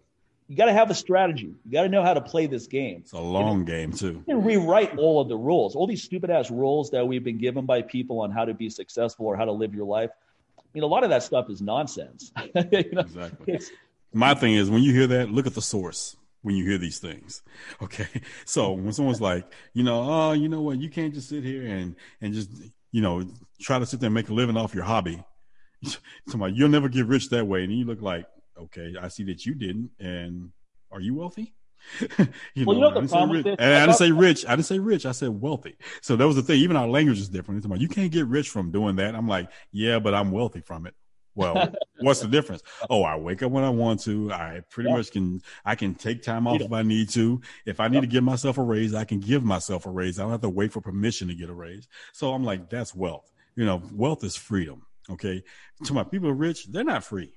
You 0.49 0.57
got 0.57 0.65
to 0.65 0.73
have 0.73 0.89
a 0.91 0.93
strategy. 0.93 1.53
You 1.65 1.71
got 1.71 1.83
to 1.83 1.89
know 1.89 2.03
how 2.03 2.13
to 2.13 2.21
play 2.21 2.47
this 2.47 2.67
game. 2.67 2.97
It's 3.01 3.13
a 3.13 3.19
long 3.19 3.59
you 3.59 3.59
know, 3.59 3.63
game 3.65 3.93
too. 3.93 4.23
You 4.27 4.35
can 4.35 4.43
rewrite 4.43 4.97
all 4.97 5.21
of 5.21 5.29
the 5.29 5.37
rules, 5.37 5.75
all 5.75 5.87
these 5.87 6.03
stupid 6.03 6.29
ass 6.29 6.51
rules 6.51 6.91
that 6.91 7.07
we've 7.07 7.23
been 7.23 7.37
given 7.37 7.65
by 7.65 7.83
people 7.83 8.19
on 8.19 8.31
how 8.31 8.45
to 8.45 8.53
be 8.53 8.69
successful 8.69 9.27
or 9.27 9.37
how 9.37 9.45
to 9.45 9.51
live 9.51 9.73
your 9.73 9.85
life 9.85 10.09
mean, 10.75 10.83
a 10.83 10.87
lot 10.87 11.03
of 11.03 11.09
that 11.09 11.23
stuff 11.23 11.49
is 11.49 11.61
nonsense. 11.61 12.31
you 12.55 12.91
know? 12.91 13.01
Exactly. 13.01 13.59
My 14.13 14.33
thing 14.33 14.53
is 14.53 14.69
when 14.69 14.83
you 14.83 14.93
hear 14.93 15.07
that, 15.07 15.31
look 15.31 15.47
at 15.47 15.55
the 15.55 15.61
source 15.61 16.15
when 16.41 16.55
you 16.55 16.63
hear 16.63 16.77
these 16.77 16.99
things. 16.99 17.41
Okay. 17.81 18.07
So 18.45 18.71
when 18.71 18.93
someone's 18.93 19.21
like, 19.21 19.51
you 19.73 19.83
know, 19.83 20.01
oh, 20.01 20.31
you 20.31 20.47
know 20.47 20.61
what, 20.61 20.79
you 20.79 20.89
can't 20.89 21.13
just 21.13 21.29
sit 21.29 21.43
here 21.43 21.65
and 21.65 21.95
and 22.21 22.33
just, 22.33 22.49
you 22.91 23.01
know, 23.01 23.25
try 23.59 23.79
to 23.79 23.85
sit 23.85 23.99
there 23.99 24.07
and 24.07 24.13
make 24.13 24.29
a 24.29 24.33
living 24.33 24.55
off 24.55 24.73
your 24.73 24.83
hobby. 24.83 25.23
Somebody, 26.27 26.53
you'll 26.53 26.69
never 26.69 26.87
get 26.87 27.05
rich 27.05 27.29
that 27.29 27.45
way. 27.45 27.63
And 27.63 27.73
you 27.73 27.85
look 27.85 28.01
like, 28.01 28.27
okay, 28.57 28.93
I 28.99 29.09
see 29.09 29.23
that 29.25 29.45
you 29.45 29.55
didn't. 29.55 29.91
And 29.99 30.51
are 30.91 31.01
you 31.01 31.15
wealthy? 31.15 31.53
you 32.53 32.65
well, 32.65 32.77
know, 32.77 32.87
you 32.87 32.93
know 32.95 33.01
the 33.01 33.07
problem 33.07 33.31
rich. 33.31 33.45
And 33.59 33.61
I 33.61 33.85
didn't 33.85 33.97
say 33.97 34.11
rich. 34.11 34.45
I 34.45 34.51
didn't 34.51 34.65
say 34.65 34.79
rich. 34.79 35.05
I 35.05 35.11
said 35.11 35.29
wealthy. 35.29 35.75
So 36.01 36.15
that 36.15 36.27
was 36.27 36.35
the 36.35 36.41
thing. 36.41 36.59
Even 36.59 36.75
our 36.75 36.87
language 36.87 37.19
is 37.19 37.29
different. 37.29 37.59
It's 37.59 37.67
like, 37.67 37.81
you 37.81 37.87
can't 37.87 38.11
get 38.11 38.27
rich 38.27 38.49
from 38.49 38.71
doing 38.71 38.95
that. 38.97 39.15
I'm 39.15 39.27
like, 39.27 39.49
yeah, 39.71 39.99
but 39.99 40.13
I'm 40.13 40.31
wealthy 40.31 40.61
from 40.61 40.85
it. 40.87 40.95
Well, 41.35 41.73
what's 41.99 42.21
the 42.21 42.27
difference? 42.27 42.63
Oh, 42.89 43.03
I 43.03 43.17
wake 43.17 43.43
up 43.43 43.51
when 43.51 43.63
I 43.63 43.69
want 43.69 44.01
to. 44.01 44.31
I 44.31 44.61
pretty 44.69 44.89
yeah. 44.89 44.95
much 44.95 45.11
can. 45.11 45.41
I 45.65 45.75
can 45.75 45.93
take 45.93 46.23
time 46.23 46.47
off 46.47 46.61
if 46.61 46.71
I 46.71 46.81
need 46.81 47.09
to. 47.09 47.41
If 47.65 47.79
I 47.79 47.87
need 47.87 48.01
to 48.01 48.07
give 48.07 48.23
myself 48.23 48.57
a 48.57 48.63
raise, 48.63 48.93
I 48.93 49.03
can 49.03 49.19
give 49.19 49.43
myself 49.43 49.85
a 49.85 49.91
raise. 49.91 50.17
I 50.17 50.23
don't 50.23 50.31
have 50.31 50.41
to 50.41 50.49
wait 50.49 50.71
for 50.71 50.81
permission 50.81 51.27
to 51.27 51.35
get 51.35 51.49
a 51.49 51.53
raise. 51.53 51.87
So 52.13 52.33
I'm 52.33 52.43
like, 52.43 52.69
that's 52.69 52.95
wealth. 52.95 53.31
You 53.55 53.65
know, 53.65 53.81
wealth 53.93 54.23
is 54.23 54.35
freedom. 54.35 54.85
Okay. 55.09 55.43
To 55.83 55.93
my 55.93 56.03
people 56.03 56.31
rich, 56.31 56.65
they're 56.67 56.83
not 56.83 57.03
free. 57.03 57.33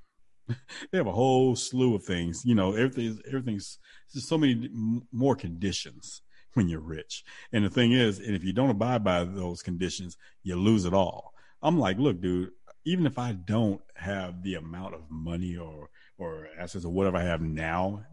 they 0.91 0.99
have 0.99 1.07
a 1.07 1.13
whole 1.13 1.57
slew 1.57 1.95
of 1.95 2.05
things. 2.05 2.43
You 2.45 2.55
know, 2.55 2.73
everything, 2.73 3.21
everything's 3.27 3.79
there's 4.13 4.29
so 4.29 4.39
many 4.39 4.71
more 5.13 5.37
conditions 5.37 6.23
when 6.55 6.69
you're 6.69 6.81
rich. 6.81 7.25
And 7.53 7.65
the 7.65 7.71
thing 7.71 7.93
is, 7.93 8.19
and 8.19 8.35
if 8.35 8.45
you 8.45 8.53
don't 8.53 8.71
abide 8.71 9.05
by 9.05 9.25
those 9.25 9.63
conditions, 9.63 10.17
you 10.43 10.57
lose 10.57 10.85
it 10.85 10.95
all. 10.95 11.35
I'm 11.63 11.79
like, 11.79 11.99
look, 11.99 12.21
dude, 12.21 12.51
even 12.85 13.07
if 13.07 13.19
I 13.19 13.33
don't 13.33 13.83
have 13.97 14.43
the 14.43 14.55
amount 14.55 14.95
of 14.95 15.03
money 15.11 15.57
or 15.57 15.91
or 16.17 16.49
assets 16.59 16.85
or 16.85 16.93
whatever 16.93 17.17
I 17.17 17.25
have 17.25 17.41
now, 17.41 18.05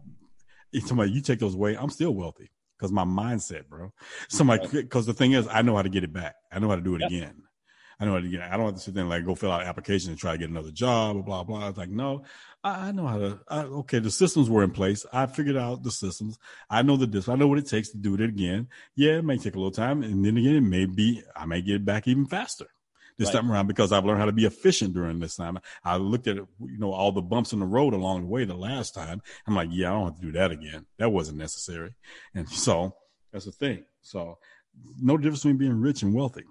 somebody 0.84 1.10
you 1.12 1.20
take 1.20 1.38
those 1.38 1.54
away, 1.54 1.76
I'm 1.76 1.90
still 1.90 2.12
wealthy 2.12 2.50
because 2.76 2.92
my 2.92 3.04
mindset, 3.04 3.68
bro. 3.68 3.92
Somebody 4.28 4.66
because 4.68 5.06
the 5.06 5.14
thing 5.14 5.32
is, 5.32 5.48
I 5.48 5.62
know 5.62 5.76
how 5.76 5.82
to 5.82 5.88
get 5.88 6.04
it 6.04 6.12
back. 6.12 6.34
I 6.52 6.58
know 6.58 6.68
how 6.68 6.76
to 6.76 6.82
do 6.82 6.94
it 6.94 7.00
yep. 7.02 7.10
again. 7.10 7.42
I 7.98 8.04
know 8.04 8.12
how 8.12 8.20
to 8.20 8.28
get. 8.28 8.42
I 8.42 8.56
don't 8.56 8.66
have 8.66 8.74
to 8.74 8.80
sit 8.80 8.94
there 8.94 9.02
and 9.02 9.10
like 9.10 9.24
go 9.24 9.34
fill 9.34 9.50
out 9.50 9.62
an 9.62 9.68
application 9.68 10.10
and 10.10 10.18
try 10.18 10.32
to 10.32 10.38
get 10.38 10.50
another 10.50 10.70
job 10.70 11.16
or 11.16 11.22
blah 11.22 11.44
blah. 11.44 11.68
It's 11.68 11.78
like 11.78 11.88
no, 11.88 12.24
I, 12.62 12.88
I 12.88 12.92
know 12.92 13.06
how 13.06 13.18
to. 13.18 13.40
I, 13.48 13.62
okay, 13.62 14.00
the 14.00 14.10
systems 14.10 14.50
were 14.50 14.62
in 14.62 14.70
place. 14.70 15.06
I 15.12 15.26
figured 15.26 15.56
out 15.56 15.82
the 15.82 15.90
systems. 15.90 16.38
I 16.68 16.82
know 16.82 16.96
the 16.96 17.06
this. 17.06 17.28
I 17.28 17.36
know 17.36 17.48
what 17.48 17.58
it 17.58 17.66
takes 17.66 17.90
to 17.90 17.96
do 17.96 18.14
it 18.14 18.20
again. 18.20 18.68
Yeah, 18.96 19.18
it 19.18 19.24
may 19.24 19.38
take 19.38 19.54
a 19.54 19.58
little 19.58 19.70
time, 19.70 20.02
and 20.02 20.24
then 20.24 20.36
again, 20.36 20.56
it 20.56 20.60
may 20.60 20.84
be 20.84 21.22
I 21.34 21.46
may 21.46 21.62
get 21.62 21.76
it 21.76 21.84
back 21.84 22.06
even 22.06 22.26
faster 22.26 22.66
this 23.18 23.28
right. 23.28 23.40
time 23.40 23.50
around 23.50 23.66
because 23.66 23.92
I've 23.92 24.04
learned 24.04 24.20
how 24.20 24.26
to 24.26 24.32
be 24.32 24.44
efficient 24.44 24.94
during 24.94 25.18
this 25.18 25.36
time. 25.36 25.58
I 25.84 25.96
looked 25.96 26.26
at 26.26 26.36
you 26.36 26.78
know 26.78 26.92
all 26.92 27.12
the 27.12 27.22
bumps 27.22 27.52
in 27.52 27.60
the 27.60 27.66
road 27.66 27.94
along 27.94 28.22
the 28.22 28.28
way 28.28 28.44
the 28.44 28.54
last 28.54 28.94
time. 28.94 29.22
I'm 29.46 29.54
like, 29.54 29.70
yeah, 29.72 29.90
I 29.90 29.94
don't 29.94 30.04
have 30.04 30.16
to 30.16 30.26
do 30.26 30.32
that 30.32 30.50
again. 30.50 30.86
That 30.98 31.12
wasn't 31.12 31.38
necessary, 31.38 31.94
and 32.34 32.48
so 32.48 32.94
that's 33.32 33.46
the 33.46 33.52
thing. 33.52 33.84
So 34.02 34.38
no 35.00 35.16
difference 35.16 35.40
between 35.40 35.56
being 35.56 35.80
rich 35.80 36.02
and 36.02 36.14
wealthy. 36.14 36.44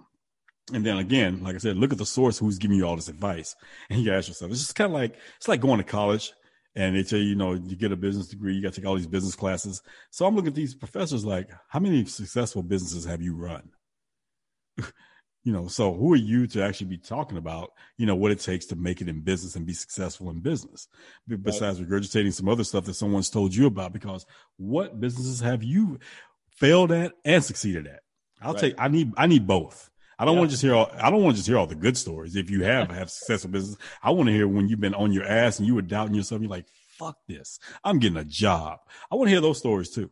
And 0.74 0.86
then 0.86 0.98
again, 0.98 1.44
like 1.44 1.56
I 1.56 1.60
said, 1.60 1.78
look 1.78 1.92
at 1.92 2.00
the 2.00 2.06
source 2.06 2.40
who's 2.40 2.58
giving 2.58 2.78
you 2.78 2.88
all 2.88 2.96
this 2.96 3.08
advice. 3.08 3.56
And 3.90 4.02
you 4.02 4.12
ask 4.14 4.28
yourself, 4.28 4.52
it's 4.52 4.62
just 4.62 4.76
kind 4.76 4.92
of 4.92 5.00
like 5.00 5.16
it's 5.38 5.48
like 5.48 5.62
going 5.62 5.78
to 5.78 5.84
college 5.84 6.34
and 6.76 6.96
they 6.96 7.04
tell 7.04 7.20
you, 7.20 7.26
you 7.26 7.36
know, 7.36 7.54
you 7.54 7.76
get 7.76 7.92
a 7.92 7.96
business 7.96 8.28
degree, 8.28 8.54
you 8.54 8.62
got 8.62 8.74
to 8.74 8.82
take 8.82 8.88
all 8.88 8.96
these 8.96 9.08
business 9.08 9.36
classes. 9.36 9.82
So 10.12 10.26
I'm 10.26 10.36
looking 10.36 10.50
at 10.50 10.56
these 10.56 10.76
professors 10.76 11.24
like, 11.24 11.50
how 11.70 11.80
many 11.80 12.04
successful 12.06 12.64
businesses 12.64 13.06
have 13.06 13.22
you 13.22 13.36
run? 13.36 13.70
you 14.78 15.54
know, 15.54 15.68
so 15.68 15.94
who 15.94 16.12
are 16.12 16.18
you 16.18 16.48
to 16.48 16.64
actually 16.64 16.88
be 16.88 16.98
talking 16.98 17.38
about, 17.38 17.72
you 17.98 18.06
know, 18.06 18.16
what 18.16 18.32
it 18.32 18.42
takes 18.42 18.66
to 18.68 18.76
make 18.76 19.00
it 19.00 19.08
in 19.08 19.22
business 19.22 19.56
and 19.56 19.66
be 19.66 19.74
successful 19.74 20.30
in 20.30 20.42
business, 20.42 20.90
besides 21.44 21.80
right. 21.80 21.90
regurgitating 21.90 22.34
some 22.34 22.50
other 22.50 22.66
stuff 22.66 22.86
that 22.86 22.96
someone's 22.96 23.30
told 23.30 23.56
you 23.56 23.68
about? 23.68 23.94
Because 23.94 24.26
what 24.58 25.00
businesses 25.00 25.40
have 25.40 25.64
you 25.64 26.00
failed 26.50 26.92
at 26.92 27.14
and 27.24 27.42
succeeded 27.42 27.88
at? 27.88 28.02
I'll 28.42 28.54
right. 28.54 28.60
take. 28.60 28.76
I 28.78 28.90
need. 28.90 29.14
I 29.16 29.28
need 29.28 29.48
both. 29.48 29.90
I 30.18 30.26
don't 30.26 30.36
yeah. 30.36 30.40
want 30.40 30.50
to 30.50 30.54
just 30.54 30.64
hear 30.64 30.74
all, 30.74 30.92
I 31.02 31.10
don't 31.10 31.24
want 31.24 31.36
to 31.36 31.38
just 31.38 31.48
hear 31.48 31.58
all 31.58 31.68
the 31.68 31.76
good 31.76 31.98
stories. 31.98 32.36
If 32.36 32.50
you 32.50 32.64
have 32.64 32.90
have 32.92 33.10
successful 33.10 33.52
business, 33.52 33.78
I 34.02 34.12
want 34.12 34.28
to 34.28 34.34
hear 34.34 34.48
when 34.48 34.70
you've 34.70 34.80
been 34.80 34.96
on 34.96 35.12
your 35.12 35.26
ass 35.26 35.60
and 35.60 35.68
you 35.68 35.76
were 35.76 35.82
doubting 35.82 36.16
yourself. 36.16 36.42
You're 36.42 36.50
like, 36.50 36.68
fuck 36.98 37.18
this. 37.28 37.60
I'm 37.84 38.00
getting 38.00 38.18
a 38.18 38.24
job. 38.24 38.80
I 39.12 39.16
want 39.16 39.28
to 39.28 39.32
hear 39.32 39.42
those 39.42 39.58
stories 39.58 39.90
too. 39.90 40.10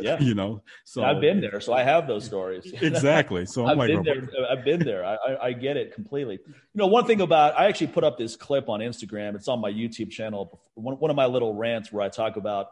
Yeah. 0.00 0.18
you 0.20 0.34
know, 0.34 0.62
so 0.84 1.04
I've 1.04 1.20
been 1.20 1.40
there. 1.40 1.60
So 1.60 1.72
I 1.72 1.82
have 1.82 2.06
those 2.06 2.24
stories. 2.24 2.72
exactly. 2.80 3.46
So 3.46 3.66
i 3.66 3.70
have 3.70 3.78
like, 3.78 3.88
been 3.88 4.02
there. 4.02 4.28
I've 4.50 4.64
been 4.64 4.80
there. 4.80 5.04
I, 5.04 5.14
I, 5.14 5.46
I, 5.46 5.52
get 5.52 5.76
it 5.76 5.94
completely. 5.94 6.38
You 6.46 6.54
know, 6.74 6.86
one 6.86 7.06
thing 7.06 7.20
about, 7.20 7.58
I 7.58 7.66
actually 7.66 7.88
put 7.88 8.04
up 8.04 8.18
this 8.18 8.36
clip 8.36 8.68
on 8.68 8.80
Instagram. 8.80 9.34
It's 9.34 9.48
on 9.48 9.60
my 9.60 9.70
YouTube 9.70 10.10
channel. 10.10 10.60
One, 10.74 10.94
one 10.94 11.10
of 11.10 11.16
my 11.16 11.26
little 11.26 11.54
rants 11.54 11.92
where 11.92 12.02
I 12.02 12.08
talk 12.08 12.36
about 12.36 12.68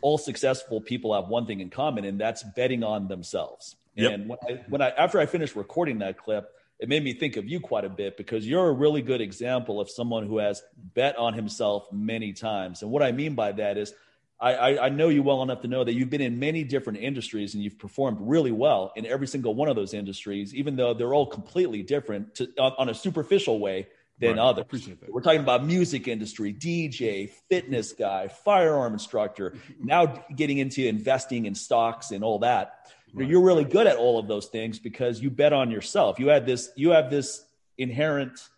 all 0.00 0.18
successful 0.18 0.80
people 0.80 1.14
have 1.14 1.28
one 1.28 1.46
thing 1.46 1.60
in 1.60 1.68
common, 1.68 2.04
and 2.04 2.18
that's 2.18 2.42
betting 2.42 2.82
on 2.82 3.08
themselves. 3.08 3.76
Yep. 3.94 4.12
And 4.12 4.28
when 4.28 4.38
I, 4.48 4.52
when 4.68 4.82
I 4.82 4.90
after 4.90 5.20
I 5.20 5.26
finished 5.26 5.56
recording 5.56 5.98
that 5.98 6.18
clip, 6.18 6.50
it 6.78 6.88
made 6.88 7.04
me 7.04 7.12
think 7.14 7.36
of 7.36 7.46
you 7.46 7.60
quite 7.60 7.84
a 7.84 7.88
bit 7.88 8.16
because 8.16 8.46
you're 8.46 8.68
a 8.68 8.72
really 8.72 9.02
good 9.02 9.20
example 9.20 9.80
of 9.80 9.88
someone 9.88 10.26
who 10.26 10.38
has 10.38 10.62
bet 10.94 11.16
on 11.16 11.34
himself 11.34 11.86
many 11.92 12.32
times. 12.32 12.82
And 12.82 12.90
what 12.90 13.02
I 13.02 13.12
mean 13.12 13.34
by 13.34 13.52
that 13.52 13.78
is 13.78 13.92
I, 14.40 14.54
I, 14.54 14.86
I, 14.86 14.88
know 14.88 15.08
you 15.08 15.22
well 15.22 15.44
enough 15.44 15.60
to 15.60 15.68
know 15.68 15.84
that 15.84 15.94
you've 15.94 16.10
been 16.10 16.20
in 16.20 16.40
many 16.40 16.64
different 16.64 16.98
industries 16.98 17.54
and 17.54 17.62
you've 17.62 17.78
performed 17.78 18.18
really 18.20 18.50
well 18.50 18.92
in 18.96 19.06
every 19.06 19.28
single 19.28 19.54
one 19.54 19.68
of 19.68 19.76
those 19.76 19.94
industries, 19.94 20.52
even 20.56 20.74
though 20.74 20.92
they're 20.92 21.14
all 21.14 21.26
completely 21.26 21.84
different 21.84 22.34
to, 22.34 22.48
on, 22.58 22.72
on 22.76 22.88
a 22.88 22.94
superficial 22.94 23.60
way 23.60 23.86
than 24.18 24.36
right. 24.36 24.38
others. 24.38 24.88
We're 25.08 25.20
talking 25.20 25.40
about 25.40 25.64
music 25.64 26.08
industry, 26.08 26.52
DJ, 26.52 27.30
fitness 27.48 27.92
guy, 27.92 28.28
firearm 28.28 28.92
instructor, 28.92 29.54
now 29.80 30.06
getting 30.34 30.58
into 30.58 30.86
investing 30.86 31.46
in 31.46 31.54
stocks 31.54 32.10
and 32.10 32.24
all 32.24 32.40
that. 32.40 32.90
Right. 33.14 33.28
You're 33.28 33.42
really 33.42 33.64
good 33.64 33.86
at 33.86 33.96
all 33.96 34.18
of 34.18 34.26
those 34.26 34.46
things 34.46 34.78
because 34.78 35.20
you 35.20 35.30
bet 35.30 35.52
on 35.52 35.70
yourself. 35.70 36.18
You 36.18 36.28
had 36.28 36.46
this, 36.46 36.70
you 36.76 36.90
have 36.90 37.10
this 37.10 37.44
inherent 37.76 38.48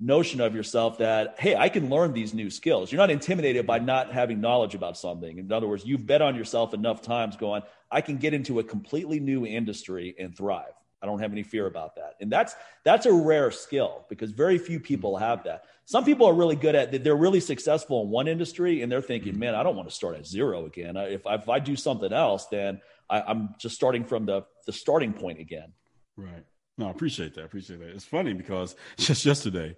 notion 0.00 0.40
of 0.40 0.54
yourself 0.54 0.98
that, 0.98 1.36
hey, 1.38 1.56
I 1.56 1.68
can 1.68 1.88
learn 1.88 2.12
these 2.12 2.34
new 2.34 2.50
skills. 2.50 2.92
You're 2.92 2.98
not 2.98 3.10
intimidated 3.10 3.66
by 3.66 3.78
not 3.78 4.12
having 4.12 4.40
knowledge 4.40 4.74
about 4.74 4.98
something. 4.98 5.38
In 5.38 5.50
other 5.50 5.66
words, 5.66 5.84
you've 5.86 6.06
bet 6.06 6.20
on 6.20 6.36
yourself 6.36 6.74
enough 6.74 7.00
times 7.02 7.36
going, 7.36 7.62
I 7.90 8.00
can 8.00 8.16
get 8.18 8.34
into 8.34 8.58
a 8.58 8.64
completely 8.64 9.20
new 9.20 9.46
industry 9.46 10.14
and 10.18 10.36
thrive. 10.36 10.72
I 11.04 11.06
don't 11.06 11.18
have 11.18 11.32
any 11.32 11.42
fear 11.42 11.66
about 11.66 11.96
that. 11.96 12.14
And 12.20 12.32
that's 12.32 12.54
that's 12.82 13.04
a 13.04 13.12
rare 13.12 13.50
skill 13.50 14.06
because 14.08 14.30
very 14.30 14.56
few 14.56 14.80
people 14.80 15.12
mm-hmm. 15.12 15.24
have 15.24 15.44
that. 15.44 15.64
Some 15.84 16.02
people 16.02 16.26
are 16.26 16.32
really 16.32 16.56
good 16.56 16.74
at 16.74 16.92
that. 16.92 17.04
They're 17.04 17.14
really 17.14 17.40
successful 17.40 18.02
in 18.02 18.08
one 18.08 18.26
industry 18.26 18.80
and 18.80 18.90
they're 18.90 19.02
thinking, 19.02 19.32
mm-hmm. 19.32 19.40
man, 19.40 19.54
I 19.54 19.62
don't 19.62 19.76
want 19.76 19.86
to 19.88 19.94
start 19.94 20.16
at 20.16 20.26
zero 20.26 20.64
again. 20.64 20.96
If 20.96 21.26
I, 21.26 21.34
if 21.34 21.48
I 21.50 21.58
do 21.58 21.76
something 21.76 22.10
else, 22.10 22.46
then 22.46 22.80
I, 23.08 23.30
am 23.30 23.54
just 23.58 23.74
starting 23.74 24.04
from 24.04 24.26
the, 24.26 24.44
the 24.66 24.72
starting 24.72 25.12
point 25.12 25.38
again. 25.40 25.72
Right. 26.16 26.44
No, 26.76 26.88
I 26.88 26.90
appreciate 26.90 27.34
that. 27.34 27.42
I 27.42 27.44
appreciate 27.44 27.78
that. 27.80 27.90
It's 27.90 28.04
funny 28.04 28.32
because 28.32 28.74
just 28.96 29.24
yesterday, 29.24 29.76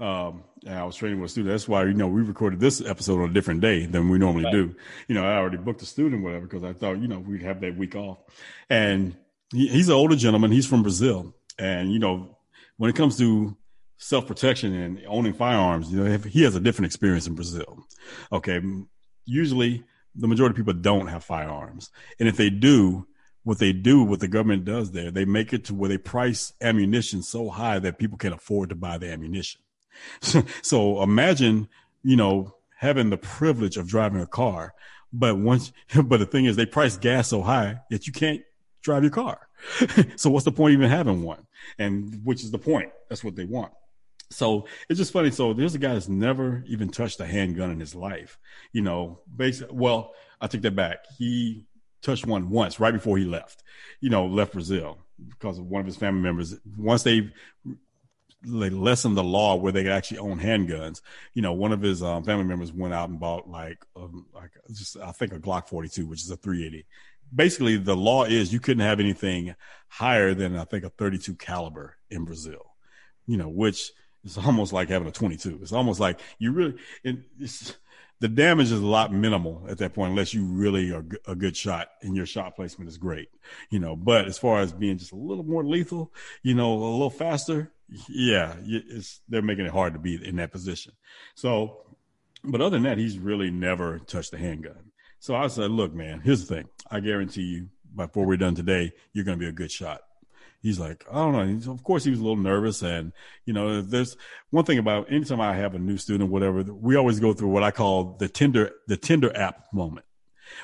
um, 0.00 0.44
I 0.68 0.84
was 0.84 0.96
training 0.96 1.20
with 1.20 1.30
a 1.30 1.32
student. 1.32 1.52
That's 1.52 1.68
why 1.68 1.84
you 1.84 1.94
know 1.94 2.06
we 2.06 2.22
recorded 2.22 2.60
this 2.60 2.80
episode 2.80 3.20
on 3.20 3.30
a 3.30 3.32
different 3.32 3.60
day 3.60 3.86
than 3.86 4.08
we 4.08 4.18
normally 4.18 4.44
right. 4.44 4.52
do. 4.52 4.74
You 5.08 5.14
know, 5.16 5.24
I 5.24 5.36
already 5.36 5.56
booked 5.56 5.82
a 5.82 5.86
student, 5.86 6.22
whatever, 6.22 6.46
because 6.46 6.62
I 6.62 6.72
thought 6.72 6.98
you 6.98 7.08
know 7.08 7.18
we'd 7.18 7.42
have 7.42 7.60
that 7.62 7.76
week 7.76 7.96
off. 7.96 8.18
And 8.70 9.16
he, 9.52 9.66
he's 9.66 9.88
an 9.88 9.94
older 9.94 10.14
gentleman. 10.16 10.52
He's 10.52 10.66
from 10.66 10.82
Brazil, 10.82 11.34
and 11.58 11.92
you 11.92 11.98
know 11.98 12.38
when 12.76 12.90
it 12.90 12.96
comes 12.96 13.18
to 13.18 13.56
self 13.96 14.26
protection 14.28 14.72
and 14.72 15.02
owning 15.08 15.32
firearms, 15.32 15.90
you 15.90 16.02
know 16.02 16.18
he 16.18 16.44
has 16.44 16.54
a 16.54 16.60
different 16.60 16.86
experience 16.86 17.26
in 17.26 17.34
Brazil. 17.34 17.84
Okay, 18.30 18.60
usually 19.24 19.84
the 20.18 20.28
majority 20.28 20.52
of 20.52 20.56
people 20.56 20.80
don't 20.80 21.06
have 21.08 21.24
firearms, 21.24 21.90
and 22.18 22.28
if 22.28 22.36
they 22.36 22.50
do, 22.50 23.06
what 23.44 23.58
they 23.58 23.72
do, 23.72 24.02
what 24.02 24.20
the 24.20 24.28
government 24.28 24.64
does 24.64 24.90
there, 24.92 25.10
they 25.10 25.24
make 25.24 25.52
it 25.52 25.64
to 25.64 25.74
where 25.74 25.88
they 25.88 25.96
price 25.96 26.52
ammunition 26.60 27.22
so 27.22 27.48
high 27.48 27.78
that 27.78 27.98
people 27.98 28.18
can't 28.18 28.34
afford 28.34 28.68
to 28.68 28.74
buy 28.74 28.98
the 28.98 29.10
ammunition. 29.10 29.62
so 30.62 31.02
imagine, 31.02 31.68
you 32.02 32.16
know, 32.16 32.54
having 32.76 33.10
the 33.10 33.16
privilege 33.16 33.76
of 33.76 33.88
driving 33.88 34.20
a 34.20 34.26
car, 34.26 34.74
but 35.12 35.38
once, 35.38 35.72
but 36.04 36.18
the 36.18 36.26
thing 36.26 36.44
is, 36.44 36.56
they 36.56 36.66
price 36.66 36.96
gas 36.96 37.28
so 37.28 37.42
high 37.42 37.80
that 37.90 38.06
you 38.06 38.12
can't 38.12 38.42
drive 38.82 39.02
your 39.02 39.10
car. 39.10 39.48
so 40.16 40.30
what's 40.30 40.44
the 40.44 40.52
point 40.52 40.74
even 40.74 40.90
having 40.90 41.22
one? 41.22 41.46
And 41.78 42.20
which 42.24 42.44
is 42.44 42.50
the 42.50 42.58
point? 42.58 42.90
That's 43.08 43.24
what 43.24 43.34
they 43.34 43.44
want. 43.44 43.72
So 44.30 44.66
it's 44.88 44.98
just 44.98 45.12
funny. 45.12 45.30
So 45.30 45.52
there's 45.52 45.74
a 45.74 45.78
guy 45.78 45.94
that's 45.94 46.08
never 46.08 46.62
even 46.66 46.90
touched 46.90 47.20
a 47.20 47.26
handgun 47.26 47.70
in 47.70 47.80
his 47.80 47.94
life. 47.94 48.38
You 48.72 48.82
know, 48.82 49.20
basically, 49.34 49.76
well, 49.76 50.12
I 50.40 50.46
take 50.46 50.62
that 50.62 50.76
back. 50.76 50.98
He 51.16 51.64
touched 52.02 52.26
one 52.26 52.50
once 52.50 52.78
right 52.78 52.92
before 52.92 53.18
he 53.18 53.24
left, 53.24 53.62
you 54.00 54.10
know, 54.10 54.26
left 54.26 54.52
Brazil 54.52 54.98
because 55.30 55.58
of 55.58 55.66
one 55.66 55.80
of 55.80 55.86
his 55.86 55.96
family 55.96 56.20
members. 56.20 56.54
Once 56.76 57.02
they 57.02 57.32
they 58.44 58.70
lessened 58.70 59.16
the 59.16 59.24
law 59.24 59.56
where 59.56 59.72
they 59.72 59.82
could 59.82 59.92
actually 59.92 60.18
own 60.18 60.38
handguns. 60.38 61.00
You 61.34 61.42
know, 61.42 61.52
one 61.52 61.72
of 61.72 61.82
his 61.82 62.02
um, 62.02 62.22
family 62.22 62.44
members 62.44 62.72
went 62.72 62.94
out 62.94 63.08
and 63.08 63.18
bought 63.18 63.48
like, 63.48 63.84
um, 63.96 64.26
like 64.32 64.50
just 64.72 64.96
I 64.96 65.10
think 65.12 65.32
a 65.32 65.40
Glock 65.40 65.68
42, 65.68 66.06
which 66.06 66.22
is 66.22 66.30
a 66.30 66.36
380. 66.36 66.86
Basically, 67.34 67.76
the 67.76 67.96
law 67.96 68.24
is 68.24 68.52
you 68.52 68.60
couldn't 68.60 68.84
have 68.84 69.00
anything 69.00 69.54
higher 69.88 70.34
than 70.34 70.56
I 70.56 70.64
think 70.64 70.84
a 70.84 70.90
32 70.90 71.34
caliber 71.34 71.96
in 72.10 72.24
Brazil. 72.24 72.74
You 73.26 73.36
know, 73.36 73.48
which 73.48 73.90
is 74.24 74.38
almost 74.38 74.72
like 74.72 74.88
having 74.88 75.08
a 75.08 75.12
22. 75.12 75.60
It's 75.62 75.72
almost 75.72 76.00
like 76.00 76.20
you 76.38 76.52
really. 76.52 76.74
It's, 77.04 77.76
the 78.20 78.28
damage 78.28 78.72
is 78.72 78.80
a 78.80 78.86
lot 78.86 79.12
minimal 79.12 79.64
at 79.68 79.78
that 79.78 79.94
point, 79.94 80.10
unless 80.10 80.34
you 80.34 80.44
really 80.44 80.90
are 80.92 81.04
a 81.26 81.36
good 81.36 81.56
shot 81.56 81.88
and 82.02 82.16
your 82.16 82.26
shot 82.26 82.56
placement 82.56 82.88
is 82.88 82.98
great, 82.98 83.28
you 83.70 83.78
know. 83.78 83.94
But 83.94 84.26
as 84.26 84.38
far 84.38 84.60
as 84.60 84.72
being 84.72 84.98
just 84.98 85.12
a 85.12 85.16
little 85.16 85.44
more 85.44 85.64
lethal, 85.64 86.12
you 86.42 86.54
know, 86.54 86.72
a 86.72 86.74
little 86.74 87.10
faster, 87.10 87.70
yeah, 88.08 88.56
it's 88.64 89.20
they're 89.28 89.42
making 89.42 89.66
it 89.66 89.72
hard 89.72 89.92
to 89.92 90.00
be 90.00 90.16
in 90.26 90.36
that 90.36 90.50
position. 90.50 90.92
So, 91.36 91.82
but 92.42 92.60
other 92.60 92.76
than 92.76 92.82
that, 92.84 92.98
he's 92.98 93.18
really 93.18 93.50
never 93.50 94.00
touched 94.00 94.34
a 94.34 94.38
handgun. 94.38 94.90
So 95.20 95.36
I 95.36 95.46
said, 95.48 95.70
look, 95.70 95.94
man, 95.94 96.20
here's 96.20 96.46
the 96.46 96.54
thing. 96.56 96.68
I 96.90 97.00
guarantee 97.00 97.42
you, 97.42 97.68
before 97.94 98.26
we're 98.26 98.36
done 98.36 98.54
today, 98.54 98.92
you're 99.12 99.24
going 99.24 99.38
to 99.38 99.44
be 99.44 99.48
a 99.48 99.52
good 99.52 99.70
shot 99.70 100.02
he's 100.60 100.78
like, 100.78 101.04
I 101.10 101.16
don't 101.16 101.64
know. 101.64 101.72
Of 101.72 101.82
course, 101.82 102.04
he 102.04 102.10
was 102.10 102.18
a 102.20 102.22
little 102.22 102.36
nervous. 102.36 102.82
And, 102.82 103.12
you 103.44 103.52
know, 103.52 103.80
there's 103.80 104.16
one 104.50 104.64
thing 104.64 104.78
about 104.78 105.10
anytime 105.12 105.40
I 105.40 105.54
have 105.56 105.74
a 105.74 105.78
new 105.78 105.96
student, 105.96 106.30
whatever, 106.30 106.62
we 106.62 106.96
always 106.96 107.20
go 107.20 107.32
through 107.32 107.48
what 107.48 107.62
I 107.62 107.70
call 107.70 108.16
the 108.18 108.28
Tinder, 108.28 108.72
the 108.86 108.96
Tinder 108.96 109.34
app 109.36 109.66
moment, 109.72 110.06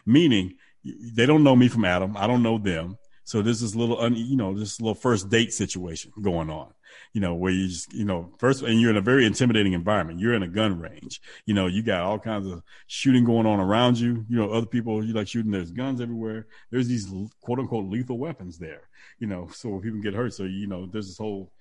meaning 0.04 0.54
they 0.84 1.26
don't 1.26 1.44
know 1.44 1.56
me 1.56 1.68
from 1.68 1.84
Adam. 1.84 2.16
I 2.16 2.26
don't 2.26 2.42
know 2.42 2.58
them. 2.58 2.98
So 3.24 3.40
this 3.40 3.74
little, 3.74 4.00
un, 4.00 4.14
you 4.16 4.36
know, 4.36 4.58
this 4.58 4.80
little 4.80 4.94
first 4.94 5.30
date 5.30 5.52
situation 5.52 6.12
going 6.20 6.50
on, 6.50 6.74
you 7.14 7.20
know, 7.20 7.34
where 7.34 7.52
you 7.52 7.68
just, 7.68 7.94
you 7.94 8.04
know, 8.04 8.30
first, 8.38 8.62
and 8.62 8.80
you're 8.80 8.90
in 8.90 8.96
a 8.96 9.00
very 9.00 9.24
intimidating 9.24 9.72
environment. 9.72 10.20
You're 10.20 10.34
in 10.34 10.42
a 10.42 10.48
gun 10.48 10.78
range. 10.78 11.20
You 11.46 11.54
know, 11.54 11.66
you 11.66 11.82
got 11.82 12.02
all 12.02 12.18
kinds 12.18 12.46
of 12.46 12.62
shooting 12.88 13.24
going 13.24 13.46
on 13.46 13.60
around 13.60 13.98
you. 13.98 14.26
You 14.28 14.36
know, 14.36 14.50
other 14.50 14.66
people 14.66 15.02
you 15.02 15.14
like 15.14 15.28
shooting. 15.28 15.52
There's 15.52 15.70
guns 15.70 16.00
everywhere. 16.00 16.46
There's 16.70 16.88
these 16.88 17.10
quote 17.40 17.60
unquote 17.60 17.88
lethal 17.88 18.18
weapons 18.18 18.58
there. 18.58 18.88
You 19.20 19.28
know, 19.28 19.48
so 19.52 19.78
people 19.78 20.00
get 20.00 20.14
hurt. 20.14 20.34
So 20.34 20.42
you 20.42 20.66
know, 20.66 20.86
there's 20.86 21.06
this 21.06 21.18
whole 21.18 21.52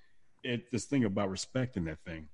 it, 0.42 0.70
this 0.70 0.84
thing 0.84 1.04
about 1.04 1.30
respecting 1.30 1.84
that 1.84 2.00
thing 2.04 2.28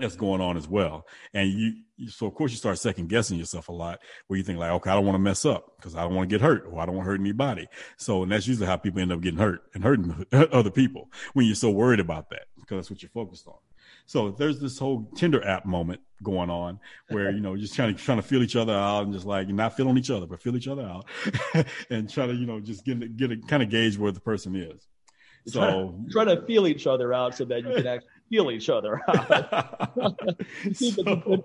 that's 0.00 0.16
going 0.16 0.40
on 0.40 0.56
as 0.56 0.68
well. 0.68 1.06
And 1.34 1.50
you, 1.50 2.08
so 2.08 2.26
of 2.26 2.34
course 2.34 2.50
you 2.50 2.56
start 2.56 2.78
second 2.78 3.08
guessing 3.08 3.38
yourself 3.38 3.68
a 3.68 3.72
lot 3.72 4.00
where 4.26 4.36
you 4.36 4.42
think 4.44 4.58
like, 4.58 4.70
okay, 4.70 4.90
I 4.90 4.94
don't 4.94 5.04
want 5.04 5.16
to 5.16 5.20
mess 5.20 5.44
up 5.44 5.72
because 5.76 5.94
I 5.94 6.02
don't 6.02 6.14
want 6.14 6.28
to 6.28 6.34
get 6.34 6.42
hurt 6.42 6.64
or 6.70 6.80
I 6.80 6.86
don't 6.86 6.96
want 6.96 7.06
to 7.06 7.10
hurt 7.10 7.20
anybody. 7.20 7.66
So, 7.96 8.22
and 8.22 8.32
that's 8.32 8.46
usually 8.46 8.66
how 8.66 8.76
people 8.76 9.00
end 9.00 9.12
up 9.12 9.20
getting 9.20 9.38
hurt 9.38 9.62
and 9.74 9.82
hurting 9.82 10.26
other 10.32 10.70
people 10.70 11.10
when 11.34 11.46
you're 11.46 11.54
so 11.54 11.70
worried 11.70 12.00
about 12.00 12.30
that 12.30 12.46
because 12.56 12.76
that's 12.76 12.90
what 12.90 13.02
you're 13.02 13.10
focused 13.10 13.46
on. 13.46 13.56
So 14.06 14.30
there's 14.30 14.58
this 14.58 14.78
whole 14.78 15.10
Tinder 15.16 15.44
app 15.46 15.66
moment 15.66 16.00
going 16.22 16.50
on 16.50 16.80
where, 17.08 17.30
you 17.30 17.40
know, 17.40 17.56
just 17.56 17.74
trying 17.74 17.94
to, 17.94 18.02
trying 18.02 18.18
to 18.18 18.26
feel 18.26 18.42
each 18.42 18.56
other 18.56 18.72
out 18.72 19.04
and 19.04 19.12
just 19.12 19.26
like 19.26 19.48
not 19.48 19.76
feeling 19.76 19.98
each 19.98 20.10
other, 20.10 20.26
but 20.26 20.40
feel 20.40 20.56
each 20.56 20.68
other 20.68 20.82
out 20.82 21.04
and 21.90 22.08
try 22.08 22.26
to, 22.26 22.34
you 22.34 22.46
know, 22.46 22.58
just 22.58 22.84
get, 22.84 23.16
get 23.16 23.32
a 23.32 23.36
kind 23.36 23.62
of 23.62 23.68
gauge 23.68 23.98
where 23.98 24.12
the 24.12 24.20
person 24.20 24.56
is. 24.56 24.86
So 25.46 25.60
try 25.60 25.70
to, 25.70 26.10
try 26.10 26.36
to 26.36 26.46
feel 26.46 26.66
each 26.66 26.86
other 26.86 27.12
out 27.12 27.36
so 27.36 27.44
that 27.46 27.58
you 27.58 27.74
can 27.74 27.86
actually 27.86 28.08
feel 28.28 28.50
each 28.50 28.68
other 28.68 29.00
out. 29.08 29.92
So, 30.74 30.94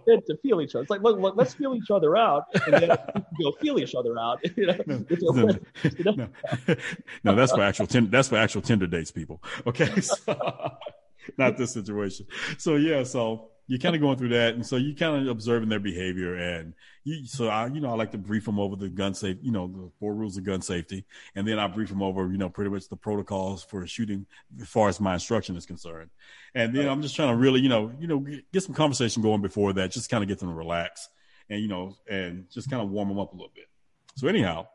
it's 0.08 0.28
to 0.28 0.38
feel 0.42 0.62
each 0.62 0.76
other. 0.76 0.82
It's 0.82 0.90
like, 0.90 1.02
look, 1.02 1.20
look, 1.20 1.36
let's 1.36 1.54
feel 1.54 1.76
each 1.76 1.92
other 1.92 2.18
out, 2.18 2.46
and 2.66 2.74
then 2.74 2.98
go 3.42 3.52
feel 3.62 3.80
each 3.80 3.96
other 3.96 4.18
out. 4.20 4.40
You 4.56 4.68
know? 4.68 4.78
no, 4.88 5.06
no, 6.16 6.28
no, 7.24 7.36
that's 7.36 7.52
for 7.52 7.62
actual 7.64 7.88
ten, 7.88 8.10
that's 8.10 8.28
for 8.28 8.38
actual 8.38 8.62
Tinder 8.62 8.88
dates, 8.88 9.12
people. 9.12 9.42
Okay, 9.66 10.00
so, 10.02 10.78
not 11.38 11.58
this 11.58 11.74
situation. 11.74 12.28
So 12.58 12.76
yeah, 12.76 13.04
so 13.04 13.50
you're 13.74 13.80
kind 13.80 13.96
of 13.96 14.02
going 14.02 14.20
through 14.20 14.30
that, 14.30 14.54
and 14.54 14.64
so 14.64 14.76
you're 14.76 14.96
kind 14.96 15.24
of 15.24 15.28
observing 15.28 15.68
their 15.68 15.80
behavior, 15.80 16.36
and 16.36 16.76
you. 17.04 17.26
So 17.26 17.48
I, 17.48 17.66
you 17.66 17.82
know, 17.82 17.90
I 17.90 17.96
like 17.96 18.12
to 18.12 18.20
brief 18.20 18.46
them 18.46 18.60
over 18.60 18.76
the 18.76 18.88
gun 18.88 19.16
safe, 19.16 19.38
you 19.42 19.52
know, 19.52 19.68
the 19.68 19.90
four 20.00 20.14
rules 20.14 20.38
of 20.38 20.44
gun 20.44 20.62
safety, 20.62 21.06
and 21.34 21.48
then 21.48 21.58
I 21.58 21.66
brief 21.66 21.90
them 21.90 22.04
over, 22.04 22.32
you 22.32 22.38
know, 22.38 22.50
pretty 22.50 22.70
much 22.70 22.88
the 22.88 22.96
protocols 22.96 23.64
for 23.64 23.88
shooting, 23.88 24.28
as 24.62 24.68
far 24.68 24.90
as 24.90 25.00
my 25.00 25.16
instruction 25.16 25.56
is 25.56 25.66
concerned, 25.66 26.12
and 26.54 26.76
then 26.76 26.88
I'm 26.88 27.02
just 27.02 27.16
trying 27.16 27.30
to 27.30 27.36
really, 27.36 27.62
you 27.62 27.70
know, 27.70 27.92
you 28.00 28.06
know, 28.06 28.24
get 28.52 28.62
some 28.62 28.76
conversation 28.76 29.24
going 29.24 29.42
before 29.42 29.74
that, 29.74 29.90
just 29.90 30.08
kind 30.08 30.24
of 30.24 30.28
get 30.28 30.38
them 30.38 30.50
to 30.50 30.56
relax, 30.56 31.10
and 31.50 31.60
you 31.60 31.68
know, 31.68 31.96
and 32.08 32.48
just 32.52 32.70
kind 32.70 32.84
of 32.84 32.92
warm 32.92 33.10
them 33.10 33.18
up 33.18 33.34
a 33.34 33.36
little 33.36 33.54
bit. 33.56 33.66
So 34.18 34.28
anyhow, 34.28 34.68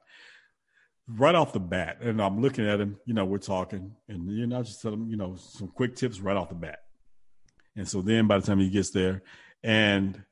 right 1.07 1.37
off 1.37 1.53
the 1.53 1.61
bat, 1.61 1.99
and 2.01 2.21
I'm 2.21 2.43
looking 2.43 2.69
at 2.69 2.81
him, 2.81 2.99
you 3.07 3.15
know, 3.15 3.27
we're 3.27 3.39
talking, 3.39 3.95
and 4.09 4.29
you 4.29 4.49
know, 4.49 4.59
I 4.59 4.63
just 4.63 4.83
tell 4.83 4.93
him, 4.93 5.09
you 5.09 5.17
know, 5.17 5.37
some 5.37 5.69
quick 5.69 5.95
tips 5.95 6.19
right 6.19 6.37
off 6.37 6.49
the 6.49 6.57
bat 6.57 6.81
and 7.77 7.89
so 7.89 8.03
then 8.03 8.27
by 8.27 8.39
the 8.39 8.47
time 8.47 8.59
he 8.59 8.71
gets 8.71 8.91
there, 8.91 9.23
and 9.63 10.23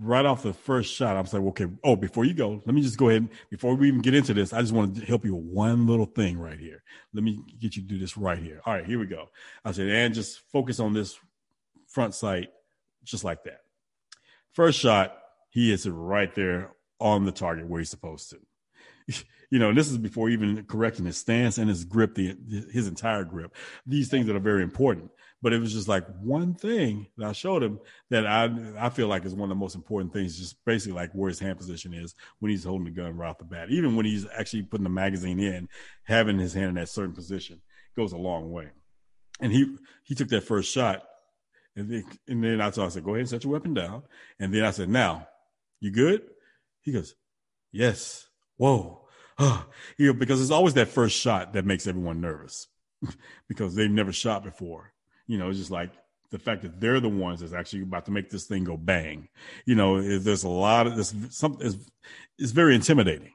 right 0.00 0.24
off 0.24 0.42
the 0.42 0.52
first 0.52 0.92
shot, 0.92 1.16
I 1.16 1.20
was 1.20 1.32
like, 1.32 1.42
okay, 1.42 1.66
oh, 1.82 1.96
before 1.96 2.24
you 2.24 2.34
go, 2.34 2.62
let 2.64 2.74
me 2.74 2.82
just 2.82 2.98
go 2.98 3.08
ahead. 3.08 3.28
Before 3.50 3.74
we 3.74 3.88
even 3.88 4.00
get 4.00 4.14
into 4.14 4.34
this, 4.34 4.52
I 4.52 4.60
just 4.60 4.72
want 4.72 4.96
to 4.96 5.04
help 5.04 5.24
you 5.24 5.34
with 5.34 5.44
one 5.44 5.86
little 5.86 6.06
thing 6.06 6.38
right 6.38 6.58
here. 6.58 6.82
Let 7.12 7.24
me 7.24 7.40
get 7.60 7.76
you 7.76 7.82
to 7.82 7.88
do 7.88 7.98
this 7.98 8.16
right 8.16 8.38
here. 8.38 8.60
All 8.64 8.74
right, 8.74 8.86
here 8.86 8.98
we 8.98 9.06
go. 9.06 9.30
I 9.64 9.72
said, 9.72 9.88
and 9.88 10.14
just 10.14 10.40
focus 10.50 10.80
on 10.80 10.92
this 10.92 11.18
front 11.88 12.14
sight, 12.14 12.50
just 13.04 13.24
like 13.24 13.44
that. 13.44 13.60
First 14.52 14.78
shot, 14.78 15.16
he 15.50 15.72
is 15.72 15.88
right 15.88 16.34
there 16.34 16.72
on 17.00 17.24
the 17.24 17.32
target 17.32 17.68
where 17.68 17.80
he's 17.80 17.90
supposed 17.90 18.30
to. 18.30 18.38
You 19.50 19.60
know, 19.60 19.72
this 19.72 19.88
is 19.88 19.98
before 19.98 20.30
even 20.30 20.64
correcting 20.64 21.04
his 21.04 21.16
stance 21.16 21.58
and 21.58 21.68
his 21.68 21.84
grip, 21.84 22.16
the 22.16 22.36
his 22.72 22.88
entire 22.88 23.22
grip. 23.22 23.54
These 23.86 24.08
things 24.08 24.26
that 24.26 24.34
are 24.34 24.40
very 24.40 24.64
important. 24.64 25.12
But 25.44 25.52
it 25.52 25.58
was 25.58 25.74
just 25.74 25.88
like 25.88 26.06
one 26.22 26.54
thing 26.54 27.06
that 27.18 27.28
I 27.28 27.32
showed 27.32 27.62
him 27.62 27.78
that 28.08 28.26
I 28.26 28.48
I 28.78 28.88
feel 28.88 29.08
like 29.08 29.26
is 29.26 29.34
one 29.34 29.50
of 29.50 29.54
the 29.54 29.60
most 29.60 29.74
important 29.74 30.14
things, 30.14 30.38
just 30.38 30.56
basically 30.64 30.94
like 30.96 31.12
where 31.12 31.28
his 31.28 31.38
hand 31.38 31.58
position 31.58 31.92
is 31.92 32.14
when 32.38 32.50
he's 32.50 32.64
holding 32.64 32.86
the 32.86 32.90
gun 32.90 33.14
right 33.14 33.28
off 33.28 33.36
the 33.36 33.44
bat. 33.44 33.68
Even 33.68 33.94
when 33.94 34.06
he's 34.06 34.26
actually 34.34 34.62
putting 34.62 34.84
the 34.84 34.88
magazine 34.88 35.38
in, 35.38 35.68
having 36.04 36.38
his 36.38 36.54
hand 36.54 36.70
in 36.70 36.74
that 36.76 36.88
certain 36.88 37.12
position 37.12 37.60
goes 37.94 38.12
a 38.12 38.16
long 38.16 38.52
way. 38.52 38.70
And 39.38 39.52
he 39.52 39.76
he 40.04 40.14
took 40.14 40.28
that 40.28 40.44
first 40.44 40.72
shot, 40.72 41.02
and 41.76 41.90
then, 41.90 42.04
and 42.26 42.42
then 42.42 42.62
I 42.62 42.70
told 42.70 42.86
I 42.86 42.90
said, 42.90 43.04
"Go 43.04 43.10
ahead 43.10 43.20
and 43.20 43.28
set 43.28 43.44
your 43.44 43.52
weapon 43.52 43.74
down." 43.74 44.04
And 44.40 44.54
then 44.54 44.64
I 44.64 44.70
said, 44.70 44.88
"Now, 44.88 45.28
you 45.78 45.90
good?" 45.90 46.22
He 46.80 46.90
goes, 46.90 47.14
"Yes." 47.70 48.28
Whoa. 48.56 49.08
Ah. 49.38 49.66
You 49.98 50.06
know, 50.06 50.14
because 50.14 50.40
it's 50.40 50.50
always 50.50 50.72
that 50.74 50.88
first 50.88 51.20
shot 51.20 51.52
that 51.52 51.66
makes 51.66 51.86
everyone 51.86 52.22
nervous 52.22 52.66
because 53.48 53.74
they've 53.74 53.90
never 53.90 54.10
shot 54.10 54.42
before. 54.42 54.93
You 55.26 55.38
know, 55.38 55.48
it's 55.48 55.58
just 55.58 55.70
like 55.70 55.90
the 56.30 56.38
fact 56.38 56.62
that 56.62 56.80
they're 56.80 57.00
the 57.00 57.08
ones 57.08 57.40
that's 57.40 57.52
actually 57.52 57.82
about 57.82 58.06
to 58.06 58.10
make 58.10 58.30
this 58.30 58.44
thing 58.44 58.64
go 58.64 58.76
bang. 58.76 59.28
You 59.66 59.74
know, 59.74 60.00
there's 60.18 60.44
a 60.44 60.48
lot 60.48 60.86
of 60.86 60.96
this. 60.96 61.14
Something 61.30 61.66
is 61.66 61.90
it's 62.38 62.52
very 62.52 62.74
intimidating. 62.74 63.32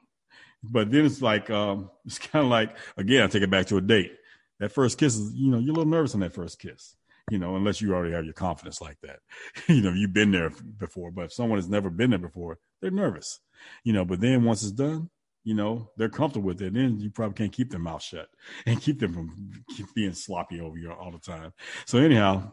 But 0.62 0.90
then 0.90 1.06
it's 1.06 1.22
like 1.22 1.48
um, 1.50 1.90
it's 2.04 2.18
kind 2.18 2.44
of 2.44 2.50
like 2.50 2.76
again, 2.96 3.22
I 3.22 3.26
take 3.26 3.42
it 3.42 3.50
back 3.50 3.66
to 3.66 3.76
a 3.76 3.80
date. 3.80 4.12
That 4.58 4.72
first 4.72 4.98
kiss 4.98 5.16
is, 5.16 5.32
you 5.34 5.50
know, 5.50 5.58
you're 5.58 5.72
a 5.72 5.76
little 5.78 5.90
nervous 5.90 6.14
on 6.14 6.20
that 6.20 6.34
first 6.34 6.58
kiss. 6.58 6.94
You 7.30 7.38
know, 7.38 7.56
unless 7.56 7.80
you 7.80 7.94
already 7.94 8.12
have 8.12 8.24
your 8.24 8.34
confidence 8.34 8.80
like 8.80 8.98
that. 9.02 9.20
you 9.68 9.80
know, 9.80 9.92
you've 9.92 10.12
been 10.12 10.32
there 10.32 10.50
before. 10.78 11.10
But 11.10 11.26
if 11.26 11.32
someone 11.32 11.58
has 11.58 11.68
never 11.68 11.88
been 11.88 12.10
there 12.10 12.18
before, 12.18 12.58
they're 12.80 12.90
nervous. 12.90 13.40
You 13.84 13.92
know, 13.92 14.04
but 14.04 14.20
then 14.20 14.44
once 14.44 14.62
it's 14.62 14.72
done, 14.72 15.08
you 15.44 15.54
know, 15.54 15.90
they're 15.96 16.08
comfortable 16.08 16.46
with 16.46 16.60
it. 16.62 16.74
Then 16.74 17.00
you 17.00 17.10
probably 17.10 17.34
can't 17.34 17.52
keep 17.52 17.70
their 17.70 17.80
mouth 17.80 18.02
shut 18.02 18.28
and 18.66 18.80
keep 18.80 19.00
them 19.00 19.12
from 19.12 19.64
being 19.94 20.12
sloppy 20.12 20.60
over 20.60 20.76
you 20.76 20.92
all 20.92 21.10
the 21.10 21.18
time. 21.18 21.52
So 21.86 21.98
anyhow, 21.98 22.52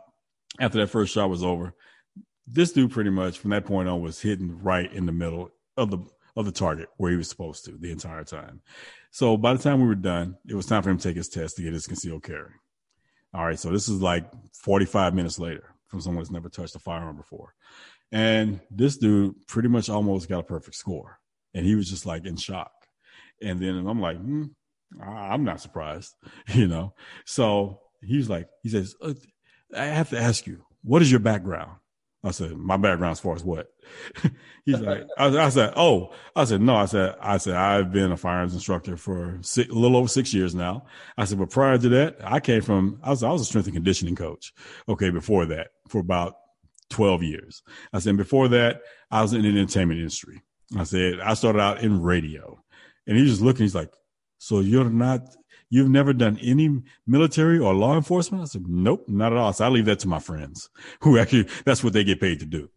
after 0.60 0.80
that 0.80 0.88
first 0.88 1.14
shot 1.14 1.30
was 1.30 1.44
over, 1.44 1.74
this 2.46 2.72
dude 2.72 2.92
pretty 2.92 3.10
much 3.10 3.40
from 3.40 3.50
that 3.52 3.66
point 3.66 3.90
on 3.90 4.02
was 4.02 4.22
hitting 4.22 4.62
right 4.62 4.92
in 4.92 5.06
the 5.06 5.12
middle 5.12 5.50
of 5.76 5.92
the 5.92 6.00
of 6.38 6.46
the 6.46 6.52
target 6.52 6.88
where 6.98 7.10
he 7.10 7.18
was 7.18 7.28
supposed 7.28 7.66
to 7.66 7.72
the 7.72 7.92
entire 7.92 8.24
time. 8.24 8.62
So 9.10 9.38
by 9.38 9.54
the 9.54 9.64
time 9.64 9.82
we 9.82 9.88
were 9.88 9.96
done, 9.96 10.38
it 10.48 10.54
was 10.54 10.68
time 10.68 10.84
for 10.84 10.92
him 10.92 10.98
to 10.98 11.04
take 11.04 11.18
his 11.18 11.30
test 11.30 11.56
to 11.56 11.64
get 11.64 11.74
his 11.74 11.88
concealed 11.88 12.24
carry. 12.24 12.52
All 13.34 13.44
right, 13.44 13.58
so 13.58 13.72
this 13.72 13.90
is 13.90 14.02
like 14.02 14.26
45 14.54 15.16
minutes 15.16 15.40
later 15.40 15.74
from 15.88 16.00
someone 16.00 16.22
that's 16.22 16.32
never 16.32 16.50
touched 16.50 16.76
a 16.76 16.80
firearm 16.80 17.18
before. 17.18 17.56
And 18.12 18.62
this 18.70 18.98
dude 18.98 19.36
pretty 19.48 19.68
much 19.68 19.90
almost 19.90 20.30
got 20.30 20.40
a 20.40 20.44
perfect 20.44 20.76
score. 20.76 21.20
And 21.54 21.66
he 21.66 21.76
was 21.76 21.90
just 21.90 22.06
like 22.06 22.26
in 22.26 22.38
shock. 22.38 22.72
And 23.42 23.60
then 23.62 23.86
I'm 23.88 24.02
like, 24.02 24.18
hmm, 24.18 24.46
I'm 25.02 25.44
not 25.44 25.62
surprised, 25.62 26.14
you 26.54 26.68
know? 26.68 26.94
So 27.26 27.82
he's 28.02 28.30
like, 28.30 28.48
he 28.64 28.70
says, 28.70 28.96
uh, 29.02 29.14
I 29.76 29.86
have 29.86 30.10
to 30.12 30.20
ask 30.20 30.48
you, 30.48 30.64
what 30.84 31.02
is 31.02 31.12
your 31.12 31.20
background? 31.20 31.72
I 32.24 32.32
said, 32.32 32.58
my 32.58 32.78
background 32.78 33.12
as 33.12 33.20
far 33.20 33.36
as 33.36 33.44
what? 33.44 33.68
He's 34.66 34.80
like, 34.80 35.04
I, 35.18 35.28
I, 35.28 35.50
said, 35.50 35.74
oh, 35.78 36.14
I 36.36 36.44
said, 36.46 36.62
no, 36.62 36.76
I 36.76 36.86
said, 36.86 37.16
I 37.22 37.38
said, 37.38 37.56
I've 37.56 37.92
been 37.94 38.12
a 38.12 38.18
firearms 38.18 38.54
instructor 38.54 38.98
for 38.98 39.38
six, 39.42 39.70
a 39.70 39.74
little 39.74 39.96
over 39.96 40.08
six 40.08 40.34
years 40.34 40.56
now. 40.56 40.88
I 41.18 41.26
said, 41.26 41.38
but 41.38 41.52
prior 41.52 41.78
to 41.78 41.90
that, 41.90 42.18
I 42.24 42.40
came 42.40 42.62
from, 42.62 43.00
I 43.04 43.12
was, 43.12 43.24
I 43.24 43.32
was 43.32 43.44
a 43.44 43.46
strength 43.46 43.68
and 43.68 43.76
conditioning 43.76 44.16
coach. 44.16 44.52
Okay. 44.90 45.10
Before 45.10 45.46
that, 45.46 45.70
for 45.88 46.00
about 46.00 46.36
12 46.90 47.24
years. 47.24 47.64
I 47.94 48.00
said, 48.00 48.18
before 48.18 48.48
that, 48.50 48.82
I 49.12 49.22
was 49.22 49.34
in 49.34 49.44
the 49.44 49.50
entertainment 49.50 50.00
industry. 50.00 50.42
I 50.78 50.84
said, 50.84 51.20
I 51.22 51.34
started 51.34 51.60
out 51.60 51.82
in 51.82 52.02
radio. 52.02 52.62
And 53.08 53.18
he's 53.18 53.30
just 53.30 53.42
looking, 53.42 53.64
he's 53.64 53.76
like, 53.76 53.94
so 54.38 54.60
you're 54.60 54.90
not, 54.90 55.22
you've 55.70 55.90
never 55.90 56.14
done 56.14 56.38
any 56.42 56.82
military 57.08 57.58
or 57.58 57.74
law 57.74 57.96
enforcement? 57.96 58.44
I 58.44 58.46
said, 58.46 58.66
nope, 58.68 59.06
not 59.08 59.32
at 59.32 59.38
all. 59.38 59.54
So 59.54 59.66
I 59.66 59.70
leave 59.70 59.86
that 59.86 60.00
to 60.00 60.08
my 60.08 60.20
friends 60.20 60.70
who 61.02 61.18
actually, 61.18 61.48
that's 61.66 61.84
what 61.84 61.94
they 61.94 62.04
get 62.04 62.22
paid 62.22 62.40
to 62.40 62.46
do. 62.46 62.70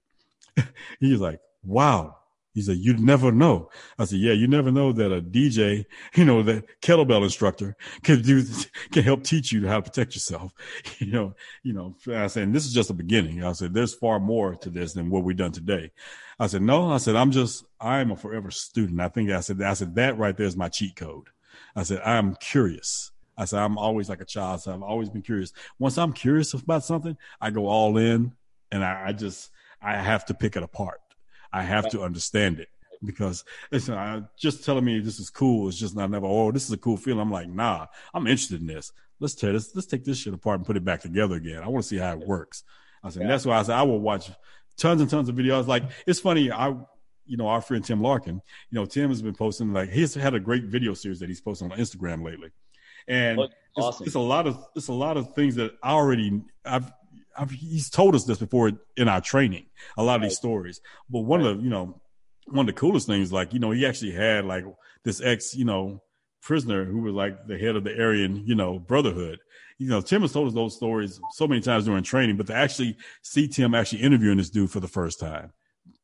he's 1.01 1.21
like, 1.21 1.41
wow. 1.63 2.17
He 2.53 2.63
said, 2.63 2.79
you 2.79 2.97
never 2.97 3.31
know. 3.31 3.71
I 3.99 4.05
said, 4.05 4.19
yeah, 4.19 4.33
you 4.33 4.49
never 4.49 4.73
know 4.73 4.93
that 4.93 5.13
a 5.17 5.23
DJ, 5.23 5.85
you 6.17 6.25
know, 6.25 6.43
that 6.43 6.65
kettlebell 6.81 7.23
instructor 7.23 7.77
can 8.03 8.23
do, 8.23 8.43
can 8.91 9.05
help 9.05 9.23
teach 9.23 9.53
you 9.53 9.69
how 9.69 9.77
to 9.77 9.83
protect 9.83 10.15
yourself. 10.15 10.53
You 10.99 11.13
know, 11.13 11.35
you 11.63 11.73
know, 11.73 11.97
I 12.15 12.27
said, 12.27 12.43
and 12.43 12.55
this 12.55 12.67
is 12.67 12.75
just 12.75 12.89
the 12.89 12.95
beginning. 12.95 13.43
I 13.43 13.53
said, 13.53 13.73
there's 13.73 13.95
far 13.95 14.21
more 14.21 14.55
to 14.57 14.69
this 14.69 14.93
than 14.93 15.09
what 15.09 15.25
we've 15.25 15.37
done 15.37 15.53
today. 15.53 15.93
I 16.39 16.47
said, 16.47 16.63
no, 16.63 16.91
I 16.91 16.99
said, 16.99 17.17
I'm 17.17 17.31
just, 17.31 17.65
I'm 17.81 18.11
a 18.11 18.17
forever 18.17 18.51
student. 18.51 19.01
I 19.01 19.09
think 19.09 19.31
I 19.31 19.41
said, 19.41 19.63
I 19.63 19.73
said, 19.73 19.95
that 19.95 20.19
right 20.19 20.37
there 20.37 20.47
is 20.47 20.57
my 20.57 20.69
cheat 20.69 20.97
code. 20.97 21.29
I 21.75 21.85
said, 21.85 22.03
I'm 22.05 22.35
curious. 22.37 23.13
I 23.39 23.47
said, 23.47 23.61
I'm 23.61 23.79
always 23.79 24.11
like 24.11 24.21
a 24.21 24.27
child. 24.27 24.61
So 24.61 24.75
I've 24.75 24.83
always 24.83 25.09
been 25.09 25.23
curious. 25.23 25.53
Once 25.79 25.97
I'm 25.97 26.13
curious 26.13 26.53
about 26.53 26.85
something, 26.85 27.17
I 27.41 27.51
go 27.51 27.67
all 27.67 27.97
in 27.97 28.33
and 28.71 28.85
I, 28.85 29.05
I 29.09 29.13
just, 29.13 29.51
I 29.81 29.97
have 29.97 30.27
to 30.27 30.35
pick 30.35 30.57
it 30.57 30.63
apart. 30.63 31.01
I 31.53 31.63
have 31.63 31.91
to 31.91 32.03
understand 32.03 32.61
it 32.61 32.69
because 33.05 33.45
listen, 33.73 33.95
I, 33.95 34.23
just 34.37 34.65
telling 34.65 34.85
me 34.85 35.01
this 35.01 35.19
is 35.19 35.31
cool 35.31 35.69
It's 35.69 35.79
just 35.79 35.97
not 35.97 36.11
never. 36.11 36.27
Oh, 36.27 36.53
this 36.53 36.65
is 36.65 36.73
a 36.73 36.77
cool 36.77 36.97
feeling. 36.97 37.21
I'm 37.21 37.31
like, 37.31 37.49
nah, 37.49 37.87
I'm 38.15 38.27
interested 38.27 38.61
in 38.61 38.67
this. 38.67 38.93
Let's 39.19 39.35
tear 39.35 39.53
this. 39.53 39.75
Let's 39.75 39.87
take 39.87 40.05
this 40.05 40.19
shit 40.19 40.35
apart 40.35 40.59
and 40.59 40.67
put 40.67 40.77
it 40.77 40.85
back 40.85 41.01
together 41.01 41.37
again. 41.37 41.63
I 41.63 41.69
want 41.69 41.83
to 41.83 41.89
see 41.89 41.99
how 41.99 42.13
it 42.13 42.27
works. 42.27 42.65
I 43.03 43.11
said, 43.11 43.23
yeah. 43.23 43.29
that's 43.29 43.47
why 43.47 43.59
I 43.59 43.63
said 43.63 43.75
I 43.75 43.83
will 43.83 44.01
watch 44.01 44.31
tons 44.77 45.01
and 45.01 45.11
tons 45.11 45.29
of 45.29 45.35
videos. 45.35 45.67
Like 45.67 45.85
it's 46.07 46.21
funny. 46.21 46.51
I, 46.51 46.75
you 47.27 47.37
know, 47.37 47.47
our 47.47 47.61
friend 47.61 47.85
Tim 47.85 48.03
Larkin. 48.03 48.41
You 48.71 48.75
know, 48.75 48.87
Tim 48.87 49.09
has 49.11 49.23
been 49.23 49.35
posting 49.35 49.73
like 49.73 49.91
he's 49.91 50.15
had 50.15 50.35
a 50.35 50.41
great 50.41 50.65
video 50.65 50.95
series 50.95 51.21
that 51.21 51.29
he's 51.29 51.41
posting 51.41 51.71
on 51.71 51.79
Instagram 51.79 52.25
lately, 52.25 52.51
and 53.07 53.39
awesome. 53.77 54.03
it's, 54.03 54.09
it's 54.09 54.17
a 54.17 54.21
lot 54.21 54.47
of 54.47 54.67
it's 54.75 54.89
a 54.89 54.93
lot 54.93 55.17
of 55.17 55.35
things 55.35 55.55
that 55.57 55.73
I 55.83 55.93
already 55.93 56.43
I've 56.65 56.91
I've, 57.37 57.51
he's 57.51 57.91
told 57.91 58.15
us 58.15 58.25
this 58.25 58.39
before 58.39 58.73
in 58.97 59.09
our 59.09 59.21
training, 59.21 59.67
a 59.97 60.03
lot 60.03 60.17
of 60.17 60.23
these 60.23 60.37
stories. 60.37 60.81
But 61.09 61.21
one 61.21 61.41
of 61.41 61.57
the, 61.57 61.63
you 61.63 61.71
know, 61.71 62.01
one 62.47 62.69
of 62.69 62.75
the 62.75 62.79
coolest 62.79 63.07
things, 63.07 63.33
like, 63.33 63.53
you 63.53 63.61
know, 63.61 63.71
he 63.71 63.87
actually 63.87 64.13
had 64.13 64.45
like 64.45 64.65
this 65.05 65.21
ex, 65.21 65.55
you 65.55 65.65
know, 65.65 66.03
prisoner 66.43 66.85
who 66.85 67.03
was 67.03 67.15
like 67.15 67.47
the 67.47 67.59
head 67.59 67.77
of 67.77 67.85
the 67.85 67.99
Aryan, 67.99 68.45
you 68.47 68.55
know, 68.55 68.79
Brotherhood. 68.79 69.39
You 69.79 69.89
know, 69.89 70.01
Tim 70.01 70.23
has 70.23 70.33
told 70.33 70.49
us 70.49 70.55
those 70.55 70.77
stories 70.77 71.21
so 71.33 71.47
many 71.47 71.61
times 71.61 71.87
during 71.87 72.03
training, 72.03 72.37
but 72.37 72.47
to 72.49 72.55
actually 72.55 72.97
see 73.23 73.49
Tim 73.49 73.75
actually 73.75 74.03
interviewing 74.03 74.37
this 74.37 74.51
dude 74.51 74.71
for 74.71 74.81
the 74.81 74.89
first 74.89 75.21
time, 75.21 75.53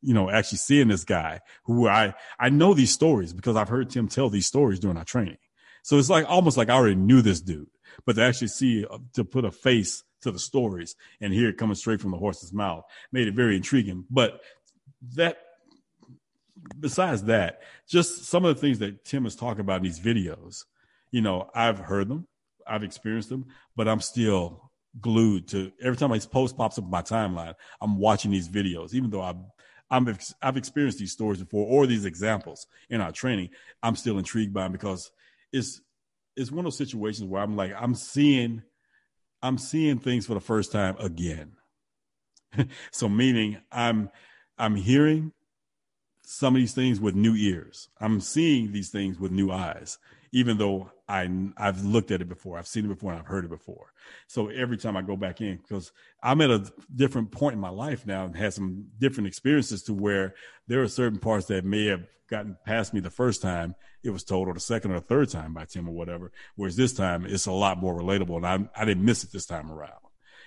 you 0.01 0.15
know, 0.15 0.31
actually 0.31 0.59
seeing 0.59 0.89
this 0.89 1.05
guy 1.05 1.40
who 1.65 1.89
I, 1.89 2.15
I 2.39 2.48
know 2.48 2.74
these 2.74 2.93
stories 2.93 3.32
because 3.32 3.57
I've 3.57 3.69
heard 3.69 3.90
Tim 3.90 4.09
tell 4.09 4.31
these 4.31 4.47
stories 4.47 4.78
during 4.78 4.97
our 4.97 5.05
training. 5.05 5.39
So 5.82 5.98
it's 5.98 6.11
like 6.11 6.24
almost 6.28 6.57
like 6.57 6.70
I 6.70 6.74
already 6.74 6.97
knew 6.97 7.23
this 7.23 7.40
dude, 7.40 7.69
but 8.05 8.16
to 8.16 8.23
actually 8.23 8.48
see, 8.48 8.85
uh, 8.85 8.98
to 9.15 9.24
put 9.24 9.44
a 9.44 9.53
face 9.53 10.03
to 10.22 10.30
the 10.30 10.38
stories 10.38 10.97
and 11.20 11.32
hear 11.32 11.48
it 11.48 11.59
coming 11.59 11.74
straight 11.74 12.01
from 12.01 12.10
the 12.10 12.16
horse's 12.16 12.52
mouth 12.52 12.84
made 13.12 13.28
it 13.28 13.34
very 13.34 13.56
intriguing. 13.56 14.05
But 14.10 14.40
that, 15.14 15.38
besides 16.78 17.24
that, 17.24 17.62
just 17.88 18.24
some 18.24 18.44
of 18.44 18.55
the 18.55 18.60
things 18.60 18.78
that 18.80 19.05
Tim 19.05 19.26
is 19.26 19.36
talking 19.36 19.60
about 19.60 19.78
in 19.78 19.82
these 19.84 20.01
videos, 20.01 20.64
you 21.10 21.20
know, 21.20 21.51
I've 21.55 21.78
heard 21.78 22.09
them, 22.09 22.26
I've 22.66 22.82
experienced 22.82 23.28
them, 23.28 23.47
but 23.76 23.88
I'm 23.88 24.01
still 24.01 24.70
glued 25.01 25.48
to 25.48 25.72
every 25.82 25.97
time 25.97 26.10
his 26.10 26.26
post 26.26 26.56
pops 26.56 26.78
up 26.78 26.88
my 26.88 27.02
timeline, 27.02 27.55
I'm 27.80 27.98
watching 27.98 28.30
these 28.30 28.48
videos, 28.48 28.94
even 28.94 29.10
though 29.10 29.22
I've 29.22 29.36
I'm 29.90 30.16
I've 30.43 30.56
experienced 30.56 30.98
these 30.98 31.12
stories 31.12 31.40
before 31.40 31.66
or 31.66 31.86
these 31.86 32.05
examples 32.05 32.66
in 32.90 33.01
our 33.01 33.12
training. 33.12 33.51
I'm 33.82 33.97
still 33.97 34.18
intrigued 34.18 34.52
by 34.52 34.64
them 34.64 34.72
because 34.72 35.10
it's 35.52 35.80
it's 36.36 36.51
one 36.51 36.60
of 36.60 36.64
those 36.64 36.78
situations 36.78 37.28
where 37.28 37.43
I'm 37.43 37.56
like 37.56 37.72
I'm 37.78 37.94
seeing 37.94 38.62
I'm 39.47 39.59
seeing 39.59 39.98
things 39.98 40.27
for 40.27 40.35
the 40.35 40.40
first 40.40 40.73
time 40.73 40.97
again. 40.98 41.52
so 42.90 43.09
meaning 43.09 43.59
I'm 43.70 44.10
I'm 44.59 44.74
hearing 44.74 45.32
some 46.23 46.56
of 46.56 46.60
these 46.60 46.74
things 46.74 46.98
with 47.01 47.14
new 47.14 47.36
ears. 47.36 47.89
I'm 48.01 48.20
seeing 48.20 48.73
these 48.73 48.90
things 48.90 49.20
with 49.20 49.31
new 49.31 49.52
eyes, 49.52 49.98
even 50.32 50.59
though 50.59 50.90
I 51.09 51.28
I've 51.56 51.85
looked 51.85 52.10
at 52.10 52.20
it 52.20 52.28
before, 52.28 52.59
I've 52.59 52.66
seen 52.66 52.86
it 52.86 52.89
before, 52.89 53.12
and 53.12 53.20
I've 53.20 53.28
heard 53.28 53.44
it 53.44 53.51
before. 53.51 53.93
So 54.27 54.48
every 54.48 54.77
time 54.77 54.97
I 54.97 55.02
go 55.02 55.16
back 55.16 55.40
in, 55.40 55.59
because 55.59 55.93
I'm 56.20 56.40
at 56.40 56.51
a 56.51 56.68
different 56.93 57.31
point 57.31 57.55
in 57.55 57.60
my 57.60 57.70
life 57.70 58.05
now 58.05 58.24
and 58.24 58.36
had 58.36 58.52
some 58.52 58.86
different 58.98 59.28
experiences 59.28 59.85
to 59.85 59.94
where 59.94 60.35
there 60.66 60.82
are 60.82 60.89
certain 60.89 61.20
parts 61.20 61.47
that 61.47 61.64
may 61.64 61.86
have 61.86 62.05
gotten 62.28 62.56
past 62.66 62.93
me 62.93 62.98
the 62.98 63.10
first 63.10 63.40
time 63.40 63.77
it 64.06 64.10
was 64.10 64.24
told, 64.24 64.48
or 64.48 64.54
the 64.54 64.60
second 64.60 64.92
or 64.92 65.00
third 65.00 65.30
time 65.30 65.52
by 65.52 65.64
Tim 65.64 65.88
or 65.88 65.92
whatever. 65.92 66.32
Whereas 66.54 66.76
this 66.76 66.92
time 66.92 67.26
it's 67.26 67.46
a 67.46 67.52
lot 67.52 67.78
more 67.78 67.98
relatable, 67.98 68.36
and 68.36 68.46
I 68.46 68.82
I 68.82 68.84
didn't 68.84 69.04
miss 69.04 69.24
it 69.24 69.32
this 69.32 69.46
time 69.46 69.70
around. 69.70 69.92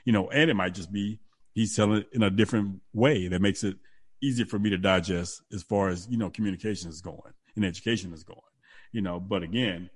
You 0.06 0.14
know, 0.14 0.30
and 0.30 0.50
it 0.50 0.56
might 0.56 0.74
just 0.74 0.92
be 0.92 1.20
he's 1.54 1.76
telling 1.76 2.00
it 2.00 2.10
in 2.14 2.24
a 2.24 2.30
different 2.30 2.82
way 2.94 3.28
that 3.28 3.42
makes 3.42 3.64
it 3.64 3.78
easier 4.22 4.46
for 4.46 4.60
me 4.60 4.70
to 4.72 4.78
digest 4.78 5.42
as 5.54 5.64
far 5.64 5.90
as 5.90 6.08
you 6.10 6.18
know 6.18 6.30
communication 6.30 6.90
is 6.90 7.02
going 7.02 7.34
and 7.56 7.66
education 7.66 8.14
is 8.14 8.24
going. 8.24 8.40
You 8.92 9.02
know, 9.02 9.20
but 9.20 9.44
again 9.44 9.90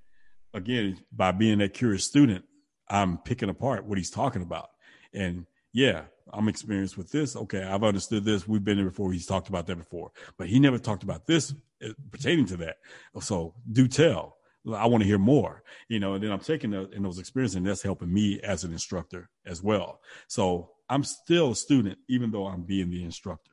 again, 0.54 1.00
by 1.12 1.32
being 1.32 1.60
that 1.60 1.74
curious 1.74 2.04
student, 2.04 2.46
I'm 2.90 3.18
picking 3.18 3.50
apart 3.50 3.86
what 3.86 3.98
he's 3.98 4.12
talking 4.12 4.42
about. 4.42 4.70
And 5.14 5.46
yeah, 5.74 6.04
I'm 6.32 6.48
experienced 6.48 6.98
with 6.98 7.12
this. 7.12 7.36
Okay, 7.36 7.64
I've 7.64 7.84
understood 7.84 8.24
this. 8.24 8.48
We've 8.48 8.64
been 8.64 8.78
there 8.78 8.86
before. 8.86 9.12
He's 9.12 9.26
talked 9.26 9.50
about 9.50 9.68
that 9.68 9.76
before, 9.76 10.12
but 10.38 10.48
he 10.48 10.60
never 10.60 10.78
talked 10.78 11.04
about 11.04 11.28
this 11.28 11.54
uh, 11.84 11.90
pertaining 12.12 12.46
to 12.48 12.58
that. 12.58 12.78
So 13.20 13.56
do 13.72 13.88
tell. 13.88 14.38
I 14.74 14.86
want 14.86 15.02
to 15.02 15.08
hear 15.08 15.18
more, 15.18 15.62
you 15.90 16.00
know, 16.00 16.14
and 16.14 16.24
then 16.24 16.32
I'm 16.32 16.40
taking 16.40 16.72
the, 16.72 16.90
in 16.92 17.04
those 17.04 17.20
experiences 17.20 17.58
and 17.58 17.68
that's 17.68 17.82
helping 17.82 18.14
me 18.14 18.40
as 18.42 18.64
an 18.64 18.72
instructor 18.72 19.30
as 19.46 19.62
well. 19.62 20.00
So 20.28 20.72
I'm 20.90 21.04
still 21.04 21.52
a 21.52 21.56
student, 21.56 21.98
even 22.08 22.32
though 22.32 22.48
I'm 22.48 22.64
being 22.64 22.90
the 22.90 23.04
instructor 23.04 23.52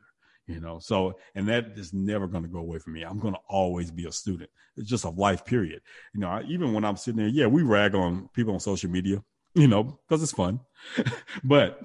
you 0.50 0.60
know 0.60 0.78
so 0.78 1.16
and 1.34 1.48
that 1.48 1.66
is 1.76 1.92
never 1.92 2.26
going 2.26 2.42
to 2.42 2.48
go 2.48 2.58
away 2.58 2.78
from 2.78 2.94
me 2.94 3.02
i'm 3.02 3.20
going 3.20 3.34
to 3.34 3.40
always 3.48 3.90
be 3.90 4.06
a 4.06 4.12
student 4.12 4.50
it's 4.76 4.88
just 4.88 5.04
a 5.04 5.10
life 5.10 5.44
period 5.44 5.80
you 6.12 6.20
know 6.20 6.28
I, 6.28 6.42
even 6.48 6.72
when 6.72 6.84
i'm 6.84 6.96
sitting 6.96 7.18
there 7.18 7.28
yeah 7.28 7.46
we 7.46 7.62
rag 7.62 7.94
on 7.94 8.28
people 8.34 8.54
on 8.54 8.60
social 8.60 8.90
media 8.90 9.22
you 9.54 9.68
know 9.68 9.84
because 9.84 10.22
it's 10.22 10.32
fun 10.32 10.60
but 11.44 11.80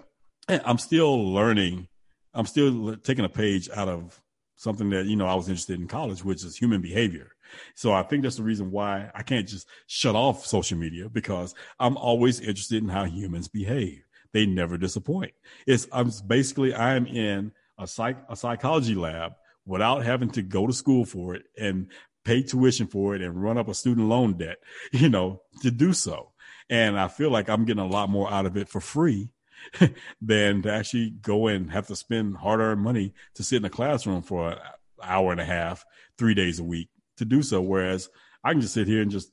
i'm 0.47 0.77
still 0.77 1.33
learning 1.33 1.87
i'm 2.33 2.45
still 2.45 2.95
taking 2.97 3.25
a 3.25 3.29
page 3.29 3.69
out 3.75 3.89
of 3.89 4.21
something 4.55 4.89
that 4.89 5.05
you 5.05 5.15
know 5.15 5.27
i 5.27 5.35
was 5.35 5.47
interested 5.47 5.79
in 5.79 5.87
college 5.87 6.23
which 6.23 6.43
is 6.43 6.57
human 6.57 6.81
behavior. 6.81 7.31
So 7.73 7.93
i 7.93 8.03
think 8.03 8.23
that's 8.23 8.37
the 8.37 8.43
reason 8.43 8.71
why 8.71 9.09
i 9.13 9.23
can't 9.23 9.47
just 9.47 9.67
shut 9.87 10.15
off 10.15 10.45
social 10.45 10.77
media 10.77 11.09
because 11.09 11.53
i'm 11.79 11.97
always 11.97 12.39
interested 12.39 12.81
in 12.83 12.89
how 12.89 13.05
humans 13.05 13.47
behave. 13.47 14.01
They 14.33 14.45
never 14.45 14.77
disappoint. 14.77 15.33
It's 15.67 15.87
i'm 15.91 16.11
basically 16.27 16.73
i'm 16.73 17.05
in 17.05 17.51
a 17.77 17.87
psych 17.87 18.17
a 18.29 18.35
psychology 18.35 18.95
lab 18.95 19.33
without 19.65 20.05
having 20.05 20.29
to 20.31 20.41
go 20.41 20.67
to 20.67 20.73
school 20.73 21.05
for 21.05 21.35
it 21.35 21.43
and 21.57 21.87
pay 22.23 22.41
tuition 22.41 22.87
for 22.87 23.15
it 23.15 23.21
and 23.21 23.41
run 23.41 23.57
up 23.57 23.67
a 23.67 23.73
student 23.73 24.07
loan 24.07 24.33
debt, 24.33 24.57
you 24.91 25.09
know, 25.09 25.41
to 25.61 25.71
do 25.71 25.93
so. 25.93 26.31
And 26.69 26.99
I 26.99 27.07
feel 27.07 27.29
like 27.29 27.47
I'm 27.47 27.65
getting 27.65 27.83
a 27.83 27.87
lot 27.87 28.09
more 28.09 28.31
out 28.31 28.47
of 28.47 28.57
it 28.57 28.67
for 28.67 28.81
free 28.81 29.29
than 30.21 30.61
to 30.63 30.71
actually 30.71 31.11
go 31.21 31.47
and 31.47 31.71
have 31.71 31.87
to 31.87 31.95
spend 31.95 32.37
hard 32.37 32.59
earned 32.59 32.81
money 32.81 33.13
to 33.35 33.43
sit 33.43 33.57
in 33.57 33.65
a 33.65 33.69
classroom 33.69 34.21
for 34.21 34.51
an 34.51 34.57
hour 35.03 35.31
and 35.31 35.41
a 35.41 35.45
half, 35.45 35.85
three 36.17 36.33
days 36.33 36.59
a 36.59 36.63
week, 36.63 36.89
to 37.17 37.25
do 37.25 37.41
so. 37.41 37.61
Whereas 37.61 38.09
I 38.43 38.51
can 38.51 38.61
just 38.61 38.73
sit 38.73 38.87
here 38.87 39.01
and 39.01 39.11
just 39.11 39.31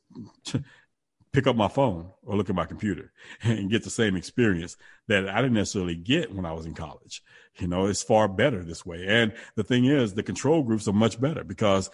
pick 1.32 1.46
up 1.46 1.56
my 1.56 1.68
phone 1.68 2.10
or 2.22 2.36
look 2.36 2.50
at 2.50 2.56
my 2.56 2.66
computer 2.66 3.12
and 3.42 3.70
get 3.70 3.84
the 3.84 3.90
same 3.90 4.16
experience 4.16 4.76
that 5.08 5.28
I 5.28 5.36
didn't 5.40 5.54
necessarily 5.54 5.96
get 5.96 6.34
when 6.34 6.46
I 6.46 6.52
was 6.52 6.66
in 6.66 6.74
college. 6.74 7.22
You 7.58 7.68
know, 7.68 7.86
it's 7.86 8.02
far 8.02 8.28
better 8.28 8.62
this 8.62 8.86
way. 8.86 9.04
And 9.06 9.34
the 9.56 9.64
thing 9.64 9.84
is, 9.84 10.14
the 10.14 10.22
control 10.22 10.62
groups 10.62 10.88
are 10.88 10.92
much 10.92 11.20
better 11.20 11.44
because 11.44 11.90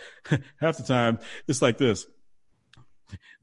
half 0.60 0.76
the 0.76 0.84
time 0.84 1.18
it's 1.46 1.62
like 1.62 1.78
this. 1.78 2.06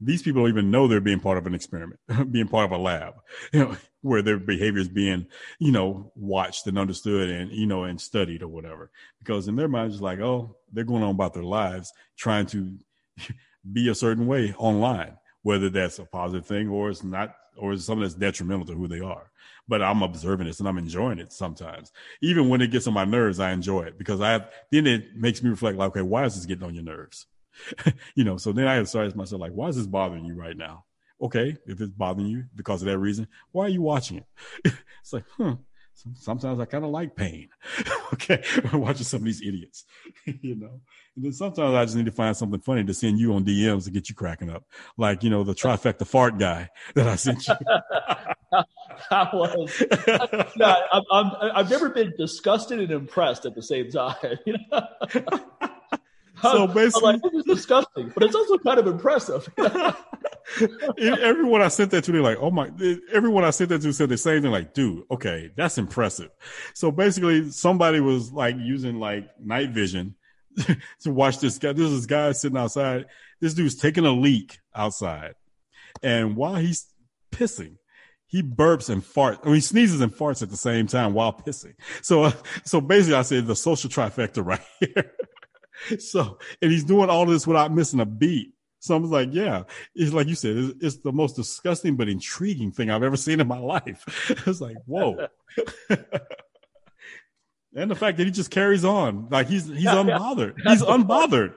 These 0.00 0.22
people 0.22 0.42
don't 0.42 0.50
even 0.50 0.70
know 0.70 0.86
they're 0.86 1.00
being 1.00 1.20
part 1.20 1.38
of 1.38 1.46
an 1.46 1.54
experiment, 1.54 2.00
being 2.30 2.48
part 2.48 2.66
of 2.66 2.72
a 2.72 2.82
lab, 2.82 3.14
you 3.52 3.60
know, 3.60 3.76
where 4.02 4.22
their 4.22 4.38
behavior 4.38 4.80
is 4.80 4.88
being, 4.88 5.26
you 5.58 5.72
know, 5.72 6.12
watched 6.14 6.66
and 6.66 6.78
understood 6.78 7.30
and, 7.30 7.50
you 7.50 7.66
know, 7.66 7.84
and 7.84 8.00
studied 8.00 8.42
or 8.42 8.48
whatever. 8.48 8.90
Because 9.18 9.48
in 9.48 9.56
their 9.56 9.68
minds, 9.68 9.96
it's 9.96 10.02
like, 10.02 10.20
oh, 10.20 10.56
they're 10.72 10.84
going 10.84 11.02
on 11.02 11.10
about 11.10 11.34
their 11.34 11.42
lives, 11.42 11.92
trying 12.16 12.46
to 12.46 12.76
be 13.72 13.88
a 13.88 13.94
certain 13.94 14.26
way 14.26 14.54
online, 14.58 15.16
whether 15.42 15.70
that's 15.70 15.98
a 15.98 16.04
positive 16.04 16.46
thing 16.46 16.68
or 16.68 16.90
it's 16.90 17.02
not, 17.02 17.34
or 17.56 17.72
it's 17.72 17.84
something 17.84 18.02
that's 18.02 18.14
detrimental 18.14 18.66
to 18.66 18.74
who 18.74 18.86
they 18.86 19.00
are. 19.00 19.30
But 19.68 19.82
I'm 19.82 20.02
observing 20.02 20.46
this 20.46 20.60
and 20.60 20.68
I'm 20.68 20.78
enjoying 20.78 21.18
it 21.18 21.32
sometimes. 21.32 21.90
Even 22.20 22.48
when 22.48 22.60
it 22.60 22.70
gets 22.70 22.86
on 22.86 22.94
my 22.94 23.04
nerves, 23.04 23.40
I 23.40 23.50
enjoy 23.50 23.82
it 23.82 23.98
because 23.98 24.20
I 24.20 24.30
have, 24.30 24.50
then 24.70 24.86
it 24.86 25.16
makes 25.16 25.42
me 25.42 25.50
reflect 25.50 25.76
like, 25.76 25.88
okay, 25.88 26.02
why 26.02 26.24
is 26.24 26.36
this 26.36 26.46
getting 26.46 26.64
on 26.64 26.74
your 26.74 26.84
nerves? 26.84 27.26
you 28.14 28.24
know, 28.24 28.36
so 28.36 28.52
then 28.52 28.66
I 28.66 28.74
have 28.74 28.90
to 28.90 29.00
ask 29.00 29.16
myself, 29.16 29.40
like, 29.40 29.52
why 29.52 29.68
is 29.68 29.76
this 29.76 29.86
bothering 29.86 30.24
you 30.24 30.34
right 30.34 30.56
now? 30.56 30.84
Okay, 31.20 31.56
if 31.66 31.80
it's 31.80 31.92
bothering 31.92 32.26
you 32.26 32.44
because 32.54 32.82
of 32.82 32.86
that 32.86 32.98
reason, 32.98 33.26
why 33.52 33.66
are 33.66 33.70
you 33.70 33.82
watching 33.82 34.18
it? 34.18 34.26
it's 35.00 35.12
like, 35.12 35.24
hmm, 35.36 35.52
sometimes 36.14 36.60
I 36.60 36.64
kind 36.66 36.84
of 36.84 36.90
like 36.90 37.16
pain. 37.16 37.48
okay, 38.12 38.42
watching 38.72 39.04
some 39.04 39.20
of 39.20 39.24
these 39.24 39.40
idiots, 39.40 39.84
you 40.26 40.56
know. 40.56 40.80
And 41.16 41.24
then 41.24 41.32
sometimes 41.32 41.74
I 41.74 41.84
just 41.84 41.96
need 41.96 42.06
to 42.06 42.12
find 42.12 42.36
something 42.36 42.60
funny 42.60 42.84
to 42.84 42.94
send 42.94 43.18
you 43.18 43.34
on 43.34 43.44
DMs 43.44 43.84
to 43.84 43.90
get 43.90 44.08
you 44.08 44.14
cracking 44.14 44.50
up, 44.50 44.64
like 44.98 45.22
you 45.22 45.30
know 45.30 45.42
the 45.42 45.54
trifecta 45.54 46.06
fart 46.06 46.38
guy 46.38 46.68
that 46.94 47.06
I 47.06 47.16
sent 47.16 47.48
you. 47.48 47.54
that 49.10 49.32
was. 49.32 49.82
I'm, 50.92 51.02
I'm, 51.10 51.32
I've 51.54 51.70
never 51.70 51.88
been 51.88 52.12
disgusted 52.18 52.78
and 52.78 52.90
impressed 52.90 53.46
at 53.46 53.54
the 53.54 53.62
same 53.62 53.90
time. 53.90 54.16
You 54.44 54.56
know? 54.70 55.70
So 56.42 56.66
basically, 56.66 57.12
like, 57.12 57.22
this 57.22 57.32
is 57.34 57.44
disgusting, 57.44 58.12
but 58.14 58.22
it's 58.24 58.34
also 58.34 58.58
kind 58.58 58.78
of 58.78 58.86
impressive. 58.86 59.48
everyone 61.00 61.62
I 61.62 61.68
sent 61.68 61.90
that 61.92 62.04
to, 62.04 62.12
they're 62.12 62.22
like, 62.22 62.38
"Oh 62.40 62.50
my!" 62.50 62.70
Everyone 63.12 63.44
I 63.44 63.50
sent 63.50 63.70
that 63.70 63.82
to 63.82 63.92
said 63.92 64.08
the 64.08 64.18
same 64.18 64.42
thing, 64.42 64.50
like, 64.50 64.74
"Dude, 64.74 65.04
okay, 65.10 65.50
that's 65.56 65.78
impressive." 65.78 66.30
So 66.74 66.90
basically, 66.90 67.50
somebody 67.50 68.00
was 68.00 68.32
like 68.32 68.56
using 68.58 69.00
like 69.00 69.28
night 69.40 69.70
vision 69.70 70.14
to 71.00 71.10
watch 71.10 71.38
this 71.40 71.58
guy. 71.58 71.72
This 71.72 72.06
guy 72.06 72.32
sitting 72.32 72.58
outside. 72.58 73.06
This 73.40 73.54
dude's 73.54 73.74
taking 73.74 74.06
a 74.06 74.12
leak 74.12 74.58
outside, 74.74 75.34
and 76.02 76.36
while 76.36 76.56
he's 76.56 76.86
pissing, 77.32 77.76
he 78.26 78.42
burps 78.42 78.90
and 78.90 79.02
farts. 79.02 79.40
I 79.42 79.46
mean, 79.46 79.54
he 79.56 79.60
sneezes 79.60 80.00
and 80.00 80.12
farts 80.12 80.42
at 80.42 80.50
the 80.50 80.56
same 80.56 80.86
time 80.86 81.14
while 81.14 81.32
pissing. 81.32 81.74
So, 82.02 82.24
uh, 82.24 82.32
so 82.64 82.80
basically, 82.80 83.16
I 83.16 83.22
said 83.22 83.46
the 83.46 83.56
social 83.56 83.88
trifecta 83.90 84.44
right 84.44 84.60
here. 84.80 85.12
so, 85.98 86.38
and 86.62 86.70
he's 86.70 86.84
doing 86.84 87.10
all 87.10 87.26
this 87.26 87.46
without 87.46 87.72
missing 87.72 88.00
a 88.00 88.06
beat. 88.06 88.52
So 88.80 88.94
I 88.94 88.98
was 88.98 89.10
like, 89.10 89.30
yeah, 89.32 89.64
it's 89.94 90.12
like 90.12 90.28
you 90.28 90.34
said, 90.34 90.56
it's, 90.56 90.84
it's 90.84 90.96
the 90.98 91.12
most 91.12 91.34
disgusting 91.34 91.96
but 91.96 92.08
intriguing 92.08 92.70
thing 92.70 92.90
I've 92.90 93.02
ever 93.02 93.16
seen 93.16 93.40
in 93.40 93.48
my 93.48 93.58
life. 93.58 94.04
it's 94.46 94.60
like, 94.60 94.76
whoa. 94.86 95.26
and 97.74 97.90
the 97.90 97.96
fact 97.96 98.18
that 98.18 98.24
he 98.24 98.30
just 98.30 98.50
carries 98.50 98.84
on 98.84 99.28
like 99.30 99.48
he's 99.48 99.66
he's 99.66 99.84
yeah, 99.84 99.94
unbothered. 99.94 100.54
Yeah. 100.64 100.72
He's 100.72 100.82
unbothered 100.82 101.54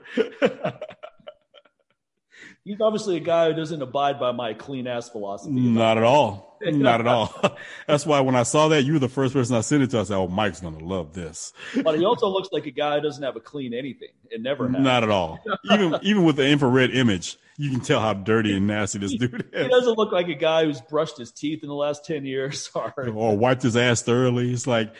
he's 2.70 2.80
obviously 2.80 3.16
a 3.16 3.20
guy 3.20 3.48
who 3.48 3.54
doesn't 3.54 3.82
abide 3.82 4.20
by 4.20 4.30
my 4.30 4.54
clean 4.54 4.86
ass 4.86 5.08
philosophy. 5.08 5.52
Not 5.54 5.98
at 5.98 6.04
all. 6.04 6.58
Not 6.62 7.00
at 7.00 7.06
all. 7.06 7.34
That's 7.86 8.06
why 8.06 8.20
when 8.20 8.36
I 8.36 8.44
saw 8.44 8.68
that, 8.68 8.84
you 8.84 8.92
were 8.92 8.98
the 8.98 9.08
first 9.08 9.32
person 9.32 9.56
I 9.56 9.62
sent 9.62 9.82
it 9.82 9.90
to. 9.90 10.00
I 10.00 10.02
said, 10.04 10.16
"Oh, 10.16 10.28
Mike's 10.28 10.60
gonna 10.60 10.84
love 10.84 11.14
this." 11.14 11.52
But 11.82 11.98
he 11.98 12.04
also 12.04 12.28
looks 12.28 12.50
like 12.52 12.66
a 12.66 12.70
guy 12.70 12.96
who 12.96 13.00
doesn't 13.00 13.22
have 13.22 13.34
a 13.34 13.40
clean 13.40 13.72
anything. 13.72 14.10
It 14.30 14.42
never 14.42 14.68
has. 14.68 14.80
Not 14.80 15.02
at 15.02 15.10
all. 15.10 15.40
even 15.70 15.98
even 16.02 16.24
with 16.24 16.36
the 16.36 16.46
infrared 16.46 16.90
image, 16.94 17.38
you 17.56 17.70
can 17.70 17.80
tell 17.80 18.00
how 18.00 18.12
dirty 18.12 18.54
and 18.54 18.66
nasty 18.66 18.98
this 18.98 19.16
dude 19.16 19.48
is. 19.52 19.62
He 19.62 19.68
doesn't 19.68 19.96
look 19.96 20.12
like 20.12 20.28
a 20.28 20.34
guy 20.34 20.66
who's 20.66 20.82
brushed 20.82 21.16
his 21.16 21.32
teeth 21.32 21.62
in 21.62 21.68
the 21.70 21.74
last 21.74 22.04
ten 22.04 22.26
years. 22.26 22.68
Sorry. 22.72 23.08
Or 23.10 23.36
wiped 23.36 23.62
his 23.62 23.76
ass 23.76 24.02
thoroughly. 24.02 24.52
It's 24.52 24.66
like 24.66 24.94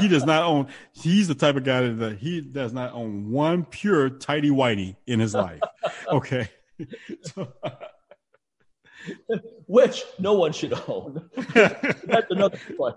he 0.00 0.08
does 0.08 0.24
not 0.24 0.42
own. 0.42 0.66
He's 0.92 1.28
the 1.28 1.36
type 1.36 1.54
of 1.54 1.62
guy 1.62 1.88
that 1.88 2.18
he 2.18 2.40
does 2.40 2.72
not 2.72 2.92
own 2.92 3.30
one 3.30 3.64
pure 3.64 4.10
tidy 4.10 4.50
whitey 4.50 4.96
in 5.06 5.20
his 5.20 5.32
life. 5.32 5.60
Okay. 6.08 6.48
Which 9.66 10.04
no 10.18 10.34
one 10.34 10.52
should 10.52 10.72
own. 10.88 11.28
that's 11.54 12.30
another 12.30 12.58
point. 12.76 12.96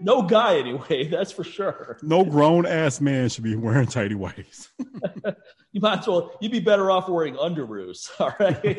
No 0.00 0.22
guy, 0.22 0.56
anyway. 0.58 1.08
That's 1.08 1.30
for 1.32 1.44
sure. 1.44 1.98
No 2.02 2.24
grown 2.24 2.66
ass 2.66 3.00
man 3.00 3.28
should 3.28 3.44
be 3.44 3.54
wearing 3.54 3.86
tidy 3.86 4.14
whities. 4.14 4.68
you 5.72 5.80
might 5.80 6.00
as 6.00 6.06
well. 6.06 6.32
You'd 6.40 6.52
be 6.52 6.60
better 6.60 6.90
off 6.90 7.08
wearing 7.08 7.34
underoos. 7.36 8.08
All 8.18 8.34
right. 8.40 8.76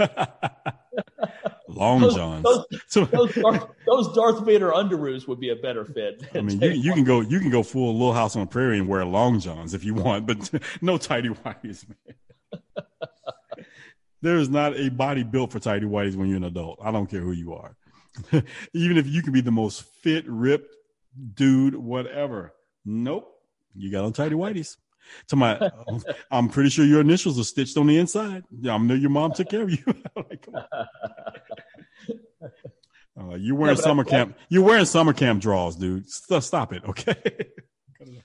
Long 1.70 2.02
those, 2.02 2.16
johns. 2.16 2.44
Those, 2.44 2.66
those, 3.10 3.34
Darth, 3.36 3.68
those, 3.86 4.14
Darth, 4.14 4.46
Vader 4.46 4.72
underoos 4.72 5.28
would 5.28 5.40
be 5.40 5.50
a 5.50 5.56
better 5.56 5.86
fit. 5.86 6.24
I 6.34 6.42
mean, 6.42 6.60
you, 6.62 6.72
you 6.72 6.94
can 6.94 7.04
go 7.04 7.22
you 7.22 7.40
can 7.40 7.50
go 7.50 7.62
full 7.62 7.94
Little 7.94 8.14
House 8.14 8.36
on 8.36 8.42
the 8.42 8.48
Prairie 8.48 8.80
and 8.80 8.88
wear 8.88 9.06
long 9.06 9.40
johns 9.40 9.74
if 9.74 9.84
you 9.84 9.94
want, 9.94 10.26
but 10.26 10.50
no 10.82 10.98
tidy 10.98 11.30
whities, 11.30 11.86
man 11.88 12.16
there 14.22 14.38
is 14.38 14.50
not 14.50 14.78
a 14.78 14.90
body 14.90 15.24
built 15.24 15.52
for 15.52 15.60
tidy 15.60 15.86
whities 15.86 16.16
when 16.16 16.28
you're 16.28 16.38
an 16.38 16.44
adult. 16.44 16.80
I 16.82 16.92
don't 16.92 17.08
care 17.08 17.22
who 17.22 17.32
you 17.32 17.54
are. 17.54 17.76
Even 18.74 18.98
if 18.98 19.08
you 19.08 19.22
can 19.22 19.34
be 19.34 19.42
the 19.42 19.52
most 19.52 19.84
fit, 20.02 20.26
ripped 20.28 20.76
dude, 21.34 21.76
whatever. 21.76 22.54
Nope. 22.86 23.34
You 23.76 23.92
got 23.92 24.06
on 24.06 24.14
tidy 24.14 24.36
whities. 24.36 24.78
To 25.30 25.36
my, 25.36 25.72
I'm 26.32 26.50
pretty 26.50 26.70
sure 26.70 26.86
your 26.86 27.02
initials 27.02 27.40
are 27.40 27.44
stitched 27.44 27.78
on 27.78 27.88
the 27.88 27.98
inside. 27.98 28.44
Yeah, 28.60 28.74
I 28.74 28.78
know 28.78 28.96
your 28.96 29.10
mom 29.10 29.34
took 29.34 29.50
care 29.50 29.64
of 29.64 29.72
you. 29.72 29.84
like, 30.16 30.48
uh, 33.20 33.36
you're 33.36 33.56
wearing 33.56 33.78
yeah, 33.78 33.84
summer 33.84 34.04
I, 34.06 34.10
camp. 34.10 34.38
You're 34.50 34.64
wearing 34.64 34.86
summer 34.86 35.14
camp 35.14 35.42
draws, 35.42 35.76
dude. 35.76 36.10
Stop 36.10 36.74
it, 36.74 36.84
okay? 36.86 37.16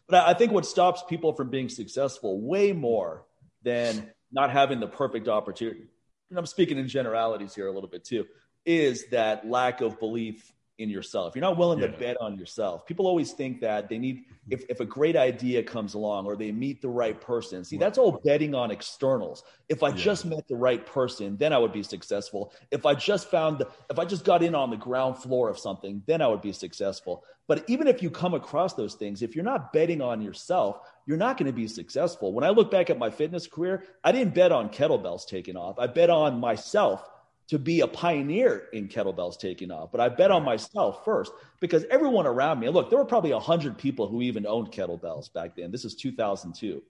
but 0.09 0.27
I 0.27 0.35
think 0.35 0.53
what 0.53 0.67
stops 0.67 1.03
people 1.09 1.33
from 1.35 1.51
being 1.51 1.69
successful 1.69 2.41
way 2.41 2.73
more 2.73 3.27
than 3.63 4.11
not 4.33 4.51
having 4.51 4.81
the 4.81 4.87
perfect 4.87 5.29
opportunity, 5.29 5.87
and 6.31 6.39
I'm 6.39 6.47
speaking 6.47 6.79
in 6.79 6.89
generalities 6.89 7.55
here 7.55 7.67
a 7.67 7.73
little 7.73 7.89
bit 7.89 8.05
too, 8.05 8.27
is 8.65 9.07
that 9.11 9.49
lack 9.49 9.81
of 9.81 9.99
belief 9.99 10.53
in 10.83 10.91
yourself. 10.91 11.35
You're 11.35 11.43
not 11.43 11.57
willing 11.57 11.79
yeah. 11.79 11.87
to 11.87 11.97
bet 11.97 12.17
on 12.21 12.37
yourself. 12.37 12.85
People 12.87 13.07
always 13.07 13.33
think 13.33 13.61
that 13.61 13.89
they 13.89 13.99
need 13.99 14.19
mm-hmm. 14.19 14.53
if, 14.53 14.65
if 14.69 14.81
a 14.81 14.85
great 14.85 15.17
idea 15.17 15.63
comes 15.63 15.95
along 15.95 16.27
or 16.27 16.37
they 16.37 16.53
meet 16.53 16.83
the 16.83 16.89
right 16.89 17.19
person. 17.21 17.65
See, 17.65 17.79
that's 17.79 17.99
all 17.99 18.21
betting 18.25 18.55
on 18.55 18.71
externals. 18.71 19.45
If 19.69 19.83
I 19.83 19.89
yeah. 19.89 19.97
just 19.97 20.27
met 20.27 20.47
the 20.49 20.57
right 20.57 20.85
person, 20.85 21.37
then 21.39 21.53
I 21.53 21.59
would 21.59 21.73
be 21.73 21.83
successful. 21.83 22.53
If 22.71 22.85
I 22.85 22.95
just 22.95 23.31
found 23.31 23.59
the, 23.59 23.69
if 23.91 23.99
I 23.99 24.05
just 24.05 24.25
got 24.25 24.43
in 24.43 24.55
on 24.55 24.71
the 24.71 24.77
ground 24.77 25.17
floor 25.19 25.49
of 25.49 25.59
something, 25.59 26.03
then 26.07 26.21
I 26.21 26.27
would 26.27 26.43
be 26.43 26.53
successful. 26.53 27.25
But 27.49 27.65
even 27.69 27.87
if 27.87 28.03
you 28.03 28.11
come 28.11 28.35
across 28.35 28.75
those 28.75 28.95
things, 28.95 29.23
if 29.23 29.35
you're 29.35 29.45
not 29.45 29.73
betting 29.73 30.01
on 30.01 30.23
yourself, 30.23 30.81
you're 31.07 31.17
not 31.17 31.37
going 31.37 31.47
to 31.47 31.53
be 31.53 31.67
successful. 31.67 32.33
When 32.33 32.45
I 32.45 32.51
look 32.51 32.71
back 32.71 32.89
at 32.89 32.99
my 32.99 33.11
fitness 33.11 33.47
career, 33.47 33.85
I 34.05 34.13
didn't 34.13 34.35
bet 34.35 34.53
on 34.53 34.69
kettlebells 34.69 35.27
taking 35.27 35.57
off. 35.57 35.79
I 35.79 35.87
bet 35.87 36.11
on 36.11 36.39
myself 36.39 37.09
to 37.49 37.59
be 37.59 37.81
a 37.81 37.87
pioneer 37.87 38.69
in 38.73 38.89
kettlebells 38.89 39.39
taking 39.39 39.71
off. 39.71 39.93
But 39.93 40.01
I 40.01 40.09
bet 40.09 40.31
on 40.31 40.45
myself 40.45 41.05
first 41.05 41.33
because 41.61 41.85
everyone 41.91 42.27
around 42.27 42.61
me, 42.61 42.69
look, 42.69 42.89
there 42.89 42.99
were 42.99 43.05
probably 43.05 43.33
100 43.33 43.77
people 43.77 44.09
who 44.09 44.23
even 44.23 44.47
owned 44.47 44.73
kettlebells 44.73 45.33
back 45.33 45.57
then. 45.57 45.71
This 45.71 45.85
is 45.85 45.95
2002. 45.95 46.83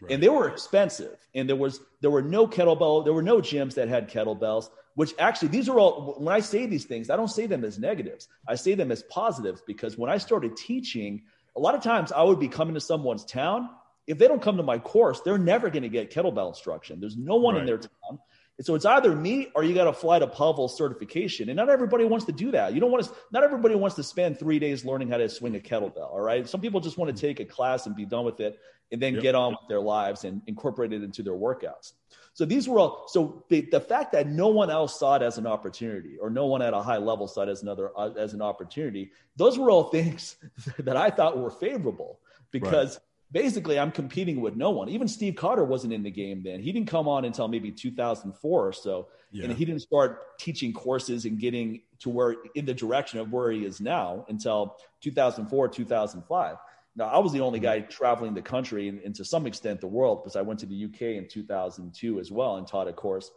Right. 0.00 0.12
And 0.12 0.22
they 0.22 0.28
were 0.28 0.48
expensive. 0.48 1.18
And 1.34 1.48
there 1.48 1.56
was 1.56 1.80
there 2.00 2.10
were 2.10 2.22
no 2.22 2.46
kettlebell, 2.46 3.04
there 3.04 3.12
were 3.12 3.22
no 3.22 3.38
gyms 3.38 3.74
that 3.74 3.88
had 3.88 4.10
kettlebells, 4.10 4.70
which 4.94 5.14
actually 5.18 5.48
these 5.48 5.68
are 5.68 5.78
all 5.78 6.14
when 6.18 6.34
I 6.34 6.40
say 6.40 6.66
these 6.66 6.84
things, 6.84 7.10
I 7.10 7.16
don't 7.16 7.28
say 7.28 7.46
them 7.46 7.64
as 7.64 7.78
negatives. 7.78 8.28
I 8.48 8.54
say 8.54 8.74
them 8.74 8.90
as 8.90 9.02
positives 9.04 9.62
because 9.66 9.98
when 9.98 10.10
I 10.10 10.18
started 10.18 10.56
teaching, 10.56 11.22
a 11.56 11.60
lot 11.60 11.74
of 11.74 11.82
times 11.82 12.12
I 12.12 12.22
would 12.22 12.40
be 12.40 12.48
coming 12.48 12.74
to 12.74 12.80
someone's 12.80 13.24
town. 13.24 13.68
If 14.06 14.18
they 14.18 14.26
don't 14.26 14.42
come 14.42 14.56
to 14.56 14.62
my 14.62 14.78
course, 14.78 15.20
they're 15.20 15.38
never 15.38 15.70
going 15.70 15.82
to 15.82 15.88
get 15.88 16.10
kettlebell 16.12 16.48
instruction. 16.48 16.98
There's 16.98 17.16
no 17.16 17.36
one 17.36 17.54
right. 17.54 17.60
in 17.60 17.66
their 17.66 17.78
town. 17.78 18.18
And 18.60 18.66
so 18.66 18.74
it's 18.74 18.84
either 18.84 19.16
me 19.16 19.48
or 19.54 19.64
you 19.64 19.74
got 19.74 19.84
to 19.84 19.92
fly 19.94 20.18
to 20.18 20.26
Pavel 20.26 20.68
certification. 20.68 21.48
And 21.48 21.56
not 21.56 21.70
everybody 21.70 22.04
wants 22.04 22.26
to 22.26 22.32
do 22.32 22.50
that. 22.50 22.74
You 22.74 22.80
don't 22.80 22.90
want 22.90 23.02
to, 23.04 23.10
not 23.32 23.42
everybody 23.42 23.74
wants 23.74 23.96
to 23.96 24.02
spend 24.02 24.38
three 24.38 24.58
days 24.58 24.84
learning 24.84 25.08
how 25.08 25.16
to 25.16 25.30
swing 25.30 25.56
a 25.56 25.58
kettlebell. 25.58 26.12
All 26.12 26.20
right. 26.20 26.46
Some 26.46 26.60
people 26.60 26.78
just 26.78 26.98
want 26.98 27.16
to 27.16 27.18
take 27.18 27.40
a 27.40 27.46
class 27.46 27.86
and 27.86 27.96
be 27.96 28.04
done 28.04 28.26
with 28.26 28.38
it 28.40 28.58
and 28.92 29.00
then 29.00 29.14
yep. 29.14 29.22
get 29.22 29.34
on 29.34 29.52
with 29.52 29.66
their 29.70 29.80
lives 29.80 30.24
and 30.24 30.42
incorporate 30.46 30.92
it 30.92 31.02
into 31.02 31.22
their 31.22 31.32
workouts. 31.32 31.92
So 32.34 32.44
these 32.44 32.68
were 32.68 32.78
all, 32.78 33.06
so 33.08 33.46
the, 33.48 33.62
the 33.62 33.80
fact 33.80 34.12
that 34.12 34.26
no 34.26 34.48
one 34.48 34.68
else 34.68 35.00
saw 35.00 35.14
it 35.14 35.22
as 35.22 35.38
an 35.38 35.46
opportunity 35.46 36.18
or 36.18 36.28
no 36.28 36.44
one 36.44 36.60
at 36.60 36.74
a 36.74 36.82
high 36.82 36.98
level 36.98 37.28
saw 37.28 37.44
it 37.44 37.48
as 37.48 37.62
another, 37.62 37.92
uh, 37.96 38.10
as 38.10 38.34
an 38.34 38.42
opportunity, 38.42 39.12
those 39.36 39.58
were 39.58 39.70
all 39.70 39.84
things 39.90 40.36
that 40.80 40.98
I 40.98 41.08
thought 41.08 41.38
were 41.38 41.50
favorable 41.50 42.20
because 42.50 42.96
right 42.96 43.04
basically 43.32 43.78
I'm 43.78 43.92
competing 43.92 44.40
with 44.40 44.56
no 44.56 44.70
one. 44.70 44.88
Even 44.88 45.08
Steve 45.08 45.36
Cotter 45.36 45.64
wasn't 45.64 45.92
in 45.92 46.02
the 46.02 46.10
game 46.10 46.42
then. 46.42 46.60
He 46.60 46.72
didn't 46.72 46.88
come 46.88 47.08
on 47.08 47.24
until 47.24 47.48
maybe 47.48 47.70
2004 47.70 48.66
or 48.66 48.72
so. 48.72 49.08
Yeah. 49.30 49.44
And 49.44 49.52
he 49.52 49.64
didn't 49.64 49.82
start 49.82 50.38
teaching 50.38 50.72
courses 50.72 51.24
and 51.24 51.38
getting 51.38 51.82
to 52.00 52.10
where 52.10 52.36
in 52.54 52.64
the 52.64 52.74
direction 52.74 53.20
of 53.20 53.32
where 53.32 53.50
he 53.50 53.64
is 53.64 53.80
now 53.80 54.26
until 54.28 54.76
2004, 55.02 55.68
2005. 55.68 56.56
Now, 56.96 57.04
I 57.04 57.18
was 57.18 57.32
the 57.32 57.40
only 57.40 57.60
mm-hmm. 57.60 57.66
guy 57.66 57.80
traveling 57.80 58.34
the 58.34 58.42
country 58.42 58.88
and, 58.88 59.00
and 59.02 59.14
to 59.14 59.24
some 59.24 59.46
extent 59.46 59.80
the 59.80 59.86
world 59.86 60.22
because 60.22 60.34
I 60.34 60.42
went 60.42 60.60
to 60.60 60.66
the 60.66 60.84
UK 60.84 61.02
in 61.02 61.28
2002 61.28 62.18
as 62.18 62.32
well 62.32 62.56
and 62.56 62.66
taught 62.66 62.88
a 62.88 62.92
course. 62.92 63.30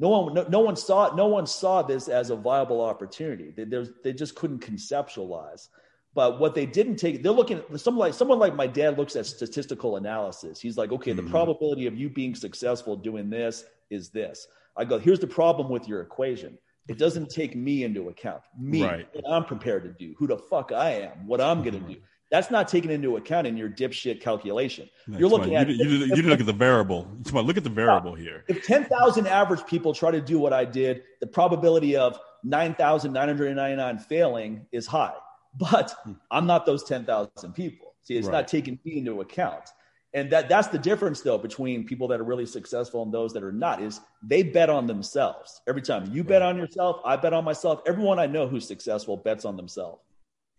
No 0.00 0.08
one, 0.10 0.34
no, 0.34 0.46
no 0.48 0.60
one 0.60 0.76
saw 0.76 1.12
no 1.16 1.26
one 1.26 1.46
saw 1.48 1.82
this 1.82 2.06
as 2.06 2.30
a 2.30 2.36
viable 2.36 2.80
opportunity. 2.80 3.50
They, 3.50 3.64
they 4.04 4.12
just 4.12 4.36
couldn't 4.36 4.60
conceptualize. 4.60 5.68
But 6.14 6.40
what 6.40 6.54
they 6.54 6.66
didn't 6.66 6.96
take, 6.96 7.22
they're 7.22 7.32
looking 7.32 7.58
at 7.58 7.80
someone 7.80 8.08
like 8.08 8.14
someone 8.14 8.38
like 8.38 8.54
my 8.54 8.66
dad 8.66 8.98
looks 8.98 9.14
at 9.14 9.26
statistical 9.26 9.96
analysis. 9.96 10.60
He's 10.60 10.76
like, 10.76 10.90
okay, 10.90 11.12
mm-hmm. 11.12 11.24
the 11.24 11.30
probability 11.30 11.86
of 11.86 11.96
you 11.96 12.08
being 12.08 12.34
successful 12.34 12.96
doing 12.96 13.30
this 13.30 13.64
is 13.90 14.10
this. 14.10 14.48
I 14.76 14.84
go, 14.84 14.98
here's 14.98 15.20
the 15.20 15.26
problem 15.26 15.68
with 15.68 15.88
your 15.88 16.00
equation. 16.00 16.58
It 16.88 16.98
doesn't 16.98 17.28
take 17.28 17.54
me 17.54 17.84
into 17.84 18.08
account. 18.08 18.42
Me, 18.58 18.82
right. 18.82 19.08
what 19.12 19.30
I'm 19.30 19.44
prepared 19.44 19.84
to 19.84 19.90
do, 19.90 20.14
who 20.18 20.26
the 20.26 20.38
fuck 20.38 20.72
I 20.72 20.90
am, 20.92 21.26
what 21.26 21.40
I'm 21.40 21.62
gonna 21.62 21.80
do. 21.80 21.96
That's 22.30 22.50
not 22.50 22.68
taken 22.68 22.90
into 22.90 23.16
account 23.16 23.46
in 23.46 23.56
your 23.56 23.70
dipshit 23.70 24.20
calculation. 24.20 24.88
You're 25.06 25.30
looking 25.30 25.56
at 25.56 25.68
you, 25.68 25.74
you, 25.76 26.14
you, 26.14 26.22
look 26.22 26.40
at 26.40 26.46
the 26.46 26.52
variable. 26.52 27.10
Look 27.32 27.56
at 27.56 27.64
the 27.64 27.70
variable 27.70 28.14
here. 28.14 28.44
If 28.48 28.66
10,000 28.66 29.26
average 29.26 29.64
people 29.66 29.94
try 29.94 30.10
to 30.10 30.20
do 30.20 30.38
what 30.38 30.52
I 30.52 30.66
did, 30.66 31.04
the 31.20 31.26
probability 31.26 31.96
of 31.96 32.18
9,999 32.44 33.98
failing 33.98 34.66
is 34.72 34.86
high. 34.86 35.14
But 35.58 35.94
hmm. 36.04 36.12
I'm 36.30 36.46
not 36.46 36.66
those 36.66 36.84
10,000 36.84 37.52
people. 37.52 37.94
See, 38.02 38.16
it's 38.16 38.26
right. 38.26 38.32
not 38.32 38.48
taking 38.48 38.78
me 38.84 38.98
into 38.98 39.20
account. 39.20 39.68
And 40.14 40.30
that 40.32 40.48
that's 40.48 40.68
the 40.68 40.78
difference 40.78 41.20
though 41.20 41.36
between 41.36 41.84
people 41.84 42.08
that 42.08 42.18
are 42.18 42.24
really 42.24 42.46
successful 42.46 43.02
and 43.02 43.12
those 43.12 43.34
that 43.34 43.42
are 43.42 43.52
not 43.52 43.82
is 43.82 44.00
they 44.22 44.42
bet 44.42 44.70
on 44.70 44.86
themselves. 44.86 45.60
Every 45.68 45.82
time 45.82 46.10
you 46.10 46.22
right. 46.22 46.28
bet 46.28 46.42
on 46.42 46.56
yourself, 46.56 47.02
I 47.04 47.16
bet 47.16 47.34
on 47.34 47.44
myself. 47.44 47.82
Everyone 47.86 48.18
I 48.18 48.26
know 48.26 48.48
who's 48.48 48.66
successful 48.66 49.18
bets 49.18 49.44
on 49.44 49.56
themselves. 49.56 50.00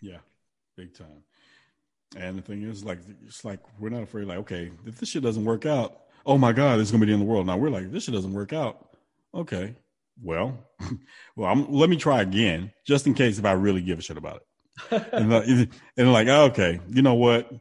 Yeah. 0.02 0.18
Big 0.78 0.94
time. 0.94 1.24
And 2.16 2.38
the 2.38 2.44
thing 2.44 2.62
is 2.62 2.84
like 2.84 3.00
it's 3.26 3.44
like 3.44 3.60
we're 3.80 3.90
not 3.90 4.04
afraid 4.04 4.28
like 4.28 4.38
okay, 4.40 4.72
if 4.86 5.00
this 5.00 5.10
shit 5.10 5.24
doesn't 5.24 5.46
work 5.46 5.66
out, 5.66 6.02
oh 6.28 6.38
my 6.38 6.54
god, 6.54 6.80
it's 6.80 6.92
going 6.92 7.02
to 7.02 7.06
be 7.08 7.12
the 7.12 7.14
end 7.16 7.24
of 7.24 7.28
the 7.28 7.34
world. 7.34 7.48
Now 7.48 7.58
we're 7.58 7.72
like 7.72 7.92
this 7.92 8.04
shit 8.04 8.14
doesn't 8.14 8.34
work 8.34 8.54
out. 8.54 8.90
Okay. 9.34 9.74
Well, 10.22 10.60
well, 11.36 11.52
I'm, 11.52 11.72
let 11.72 11.90
me 11.90 11.96
try 11.96 12.22
again 12.22 12.72
just 12.86 13.08
in 13.08 13.16
case 13.16 13.40
if 13.40 13.46
I 13.46 13.54
really 13.54 13.82
give 13.82 13.98
a 13.98 14.02
shit 14.02 14.18
about 14.18 14.38
it 14.38 14.44
and, 14.92 15.70
and 15.98 16.14
like, 16.14 16.28
okay, 16.28 16.80
you 16.90 17.02
know 17.02 17.16
what? 17.16 17.52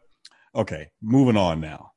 Okay, 0.54 0.90
moving 1.02 1.36
on 1.36 1.60
now. 1.60 1.92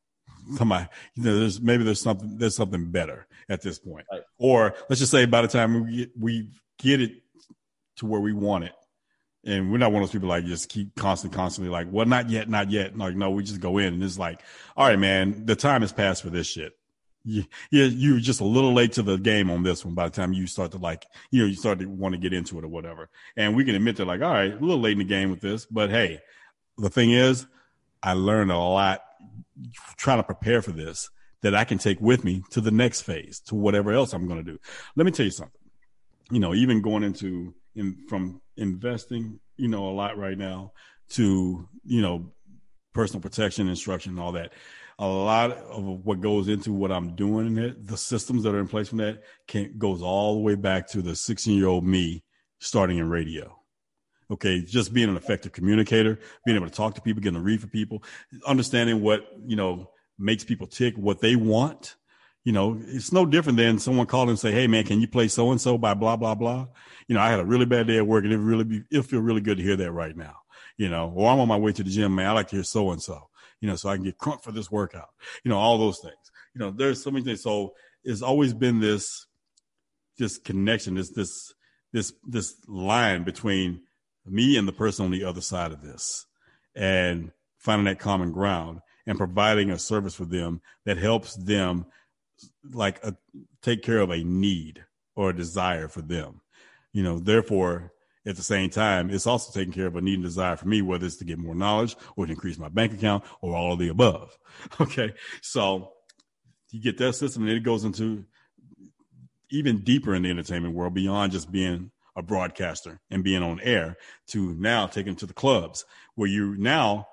Come 0.57 0.71
on, 0.71 0.89
you 1.15 1.23
know, 1.23 1.39
there's 1.39 1.61
maybe 1.61 1.83
there's 1.83 2.01
something 2.01 2.37
there's 2.37 2.55
something 2.55 2.91
better 2.91 3.27
at 3.47 3.61
this 3.61 3.79
point, 3.79 4.05
right. 4.11 4.21
or 4.37 4.73
let's 4.89 4.99
just 4.99 5.11
say 5.11 5.25
by 5.25 5.41
the 5.41 5.47
time 5.47 5.85
we 5.85 5.95
get, 5.97 6.11
we 6.19 6.49
get 6.79 7.01
it 7.01 7.11
to 7.97 8.05
where 8.05 8.19
we 8.19 8.33
want 8.33 8.65
it, 8.65 8.73
and 9.45 9.71
we're 9.71 9.77
not 9.77 9.91
one 9.91 10.01
of 10.01 10.09
those 10.09 10.13
people 10.13 10.29
like 10.29 10.45
just 10.45 10.67
keep 10.69 10.95
constantly, 10.95 11.35
constantly 11.35 11.71
like, 11.71 11.87
well, 11.89 12.05
not 12.05 12.29
yet, 12.29 12.49
not 12.49 12.69
yet. 12.69 12.97
Like, 12.97 13.15
no, 13.15 13.31
we 13.31 13.43
just 13.43 13.61
go 13.61 13.77
in 13.77 13.93
and 13.93 14.03
it's 14.03 14.19
like, 14.19 14.41
all 14.75 14.87
right, 14.87 14.99
man, 14.99 15.45
the 15.45 15.55
time 15.55 15.81
has 15.81 15.93
passed 15.93 16.23
for 16.23 16.29
this 16.29 16.47
shit 16.47 16.73
yeah, 17.23 17.43
you're 17.69 18.19
just 18.19 18.41
a 18.41 18.45
little 18.45 18.73
late 18.73 18.93
to 18.93 19.03
the 19.03 19.17
game 19.17 19.49
on 19.51 19.63
this 19.63 19.85
one 19.85 19.93
by 19.93 20.05
the 20.05 20.15
time 20.15 20.33
you 20.33 20.47
start 20.47 20.71
to 20.71 20.77
like, 20.77 21.05
you 21.29 21.41
know, 21.41 21.47
you 21.47 21.55
start 21.55 21.79
to 21.79 21.85
want 21.85 22.13
to 22.13 22.19
get 22.19 22.33
into 22.33 22.57
it 22.57 22.65
or 22.65 22.67
whatever. 22.67 23.09
And 23.37 23.55
we 23.55 23.63
can 23.63 23.75
admit 23.75 23.97
that, 23.97 24.05
like, 24.05 24.21
all 24.21 24.31
right, 24.31 24.51
a 24.51 24.59
little 24.59 24.79
late 24.79 24.93
in 24.93 24.99
the 24.99 25.03
game 25.03 25.29
with 25.29 25.41
this, 25.41 25.65
but 25.65 25.89
hey, 25.89 26.19
the 26.77 26.89
thing 26.89 27.11
is, 27.11 27.45
I 28.01 28.13
learned 28.13 28.51
a 28.51 28.57
lot 28.57 29.01
trying 29.97 30.17
to 30.17 30.23
prepare 30.23 30.61
for 30.61 30.71
this 30.71 31.09
that 31.41 31.55
I 31.55 31.63
can 31.63 31.77
take 31.77 31.99
with 32.01 32.23
me 32.23 32.43
to 32.51 32.61
the 32.61 32.71
next 32.71 33.01
phase, 33.01 33.39
to 33.47 33.55
whatever 33.55 33.91
else 33.91 34.13
I'm 34.13 34.27
going 34.27 34.43
to 34.43 34.51
do. 34.51 34.59
Let 34.95 35.05
me 35.05 35.11
tell 35.11 35.25
you 35.25 35.31
something. 35.31 35.59
You 36.31 36.39
know, 36.39 36.53
even 36.53 36.81
going 36.81 37.03
into 37.03 37.53
in 37.75 37.97
from 38.07 38.41
investing, 38.57 39.39
you 39.57 39.67
know, 39.67 39.89
a 39.89 39.93
lot 39.93 40.17
right 40.17 40.37
now 40.37 40.73
to, 41.09 41.67
you 41.83 42.01
know, 42.01 42.31
personal 42.93 43.21
protection 43.21 43.67
instruction 43.67 44.13
and 44.13 44.19
all 44.19 44.33
that 44.33 44.53
a 45.01 45.07
lot 45.07 45.51
of 45.51 45.83
what 46.05 46.21
goes 46.21 46.47
into 46.47 46.71
what 46.71 46.91
I'm 46.91 47.15
doing 47.15 47.47
in 47.47 47.57
it, 47.57 47.87
the 47.87 47.97
systems 47.97 48.43
that 48.43 48.53
are 48.53 48.59
in 48.59 48.67
place 48.67 48.87
from 48.87 48.99
that 48.99 49.23
can 49.47 49.73
goes 49.79 50.03
all 50.03 50.35
the 50.35 50.41
way 50.41 50.53
back 50.53 50.87
to 50.89 51.01
the 51.01 51.15
16 51.15 51.57
year 51.57 51.67
old 51.67 51.83
me 51.83 52.23
starting 52.59 52.99
in 52.99 53.09
radio. 53.09 53.57
Okay, 54.29 54.61
just 54.61 54.93
being 54.93 55.09
an 55.09 55.17
effective 55.17 55.53
communicator, 55.53 56.19
being 56.45 56.55
able 56.55 56.67
to 56.67 56.73
talk 56.73 56.93
to 56.95 57.01
people, 57.01 57.21
getting 57.21 57.39
to 57.39 57.43
read 57.43 57.59
for 57.59 57.67
people, 57.67 58.03
understanding 58.45 59.01
what 59.01 59.27
you 59.45 59.55
know 59.55 59.89
makes 60.19 60.43
people 60.43 60.67
tick, 60.67 60.95
what 60.95 61.19
they 61.19 61.35
want. 61.35 61.95
You 62.43 62.53
know, 62.53 62.79
it's 62.85 63.11
no 63.11 63.25
different 63.25 63.57
than 63.57 63.79
someone 63.79 64.05
calling 64.05 64.29
and 64.29 64.39
say, 64.39 64.51
"Hey, 64.51 64.67
man, 64.67 64.83
can 64.83 65.01
you 65.01 65.07
play 65.07 65.27
so 65.27 65.49
and 65.49 65.59
so 65.59 65.79
by 65.79 65.95
blah 65.95 66.15
blah 66.15 66.35
blah?" 66.35 66.67
You 67.07 67.15
know, 67.15 67.21
I 67.21 67.31
had 67.31 67.39
a 67.39 67.45
really 67.45 67.65
bad 67.65 67.87
day 67.87 67.97
at 67.97 68.07
work, 68.07 68.23
and 68.23 68.31
it 68.31 68.37
really 68.37 68.63
be, 68.63 68.83
it 68.91 69.01
feel 69.01 69.19
really 69.19 69.41
good 69.41 69.57
to 69.57 69.63
hear 69.63 69.75
that 69.77 69.91
right 69.91 70.15
now. 70.15 70.37
You 70.77 70.89
know, 70.89 71.11
or 71.13 71.29
I'm 71.29 71.39
on 71.39 71.47
my 71.47 71.57
way 71.57 71.73
to 71.73 71.83
the 71.83 71.89
gym, 71.89 72.15
man. 72.15 72.27
I 72.27 72.33
like 72.33 72.49
to 72.49 72.57
hear 72.57 72.63
so 72.63 72.91
and 72.91 73.01
so 73.01 73.30
you 73.61 73.67
know, 73.67 73.75
so 73.75 73.89
I 73.89 73.95
can 73.95 74.03
get 74.03 74.17
crunk 74.17 74.43
for 74.43 74.51
this 74.51 74.69
workout, 74.69 75.09
you 75.43 75.49
know, 75.49 75.57
all 75.57 75.77
those 75.77 75.99
things. 75.99 76.31
You 76.53 76.59
know, 76.59 76.71
there's 76.71 77.01
so 77.01 77.11
many 77.11 77.23
things. 77.23 77.41
So 77.41 77.73
it's 78.03 78.23
always 78.23 78.53
been 78.53 78.79
this, 78.79 79.27
this 80.17 80.37
connection, 80.37 80.95
this, 80.95 81.11
this, 81.11 81.53
this, 81.93 82.11
this 82.27 82.55
line 82.67 83.23
between 83.23 83.81
me 84.25 84.57
and 84.57 84.67
the 84.67 84.73
person 84.73 85.05
on 85.05 85.11
the 85.11 85.23
other 85.23 85.41
side 85.41 85.71
of 85.71 85.81
this 85.81 86.25
and 86.75 87.31
finding 87.57 87.85
that 87.85 87.99
common 87.99 88.31
ground 88.31 88.81
and 89.05 89.17
providing 89.17 89.69
a 89.69 89.79
service 89.79 90.15
for 90.15 90.25
them 90.25 90.61
that 90.85 90.97
helps 90.97 91.35
them 91.35 91.85
like 92.73 92.99
a, 93.03 93.07
uh, 93.07 93.11
take 93.61 93.83
care 93.83 93.99
of 93.99 94.09
a 94.09 94.23
need 94.23 94.83
or 95.15 95.29
a 95.29 95.35
desire 95.35 95.87
for 95.87 96.01
them. 96.01 96.41
You 96.93 97.03
know, 97.03 97.19
therefore 97.19 97.93
at 98.25 98.35
the 98.35 98.43
same 98.43 98.69
time, 98.69 99.09
it's 99.09 99.25
also 99.25 99.51
taking 99.51 99.73
care 99.73 99.87
of 99.87 99.95
a 99.95 100.01
need 100.01 100.15
and 100.15 100.23
desire 100.23 100.55
for 100.55 100.67
me, 100.67 100.81
whether 100.81 101.05
it's 101.05 101.17
to 101.17 101.25
get 101.25 101.39
more 101.39 101.55
knowledge 101.55 101.95
or 102.15 102.25
to 102.25 102.31
increase 102.31 102.59
my 102.59 102.69
bank 102.69 102.93
account 102.93 103.23
or 103.41 103.55
all 103.55 103.73
of 103.73 103.79
the 103.79 103.89
above. 103.89 104.37
Okay. 104.79 105.13
So 105.41 105.93
you 106.69 106.81
get 106.81 106.97
that 106.99 107.13
system 107.13 107.43
and 107.43 107.51
it 107.51 107.63
goes 107.63 107.83
into 107.83 108.25
even 109.49 109.79
deeper 109.79 110.15
in 110.15 110.23
the 110.23 110.29
entertainment 110.29 110.75
world 110.75 110.93
beyond 110.93 111.31
just 111.31 111.51
being 111.51 111.91
a 112.15 112.21
broadcaster 112.21 112.99
and 113.09 113.23
being 113.23 113.43
on 113.43 113.59
air 113.61 113.97
to 114.27 114.53
now 114.55 114.87
taking 114.87 115.15
to 115.15 115.25
the 115.25 115.33
clubs 115.33 115.85
where 116.15 116.29
you 116.29 116.55
now 116.57 117.07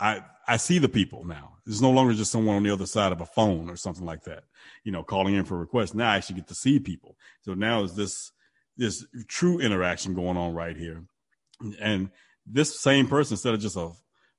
I 0.00 0.22
I 0.46 0.56
see 0.56 0.78
the 0.78 0.88
people 0.88 1.24
now. 1.24 1.54
It's 1.66 1.80
no 1.80 1.90
longer 1.90 2.14
just 2.14 2.32
someone 2.32 2.56
on 2.56 2.62
the 2.62 2.70
other 2.70 2.86
side 2.86 3.12
of 3.12 3.20
a 3.20 3.26
phone 3.26 3.68
or 3.68 3.76
something 3.76 4.06
like 4.06 4.24
that, 4.24 4.44
you 4.84 4.92
know, 4.92 5.02
calling 5.02 5.34
in 5.34 5.44
for 5.44 5.58
requests. 5.58 5.94
Now 5.94 6.10
I 6.10 6.16
actually 6.16 6.36
get 6.36 6.48
to 6.48 6.54
see 6.54 6.78
people. 6.78 7.16
So 7.42 7.54
now 7.54 7.82
is 7.82 7.94
this 7.94 8.32
this 8.78 9.04
true 9.26 9.58
interaction 9.58 10.14
going 10.14 10.36
on 10.36 10.54
right 10.54 10.76
here. 10.76 11.02
And 11.80 12.10
this 12.46 12.80
same 12.80 13.08
person, 13.08 13.34
instead 13.34 13.54
of 13.54 13.60
just 13.60 13.76
a, 13.76 13.90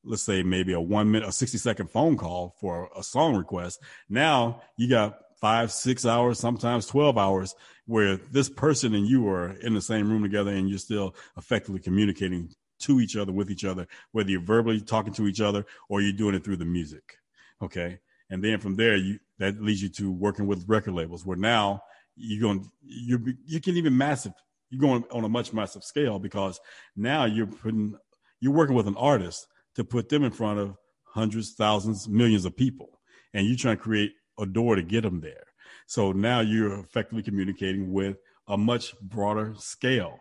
let's 0.03 0.23
say 0.23 0.41
maybe 0.41 0.73
a 0.73 0.79
one 0.79 1.11
minute, 1.11 1.27
a 1.27 1.31
60 1.31 1.57
second 1.57 1.91
phone 1.91 2.17
call 2.17 2.55
for 2.59 2.89
a 2.97 3.03
song 3.03 3.35
request, 3.35 3.81
now 4.09 4.61
you 4.77 4.89
got 4.89 5.19
five, 5.39 5.71
six 5.71 6.05
hours, 6.05 6.39
sometimes 6.39 6.85
12 6.87 7.17
hours 7.17 7.55
where 7.85 8.17
this 8.31 8.49
person 8.49 8.95
and 8.95 9.07
you 9.07 9.27
are 9.27 9.51
in 9.61 9.73
the 9.73 9.81
same 9.81 10.09
room 10.09 10.23
together 10.23 10.51
and 10.51 10.69
you're 10.69 10.79
still 10.79 11.15
effectively 11.37 11.79
communicating 11.79 12.49
to 12.79 13.01
each 13.01 13.17
other, 13.17 13.33
with 13.33 13.51
each 13.51 13.65
other, 13.65 13.87
whether 14.11 14.29
you're 14.29 14.41
verbally 14.41 14.79
talking 14.79 15.13
to 15.13 15.27
each 15.27 15.41
other 15.41 15.65
or 15.89 15.99
you're 16.01 16.13
doing 16.13 16.35
it 16.35 16.43
through 16.43 16.55
the 16.55 16.65
music. 16.65 17.17
Okay. 17.61 17.99
And 18.29 18.43
then 18.43 18.59
from 18.59 18.75
there, 18.75 18.95
you, 18.95 19.19
that 19.39 19.61
leads 19.61 19.81
you 19.81 19.89
to 19.89 20.11
working 20.11 20.47
with 20.47 20.67
record 20.67 20.93
labels 20.93 21.25
where 21.25 21.37
now 21.37 21.81
you're 22.19 22.41
going 22.41 22.69
you 22.81 23.35
you 23.45 23.59
can 23.59 23.77
even 23.77 23.97
massive 23.97 24.33
you're 24.69 24.81
going 24.81 25.03
on 25.11 25.23
a 25.23 25.29
much 25.29 25.53
massive 25.53 25.83
scale 25.83 26.19
because 26.19 26.59
now 26.95 27.25
you're 27.25 27.47
putting 27.47 27.95
you're 28.39 28.53
working 28.53 28.75
with 28.75 28.87
an 28.87 28.95
artist 28.95 29.47
to 29.75 29.83
put 29.83 30.09
them 30.09 30.23
in 30.23 30.31
front 30.31 30.59
of 30.59 30.75
hundreds 31.05 31.53
thousands 31.53 32.07
millions 32.07 32.45
of 32.45 32.55
people. 32.55 32.99
And 33.33 33.47
you're 33.47 33.57
trying 33.57 33.77
to 33.77 33.83
create 33.83 34.13
a 34.39 34.45
door 34.45 34.75
to 34.75 34.81
get 34.83 35.01
them 35.01 35.21
there. 35.21 35.45
So 35.87 36.11
now 36.11 36.39
you're 36.39 36.79
effectively 36.79 37.23
communicating 37.23 37.91
with 37.91 38.17
a 38.47 38.57
much 38.57 38.97
broader 39.01 39.53
scale 39.57 40.19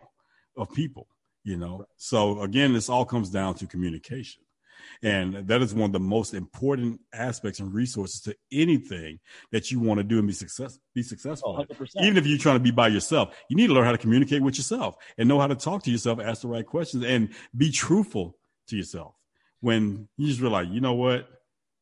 of 0.57 0.71
people 0.73 1.07
you 1.43 1.57
know? 1.57 1.85
So 1.97 2.41
again 2.41 2.73
this 2.73 2.89
all 2.89 3.05
comes 3.05 3.29
down 3.29 3.55
to 3.55 3.67
communication 3.67 4.43
and 5.03 5.47
that 5.47 5.61
is 5.61 5.73
one 5.73 5.89
of 5.89 5.93
the 5.93 5.99
most 5.99 6.33
important 6.33 6.99
aspects 7.13 7.59
and 7.59 7.73
resources 7.73 8.21
to 8.21 8.35
anything 8.51 9.19
that 9.51 9.71
you 9.71 9.79
want 9.79 9.99
to 9.99 10.03
do 10.03 10.19
and 10.19 10.27
be 10.27 10.33
success 10.33 10.79
be 10.93 11.03
successful. 11.03 11.65
Oh, 11.69 11.75
Even 12.01 12.17
if 12.17 12.27
you're 12.27 12.37
trying 12.37 12.57
to 12.57 12.63
be 12.63 12.71
by 12.71 12.87
yourself, 12.87 13.35
you 13.49 13.55
need 13.55 13.67
to 13.67 13.73
learn 13.73 13.85
how 13.85 13.91
to 13.91 13.97
communicate 13.97 14.41
with 14.41 14.57
yourself 14.57 14.95
and 15.17 15.27
know 15.27 15.39
how 15.39 15.47
to 15.47 15.55
talk 15.55 15.83
to 15.83 15.91
yourself, 15.91 16.19
ask 16.19 16.41
the 16.41 16.47
right 16.47 16.65
questions, 16.65 17.03
and 17.05 17.29
be 17.55 17.71
truthful 17.71 18.37
to 18.67 18.75
yourself. 18.75 19.13
When 19.61 20.07
you 20.17 20.27
just 20.27 20.41
realize, 20.41 20.67
you 20.69 20.81
know 20.81 20.93
what, 20.93 21.27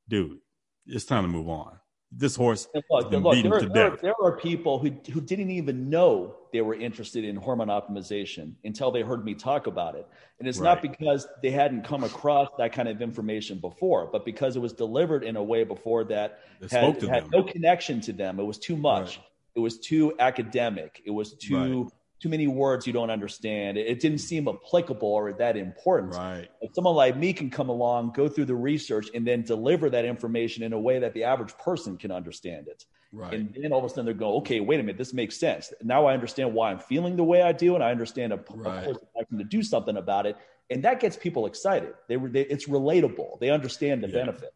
dude, 0.07 0.39
it's 0.85 1.05
time 1.05 1.23
to 1.23 1.29
move 1.29 1.49
on. 1.49 1.79
This 2.11 2.35
horse 2.35 2.67
look, 2.73 3.11
look, 3.11 3.33
beaten 3.33 3.51
there, 3.51 3.59
to 3.59 3.69
there, 3.69 3.89
death. 3.89 4.01
There 4.01 4.13
are 4.23 4.37
people 4.37 4.79
who, 4.79 4.91
who 5.11 5.19
didn't 5.19 5.49
even 5.49 5.89
know 5.89 6.35
they 6.53 6.61
were 6.61 6.73
interested 6.73 7.25
in 7.25 7.35
hormone 7.35 7.67
optimization 7.67 8.53
until 8.63 8.91
they 8.91 9.01
heard 9.01 9.25
me 9.25 9.33
talk 9.33 9.67
about 9.67 9.95
it. 9.95 10.07
And 10.39 10.47
it's 10.47 10.59
right. 10.59 10.75
not 10.75 10.81
because 10.81 11.27
they 11.41 11.51
hadn't 11.51 11.83
come 11.83 12.03
across 12.03 12.49
that 12.57 12.71
kind 12.71 12.87
of 12.87 13.01
information 13.01 13.59
before, 13.59 14.07
but 14.11 14.23
because 14.23 14.55
it 14.55 14.59
was 14.59 14.71
delivered 14.71 15.23
in 15.23 15.35
a 15.35 15.43
way 15.43 15.63
before 15.63 16.05
that 16.05 16.39
had, 16.71 17.01
had 17.03 17.29
no 17.31 17.43
connection 17.43 17.99
to 18.01 18.13
them. 18.13 18.39
It 18.39 18.45
was 18.45 18.57
too 18.57 18.77
much. 18.77 19.17
Right. 19.17 19.25
It 19.55 19.59
was 19.59 19.79
too 19.79 20.13
academic. 20.19 21.01
It 21.05 21.11
was 21.11 21.33
too 21.33 21.83
right 21.83 21.91
too 22.19 22.29
many 22.29 22.47
words 22.47 22.87
you 22.87 22.93
don't 22.93 23.09
understand. 23.09 23.77
It, 23.77 23.99
didn't 23.99 24.19
seem 24.19 24.47
applicable 24.47 25.07
or 25.07 25.33
that 25.33 25.55
important. 25.55 26.15
Right. 26.15 26.47
But 26.61 26.73
someone 26.73 26.95
like 26.95 27.15
me 27.15 27.33
can 27.33 27.49
come 27.49 27.69
along, 27.69 28.13
go 28.15 28.27
through 28.27 28.45
the 28.45 28.55
research, 28.55 29.09
and 29.13 29.25
then 29.25 29.43
deliver 29.43 29.89
that 29.89 30.05
information 30.05 30.63
in 30.63 30.73
a 30.73 30.79
way 30.79 30.99
that 30.99 31.13
the 31.13 31.23
average 31.23 31.55
person 31.57 31.97
can 31.97 32.11
understand 32.11 32.67
it. 32.67 32.85
Right. 33.11 33.33
And 33.33 33.55
then 33.61 33.71
all 33.71 33.79
of 33.79 33.85
a 33.85 33.89
sudden 33.89 34.05
they're 34.05 34.13
going, 34.13 34.35
okay, 34.41 34.59
wait 34.59 34.79
a 34.79 34.83
minute, 34.83 34.97
this 34.97 35.13
makes 35.13 35.39
sense. 35.39 35.71
Now 35.83 36.05
I 36.05 36.13
understand 36.13 36.53
why 36.53 36.71
I'm 36.71 36.79
feeling 36.79 37.15
the 37.15 37.23
way 37.23 37.41
I 37.41 37.51
do, 37.51 37.75
and 37.75 37.83
I 37.83 37.91
understand 37.91 38.33
a, 38.33 38.39
right. 38.53 38.81
a 38.81 38.85
course 38.85 38.97
of 38.97 39.37
to 39.37 39.43
do 39.43 39.61
something 39.61 39.97
about 39.97 40.25
it. 40.25 40.37
And 40.69 40.83
that 40.83 40.99
gets 40.99 41.15
people 41.15 41.45
excited. 41.45 41.93
They, 42.09 42.17
they 42.17 42.41
it's 42.41 42.67
relatable. 42.67 43.39
They 43.39 43.49
understand 43.49 44.03
the 44.03 44.09
yeah. 44.09 44.13
benefit. 44.13 44.53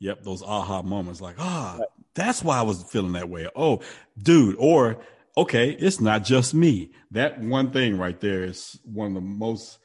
Yep, 0.00 0.22
those 0.22 0.42
aha 0.42 0.82
moments, 0.82 1.20
like, 1.20 1.36
ah, 1.38 1.74
oh, 1.74 1.78
right. 1.80 1.88
that's 2.14 2.42
why 2.44 2.58
I 2.58 2.62
was 2.62 2.84
feeling 2.84 3.12
that 3.12 3.28
way. 3.28 3.48
Oh, 3.56 3.80
dude, 4.22 4.54
or 4.58 5.00
okay, 5.38 5.70
it's 5.70 6.00
not 6.00 6.24
just 6.24 6.52
me. 6.52 6.90
That 7.12 7.40
one 7.40 7.70
thing 7.70 7.96
right 7.96 8.18
there 8.20 8.44
is 8.44 8.78
one 8.84 9.08
of 9.08 9.14
the 9.14 9.20
most 9.20 9.78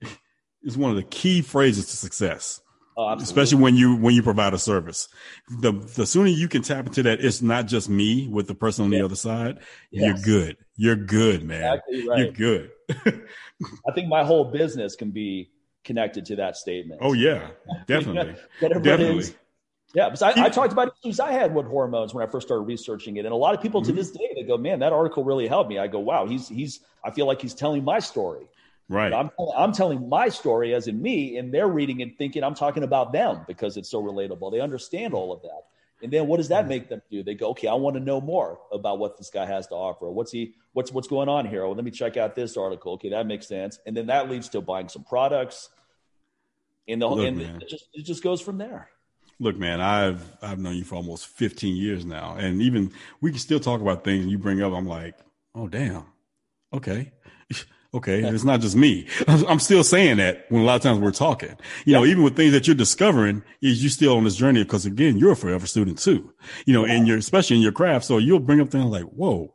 is 0.62 0.78
one 0.78 0.90
of 0.90 0.96
the 0.96 1.02
key 1.02 1.42
phrases 1.42 1.86
to 1.86 1.96
success. 1.96 2.60
Oh, 2.96 3.12
especially 3.14 3.62
when 3.62 3.76
you 3.76 3.96
when 3.96 4.14
you 4.14 4.22
provide 4.22 4.52
a 4.52 4.58
service. 4.58 5.08
The 5.60 5.72
the 5.72 6.06
sooner 6.06 6.28
you 6.28 6.48
can 6.48 6.62
tap 6.62 6.86
into 6.86 7.02
that, 7.04 7.24
it's 7.24 7.40
not 7.40 7.66
just 7.66 7.88
me 7.88 8.28
with 8.28 8.46
the 8.46 8.54
person 8.54 8.84
on 8.84 8.92
yeah. 8.92 8.98
the 8.98 9.04
other 9.06 9.16
side. 9.16 9.58
Yes. 9.90 10.04
You're 10.04 10.24
good. 10.24 10.56
You're 10.76 10.96
good, 10.96 11.42
man. 11.42 11.62
Exactly 11.62 12.08
right. 12.08 12.18
You're 12.18 12.32
good. 12.32 12.70
I 13.88 13.92
think 13.94 14.08
my 14.08 14.24
whole 14.24 14.44
business 14.44 14.96
can 14.96 15.12
be 15.12 15.50
connected 15.84 16.26
to 16.26 16.36
that 16.36 16.56
statement. 16.56 17.00
Oh 17.02 17.12
yeah, 17.12 17.50
definitely. 17.86 18.36
definitely. 18.60 19.24
Yeah, 19.92 20.08
because 20.08 20.22
I, 20.22 20.44
I, 20.44 20.48
talked 20.50 20.72
about 20.72 20.94
issues 21.02 21.18
I 21.18 21.32
had 21.32 21.52
with 21.52 21.66
hormones 21.66 22.14
when 22.14 22.26
I 22.26 22.30
first 22.30 22.46
started 22.46 22.62
researching 22.62 23.16
it, 23.16 23.24
and 23.24 23.32
a 23.32 23.36
lot 23.36 23.54
of 23.54 23.60
people 23.60 23.82
to 23.82 23.88
mm-hmm. 23.88 23.96
this 23.96 24.12
day 24.12 24.30
they 24.36 24.44
go, 24.44 24.56
"Man, 24.56 24.78
that 24.80 24.92
article 24.92 25.24
really 25.24 25.48
helped 25.48 25.68
me." 25.68 25.78
I 25.78 25.88
go, 25.88 25.98
"Wow, 25.98 26.26
he's 26.26 26.48
he's." 26.48 26.80
I 27.02 27.10
feel 27.10 27.26
like 27.26 27.40
he's 27.40 27.54
telling 27.54 27.82
my 27.82 27.98
story. 27.98 28.46
Right. 28.88 29.12
I'm 29.12 29.30
I'm 29.56 29.72
telling 29.72 30.08
my 30.08 30.28
story 30.28 30.74
as 30.74 30.86
in 30.86 31.00
me, 31.00 31.38
and 31.38 31.52
they're 31.52 31.68
reading 31.68 32.02
and 32.02 32.16
thinking 32.18 32.44
I'm 32.44 32.54
talking 32.54 32.84
about 32.84 33.12
them 33.12 33.44
because 33.48 33.76
it's 33.76 33.88
so 33.88 34.02
relatable. 34.02 34.52
They 34.52 34.60
understand 34.60 35.12
all 35.12 35.32
of 35.32 35.42
that, 35.42 35.62
and 36.02 36.12
then 36.12 36.28
what 36.28 36.36
does 36.36 36.48
that 36.48 36.68
make 36.68 36.88
them 36.88 37.02
do? 37.10 37.24
They 37.24 37.34
go, 37.34 37.50
"Okay, 37.50 37.66
I 37.66 37.74
want 37.74 37.94
to 37.94 38.00
know 38.00 38.20
more 38.20 38.60
about 38.72 39.00
what 39.00 39.16
this 39.16 39.30
guy 39.30 39.46
has 39.46 39.66
to 39.68 39.74
offer. 39.74 40.08
What's 40.08 40.30
he? 40.30 40.54
What's 40.72 40.92
what's 40.92 41.08
going 41.08 41.28
on 41.28 41.46
here? 41.46 41.64
Well, 41.64 41.74
let 41.74 41.84
me 41.84 41.90
check 41.90 42.16
out 42.16 42.36
this 42.36 42.56
article. 42.56 42.92
Okay, 42.92 43.10
that 43.10 43.26
makes 43.26 43.48
sense." 43.48 43.80
And 43.86 43.96
then 43.96 44.06
that 44.06 44.30
leads 44.30 44.48
to 44.50 44.60
buying 44.60 44.88
some 44.88 45.02
products. 45.02 45.68
And 46.88 47.02
the 47.02 47.08
Look, 47.08 47.26
and 47.26 47.40
it 47.40 47.68
just 47.68 47.88
it 47.92 48.04
just 48.04 48.22
goes 48.22 48.40
from 48.40 48.58
there. 48.58 48.88
Look, 49.40 49.56
man, 49.56 49.80
I've 49.80 50.22
I've 50.42 50.58
known 50.58 50.76
you 50.76 50.84
for 50.84 50.96
almost 50.96 51.26
15 51.28 51.74
years 51.74 52.04
now, 52.04 52.36
and 52.38 52.60
even 52.60 52.92
we 53.22 53.30
can 53.30 53.40
still 53.40 53.58
talk 53.58 53.80
about 53.80 54.04
things 54.04 54.26
you 54.26 54.36
bring 54.36 54.60
up. 54.62 54.74
I'm 54.74 54.86
like, 54.86 55.16
oh 55.54 55.66
damn, 55.66 56.04
okay, 56.74 57.10
okay. 57.94 58.20
it's 58.22 58.44
not 58.44 58.60
just 58.60 58.76
me. 58.76 59.08
I'm 59.26 59.58
still 59.58 59.82
saying 59.82 60.18
that 60.18 60.44
when 60.50 60.60
a 60.60 60.64
lot 60.66 60.76
of 60.76 60.82
times 60.82 61.00
we're 61.00 61.10
talking. 61.10 61.56
You 61.86 61.94
know, 61.94 62.04
even 62.04 62.22
with 62.22 62.36
things 62.36 62.52
that 62.52 62.66
you're 62.66 62.76
discovering, 62.76 63.42
is 63.62 63.82
you 63.82 63.88
still 63.88 64.14
on 64.18 64.24
this 64.24 64.36
journey 64.36 64.62
because 64.62 64.84
again, 64.84 65.16
you're 65.16 65.32
a 65.32 65.36
forever 65.36 65.66
student 65.66 65.98
too. 65.98 66.34
You 66.66 66.74
know, 66.74 66.84
and 66.84 67.08
you're 67.08 67.16
especially 67.16 67.56
in 67.56 67.62
your 67.62 67.72
craft, 67.72 68.04
so 68.04 68.18
you'll 68.18 68.40
bring 68.40 68.60
up 68.60 68.68
things 68.68 68.84
like, 68.84 69.04
whoa. 69.04 69.54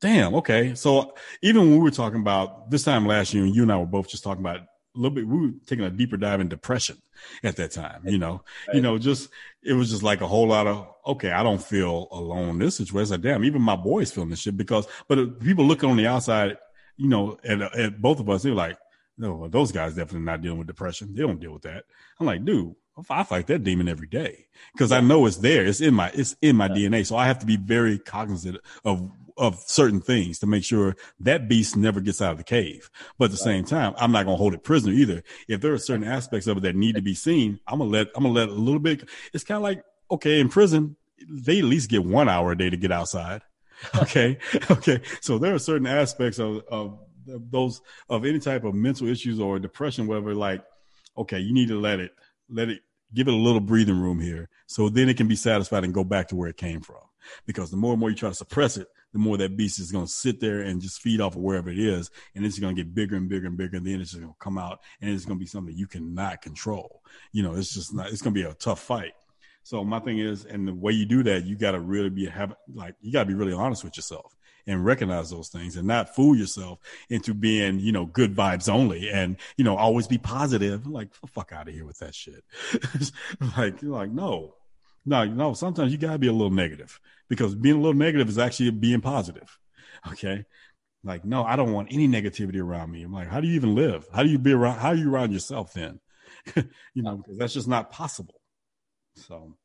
Damn. 0.00 0.34
Okay. 0.36 0.74
So 0.74 1.14
even 1.42 1.62
when 1.62 1.72
we 1.72 1.78
were 1.78 1.90
talking 1.90 2.20
about 2.20 2.70
this 2.70 2.84
time 2.84 3.06
last 3.06 3.34
year, 3.34 3.42
and 3.42 3.54
you 3.54 3.62
and 3.62 3.72
I 3.72 3.78
were 3.78 3.86
both 3.86 4.08
just 4.08 4.22
talking 4.22 4.44
about 4.44 4.60
little 5.00 5.14
bit 5.14 5.26
we 5.26 5.46
were 5.46 5.52
taking 5.66 5.84
a 5.84 5.90
deeper 5.90 6.16
dive 6.16 6.40
in 6.40 6.48
depression 6.48 6.96
at 7.42 7.56
that 7.56 7.70
time 7.70 8.02
you 8.04 8.18
know 8.18 8.42
right. 8.66 8.76
you 8.76 8.82
know 8.82 8.98
just 8.98 9.30
it 9.62 9.72
was 9.72 9.90
just 9.90 10.02
like 10.02 10.20
a 10.20 10.26
whole 10.26 10.48
lot 10.48 10.66
of 10.66 10.88
okay 11.06 11.30
i 11.30 11.42
don't 11.42 11.62
feel 11.62 12.08
alone 12.10 12.50
in 12.50 12.58
this 12.58 12.76
situation 12.76 13.12
like 13.12 13.20
damn 13.20 13.44
even 13.44 13.62
my 13.62 13.76
boys 13.76 14.10
feeling 14.10 14.30
this 14.30 14.40
shit 14.40 14.56
because 14.56 14.86
but 15.08 15.40
people 15.40 15.64
looking 15.64 15.90
on 15.90 15.96
the 15.96 16.06
outside 16.06 16.56
you 16.96 17.08
know 17.08 17.38
at, 17.44 17.60
at 17.60 18.00
both 18.00 18.20
of 18.20 18.28
us 18.28 18.42
they're 18.42 18.54
like 18.54 18.78
no 19.16 19.48
those 19.48 19.72
guys 19.72 19.94
definitely 19.94 20.20
not 20.20 20.42
dealing 20.42 20.58
with 20.58 20.66
depression 20.66 21.14
they 21.14 21.22
don't 21.22 21.40
deal 21.40 21.52
with 21.52 21.62
that 21.62 21.84
i'm 22.20 22.26
like 22.26 22.44
dude 22.44 22.74
I 23.10 23.22
fight 23.22 23.46
that 23.46 23.64
demon 23.64 23.88
every 23.88 24.08
day 24.08 24.46
because 24.72 24.92
I 24.92 25.00
know 25.00 25.26
it's 25.26 25.36
there. 25.36 25.64
It's 25.64 25.80
in 25.80 25.94
my 25.94 26.10
it's 26.14 26.34
in 26.42 26.56
my 26.56 26.66
yeah. 26.66 26.88
DNA. 26.88 27.06
So 27.06 27.16
I 27.16 27.26
have 27.26 27.38
to 27.40 27.46
be 27.46 27.56
very 27.56 27.98
cognizant 27.98 28.58
of 28.84 29.10
of 29.38 29.58
certain 29.66 30.00
things 30.00 30.38
to 30.40 30.46
make 30.46 30.64
sure 30.64 30.96
that 31.20 31.48
beast 31.48 31.76
never 31.76 32.00
gets 32.00 32.20
out 32.20 32.32
of 32.32 32.38
the 32.38 32.44
cave. 32.44 32.90
But 33.18 33.26
at 33.26 33.30
the 33.30 33.36
right. 33.36 33.44
same 33.44 33.64
time, 33.64 33.94
I'm 33.96 34.12
not 34.12 34.26
gonna 34.26 34.36
hold 34.36 34.54
it 34.54 34.64
prisoner 34.64 34.92
either. 34.92 35.22
If 35.48 35.60
there 35.60 35.72
are 35.72 35.78
certain 35.78 36.06
aspects 36.06 36.46
of 36.46 36.58
it 36.58 36.60
that 36.60 36.76
need 36.76 36.96
to 36.96 37.02
be 37.02 37.14
seen, 37.14 37.60
I'm 37.66 37.78
gonna 37.78 37.90
let 37.90 38.08
I'm 38.16 38.24
gonna 38.24 38.34
let 38.34 38.48
a 38.48 38.52
little 38.52 38.80
bit. 38.80 39.08
It's 39.32 39.44
kind 39.44 39.56
of 39.56 39.62
like 39.62 39.82
okay, 40.10 40.40
in 40.40 40.48
prison, 40.48 40.96
they 41.28 41.58
at 41.58 41.64
least 41.64 41.90
get 41.90 42.04
one 42.04 42.28
hour 42.28 42.52
a 42.52 42.58
day 42.58 42.70
to 42.70 42.76
get 42.76 42.92
outside. 42.92 43.42
Okay, 44.02 44.38
okay. 44.72 45.00
So 45.20 45.38
there 45.38 45.54
are 45.54 45.58
certain 45.60 45.86
aspects 45.86 46.40
of, 46.40 46.64
of 46.68 46.98
those 47.26 47.80
of 48.08 48.24
any 48.24 48.40
type 48.40 48.64
of 48.64 48.74
mental 48.74 49.06
issues 49.06 49.38
or 49.38 49.60
depression, 49.60 50.08
whatever. 50.08 50.34
Like, 50.34 50.64
okay, 51.16 51.38
you 51.38 51.54
need 51.54 51.68
to 51.68 51.78
let 51.78 52.00
it 52.00 52.10
let 52.50 52.70
it 52.70 52.80
give 53.14 53.28
it 53.28 53.34
a 53.34 53.36
little 53.36 53.60
breathing 53.60 54.00
room 54.00 54.18
here, 54.18 54.48
so 54.66 54.88
then 54.88 55.08
it 55.08 55.16
can 55.16 55.28
be 55.28 55.36
satisfied 55.36 55.84
and 55.84 55.94
go 55.94 56.02
back 56.02 56.26
to 56.28 56.34
where 56.34 56.48
it 56.48 56.56
came 56.56 56.80
from. 56.80 56.96
Because 57.46 57.70
the 57.70 57.76
more 57.76 57.92
and 57.92 58.00
more 58.00 58.10
you 58.10 58.16
try 58.16 58.30
to 58.30 58.34
suppress 58.34 58.76
it, 58.76 58.88
the 59.12 59.18
more 59.18 59.36
that 59.38 59.56
beast 59.56 59.78
is 59.78 59.90
going 59.90 60.06
to 60.06 60.10
sit 60.10 60.40
there 60.40 60.60
and 60.60 60.80
just 60.80 61.00
feed 61.00 61.20
off 61.20 61.34
of 61.34 61.42
wherever 61.42 61.70
it 61.70 61.78
is. 61.78 62.10
And 62.34 62.44
it's 62.44 62.58
going 62.58 62.74
to 62.74 62.82
get 62.82 62.94
bigger 62.94 63.16
and 63.16 63.28
bigger 63.28 63.46
and 63.46 63.56
bigger. 63.56 63.76
And 63.76 63.86
then 63.86 64.00
it's 64.00 64.10
just 64.10 64.22
going 64.22 64.32
to 64.32 64.38
come 64.38 64.58
out 64.58 64.80
and 65.00 65.10
it's 65.10 65.24
going 65.24 65.38
to 65.38 65.42
be 65.42 65.48
something 65.48 65.74
you 65.74 65.86
cannot 65.86 66.42
control. 66.42 67.02
You 67.32 67.42
know, 67.42 67.54
it's 67.54 67.72
just 67.72 67.94
not, 67.94 68.08
it's 68.08 68.22
going 68.22 68.34
to 68.34 68.40
be 68.40 68.46
a 68.46 68.54
tough 68.54 68.80
fight. 68.80 69.12
So 69.62 69.84
my 69.84 69.98
thing 69.98 70.18
is, 70.18 70.44
and 70.44 70.66
the 70.66 70.74
way 70.74 70.92
you 70.92 71.04
do 71.04 71.22
that, 71.24 71.44
you 71.44 71.56
got 71.56 71.72
to 71.72 71.80
really 71.80 72.10
be 72.10 72.26
have 72.26 72.54
like, 72.72 72.94
you 73.00 73.12
got 73.12 73.24
to 73.24 73.26
be 73.28 73.34
really 73.34 73.52
honest 73.52 73.84
with 73.84 73.96
yourself 73.96 74.34
and 74.66 74.84
recognize 74.84 75.30
those 75.30 75.48
things 75.48 75.76
and 75.76 75.86
not 75.86 76.14
fool 76.14 76.36
yourself 76.36 76.78
into 77.08 77.34
being, 77.34 77.78
you 77.78 77.92
know, 77.92 78.06
good 78.06 78.34
vibes 78.34 78.68
only 78.68 79.10
and, 79.10 79.36
you 79.56 79.64
know, 79.64 79.76
always 79.76 80.06
be 80.06 80.18
positive. 80.18 80.86
Like, 80.86 81.14
fuck 81.14 81.52
out 81.52 81.68
of 81.68 81.74
here 81.74 81.86
with 81.86 81.98
that 81.98 82.14
shit. 82.14 82.44
like, 83.56 83.82
like, 83.82 84.10
no, 84.10 84.54
no, 85.04 85.24
no, 85.24 85.54
sometimes 85.54 85.92
you 85.92 85.98
gotta 85.98 86.18
be 86.18 86.28
a 86.28 86.32
little 86.32 86.50
negative 86.50 87.00
because 87.28 87.54
being 87.54 87.76
a 87.76 87.78
little 87.78 87.94
negative 87.94 88.28
is 88.28 88.38
actually 88.38 88.70
being 88.70 89.00
positive. 89.00 89.58
Okay. 90.12 90.44
Like, 91.04 91.24
no, 91.24 91.44
I 91.44 91.56
don't 91.56 91.72
want 91.72 91.88
any 91.92 92.08
negativity 92.08 92.60
around 92.60 92.90
me. 92.90 93.02
I'm 93.02 93.12
like, 93.12 93.28
how 93.28 93.40
do 93.40 93.46
you 93.46 93.54
even 93.54 93.74
live? 93.74 94.06
How 94.12 94.22
do 94.22 94.28
you 94.28 94.38
be 94.38 94.52
around? 94.52 94.78
How 94.78 94.88
are 94.88 94.94
you 94.94 95.12
around 95.12 95.32
yourself 95.32 95.72
then? 95.72 96.00
you 96.56 96.62
know, 96.96 97.10
uh-huh. 97.10 97.16
because 97.16 97.38
that's 97.38 97.54
just 97.54 97.68
not 97.68 97.90
possible. 97.90 98.40
So, 99.14 99.56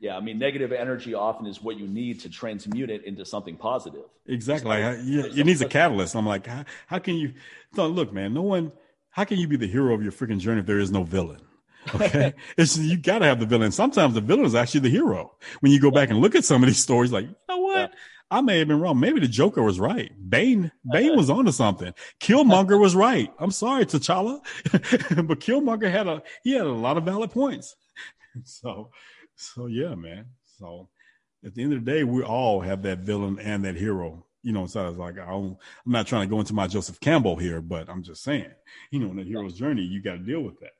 yeah, 0.00 0.16
I 0.16 0.20
mean, 0.20 0.38
negative 0.38 0.72
energy 0.72 1.14
often 1.14 1.46
is 1.46 1.62
what 1.62 1.78
you 1.78 1.86
need 1.86 2.20
to 2.20 2.28
transmute 2.28 2.90
it 2.90 3.04
into 3.04 3.24
something 3.24 3.56
positive. 3.56 4.04
Exactly. 4.26 4.68
Like, 4.68 4.98
you, 5.02 5.24
it 5.24 5.44
needs 5.46 5.62
a 5.62 5.68
catalyst. 5.68 6.14
I'm 6.14 6.26
like, 6.26 6.46
how, 6.46 6.64
how 6.86 6.98
can 6.98 7.14
you? 7.14 7.34
So 7.74 7.86
look, 7.86 8.12
man, 8.12 8.34
no 8.34 8.42
one. 8.42 8.72
How 9.10 9.24
can 9.24 9.38
you 9.38 9.46
be 9.46 9.56
the 9.56 9.68
hero 9.68 9.94
of 9.94 10.02
your 10.02 10.12
freaking 10.12 10.40
journey 10.40 10.60
if 10.60 10.66
there 10.66 10.80
is 10.80 10.90
no 10.90 11.04
villain? 11.04 11.40
Okay. 11.94 12.34
it's, 12.56 12.76
you 12.76 12.96
got 12.96 13.18
to 13.18 13.26
have 13.26 13.40
the 13.40 13.46
villain. 13.46 13.72
Sometimes 13.72 14.14
the 14.14 14.20
villain 14.20 14.46
is 14.46 14.54
actually 14.54 14.80
the 14.80 14.90
hero. 14.90 15.34
When 15.60 15.72
you 15.72 15.80
go 15.80 15.90
back 15.90 16.10
and 16.10 16.20
look 16.20 16.34
at 16.34 16.44
some 16.44 16.62
of 16.62 16.68
these 16.68 16.82
stories, 16.82 17.12
like, 17.12 17.26
you 17.26 17.34
know 17.48 17.58
what? 17.58 17.76
Yeah. 17.76 17.86
I 18.30 18.40
may 18.40 18.58
have 18.58 18.68
been 18.68 18.80
wrong. 18.80 18.98
Maybe 18.98 19.20
the 19.20 19.28
Joker 19.28 19.62
was 19.62 19.78
right. 19.78 20.10
Bane, 20.28 20.72
Bane 20.90 21.16
was 21.16 21.30
onto 21.30 21.52
something. 21.52 21.92
Killmonger 22.20 22.80
was 22.80 22.96
right. 22.96 23.32
I'm 23.38 23.50
sorry, 23.50 23.86
T'Challa, 23.86 24.40
but 24.72 25.40
Killmonger 25.40 25.90
had 25.90 26.08
a 26.08 26.22
he 26.42 26.52
had 26.52 26.66
a 26.66 26.72
lot 26.72 26.96
of 26.96 27.04
valid 27.04 27.30
points. 27.30 27.76
So, 28.42 28.90
so 29.36 29.66
yeah, 29.66 29.94
man. 29.94 30.26
So 30.58 30.88
at 31.46 31.54
the 31.54 31.62
end 31.62 31.72
of 31.72 31.84
the 31.84 31.88
day, 31.92 32.02
we 32.02 32.24
all 32.24 32.60
have 32.60 32.82
that 32.82 32.98
villain 32.98 33.38
and 33.38 33.64
that 33.64 33.76
hero. 33.76 34.26
You 34.42 34.50
know, 34.52 34.66
so 34.66 34.84
I 34.84 34.88
was 34.88 34.98
like, 34.98 35.20
I 35.20 35.32
am 35.32 35.56
not 35.86 36.08
trying 36.08 36.28
to 36.28 36.34
go 36.34 36.40
into 36.40 36.52
my 36.52 36.66
Joseph 36.66 36.98
Campbell 36.98 37.36
here, 37.36 37.60
but 37.60 37.88
I'm 37.88 38.02
just 38.02 38.24
saying, 38.24 38.50
you 38.90 38.98
know, 38.98 39.12
in 39.12 39.18
the 39.18 39.22
hero's 39.22 39.54
journey, 39.54 39.82
you 39.82 40.02
got 40.02 40.14
to 40.14 40.18
deal 40.18 40.40
with 40.40 40.58
that 40.58 40.72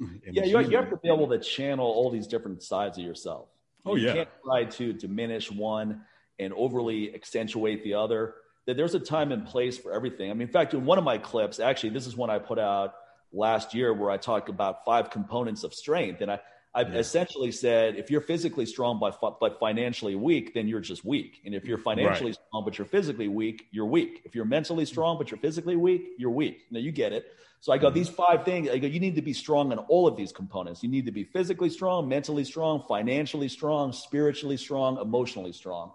yeah, 0.32 0.44
you, 0.44 0.60
you 0.60 0.76
have 0.76 0.90
to 0.90 0.96
be 0.96 1.08
able 1.08 1.28
to 1.28 1.38
channel 1.38 1.86
all 1.86 2.10
these 2.10 2.26
different 2.26 2.62
sides 2.62 2.98
of 2.98 3.04
yourself. 3.04 3.48
Oh 3.84 3.96
yeah. 3.96 4.00
you 4.00 4.06
yeah. 4.06 4.14
can't 4.14 4.28
try 4.44 4.64
to 4.64 4.92
diminish 4.92 5.50
one 5.50 6.02
and 6.38 6.52
overly 6.54 7.14
accentuate 7.14 7.84
the 7.84 7.94
other. 7.94 8.34
That 8.66 8.76
there's 8.76 8.94
a 8.94 9.00
time 9.00 9.32
and 9.32 9.46
place 9.46 9.78
for 9.78 9.92
everything. 9.92 10.30
I 10.30 10.34
mean, 10.34 10.42
in 10.42 10.52
fact, 10.52 10.74
in 10.74 10.84
one 10.84 10.98
of 10.98 11.04
my 11.04 11.18
clips, 11.18 11.60
actually, 11.60 11.90
this 11.90 12.06
is 12.06 12.16
one 12.16 12.30
I 12.30 12.38
put 12.38 12.58
out 12.58 12.94
last 13.32 13.74
year 13.74 13.92
where 13.92 14.10
I 14.10 14.16
talk 14.16 14.48
about 14.48 14.84
five 14.84 15.10
components 15.10 15.64
of 15.64 15.72
strength, 15.74 16.20
and 16.20 16.30
I 16.30 16.40
I 16.72 16.82
yeah. 16.82 16.98
essentially 16.98 17.50
said, 17.50 17.96
if 17.96 18.10
you're 18.10 18.20
physically 18.20 18.64
strong 18.64 19.00
but 19.00 19.18
but 19.40 19.58
financially 19.58 20.14
weak, 20.14 20.54
then 20.54 20.68
you're 20.68 20.80
just 20.80 21.04
weak. 21.04 21.40
And 21.44 21.54
if 21.54 21.64
you're 21.64 21.78
financially 21.78 22.30
right. 22.30 22.38
strong 22.48 22.64
but 22.64 22.78
you're 22.78 22.86
physically 22.86 23.28
weak, 23.28 23.66
you're 23.72 23.86
weak. 23.86 24.22
If 24.24 24.34
you're 24.34 24.44
mentally 24.44 24.84
strong 24.84 25.18
but 25.18 25.30
you're 25.30 25.38
physically 25.38 25.76
weak, 25.76 26.10
you're 26.16 26.30
weak. 26.30 26.66
Now 26.70 26.78
you 26.78 26.92
get 26.92 27.12
it. 27.12 27.26
So 27.62 27.72
I 27.72 27.78
go, 27.78 27.88
mm-hmm. 27.88 27.94
these 27.94 28.08
five 28.08 28.44
things. 28.44 28.70
I 28.70 28.78
go, 28.78 28.86
you 28.86 29.00
need 29.00 29.16
to 29.16 29.22
be 29.22 29.32
strong 29.32 29.72
in 29.72 29.78
all 29.78 30.06
of 30.06 30.16
these 30.16 30.32
components. 30.32 30.82
You 30.82 30.88
need 30.88 31.04
to 31.06 31.12
be 31.12 31.24
physically 31.24 31.68
strong, 31.68 32.08
mentally 32.08 32.44
strong, 32.44 32.84
financially 32.88 33.48
strong, 33.48 33.92
spiritually 33.92 34.56
strong, 34.56 34.98
emotionally 34.98 35.52
strong. 35.52 35.92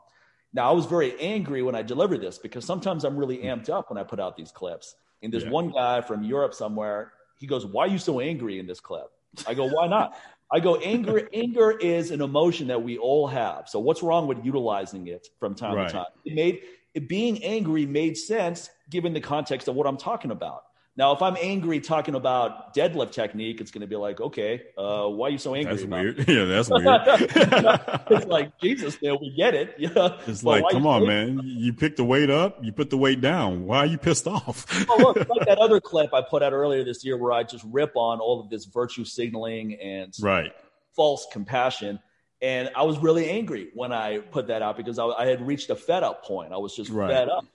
Now 0.54 0.70
I 0.70 0.74
was 0.74 0.86
very 0.86 1.20
angry 1.20 1.64
when 1.64 1.76
I 1.76 1.82
delivered 1.82 2.22
this 2.22 2.38
because 2.38 2.66
sometimes 2.66 3.04
I'm 3.04 3.18
really 3.18 3.38
mm. 3.38 3.46
amped 3.46 3.70
up 3.70 3.90
when 3.90 3.98
I 3.98 4.04
put 4.04 4.20
out 4.20 4.38
these 4.38 4.52
clips. 4.52 4.96
And 5.24 5.34
there's 5.34 5.44
yeah. 5.44 5.50
one 5.50 5.72
guy 5.72 6.02
from 6.02 6.24
Europe 6.24 6.54
somewhere. 6.54 7.14
He 7.40 7.48
goes, 7.48 7.66
"Why 7.66 7.86
are 7.86 7.88
you 7.88 7.98
so 7.98 8.20
angry 8.20 8.60
in 8.60 8.68
this 8.68 8.80
clip?" 8.80 9.10
I 9.48 9.54
go, 9.54 9.68
"Why 9.68 9.88
not?" 9.88 10.16
I 10.52 10.60
go, 10.60 10.76
anger, 10.78 11.28
anger 11.34 11.72
is 11.72 12.12
an 12.12 12.22
emotion 12.22 12.68
that 12.68 12.82
we 12.82 12.98
all 12.98 13.28
have. 13.28 13.68
So 13.68 13.80
what's 13.80 14.04
wrong 14.04 14.28
with 14.28 14.44
utilizing 14.46 15.08
it 15.08 15.28
from 15.40 15.56
time 15.56 15.76
right. 15.76 15.88
to 15.88 15.94
time? 15.94 16.06
It 16.24 16.34
made 16.34 16.62
it, 16.94 17.10
being 17.10 17.44
angry 17.44 17.86
made 17.86 18.18
sense 18.18 18.70
given 18.90 19.14
the 19.14 19.20
context 19.20 19.68
of 19.68 19.76
what 19.76 19.88
I'm 19.88 19.98
talking 19.98 20.32
about. 20.32 20.64
Now, 20.98 21.12
if 21.12 21.22
I'm 21.22 21.36
angry 21.42 21.82
talking 21.82 22.16
about 22.16 22.74
deadlift 22.74 23.12
technique, 23.12 23.60
it's 23.60 23.70
going 23.70 23.82
to 23.82 23.88
be 23.88 23.98
like, 23.98 24.22
okay, 24.22 24.64
uh, 24.78 25.08
why 25.08 25.28
are 25.28 25.30
you 25.30 25.38
so 25.38 25.54
angry? 25.54 25.76
That's 25.76 25.86
weird. 25.86 26.20
It? 26.20 26.30
Yeah, 26.36 26.46
that's 26.46 26.70
weird. 26.70 26.86
it's 28.12 28.26
like 28.28 28.58
Jesus, 28.60 29.02
man, 29.02 29.18
we 29.20 29.34
get 29.36 29.54
it. 29.54 29.76
Yeah, 29.86 30.18
it's 30.26 30.42
but 30.42 30.62
like, 30.62 30.72
come 30.72 30.88
on, 30.88 31.06
man. 31.06 31.42
You 31.44 31.74
pick 31.74 31.98
the 31.98 32.06
weight 32.06 32.30
up, 32.30 32.64
you 32.64 32.72
put 32.72 32.90
the 32.90 32.98
weight 32.98 33.20
down. 33.20 33.66
Why 33.66 33.80
are 33.80 33.86
you 33.86 33.98
pissed 33.98 34.26
off? 34.26 34.66
oh, 34.90 34.98
look, 34.98 35.18
like 35.30 35.48
that 35.48 35.58
other 35.58 35.82
clip 35.82 36.14
I 36.14 36.22
put 36.22 36.42
out 36.42 36.54
earlier 36.54 36.84
this 36.84 37.04
year, 37.04 37.18
where 37.18 37.34
I 37.34 37.44
just 37.44 37.66
rip 37.66 37.92
on 37.96 38.20
all 38.20 38.42
of 38.42 38.50
this 38.50 38.66
virtue 38.66 39.04
signaling 39.04 39.76
and 39.76 40.14
right 40.22 40.54
false 40.96 41.28
compassion. 41.32 42.00
And 42.42 42.70
I 42.76 42.84
was 42.84 42.98
really 43.00 43.30
angry 43.30 43.70
when 43.74 43.92
I 43.92 44.20
put 44.20 44.48
that 44.48 44.62
out 44.62 44.78
because 44.78 44.98
I, 44.98 45.06
I 45.06 45.26
had 45.26 45.46
reached 45.46 45.70
a 45.70 45.76
fed 45.76 46.04
up 46.04 46.24
point. 46.24 46.54
I 46.54 46.58
was 46.58 46.76
just 46.76 46.90
right. 46.90 47.10
fed 47.10 47.30
up. 47.30 47.46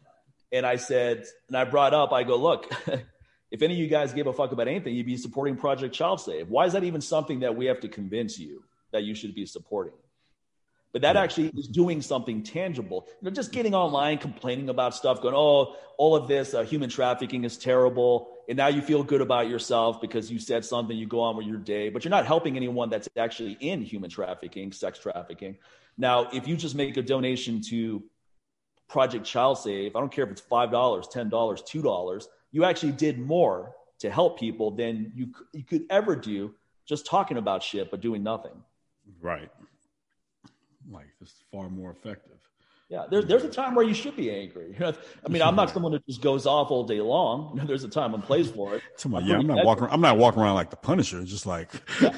And 0.52 0.66
I 0.66 0.76
said, 0.76 1.24
and 1.48 1.56
I 1.56 1.64
brought 1.64 1.94
up, 1.94 2.12
I 2.12 2.22
go, 2.24 2.36
look. 2.36 2.70
If 3.50 3.62
any 3.62 3.74
of 3.74 3.80
you 3.80 3.88
guys 3.88 4.12
gave 4.12 4.26
a 4.26 4.32
fuck 4.32 4.52
about 4.52 4.68
anything, 4.68 4.94
you'd 4.94 5.06
be 5.06 5.16
supporting 5.16 5.56
Project 5.56 5.94
Child 5.94 6.20
Save. 6.20 6.48
Why 6.48 6.66
is 6.66 6.72
that 6.72 6.84
even 6.84 7.00
something 7.00 7.40
that 7.40 7.56
we 7.56 7.66
have 7.66 7.80
to 7.80 7.88
convince 7.88 8.38
you 8.38 8.64
that 8.92 9.02
you 9.02 9.14
should 9.14 9.34
be 9.34 9.44
supporting? 9.44 9.94
But 10.92 11.02
that 11.02 11.16
actually 11.16 11.48
is 11.56 11.68
doing 11.68 12.02
something 12.02 12.42
tangible. 12.42 13.06
You 13.20 13.26
know, 13.26 13.30
just 13.30 13.52
getting 13.52 13.74
online, 13.74 14.18
complaining 14.18 14.68
about 14.68 14.94
stuff, 14.94 15.20
going, 15.20 15.36
"Oh, 15.36 15.76
all 15.98 16.16
of 16.16 16.26
this 16.26 16.52
uh, 16.52 16.62
human 16.62 16.90
trafficking 16.90 17.44
is 17.44 17.56
terrible," 17.56 18.28
and 18.48 18.56
now 18.56 18.66
you 18.66 18.82
feel 18.82 19.04
good 19.04 19.20
about 19.20 19.48
yourself 19.48 20.00
because 20.00 20.32
you 20.32 20.40
said 20.40 20.64
something. 20.64 20.96
You 20.96 21.06
go 21.06 21.20
on 21.20 21.36
with 21.36 21.46
your 21.46 21.58
day, 21.58 21.90
but 21.90 22.04
you're 22.04 22.10
not 22.10 22.26
helping 22.26 22.56
anyone 22.56 22.90
that's 22.90 23.08
actually 23.16 23.56
in 23.60 23.82
human 23.82 24.10
trafficking, 24.10 24.72
sex 24.72 24.98
trafficking. 24.98 25.58
Now, 25.96 26.28
if 26.32 26.48
you 26.48 26.56
just 26.56 26.74
make 26.74 26.96
a 26.96 27.02
donation 27.02 27.60
to 27.70 28.02
Project 28.88 29.24
Child 29.24 29.58
Save, 29.58 29.94
I 29.94 30.00
don't 30.00 30.10
care 30.10 30.24
if 30.24 30.30
it's 30.32 30.40
five 30.40 30.72
dollars, 30.72 31.06
ten 31.06 31.28
dollars, 31.28 31.62
two 31.62 31.82
dollars 31.82 32.28
you 32.52 32.64
actually 32.64 32.92
did 32.92 33.18
more 33.18 33.74
to 34.00 34.10
help 34.10 34.38
people 34.38 34.70
than 34.70 35.12
you, 35.14 35.28
you 35.52 35.62
could 35.62 35.84
ever 35.90 36.16
do 36.16 36.54
just 36.86 37.06
talking 37.06 37.36
about 37.36 37.62
shit 37.62 37.90
but 37.90 38.00
doing 38.00 38.22
nothing. 38.22 38.62
Right. 39.20 39.50
Like 40.90 41.06
this 41.20 41.28
is 41.28 41.44
far 41.52 41.68
more 41.68 41.90
effective. 41.90 42.39
Yeah, 42.90 43.04
there's 43.08 43.24
there's 43.26 43.44
a 43.44 43.48
time 43.48 43.76
where 43.76 43.86
you 43.86 43.94
should 43.94 44.16
be 44.16 44.32
angry. 44.32 44.76
I 44.80 45.28
mean, 45.28 45.42
I'm 45.42 45.54
not 45.54 45.70
someone 45.74 45.92
who 45.92 46.00
just 46.08 46.20
goes 46.20 46.44
off 46.44 46.72
all 46.72 46.82
day 46.82 47.00
long. 47.00 47.60
There's 47.66 47.84
a 47.84 47.88
time 47.88 48.14
and 48.14 48.22
place 48.22 48.50
for 48.50 48.74
it. 48.74 48.82
I'm 49.04 49.12
yeah, 49.24 49.38
I'm 49.38 49.46
not 49.46 49.64
walking. 49.64 49.86
I'm 49.88 50.00
not 50.00 50.18
walking 50.18 50.42
around 50.42 50.56
like 50.56 50.70
the 50.70 50.76
Punisher, 50.76 51.22
just 51.22 51.46
like 51.46 51.70
yeah. 52.02 52.10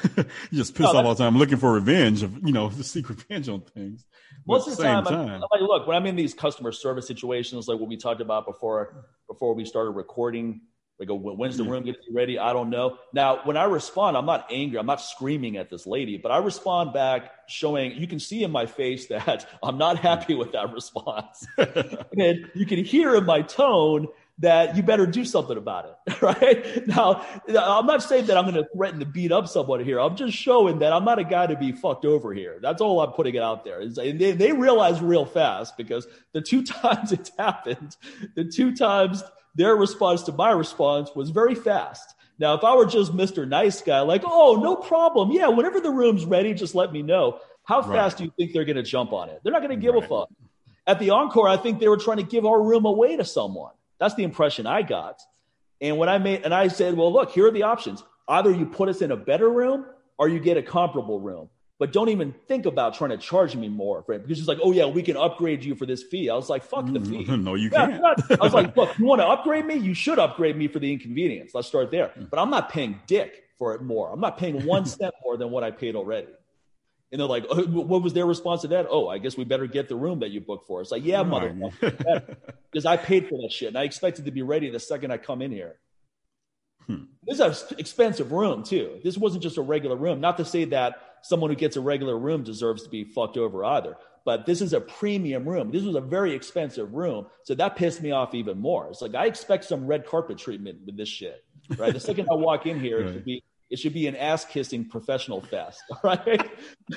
just 0.50 0.74
pissed 0.74 0.94
no, 0.94 1.00
off 1.00 1.04
all 1.04 1.14
the 1.14 1.22
time, 1.22 1.36
looking 1.36 1.58
for 1.58 1.74
revenge 1.74 2.22
of 2.22 2.38
you 2.42 2.54
know 2.54 2.70
the 2.70 2.84
secret 2.84 3.18
revenge 3.18 3.50
on 3.50 3.60
things. 3.60 4.06
Most 4.46 4.66
of 4.66 4.78
the 4.78 4.82
time, 4.82 5.04
time. 5.04 5.28
I'm, 5.28 5.40
like, 5.40 5.60
look, 5.60 5.86
when 5.86 5.94
I'm 5.94 6.06
in 6.06 6.16
these 6.16 6.32
customer 6.32 6.72
service 6.72 7.06
situations, 7.06 7.68
like 7.68 7.78
what 7.78 7.88
we 7.88 7.98
talked 7.98 8.22
about 8.22 8.46
before, 8.46 9.06
before 9.28 9.54
we 9.54 9.66
started 9.66 9.90
recording, 9.90 10.62
they 10.98 11.04
uh, 11.04 11.08
go, 11.08 11.14
when's 11.16 11.56
the 11.56 11.64
room 11.64 11.84
getting 11.84 12.14
ready? 12.14 12.38
I 12.38 12.52
don't 12.52 12.70
know. 12.70 12.98
Now, 13.12 13.40
when 13.44 13.56
I 13.56 13.64
respond, 13.64 14.16
I'm 14.16 14.26
not 14.26 14.46
angry. 14.50 14.78
I'm 14.78 14.86
not 14.86 15.00
screaming 15.00 15.56
at 15.56 15.70
this 15.70 15.86
lady, 15.86 16.16
but 16.16 16.30
I 16.30 16.38
respond 16.38 16.92
back 16.92 17.32
showing 17.48 17.92
you 17.96 18.06
can 18.06 18.20
see 18.20 18.44
in 18.44 18.50
my 18.50 18.66
face 18.66 19.06
that 19.06 19.48
I'm 19.62 19.78
not 19.78 19.98
happy 19.98 20.34
with 20.34 20.52
that 20.52 20.72
response. 20.72 21.46
and 21.58 22.50
you 22.54 22.66
can 22.66 22.84
hear 22.84 23.16
in 23.16 23.24
my 23.24 23.42
tone 23.42 24.06
that 24.38 24.76
you 24.76 24.82
better 24.82 25.06
do 25.06 25.24
something 25.24 25.56
about 25.56 25.86
it, 26.06 26.22
right? 26.22 26.86
Now, 26.86 27.24
I'm 27.48 27.86
not 27.86 28.02
saying 28.02 28.26
that 28.26 28.36
I'm 28.36 28.44
going 28.44 28.62
to 28.62 28.68
threaten 28.74 28.98
to 29.00 29.06
beat 29.06 29.30
up 29.30 29.46
someone 29.46 29.84
here. 29.84 30.00
I'm 30.00 30.16
just 30.16 30.36
showing 30.36 30.78
that 30.80 30.92
I'm 30.92 31.04
not 31.04 31.18
a 31.18 31.24
guy 31.24 31.46
to 31.46 31.56
be 31.56 31.72
fucked 31.72 32.04
over 32.04 32.32
here. 32.32 32.58
That's 32.60 32.80
all 32.80 33.00
I'm 33.00 33.12
putting 33.12 33.34
it 33.34 33.42
out 33.42 33.64
there. 33.64 33.80
And 33.80 33.94
they, 33.94 34.32
they 34.32 34.52
realize 34.52 35.00
real 35.00 35.24
fast 35.24 35.76
because 35.76 36.06
the 36.32 36.40
two 36.40 36.62
times 36.64 37.12
it's 37.12 37.30
happened, 37.38 37.96
the 38.34 38.44
two 38.44 38.74
times 38.74 39.22
their 39.54 39.76
response 39.76 40.22
to 40.24 40.32
my 40.32 40.50
response 40.50 41.10
was 41.14 41.30
very 41.30 41.54
fast. 41.54 42.14
Now, 42.38 42.54
if 42.54 42.64
I 42.64 42.74
were 42.74 42.86
just 42.86 43.12
Mr. 43.12 43.46
Nice 43.46 43.82
Guy, 43.82 44.00
like, 44.00 44.22
oh, 44.24 44.60
no 44.62 44.76
problem. 44.76 45.30
Yeah, 45.30 45.48
whenever 45.48 45.80
the 45.80 45.90
room's 45.90 46.24
ready, 46.24 46.54
just 46.54 46.74
let 46.74 46.92
me 46.92 47.02
know. 47.02 47.40
How 47.64 47.80
right. 47.80 47.92
fast 47.92 48.18
do 48.18 48.24
you 48.24 48.32
think 48.36 48.52
they're 48.52 48.64
going 48.64 48.76
to 48.76 48.82
jump 48.82 49.12
on 49.12 49.28
it? 49.28 49.40
They're 49.42 49.52
not 49.52 49.62
going 49.62 49.78
to 49.78 49.84
give 49.84 49.94
right. 49.94 50.02
a 50.02 50.08
fuck. 50.08 50.28
At 50.86 50.98
the 50.98 51.10
encore, 51.10 51.48
I 51.48 51.56
think 51.56 51.78
they 51.78 51.88
were 51.88 51.96
trying 51.96 52.16
to 52.16 52.24
give 52.24 52.44
our 52.44 52.60
room 52.60 52.84
away 52.84 53.16
to 53.16 53.24
someone. 53.24 53.72
That's 54.00 54.14
the 54.14 54.24
impression 54.24 54.66
I 54.66 54.82
got. 54.82 55.20
And 55.80 55.98
when 55.98 56.08
I 56.08 56.18
made, 56.18 56.44
and 56.44 56.52
I 56.52 56.68
said, 56.68 56.96
well, 56.96 57.12
look, 57.12 57.30
here 57.30 57.46
are 57.46 57.50
the 57.52 57.64
options. 57.64 58.02
Either 58.28 58.50
you 58.50 58.66
put 58.66 58.88
us 58.88 59.02
in 59.02 59.12
a 59.12 59.16
better 59.16 59.48
room 59.48 59.86
or 60.18 60.28
you 60.28 60.40
get 60.40 60.56
a 60.56 60.62
comparable 60.62 61.20
room. 61.20 61.48
But 61.82 61.92
don't 61.92 62.10
even 62.10 62.32
think 62.46 62.64
about 62.64 62.94
trying 62.94 63.10
to 63.10 63.16
charge 63.16 63.56
me 63.56 63.68
more 63.68 64.04
for 64.04 64.12
it 64.12 64.22
because 64.22 64.38
it's 64.38 64.46
like, 64.46 64.60
oh 64.62 64.70
yeah, 64.70 64.86
we 64.86 65.02
can 65.02 65.16
upgrade 65.16 65.64
you 65.64 65.74
for 65.74 65.84
this 65.84 66.00
fee. 66.00 66.30
I 66.30 66.36
was 66.36 66.48
like, 66.48 66.62
fuck 66.62 66.86
the 66.86 67.00
fee. 67.00 67.24
no, 67.28 67.56
you 67.56 67.70
yeah, 67.72 67.98
can't. 67.98 68.40
I 68.40 68.44
was 68.44 68.54
like, 68.54 68.76
look, 68.76 68.96
you 69.00 69.04
want 69.04 69.20
to 69.20 69.26
upgrade 69.26 69.66
me? 69.66 69.78
You 69.78 69.92
should 69.92 70.20
upgrade 70.20 70.56
me 70.56 70.68
for 70.68 70.78
the 70.78 70.92
inconvenience. 70.92 71.56
Let's 71.56 71.66
start 71.66 71.90
there. 71.90 72.12
But 72.30 72.38
I'm 72.38 72.50
not 72.50 72.70
paying 72.70 73.00
dick 73.08 73.46
for 73.58 73.74
it 73.74 73.82
more. 73.82 74.12
I'm 74.12 74.20
not 74.20 74.38
paying 74.38 74.64
one 74.64 74.86
cent 74.86 75.12
more 75.24 75.36
than 75.36 75.50
what 75.50 75.64
I 75.64 75.72
paid 75.72 75.96
already. 75.96 76.28
And 77.10 77.20
they're 77.20 77.26
like, 77.26 77.46
oh, 77.50 77.64
what 77.64 78.00
was 78.00 78.12
their 78.12 78.26
response 78.26 78.60
to 78.60 78.68
that? 78.68 78.86
Oh, 78.88 79.08
I 79.08 79.18
guess 79.18 79.36
we 79.36 79.42
better 79.42 79.66
get 79.66 79.88
the 79.88 79.96
room 79.96 80.20
that 80.20 80.30
you 80.30 80.40
booked 80.40 80.68
for 80.68 80.82
us. 80.82 80.92
Like, 80.92 81.04
yeah, 81.04 81.24
motherfucker. 81.24 82.36
because 82.70 82.86
I 82.86 82.96
paid 82.96 83.28
for 83.28 83.42
that 83.42 83.50
shit 83.50 83.66
and 83.66 83.76
I 83.76 83.82
expected 83.82 84.26
to 84.26 84.30
be 84.30 84.42
ready 84.42 84.70
the 84.70 84.78
second 84.78 85.10
I 85.10 85.16
come 85.16 85.42
in 85.42 85.50
here. 85.50 85.80
Hmm. 86.86 87.06
This 87.24 87.40
is 87.40 87.64
an 87.72 87.78
expensive 87.80 88.30
room, 88.30 88.62
too. 88.62 89.00
This 89.02 89.18
wasn't 89.18 89.42
just 89.42 89.58
a 89.58 89.62
regular 89.62 89.96
room. 89.96 90.20
Not 90.20 90.36
to 90.36 90.44
say 90.44 90.66
that 90.66 91.08
someone 91.22 91.50
who 91.50 91.56
gets 91.56 91.76
a 91.76 91.80
regular 91.80 92.18
room 92.18 92.42
deserves 92.42 92.82
to 92.82 92.88
be 92.88 93.04
fucked 93.04 93.36
over 93.36 93.64
either, 93.64 93.96
but 94.24 94.46
this 94.46 94.60
is 94.60 94.72
a 94.72 94.80
premium 94.80 95.48
room. 95.48 95.70
This 95.70 95.82
was 95.82 95.96
a 95.96 96.00
very 96.00 96.32
expensive 96.34 96.92
room. 96.94 97.26
So 97.44 97.54
that 97.54 97.76
pissed 97.76 98.02
me 98.02 98.12
off 98.12 98.34
even 98.34 98.58
more. 98.58 98.88
It's 98.88 99.02
like, 99.02 99.14
I 99.14 99.26
expect 99.26 99.64
some 99.64 99.86
red 99.86 100.06
carpet 100.06 100.38
treatment 100.38 100.80
with 100.86 100.96
this 100.96 101.08
shit, 101.08 101.44
right? 101.76 101.92
The 101.92 102.00
second 102.00 102.28
I 102.30 102.34
walk 102.34 102.66
in 102.66 102.78
here, 102.78 103.00
right. 103.00 103.08
it 103.08 103.12
should 103.14 103.24
be 103.24 103.44
it 103.72 103.78
should 103.78 103.94
be 103.94 104.06
an 104.06 104.14
ass 104.16 104.44
kissing 104.44 104.84
professional 104.84 105.40
fest. 105.40 105.82
All 105.90 105.98
right. 106.04 106.50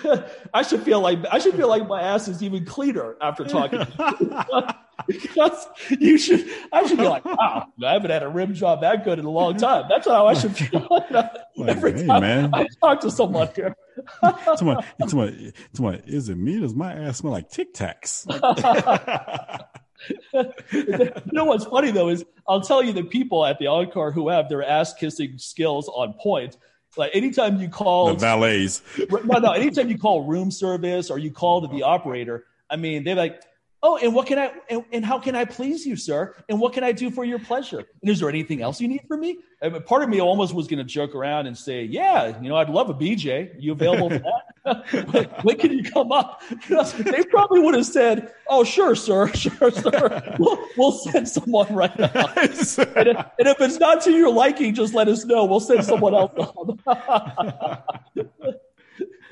I 0.53 0.61
should 0.61 0.84
feel 0.84 0.99
like 0.99 1.19
I 1.31 1.39
should 1.39 1.56
feel 1.56 1.69
like 1.69 1.88
my 1.88 2.02
ass 2.02 2.27
is 2.27 2.43
even 2.43 2.65
cleaner 2.65 3.15
after 3.22 3.45
talking. 3.45 3.88
because 5.07 5.68
you 5.99 6.18
should 6.18 6.45
I 6.72 6.88
should 6.88 6.98
be 6.98 7.07
like, 7.07 7.26
wow, 7.26 7.68
I 7.84 7.94
haven't 7.94 8.11
had 8.11 8.23
a 8.23 8.30
rim 8.30 8.53
job 8.53 8.82
that 8.82 9.03
good 9.03 9.19
in 9.19 9.26
a 9.26 9.30
long 9.30 9.57
time. 9.57 9.86
That's 9.90 10.07
how 10.07 10.27
I 10.27 10.34
should 10.34 10.56
feel 10.56 10.88
every 11.68 11.94
hey, 11.94 12.06
time 12.06 12.22
man. 12.22 12.49
I 12.53 12.68
talk 12.82 13.02
to 13.02 13.11
someone 13.11 13.49
here. 13.56 13.76
someone, 14.56 14.84
someone, 15.07 15.53
someone, 15.73 16.02
is 16.06 16.30
it 16.30 16.38
me? 16.38 16.60
Does 16.60 16.76
my 16.76 16.94
ass 16.94 17.19
smell 17.19 17.32
like 17.32 17.49
Tic 17.49 17.73
Tacs? 17.73 18.26
you 20.73 21.11
know 21.32 21.45
what's 21.45 21.65
funny 21.65 21.91
though 21.91 22.10
is 22.10 22.26
I'll 22.48 22.61
tell 22.61 22.84
you 22.84 22.94
the 22.94 23.03
people 23.03 23.45
at 23.45 23.60
the 23.60 23.68
Encore 23.68 24.11
who 24.11 24.30
have 24.30 24.49
their 24.49 24.64
ass 24.64 24.94
kissing 24.94 25.38
skills 25.38 25.88
on 25.88 26.14
point. 26.14 26.57
Like 26.98 27.11
anytime 27.14 27.60
you 27.60 27.68
call 27.68 28.14
the 28.14 28.15
valets, 28.15 28.82
no, 29.10 29.40
no, 29.40 29.52
anytime 29.52 29.90
you 29.90 29.98
call 29.98 30.23
room 30.23 30.49
service 30.49 31.10
or 31.10 31.18
you 31.18 31.32
call 31.32 31.61
to 31.61 31.68
the 31.68 31.84
operator, 31.84 32.45
I 32.69 32.77
mean, 32.77 33.03
they're 33.03 33.15
like, 33.15 33.41
Oh, 33.88 33.98
and 33.98 34.16
what 34.16 34.26
can 34.26 34.40
I 34.40 34.52
and, 34.68 34.84
and, 34.91 35.06
how 35.06 35.20
can 35.20 35.36
I 35.36 35.45
please 35.45 35.86
you, 35.86 35.95
sir? 35.95 36.36
And 36.49 36.60
what 36.60 36.74
can 36.74 36.84
I 36.84 36.91
do 36.91 37.12
for 37.12 37.24
your 37.24 37.38
pleasure? 37.38 37.84
And 38.02 38.10
is 38.10 38.20
there 38.20 38.30
anything 38.30 38.64
else 38.64 38.82
you 38.82 38.88
need 38.88 39.03
from 39.07 39.20
me? 39.20 39.38
And 39.62 39.86
part 39.86 40.02
of 40.02 40.10
me 40.10 40.20
almost 40.20 40.56
was 40.56 40.68
going 40.68 40.80
to 40.80 40.84
joke 40.84 41.14
around 41.14 41.45
and 41.45 41.56
say, 41.56 41.84
"Yeah, 41.84 42.41
you 42.41 42.49
know, 42.49 42.56
I'd 42.56 42.72
love 42.72 42.90
a 42.90 42.95
BJ. 42.95 43.52
You 43.60 43.74
available 43.74 44.10
for 44.10 44.24
that? 44.66 45.40
when 45.44 45.57
can 45.60 45.72
you 45.72 45.84
come 45.84 46.12
up?" 46.12 46.41
they 46.68 47.26
probably 47.26 47.60
would 47.60 47.76
have 47.76 47.86
said, 47.86 48.34
"Oh, 48.49 48.64
sure, 48.64 48.95
sir, 48.95 49.28
sure, 49.36 49.70
sir. 49.70 50.36
We'll, 50.40 50.57
we'll 50.76 50.91
send 50.91 51.30
someone 51.30 51.72
right 51.72 51.95
now. 51.99 52.10
and, 52.38 52.49
if, 52.49 52.80
and 52.80 53.48
if 53.48 53.62
it's 53.62 53.78
not 53.78 54.02
to 54.06 54.12
your 54.12 54.32
liking, 54.32 54.74
just 54.74 54.95
let 54.95 55.07
us 55.07 55.26
know. 55.26 55.45
We'll 55.45 55.60
send 55.60 55.86
someone 55.86 56.16
else 56.16 56.34
on." 56.36 56.80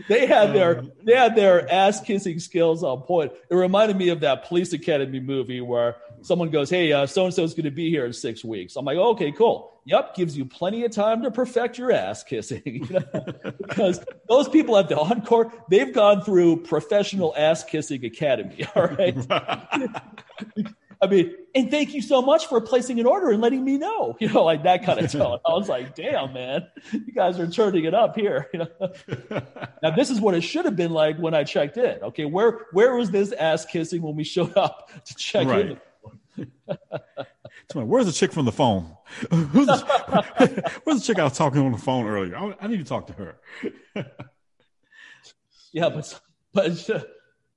They 0.08 0.26
had 0.26 0.54
their 0.54 0.80
um, 0.80 0.92
they 1.04 1.16
had 1.16 1.36
their 1.36 1.72
ass 1.72 2.02
kissing 2.02 2.40
skills 2.40 2.84
on 2.84 3.02
point. 3.02 3.32
It 3.50 3.56
reminded 3.56 3.98
me 3.98 4.10
of 4.10 4.20
that 4.22 4.46
police 4.46 4.74
academy 4.74 5.20
movie 5.20 5.62
where 5.62 5.98
someone 6.22 6.50
goes, 6.50 6.70
"Hey, 6.70 6.90
so 7.08 7.26
and 7.26 7.34
so 7.34 7.44
is 7.44 7.54
going 7.54 7.66
to 7.66 7.72
be 7.72 7.90
here 7.90 8.06
in 8.06 8.14
six 8.14 8.44
weeks." 8.44 8.76
I'm 8.76 8.86
like, 8.86 8.98
"Okay, 8.98 9.32
cool." 9.32 9.74
Yep, 9.86 10.16
gives 10.16 10.38
you 10.38 10.46
plenty 10.46 10.86
of 10.86 10.92
time 10.92 11.24
to 11.24 11.32
perfect 11.32 11.78
your 11.78 11.92
ass 11.92 12.24
kissing. 12.24 12.62
You 12.66 12.88
know? 12.90 13.52
because 13.68 14.04
those 14.28 14.48
people 14.50 14.78
at 14.78 14.90
the 14.90 14.98
encore, 14.98 15.52
they've 15.70 15.94
gone 15.94 16.22
through 16.22 16.64
professional 16.64 17.34
ass 17.38 17.64
kissing 17.64 18.04
academy. 18.06 18.66
All 18.76 18.88
right. 18.88 19.16
I 21.04 21.08
mean, 21.08 21.36
and 21.54 21.70
thank 21.70 21.94
you 21.94 22.02
so 22.02 22.22
much 22.22 22.48
for 22.48 22.62
placing 22.62 22.98
an 22.98 23.06
order 23.06 23.30
and 23.32 23.42
letting 23.42 23.64
me 23.66 23.78
know. 23.78 24.16
You 24.24 24.30
know, 24.30 24.46
like 24.46 24.64
that 24.64 24.86
kind 24.86 25.00
of 25.00 25.12
tone. 25.12 25.40
I 25.46 25.52
was 25.52 25.68
like, 25.68 25.96
damn, 25.96 26.32
man, 26.32 26.66
you 26.94 27.12
guys 27.14 27.38
are 27.40 27.48
turning 27.48 27.84
it 27.84 27.94
up 27.94 28.16
here. 28.16 28.50
You 28.54 28.60
know? 28.60 29.42
now 29.84 29.92
this 29.92 30.10
is 30.10 30.22
what 30.22 30.34
it 30.34 30.42
should 30.42 30.64
have 30.64 30.78
been 30.78 30.92
like 30.92 31.18
when 31.18 31.34
I 31.34 31.44
checked 31.44 31.76
in. 31.76 32.02
Okay, 32.04 32.24
where 32.24 32.68
where 32.72 32.96
was 32.96 33.12
this 33.12 33.34
ass 33.34 33.66
kissing 33.66 34.02
when 34.02 34.16
we 34.16 34.24
showed 34.24 34.56
up 34.56 34.90
to 35.04 35.16
check 35.16 35.48
right. 35.48 35.78
in? 36.38 36.48
Where's 37.74 38.06
the 38.06 38.14
chick 38.14 38.32
from 38.32 38.46
the 38.46 38.52
phone? 38.52 38.96
Who's 39.30 39.68
the, 39.68 40.72
where's 40.84 41.00
the 41.00 41.06
chick 41.06 41.20
I 41.20 41.26
was 41.26 41.38
talking 41.38 41.62
on 41.62 41.72
the 41.74 41.78
phone 41.78 42.08
earlier? 42.08 42.38
I, 42.38 42.56
I 42.62 42.68
need 42.68 42.78
to 42.78 42.86
talk 42.86 43.08
to 43.08 43.14
her. 43.14 43.36
yeah, 45.74 45.90
but 45.90 46.22
but 46.54 46.90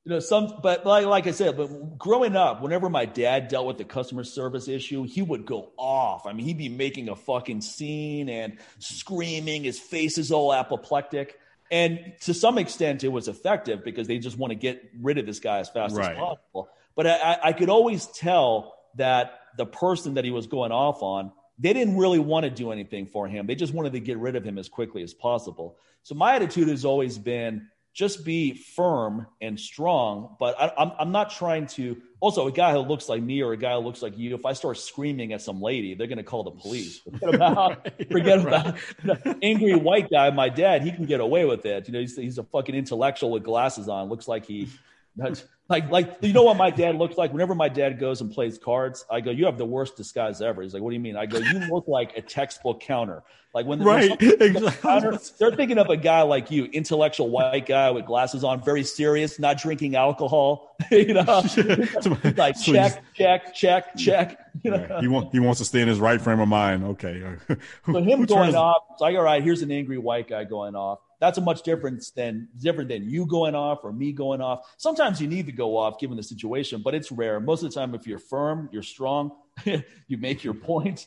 you 0.07 0.12
know 0.12 0.20
some 0.20 0.61
but 0.62 0.87
like 0.87 1.05
like 1.05 1.27
i 1.27 1.33
said 1.33 1.57
but 1.57 1.99
growing 1.99 2.37
up 2.37 2.62
whenever 2.62 2.89
my 2.89 3.05
dad 3.05 3.49
dealt 3.49 3.66
with 3.66 3.77
the 3.77 3.85
customer 3.85 4.23
service 4.23 4.69
issue 4.69 5.03
he 5.03 5.20
would 5.20 5.45
go 5.45 5.73
off. 5.77 6.27
I 6.27 6.33
mean 6.33 6.47
he'd 6.47 6.59
be 6.59 6.69
making 6.69 7.09
a 7.09 7.16
fucking 7.16 7.61
scene 7.61 8.28
and 8.28 8.59
screaming 8.78 9.65
his 9.65 9.81
face 9.81 10.16
is 10.16 10.31
all 10.31 10.55
apoplectic. 10.55 11.41
And 11.73 12.12
to 12.20 12.33
some 12.33 12.57
extent 12.57 13.03
it 13.03 13.09
was 13.09 13.27
effective 13.27 13.83
because 13.83 14.07
they 14.07 14.19
just 14.19 14.39
want 14.39 14.53
to 14.53 14.55
get 14.55 14.81
rid 15.01 15.19
of 15.19 15.27
this 15.27 15.41
guy 15.41 15.59
as 15.59 15.69
fast 15.69 15.97
right. 15.97 16.12
as 16.12 16.16
possible. 16.16 16.69
But 16.95 17.09
I, 17.09 17.39
I 17.43 17.53
could 17.53 17.69
always 17.69 18.07
tell 18.07 18.77
that 18.95 19.41
the 19.57 19.66
person 19.66 20.15
that 20.15 20.24
he 20.24 20.31
was 20.31 20.47
going 20.47 20.70
off 20.70 21.03
on 21.03 21.33
they 21.59 21.73
didn't 21.73 21.97
really 21.97 22.19
want 22.19 22.45
to 22.45 22.51
do 22.51 22.70
anything 22.70 23.07
for 23.07 23.27
him. 23.27 23.47
They 23.47 23.55
just 23.55 23.73
wanted 23.73 23.95
to 23.95 24.01
get 24.01 24.19
rid 24.19 24.37
of 24.37 24.45
him 24.45 24.59
as 24.59 24.69
quickly 24.69 25.03
as 25.03 25.15
possible. 25.15 25.78
So 26.03 26.15
my 26.15 26.37
attitude 26.37 26.69
has 26.69 26.85
always 26.85 27.19
been 27.19 27.69
just 27.97 28.27
be 28.27 28.52
firm 28.52 29.27
and 29.40 29.59
strong. 29.59 30.36
But 30.39 30.55
I, 30.60 30.66
am 30.66 30.73
I'm, 30.77 30.93
I'm 30.98 31.12
not 31.12 31.31
trying 31.31 31.66
to. 31.68 31.97
Also, 32.20 32.47
a 32.47 32.52
guy 32.52 32.73
who 32.73 32.81
looks 32.81 33.09
like 33.09 33.23
me 33.23 33.43
or 33.43 33.52
a 33.52 33.56
guy 33.56 33.73
who 33.73 33.78
looks 33.78 34.02
like 34.02 34.18
you, 34.18 34.35
if 34.35 34.44
I 34.44 34.52
start 34.52 34.78
screaming 34.78 35.32
at 35.32 35.40
some 35.40 35.60
lady, 35.62 35.94
they're 35.94 36.06
going 36.06 36.18
to 36.18 36.24
call 36.24 36.44
the 36.44 36.51
police. 36.51 37.01
Forget 37.10 37.35
about, 37.35 37.85
right, 37.85 38.10
forget 38.10 38.44
right. 38.44 38.74
about 39.05 39.39
angry 39.43 39.74
white 39.74 40.10
guy. 40.10 40.31
My 40.31 40.48
dad, 40.48 40.82
he 40.82 40.93
can 40.93 41.06
get 41.06 41.20
away 41.20 41.44
with 41.44 41.64
it. 41.66 41.89
You 41.89 41.93
know, 41.94 42.01
he's, 42.01 42.16
he's 42.16 42.39
a 42.39 42.43
fucking 42.44 42.74
intellectual 42.74 43.31
with 43.31 43.44
glasses 43.44 43.89
on. 43.89 44.09
Looks 44.09 44.28
like 44.28 44.47
he 44.47 44.68
like, 45.68 45.90
like 45.90 46.18
you 46.20 46.32
know 46.32 46.44
what 46.44 46.56
my 46.56 46.70
dad 46.70 46.97
looks 46.97 47.16
like. 47.16 47.32
Whenever 47.32 47.55
my 47.55 47.68
dad 47.68 47.98
goes 47.98 48.20
and 48.20 48.30
plays 48.30 48.56
cards, 48.59 49.05
I 49.10 49.20
go, 49.20 49.30
"You 49.30 49.47
have 49.47 49.59
the 49.59 49.64
worst 49.64 49.97
disguise 49.97 50.40
ever." 50.40 50.62
He's 50.62 50.72
like, 50.72 50.82
"What 50.82 50.90
do 50.90 50.94
you 50.94 51.01
mean?" 51.01 51.16
I 51.16 51.26
go, 51.26 51.38
"You 51.38 51.59
look 51.70 51.88
like 51.88 52.16
a 52.16 52.22
textbook 52.22 52.80
counter." 52.80 53.24
Like 53.52 53.66
when 53.66 53.82
right, 53.82 54.10
exactly. 54.20 54.70
counter, 54.70 55.18
they're 55.38 55.56
thinking 55.56 55.78
of 55.78 55.88
a 55.88 55.97
guy 55.97 56.22
like 56.22 56.51
you, 56.51 56.66
intellectual 56.66 57.30
white 57.30 57.66
guy 57.66 57.90
with 57.90 58.05
glasses 58.06 58.44
on, 58.44 58.62
very 58.62 58.84
serious, 58.84 59.38
not 59.38 59.59
drinking 59.59 59.97
alcohol. 59.97 60.76
you 60.90 61.14
know, 61.14 61.22
like 62.36 62.56
so 62.56 62.72
check, 62.72 63.02
check, 63.14 63.55
check, 63.55 63.97
check. 63.97 64.38
You 64.62 64.70
know? 64.70 64.86
yeah, 64.88 65.01
he 65.01 65.09
wants 65.09 65.32
he 65.32 65.40
wants 65.40 65.59
to 65.59 65.64
stay 65.64 65.80
in 65.80 65.88
his 65.88 65.98
right 65.98 66.20
frame 66.20 66.38
of 66.38 66.48
mind. 66.48 66.84
Okay, 66.84 67.24
so 67.86 67.94
him 67.94 68.24
going 68.24 68.55
off, 68.55 68.82
it's 68.93 69.01
like, 69.01 69.16
all 69.16 69.22
right, 69.22 69.43
here's 69.43 69.62
an 69.62 69.72
angry 69.72 69.98
white 69.98 70.28
guy 70.28 70.44
going 70.44 70.76
off 70.76 71.01
that's 71.18 71.38
a 71.38 71.40
much 71.40 71.62
difference 71.62 72.10
than 72.10 72.48
different 72.60 72.88
than 72.88 73.09
you 73.09 73.26
going 73.26 73.55
off 73.55 73.84
or 73.84 73.93
me 73.93 74.12
going 74.12 74.40
off. 74.40 74.74
Sometimes 74.76 75.20
you 75.20 75.28
need 75.28 75.47
to 75.47 75.52
go 75.52 75.76
off 75.76 75.98
given 75.98 76.16
the 76.16 76.22
situation, 76.22 76.82
but 76.82 76.94
it's 76.94 77.10
rare. 77.10 77.40
Most 77.40 77.62
of 77.62 77.72
the 77.72 77.74
time, 77.74 77.94
if 77.94 78.06
you're 78.06 78.18
firm, 78.18 78.68
you're 78.72 78.82
strong, 78.82 79.32
you 79.64 80.18
make 80.18 80.44
your 80.44 80.55
point. 80.55 81.06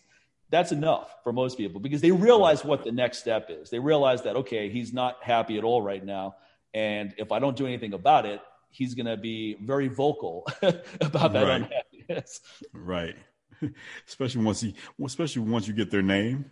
That's 0.52 0.72
enough 0.72 1.15
for 1.23 1.31
most 1.31 1.57
people 1.57 1.80
because 1.80 2.02
they 2.02 2.11
realize 2.11 2.65
what 2.65 2.84
the 2.84 2.91
next 2.91 3.19
step 3.19 3.49
is. 3.49 3.69
They 3.69 3.77
realize 3.77 4.23
that 4.23 4.36
okay, 4.36 4.69
he's 4.69 4.91
not 4.91 5.18
happy 5.22 5.60
at 5.60 5.64
all 5.64 5.81
right 5.81 6.03
now, 6.03 6.36
and 6.73 7.14
if 7.18 7.31
I 7.31 7.38
don't 7.38 7.56
do 7.56 7.68
anything 7.68 7.94
about 7.94 8.26
it, 8.26 8.41
he's 8.72 8.95
going 8.95 9.06
to 9.06 9.18
be 9.18 9.57
very 9.61 9.88
vocal 9.88 10.48
about 11.02 11.34
that 11.34 11.44
right. 11.44 11.61
unhappiness. 11.61 12.41
Right. 12.73 13.15
Especially 14.07 14.44
once 14.44 14.61
he, 14.61 14.73
especially 15.03 15.41
once 15.41 15.68
you 15.68 15.73
get 15.73 15.91
their 15.91 16.02
name 16.02 16.52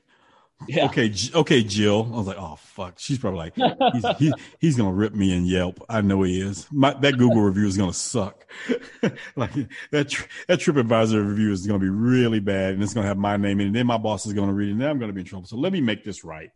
yeah. 0.67 0.85
Okay, 0.85 1.13
okay, 1.35 1.63
Jill. 1.63 2.09
I 2.11 2.17
was 2.17 2.27
like, 2.27 2.38
oh 2.39 2.55
fuck. 2.55 2.95
She's 2.97 3.19
probably 3.19 3.51
like, 3.55 3.93
he's 3.93 4.17
he, 4.17 4.34
he's 4.59 4.75
gonna 4.75 4.93
rip 4.93 5.13
me 5.13 5.34
in 5.34 5.45
Yelp. 5.45 5.84
I 5.88 6.01
know 6.01 6.23
he 6.23 6.41
is. 6.41 6.67
My 6.71 6.93
that 6.93 7.17
Google 7.17 7.41
review 7.41 7.67
is 7.67 7.77
gonna 7.77 7.93
suck. 7.93 8.45
like 9.35 9.53
that 9.91 10.09
that 10.47 10.59
TripAdvisor 10.59 11.27
review 11.27 11.51
is 11.51 11.67
gonna 11.67 11.79
be 11.79 11.89
really 11.89 12.39
bad, 12.39 12.73
and 12.73 12.84
it's 12.84 12.93
gonna 12.93 13.07
have 13.07 13.17
my 13.17 13.38
name 13.38 13.59
in 13.59 13.65
it. 13.65 13.67
And 13.67 13.75
then 13.75 13.88
my 13.88 13.97
boss 13.97 14.25
is 14.25 14.34
gonna 14.34 14.53
read 14.53 14.69
it, 14.69 14.71
and 14.71 14.81
then 14.81 14.89
I'm 14.89 14.99
gonna 14.99 15.13
be 15.13 15.21
in 15.21 15.27
trouble. 15.27 15.47
So 15.47 15.57
let 15.57 15.71
me 15.71 15.81
make 15.81 16.03
this 16.03 16.23
right. 16.23 16.49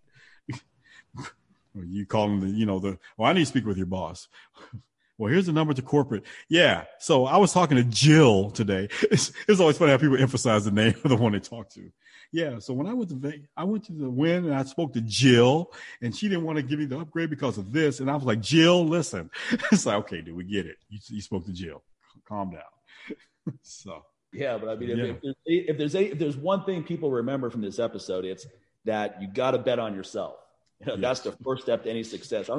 you 1.75 2.05
call 2.05 2.25
him 2.25 2.39
the, 2.41 2.47
you 2.47 2.65
know, 2.65 2.79
the. 2.79 2.97
Well, 3.17 3.29
I 3.29 3.33
need 3.33 3.41
to 3.41 3.45
speak 3.45 3.65
with 3.65 3.77
your 3.77 3.85
boss. 3.85 4.27
Well, 5.21 5.31
here's 5.31 5.45
the 5.45 5.53
number 5.53 5.71
to 5.75 5.83
corporate. 5.83 6.23
Yeah. 6.49 6.85
So 6.97 7.27
I 7.27 7.37
was 7.37 7.53
talking 7.53 7.77
to 7.77 7.83
Jill 7.83 8.49
today. 8.49 8.89
It's, 9.11 9.31
it's 9.47 9.59
always 9.59 9.77
funny 9.77 9.91
how 9.91 9.99
people 9.99 10.17
emphasize 10.17 10.65
the 10.65 10.71
name 10.71 10.95
of 11.03 11.11
the 11.11 11.15
one 11.15 11.33
they 11.33 11.39
talk 11.39 11.69
to. 11.73 11.91
Yeah. 12.31 12.57
So 12.57 12.73
when 12.73 12.87
I 12.87 12.93
went 12.95 13.09
to 13.09 13.41
I 13.55 13.63
went 13.63 13.83
to 13.85 13.93
the 13.93 14.09
Wynn 14.09 14.45
and 14.45 14.55
I 14.55 14.63
spoke 14.63 14.93
to 14.93 15.01
Jill, 15.01 15.73
and 16.01 16.15
she 16.15 16.27
didn't 16.27 16.43
want 16.43 16.55
to 16.55 16.63
give 16.63 16.79
me 16.79 16.85
the 16.85 16.97
upgrade 16.97 17.29
because 17.29 17.59
of 17.59 17.71
this. 17.71 17.99
And 17.99 18.09
I 18.09 18.15
was 18.15 18.23
like, 18.23 18.41
Jill, 18.41 18.83
listen. 18.83 19.29
it's 19.71 19.85
like, 19.85 19.97
okay, 19.97 20.21
dude, 20.21 20.35
we 20.35 20.43
get 20.43 20.65
it. 20.65 20.77
You, 20.89 20.97
you 21.09 21.21
spoke 21.21 21.45
to 21.45 21.53
Jill. 21.53 21.83
Calm 22.27 22.49
down. 22.49 23.57
so. 23.61 24.03
Yeah, 24.33 24.57
but 24.57 24.69
I 24.69 24.75
mean, 24.75 24.89
yeah. 24.89 25.13
if, 25.21 25.35
if, 25.45 25.77
there's 25.77 25.93
a, 25.93 26.03
if 26.13 26.17
there's 26.17 26.37
one 26.37 26.63
thing 26.63 26.83
people 26.83 27.11
remember 27.11 27.51
from 27.51 27.61
this 27.61 27.77
episode, 27.77 28.25
it's 28.25 28.47
that 28.85 29.21
you 29.21 29.27
got 29.27 29.51
to 29.51 29.59
bet 29.59 29.77
on 29.77 29.93
yourself. 29.93 30.37
You 30.81 30.87
know, 30.87 30.93
yes. 30.93 31.01
That's 31.01 31.19
the 31.21 31.43
first 31.43 31.63
step 31.63 31.83
to 31.83 31.89
any 31.89 32.03
success. 32.03 32.49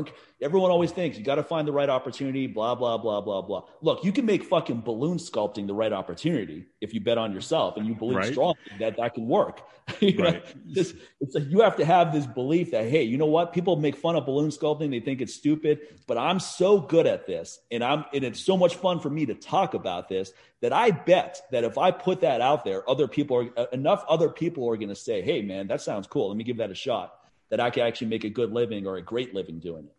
everyone 0.40 0.70
always 0.70 0.92
thinks 0.92 1.18
you 1.18 1.24
got 1.24 1.36
to 1.36 1.42
find 1.42 1.66
the 1.66 1.72
right 1.72 1.88
opportunity, 1.88 2.46
blah, 2.46 2.74
blah, 2.74 2.96
blah, 2.96 3.20
blah, 3.20 3.42
blah. 3.42 3.64
Look, 3.80 4.04
you 4.04 4.12
can 4.12 4.26
make 4.26 4.44
fucking 4.44 4.82
balloon 4.82 5.18
sculpting 5.18 5.66
the 5.66 5.74
right 5.74 5.92
opportunity 5.92 6.66
if 6.80 6.94
you 6.94 7.00
bet 7.00 7.18
on 7.18 7.32
yourself 7.32 7.76
and 7.76 7.86
you 7.86 7.94
believe 7.94 8.18
right. 8.18 8.32
strongly 8.32 8.60
that 8.78 8.96
that 8.96 9.14
can 9.14 9.26
work. 9.26 9.62
you 10.00 10.22
right. 10.22 10.44
this, 10.64 10.94
it's 11.20 11.34
like 11.34 11.48
you 11.48 11.60
have 11.60 11.76
to 11.76 11.84
have 11.84 12.12
this 12.12 12.26
belief 12.26 12.70
that, 12.70 12.88
hey, 12.88 13.02
you 13.02 13.18
know 13.18 13.26
what? 13.26 13.52
People 13.52 13.74
make 13.74 13.96
fun 13.96 14.14
of 14.14 14.24
balloon 14.24 14.50
sculpting. 14.50 14.90
They 14.90 15.00
think 15.00 15.20
it's 15.20 15.34
stupid, 15.34 15.80
but 16.06 16.16
I'm 16.16 16.38
so 16.38 16.78
good 16.78 17.08
at 17.08 17.26
this 17.26 17.58
and 17.72 17.82
I'm, 17.82 18.04
and 18.14 18.22
it's 18.22 18.40
so 18.40 18.56
much 18.56 18.76
fun 18.76 19.00
for 19.00 19.10
me 19.10 19.26
to 19.26 19.34
talk 19.34 19.74
about 19.74 20.08
this 20.08 20.32
that 20.60 20.72
I 20.72 20.92
bet 20.92 21.40
that 21.50 21.64
if 21.64 21.76
I 21.76 21.90
put 21.90 22.20
that 22.20 22.40
out 22.40 22.64
there, 22.64 22.88
other 22.88 23.08
people 23.08 23.50
are, 23.56 23.64
enough 23.72 24.04
other 24.08 24.28
people 24.28 24.68
are 24.70 24.76
going 24.76 24.90
to 24.90 24.94
say, 24.94 25.22
hey, 25.22 25.42
man, 25.42 25.66
that 25.66 25.80
sounds 25.80 26.06
cool. 26.06 26.28
Let 26.28 26.36
me 26.36 26.44
give 26.44 26.58
that 26.58 26.70
a 26.70 26.74
shot 26.74 27.18
that 27.52 27.60
I 27.60 27.68
can 27.68 27.86
actually 27.86 28.06
make 28.06 28.24
a 28.24 28.30
good 28.30 28.50
living 28.50 28.86
or 28.86 28.96
a 28.96 29.02
great 29.02 29.34
living 29.34 29.60
doing 29.60 29.84
it. 29.84 29.94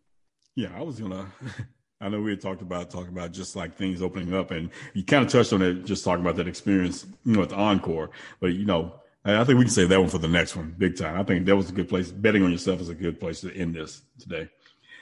Yeah, 0.56 0.72
I 0.76 0.82
was 0.82 1.00
gonna. 1.00 1.32
I 2.02 2.10
know 2.10 2.20
we 2.20 2.32
had 2.32 2.42
talked 2.42 2.64
about 2.64 2.90
talking 2.90 3.10
about 3.10 3.32
just 3.32 3.56
like 3.56 3.76
things 3.76 4.02
opening 4.02 4.34
up, 4.34 4.50
and 4.50 4.72
you 4.96 5.04
kind 5.04 5.24
of 5.24 5.32
touched 5.32 5.54
on 5.54 5.62
it, 5.62 5.86
just 5.86 6.04
talking 6.04 6.26
about 6.26 6.36
that 6.38 6.48
experience, 6.48 7.06
you 7.24 7.34
know, 7.34 7.44
at 7.44 7.50
the 7.50 7.56
encore. 7.56 8.10
But 8.42 8.54
you 8.54 8.66
know, 8.66 8.96
I 9.24 9.44
think 9.44 9.60
we 9.60 9.66
can 9.66 9.72
say 9.72 9.86
that 9.86 10.00
one 10.00 10.10
for 10.10 10.18
the 10.18 10.28
next 10.28 10.56
one, 10.56 10.74
big 10.80 10.98
time. 10.98 11.18
I 11.18 11.24
think 11.24 11.46
that 11.46 11.56
was 11.56 11.70
a 11.70 11.74
good 11.74 11.88
place. 11.88 12.12
Betting 12.12 12.44
on 12.44 12.52
yourself 12.52 12.82
is 12.82 12.90
a 12.90 12.96
good 12.96 13.20
place 13.20 13.42
to 13.42 13.56
end 13.56 13.76
this 13.76 14.02
today. 14.20 14.50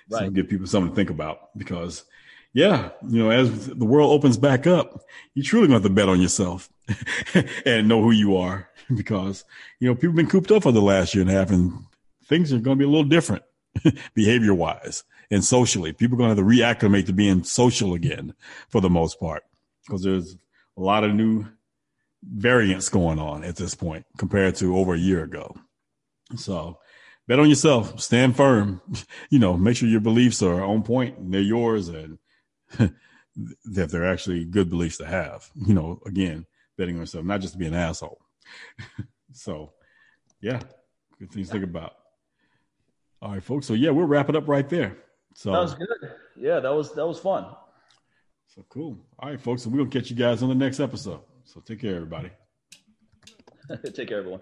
Right. 0.10 0.26
So 0.26 0.30
give 0.30 0.50
people 0.50 0.68
something 0.68 0.92
to 0.92 0.96
think 0.96 1.10
about 1.10 1.58
because, 1.58 2.04
yeah, 2.52 2.90
you 3.08 3.24
know, 3.24 3.30
as 3.30 3.68
the 3.68 3.86
world 3.86 4.12
opens 4.12 4.36
back 4.36 4.68
up, 4.68 5.06
you 5.36 5.42
truly 5.42 5.68
going 5.68 5.82
to 5.82 5.84
have 5.84 5.90
to 5.90 5.96
bet 5.96 6.10
on 6.10 6.20
yourself 6.20 6.70
and 7.66 7.88
know 7.88 8.04
who 8.04 8.12
you 8.12 8.36
are 8.36 8.70
because, 8.96 9.46
you 9.80 9.88
know, 9.88 9.96
people 9.96 10.10
have 10.10 10.18
been 10.18 10.28
cooped 10.28 10.52
up 10.52 10.64
for 10.64 10.74
the 10.74 10.82
last 10.82 11.16
year 11.16 11.22
and 11.22 11.32
a 11.32 11.34
half 11.34 11.50
and 11.50 11.86
things 12.32 12.54
are 12.54 12.60
going 12.60 12.78
to 12.78 12.80
be 12.80 12.86
a 12.86 12.90
little 12.90 13.04
different 13.04 13.44
behavior 14.14 14.54
wise 14.54 15.04
and 15.30 15.44
socially. 15.44 15.92
People 15.92 16.16
are 16.16 16.20
going 16.20 16.36
to 16.36 16.42
have 16.42 16.48
to 16.50 16.88
reacclimate 16.88 17.06
to 17.08 17.14
being 17.14 17.44
social 17.44 17.94
again 17.94 18.34
for 18.70 18.80
the 18.80 18.90
most 18.90 19.20
part 19.20 19.44
because 19.86 20.02
there's 20.02 20.38
a 20.78 20.82
lot 20.82 21.04
of 21.04 21.14
new 21.14 21.46
variants 22.24 22.88
going 22.88 23.20
on 23.20 23.44
at 23.44 23.58
this 23.58 23.76
point 23.76 24.06
compared 24.18 24.56
to 24.56 24.78
over 24.78 24.94
a 24.94 25.00
year 25.00 25.24
ago. 25.24 25.54
So 26.38 26.80
bet 27.28 27.40
on 27.40 27.50
yourself, 27.50 28.00
stand 28.00 28.38
firm, 28.38 28.82
you 29.30 29.38
know, 29.38 29.58
make 29.58 29.76
sure 29.76 29.90
your 29.90 30.00
beliefs 30.00 30.42
are 30.42 30.64
on 30.64 30.84
point 30.84 31.18
and 31.18 31.34
they're 31.34 31.42
yours 31.42 31.90
and 31.90 32.18
that 33.66 33.90
they're 33.90 34.10
actually 34.10 34.46
good 34.46 34.70
beliefs 34.70 34.98
to 35.00 35.06
have, 35.06 35.50
you 35.56 35.74
know, 35.74 36.02
again, 36.06 36.46
betting 36.78 36.96
on 36.96 37.02
yourself, 37.02 37.26
not 37.26 37.42
just 37.42 37.54
to 37.54 37.60
be 37.60 37.68
an 37.68 37.74
asshole. 37.74 38.22
so 39.34 39.74
yeah, 40.40 40.62
good 41.20 41.30
things 41.30 41.48
to 41.48 41.52
think 41.52 41.66
about. 41.66 41.96
All 43.22 43.32
right, 43.32 43.44
folks. 43.44 43.68
So 43.68 43.74
yeah, 43.74 43.92
we'll 43.92 44.08
wrap 44.08 44.30
it 44.30 44.36
up 44.36 44.48
right 44.48 44.68
there. 44.68 44.98
So 45.36 45.52
that 45.52 45.60
was 45.60 45.76
good. 45.76 45.88
Yeah, 46.36 46.60
that 46.60 46.74
was 46.74 46.94
that 46.94 47.06
was 47.06 47.20
fun. 47.20 47.46
So 48.48 48.66
cool. 48.70 48.98
All 49.20 49.30
right, 49.30 49.40
folks. 49.40 49.64
So 49.64 49.70
we're 49.70 49.78
gonna 49.78 49.90
catch 49.90 50.10
you 50.10 50.16
guys 50.16 50.42
on 50.42 50.50
the 50.50 50.56
next 50.56 50.80
episode. 50.80 51.22
So 51.44 51.62
take 51.62 51.82
care, 51.82 51.96
everybody. 51.96 52.32
take 53.94 54.08
care, 54.08 54.20
everyone. 54.20 54.42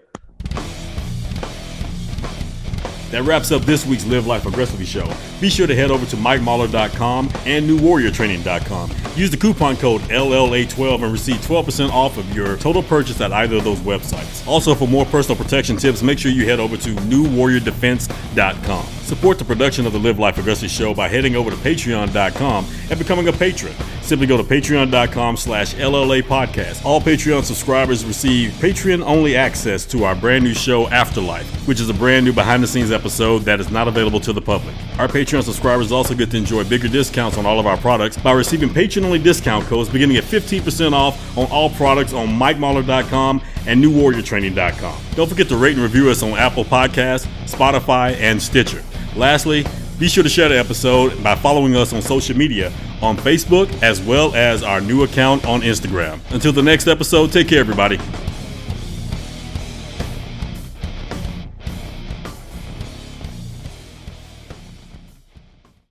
That 3.10 3.24
wraps 3.24 3.50
up 3.50 3.62
this 3.62 3.84
week's 3.84 4.06
Live 4.06 4.26
Life 4.26 4.46
Aggressively 4.46 4.86
show. 4.86 5.12
Be 5.40 5.50
sure 5.50 5.66
to 5.66 5.74
head 5.74 5.90
over 5.90 6.06
to 6.06 6.16
MikeMahler.com 6.16 7.28
and 7.44 7.68
NewWarriorTraining.com 7.68 8.90
Use 9.20 9.30
the 9.30 9.36
coupon 9.36 9.76
code 9.76 10.00
LLA12 10.02 11.02
and 11.02 11.12
receive 11.12 11.36
12% 11.42 11.90
off 11.90 12.16
of 12.16 12.34
your 12.34 12.56
total 12.56 12.82
purchase 12.82 13.20
at 13.20 13.34
either 13.34 13.56
of 13.56 13.64
those 13.64 13.80
websites. 13.80 14.48
Also, 14.48 14.74
for 14.74 14.88
more 14.88 15.04
personal 15.04 15.36
protection 15.36 15.76
tips, 15.76 16.02
make 16.02 16.18
sure 16.18 16.32
you 16.32 16.46
head 16.46 16.58
over 16.58 16.78
to 16.78 16.88
newwarriordefense.com. 16.94 18.86
Support 18.86 19.38
the 19.38 19.44
production 19.44 19.84
of 19.84 19.92
the 19.92 19.98
Live 19.98 20.18
Life 20.18 20.38
Aggressively 20.38 20.70
show 20.70 20.94
by 20.94 21.06
heading 21.06 21.36
over 21.36 21.50
to 21.50 21.56
patreon.com 21.56 22.66
and 22.88 22.98
becoming 22.98 23.28
a 23.28 23.32
patron. 23.34 23.74
Simply 24.00 24.26
go 24.26 24.38
to 24.38 24.42
patreon.com 24.42 25.36
slash 25.36 25.74
LLA 25.74 26.22
podcast. 26.22 26.82
All 26.86 27.02
Patreon 27.02 27.44
subscribers 27.44 28.06
receive 28.06 28.52
Patreon 28.52 29.04
only 29.04 29.36
access 29.36 29.84
to 29.84 30.04
our 30.04 30.14
brand 30.14 30.44
new 30.44 30.54
show 30.54 30.88
Afterlife, 30.88 31.68
which 31.68 31.78
is 31.78 31.90
a 31.90 31.94
brand 31.94 32.24
new 32.24 32.32
behind 32.32 32.62
the 32.62 32.66
scenes 32.66 32.90
episode 32.90 33.40
that 33.40 33.60
is 33.60 33.70
not 33.70 33.86
available 33.86 34.20
to 34.20 34.32
the 34.32 34.40
public. 34.40 34.74
Our 35.00 35.08
Patreon 35.08 35.42
subscribers 35.42 35.92
also 35.92 36.14
get 36.14 36.30
to 36.32 36.36
enjoy 36.36 36.62
bigger 36.64 36.86
discounts 36.86 37.38
on 37.38 37.46
all 37.46 37.58
of 37.58 37.66
our 37.66 37.78
products 37.78 38.18
by 38.18 38.32
receiving 38.32 38.68
Patreon 38.68 39.02
only 39.02 39.18
discount 39.18 39.64
codes 39.64 39.88
beginning 39.88 40.18
at 40.18 40.24
15% 40.24 40.92
off 40.92 41.38
on 41.38 41.50
all 41.50 41.70
products 41.70 42.12
on 42.12 42.28
MikeMahler.com 42.28 43.40
and 43.66 43.82
NewWarriorTraining.com. 43.82 45.02
Don't 45.14 45.26
forget 45.26 45.48
to 45.48 45.56
rate 45.56 45.72
and 45.72 45.82
review 45.82 46.10
us 46.10 46.22
on 46.22 46.32
Apple 46.32 46.66
Podcasts, 46.66 47.26
Spotify, 47.46 48.14
and 48.16 48.42
Stitcher. 48.42 48.84
Lastly, 49.16 49.64
be 49.98 50.06
sure 50.06 50.22
to 50.22 50.28
share 50.28 50.50
the 50.50 50.58
episode 50.58 51.24
by 51.24 51.34
following 51.34 51.76
us 51.76 51.94
on 51.94 52.02
social 52.02 52.36
media 52.36 52.70
on 53.00 53.16
Facebook 53.16 53.82
as 53.82 54.02
well 54.02 54.34
as 54.34 54.62
our 54.62 54.82
new 54.82 55.04
account 55.04 55.46
on 55.46 55.62
Instagram. 55.62 56.20
Until 56.30 56.52
the 56.52 56.62
next 56.62 56.88
episode, 56.88 57.32
take 57.32 57.48
care, 57.48 57.60
everybody. 57.60 57.98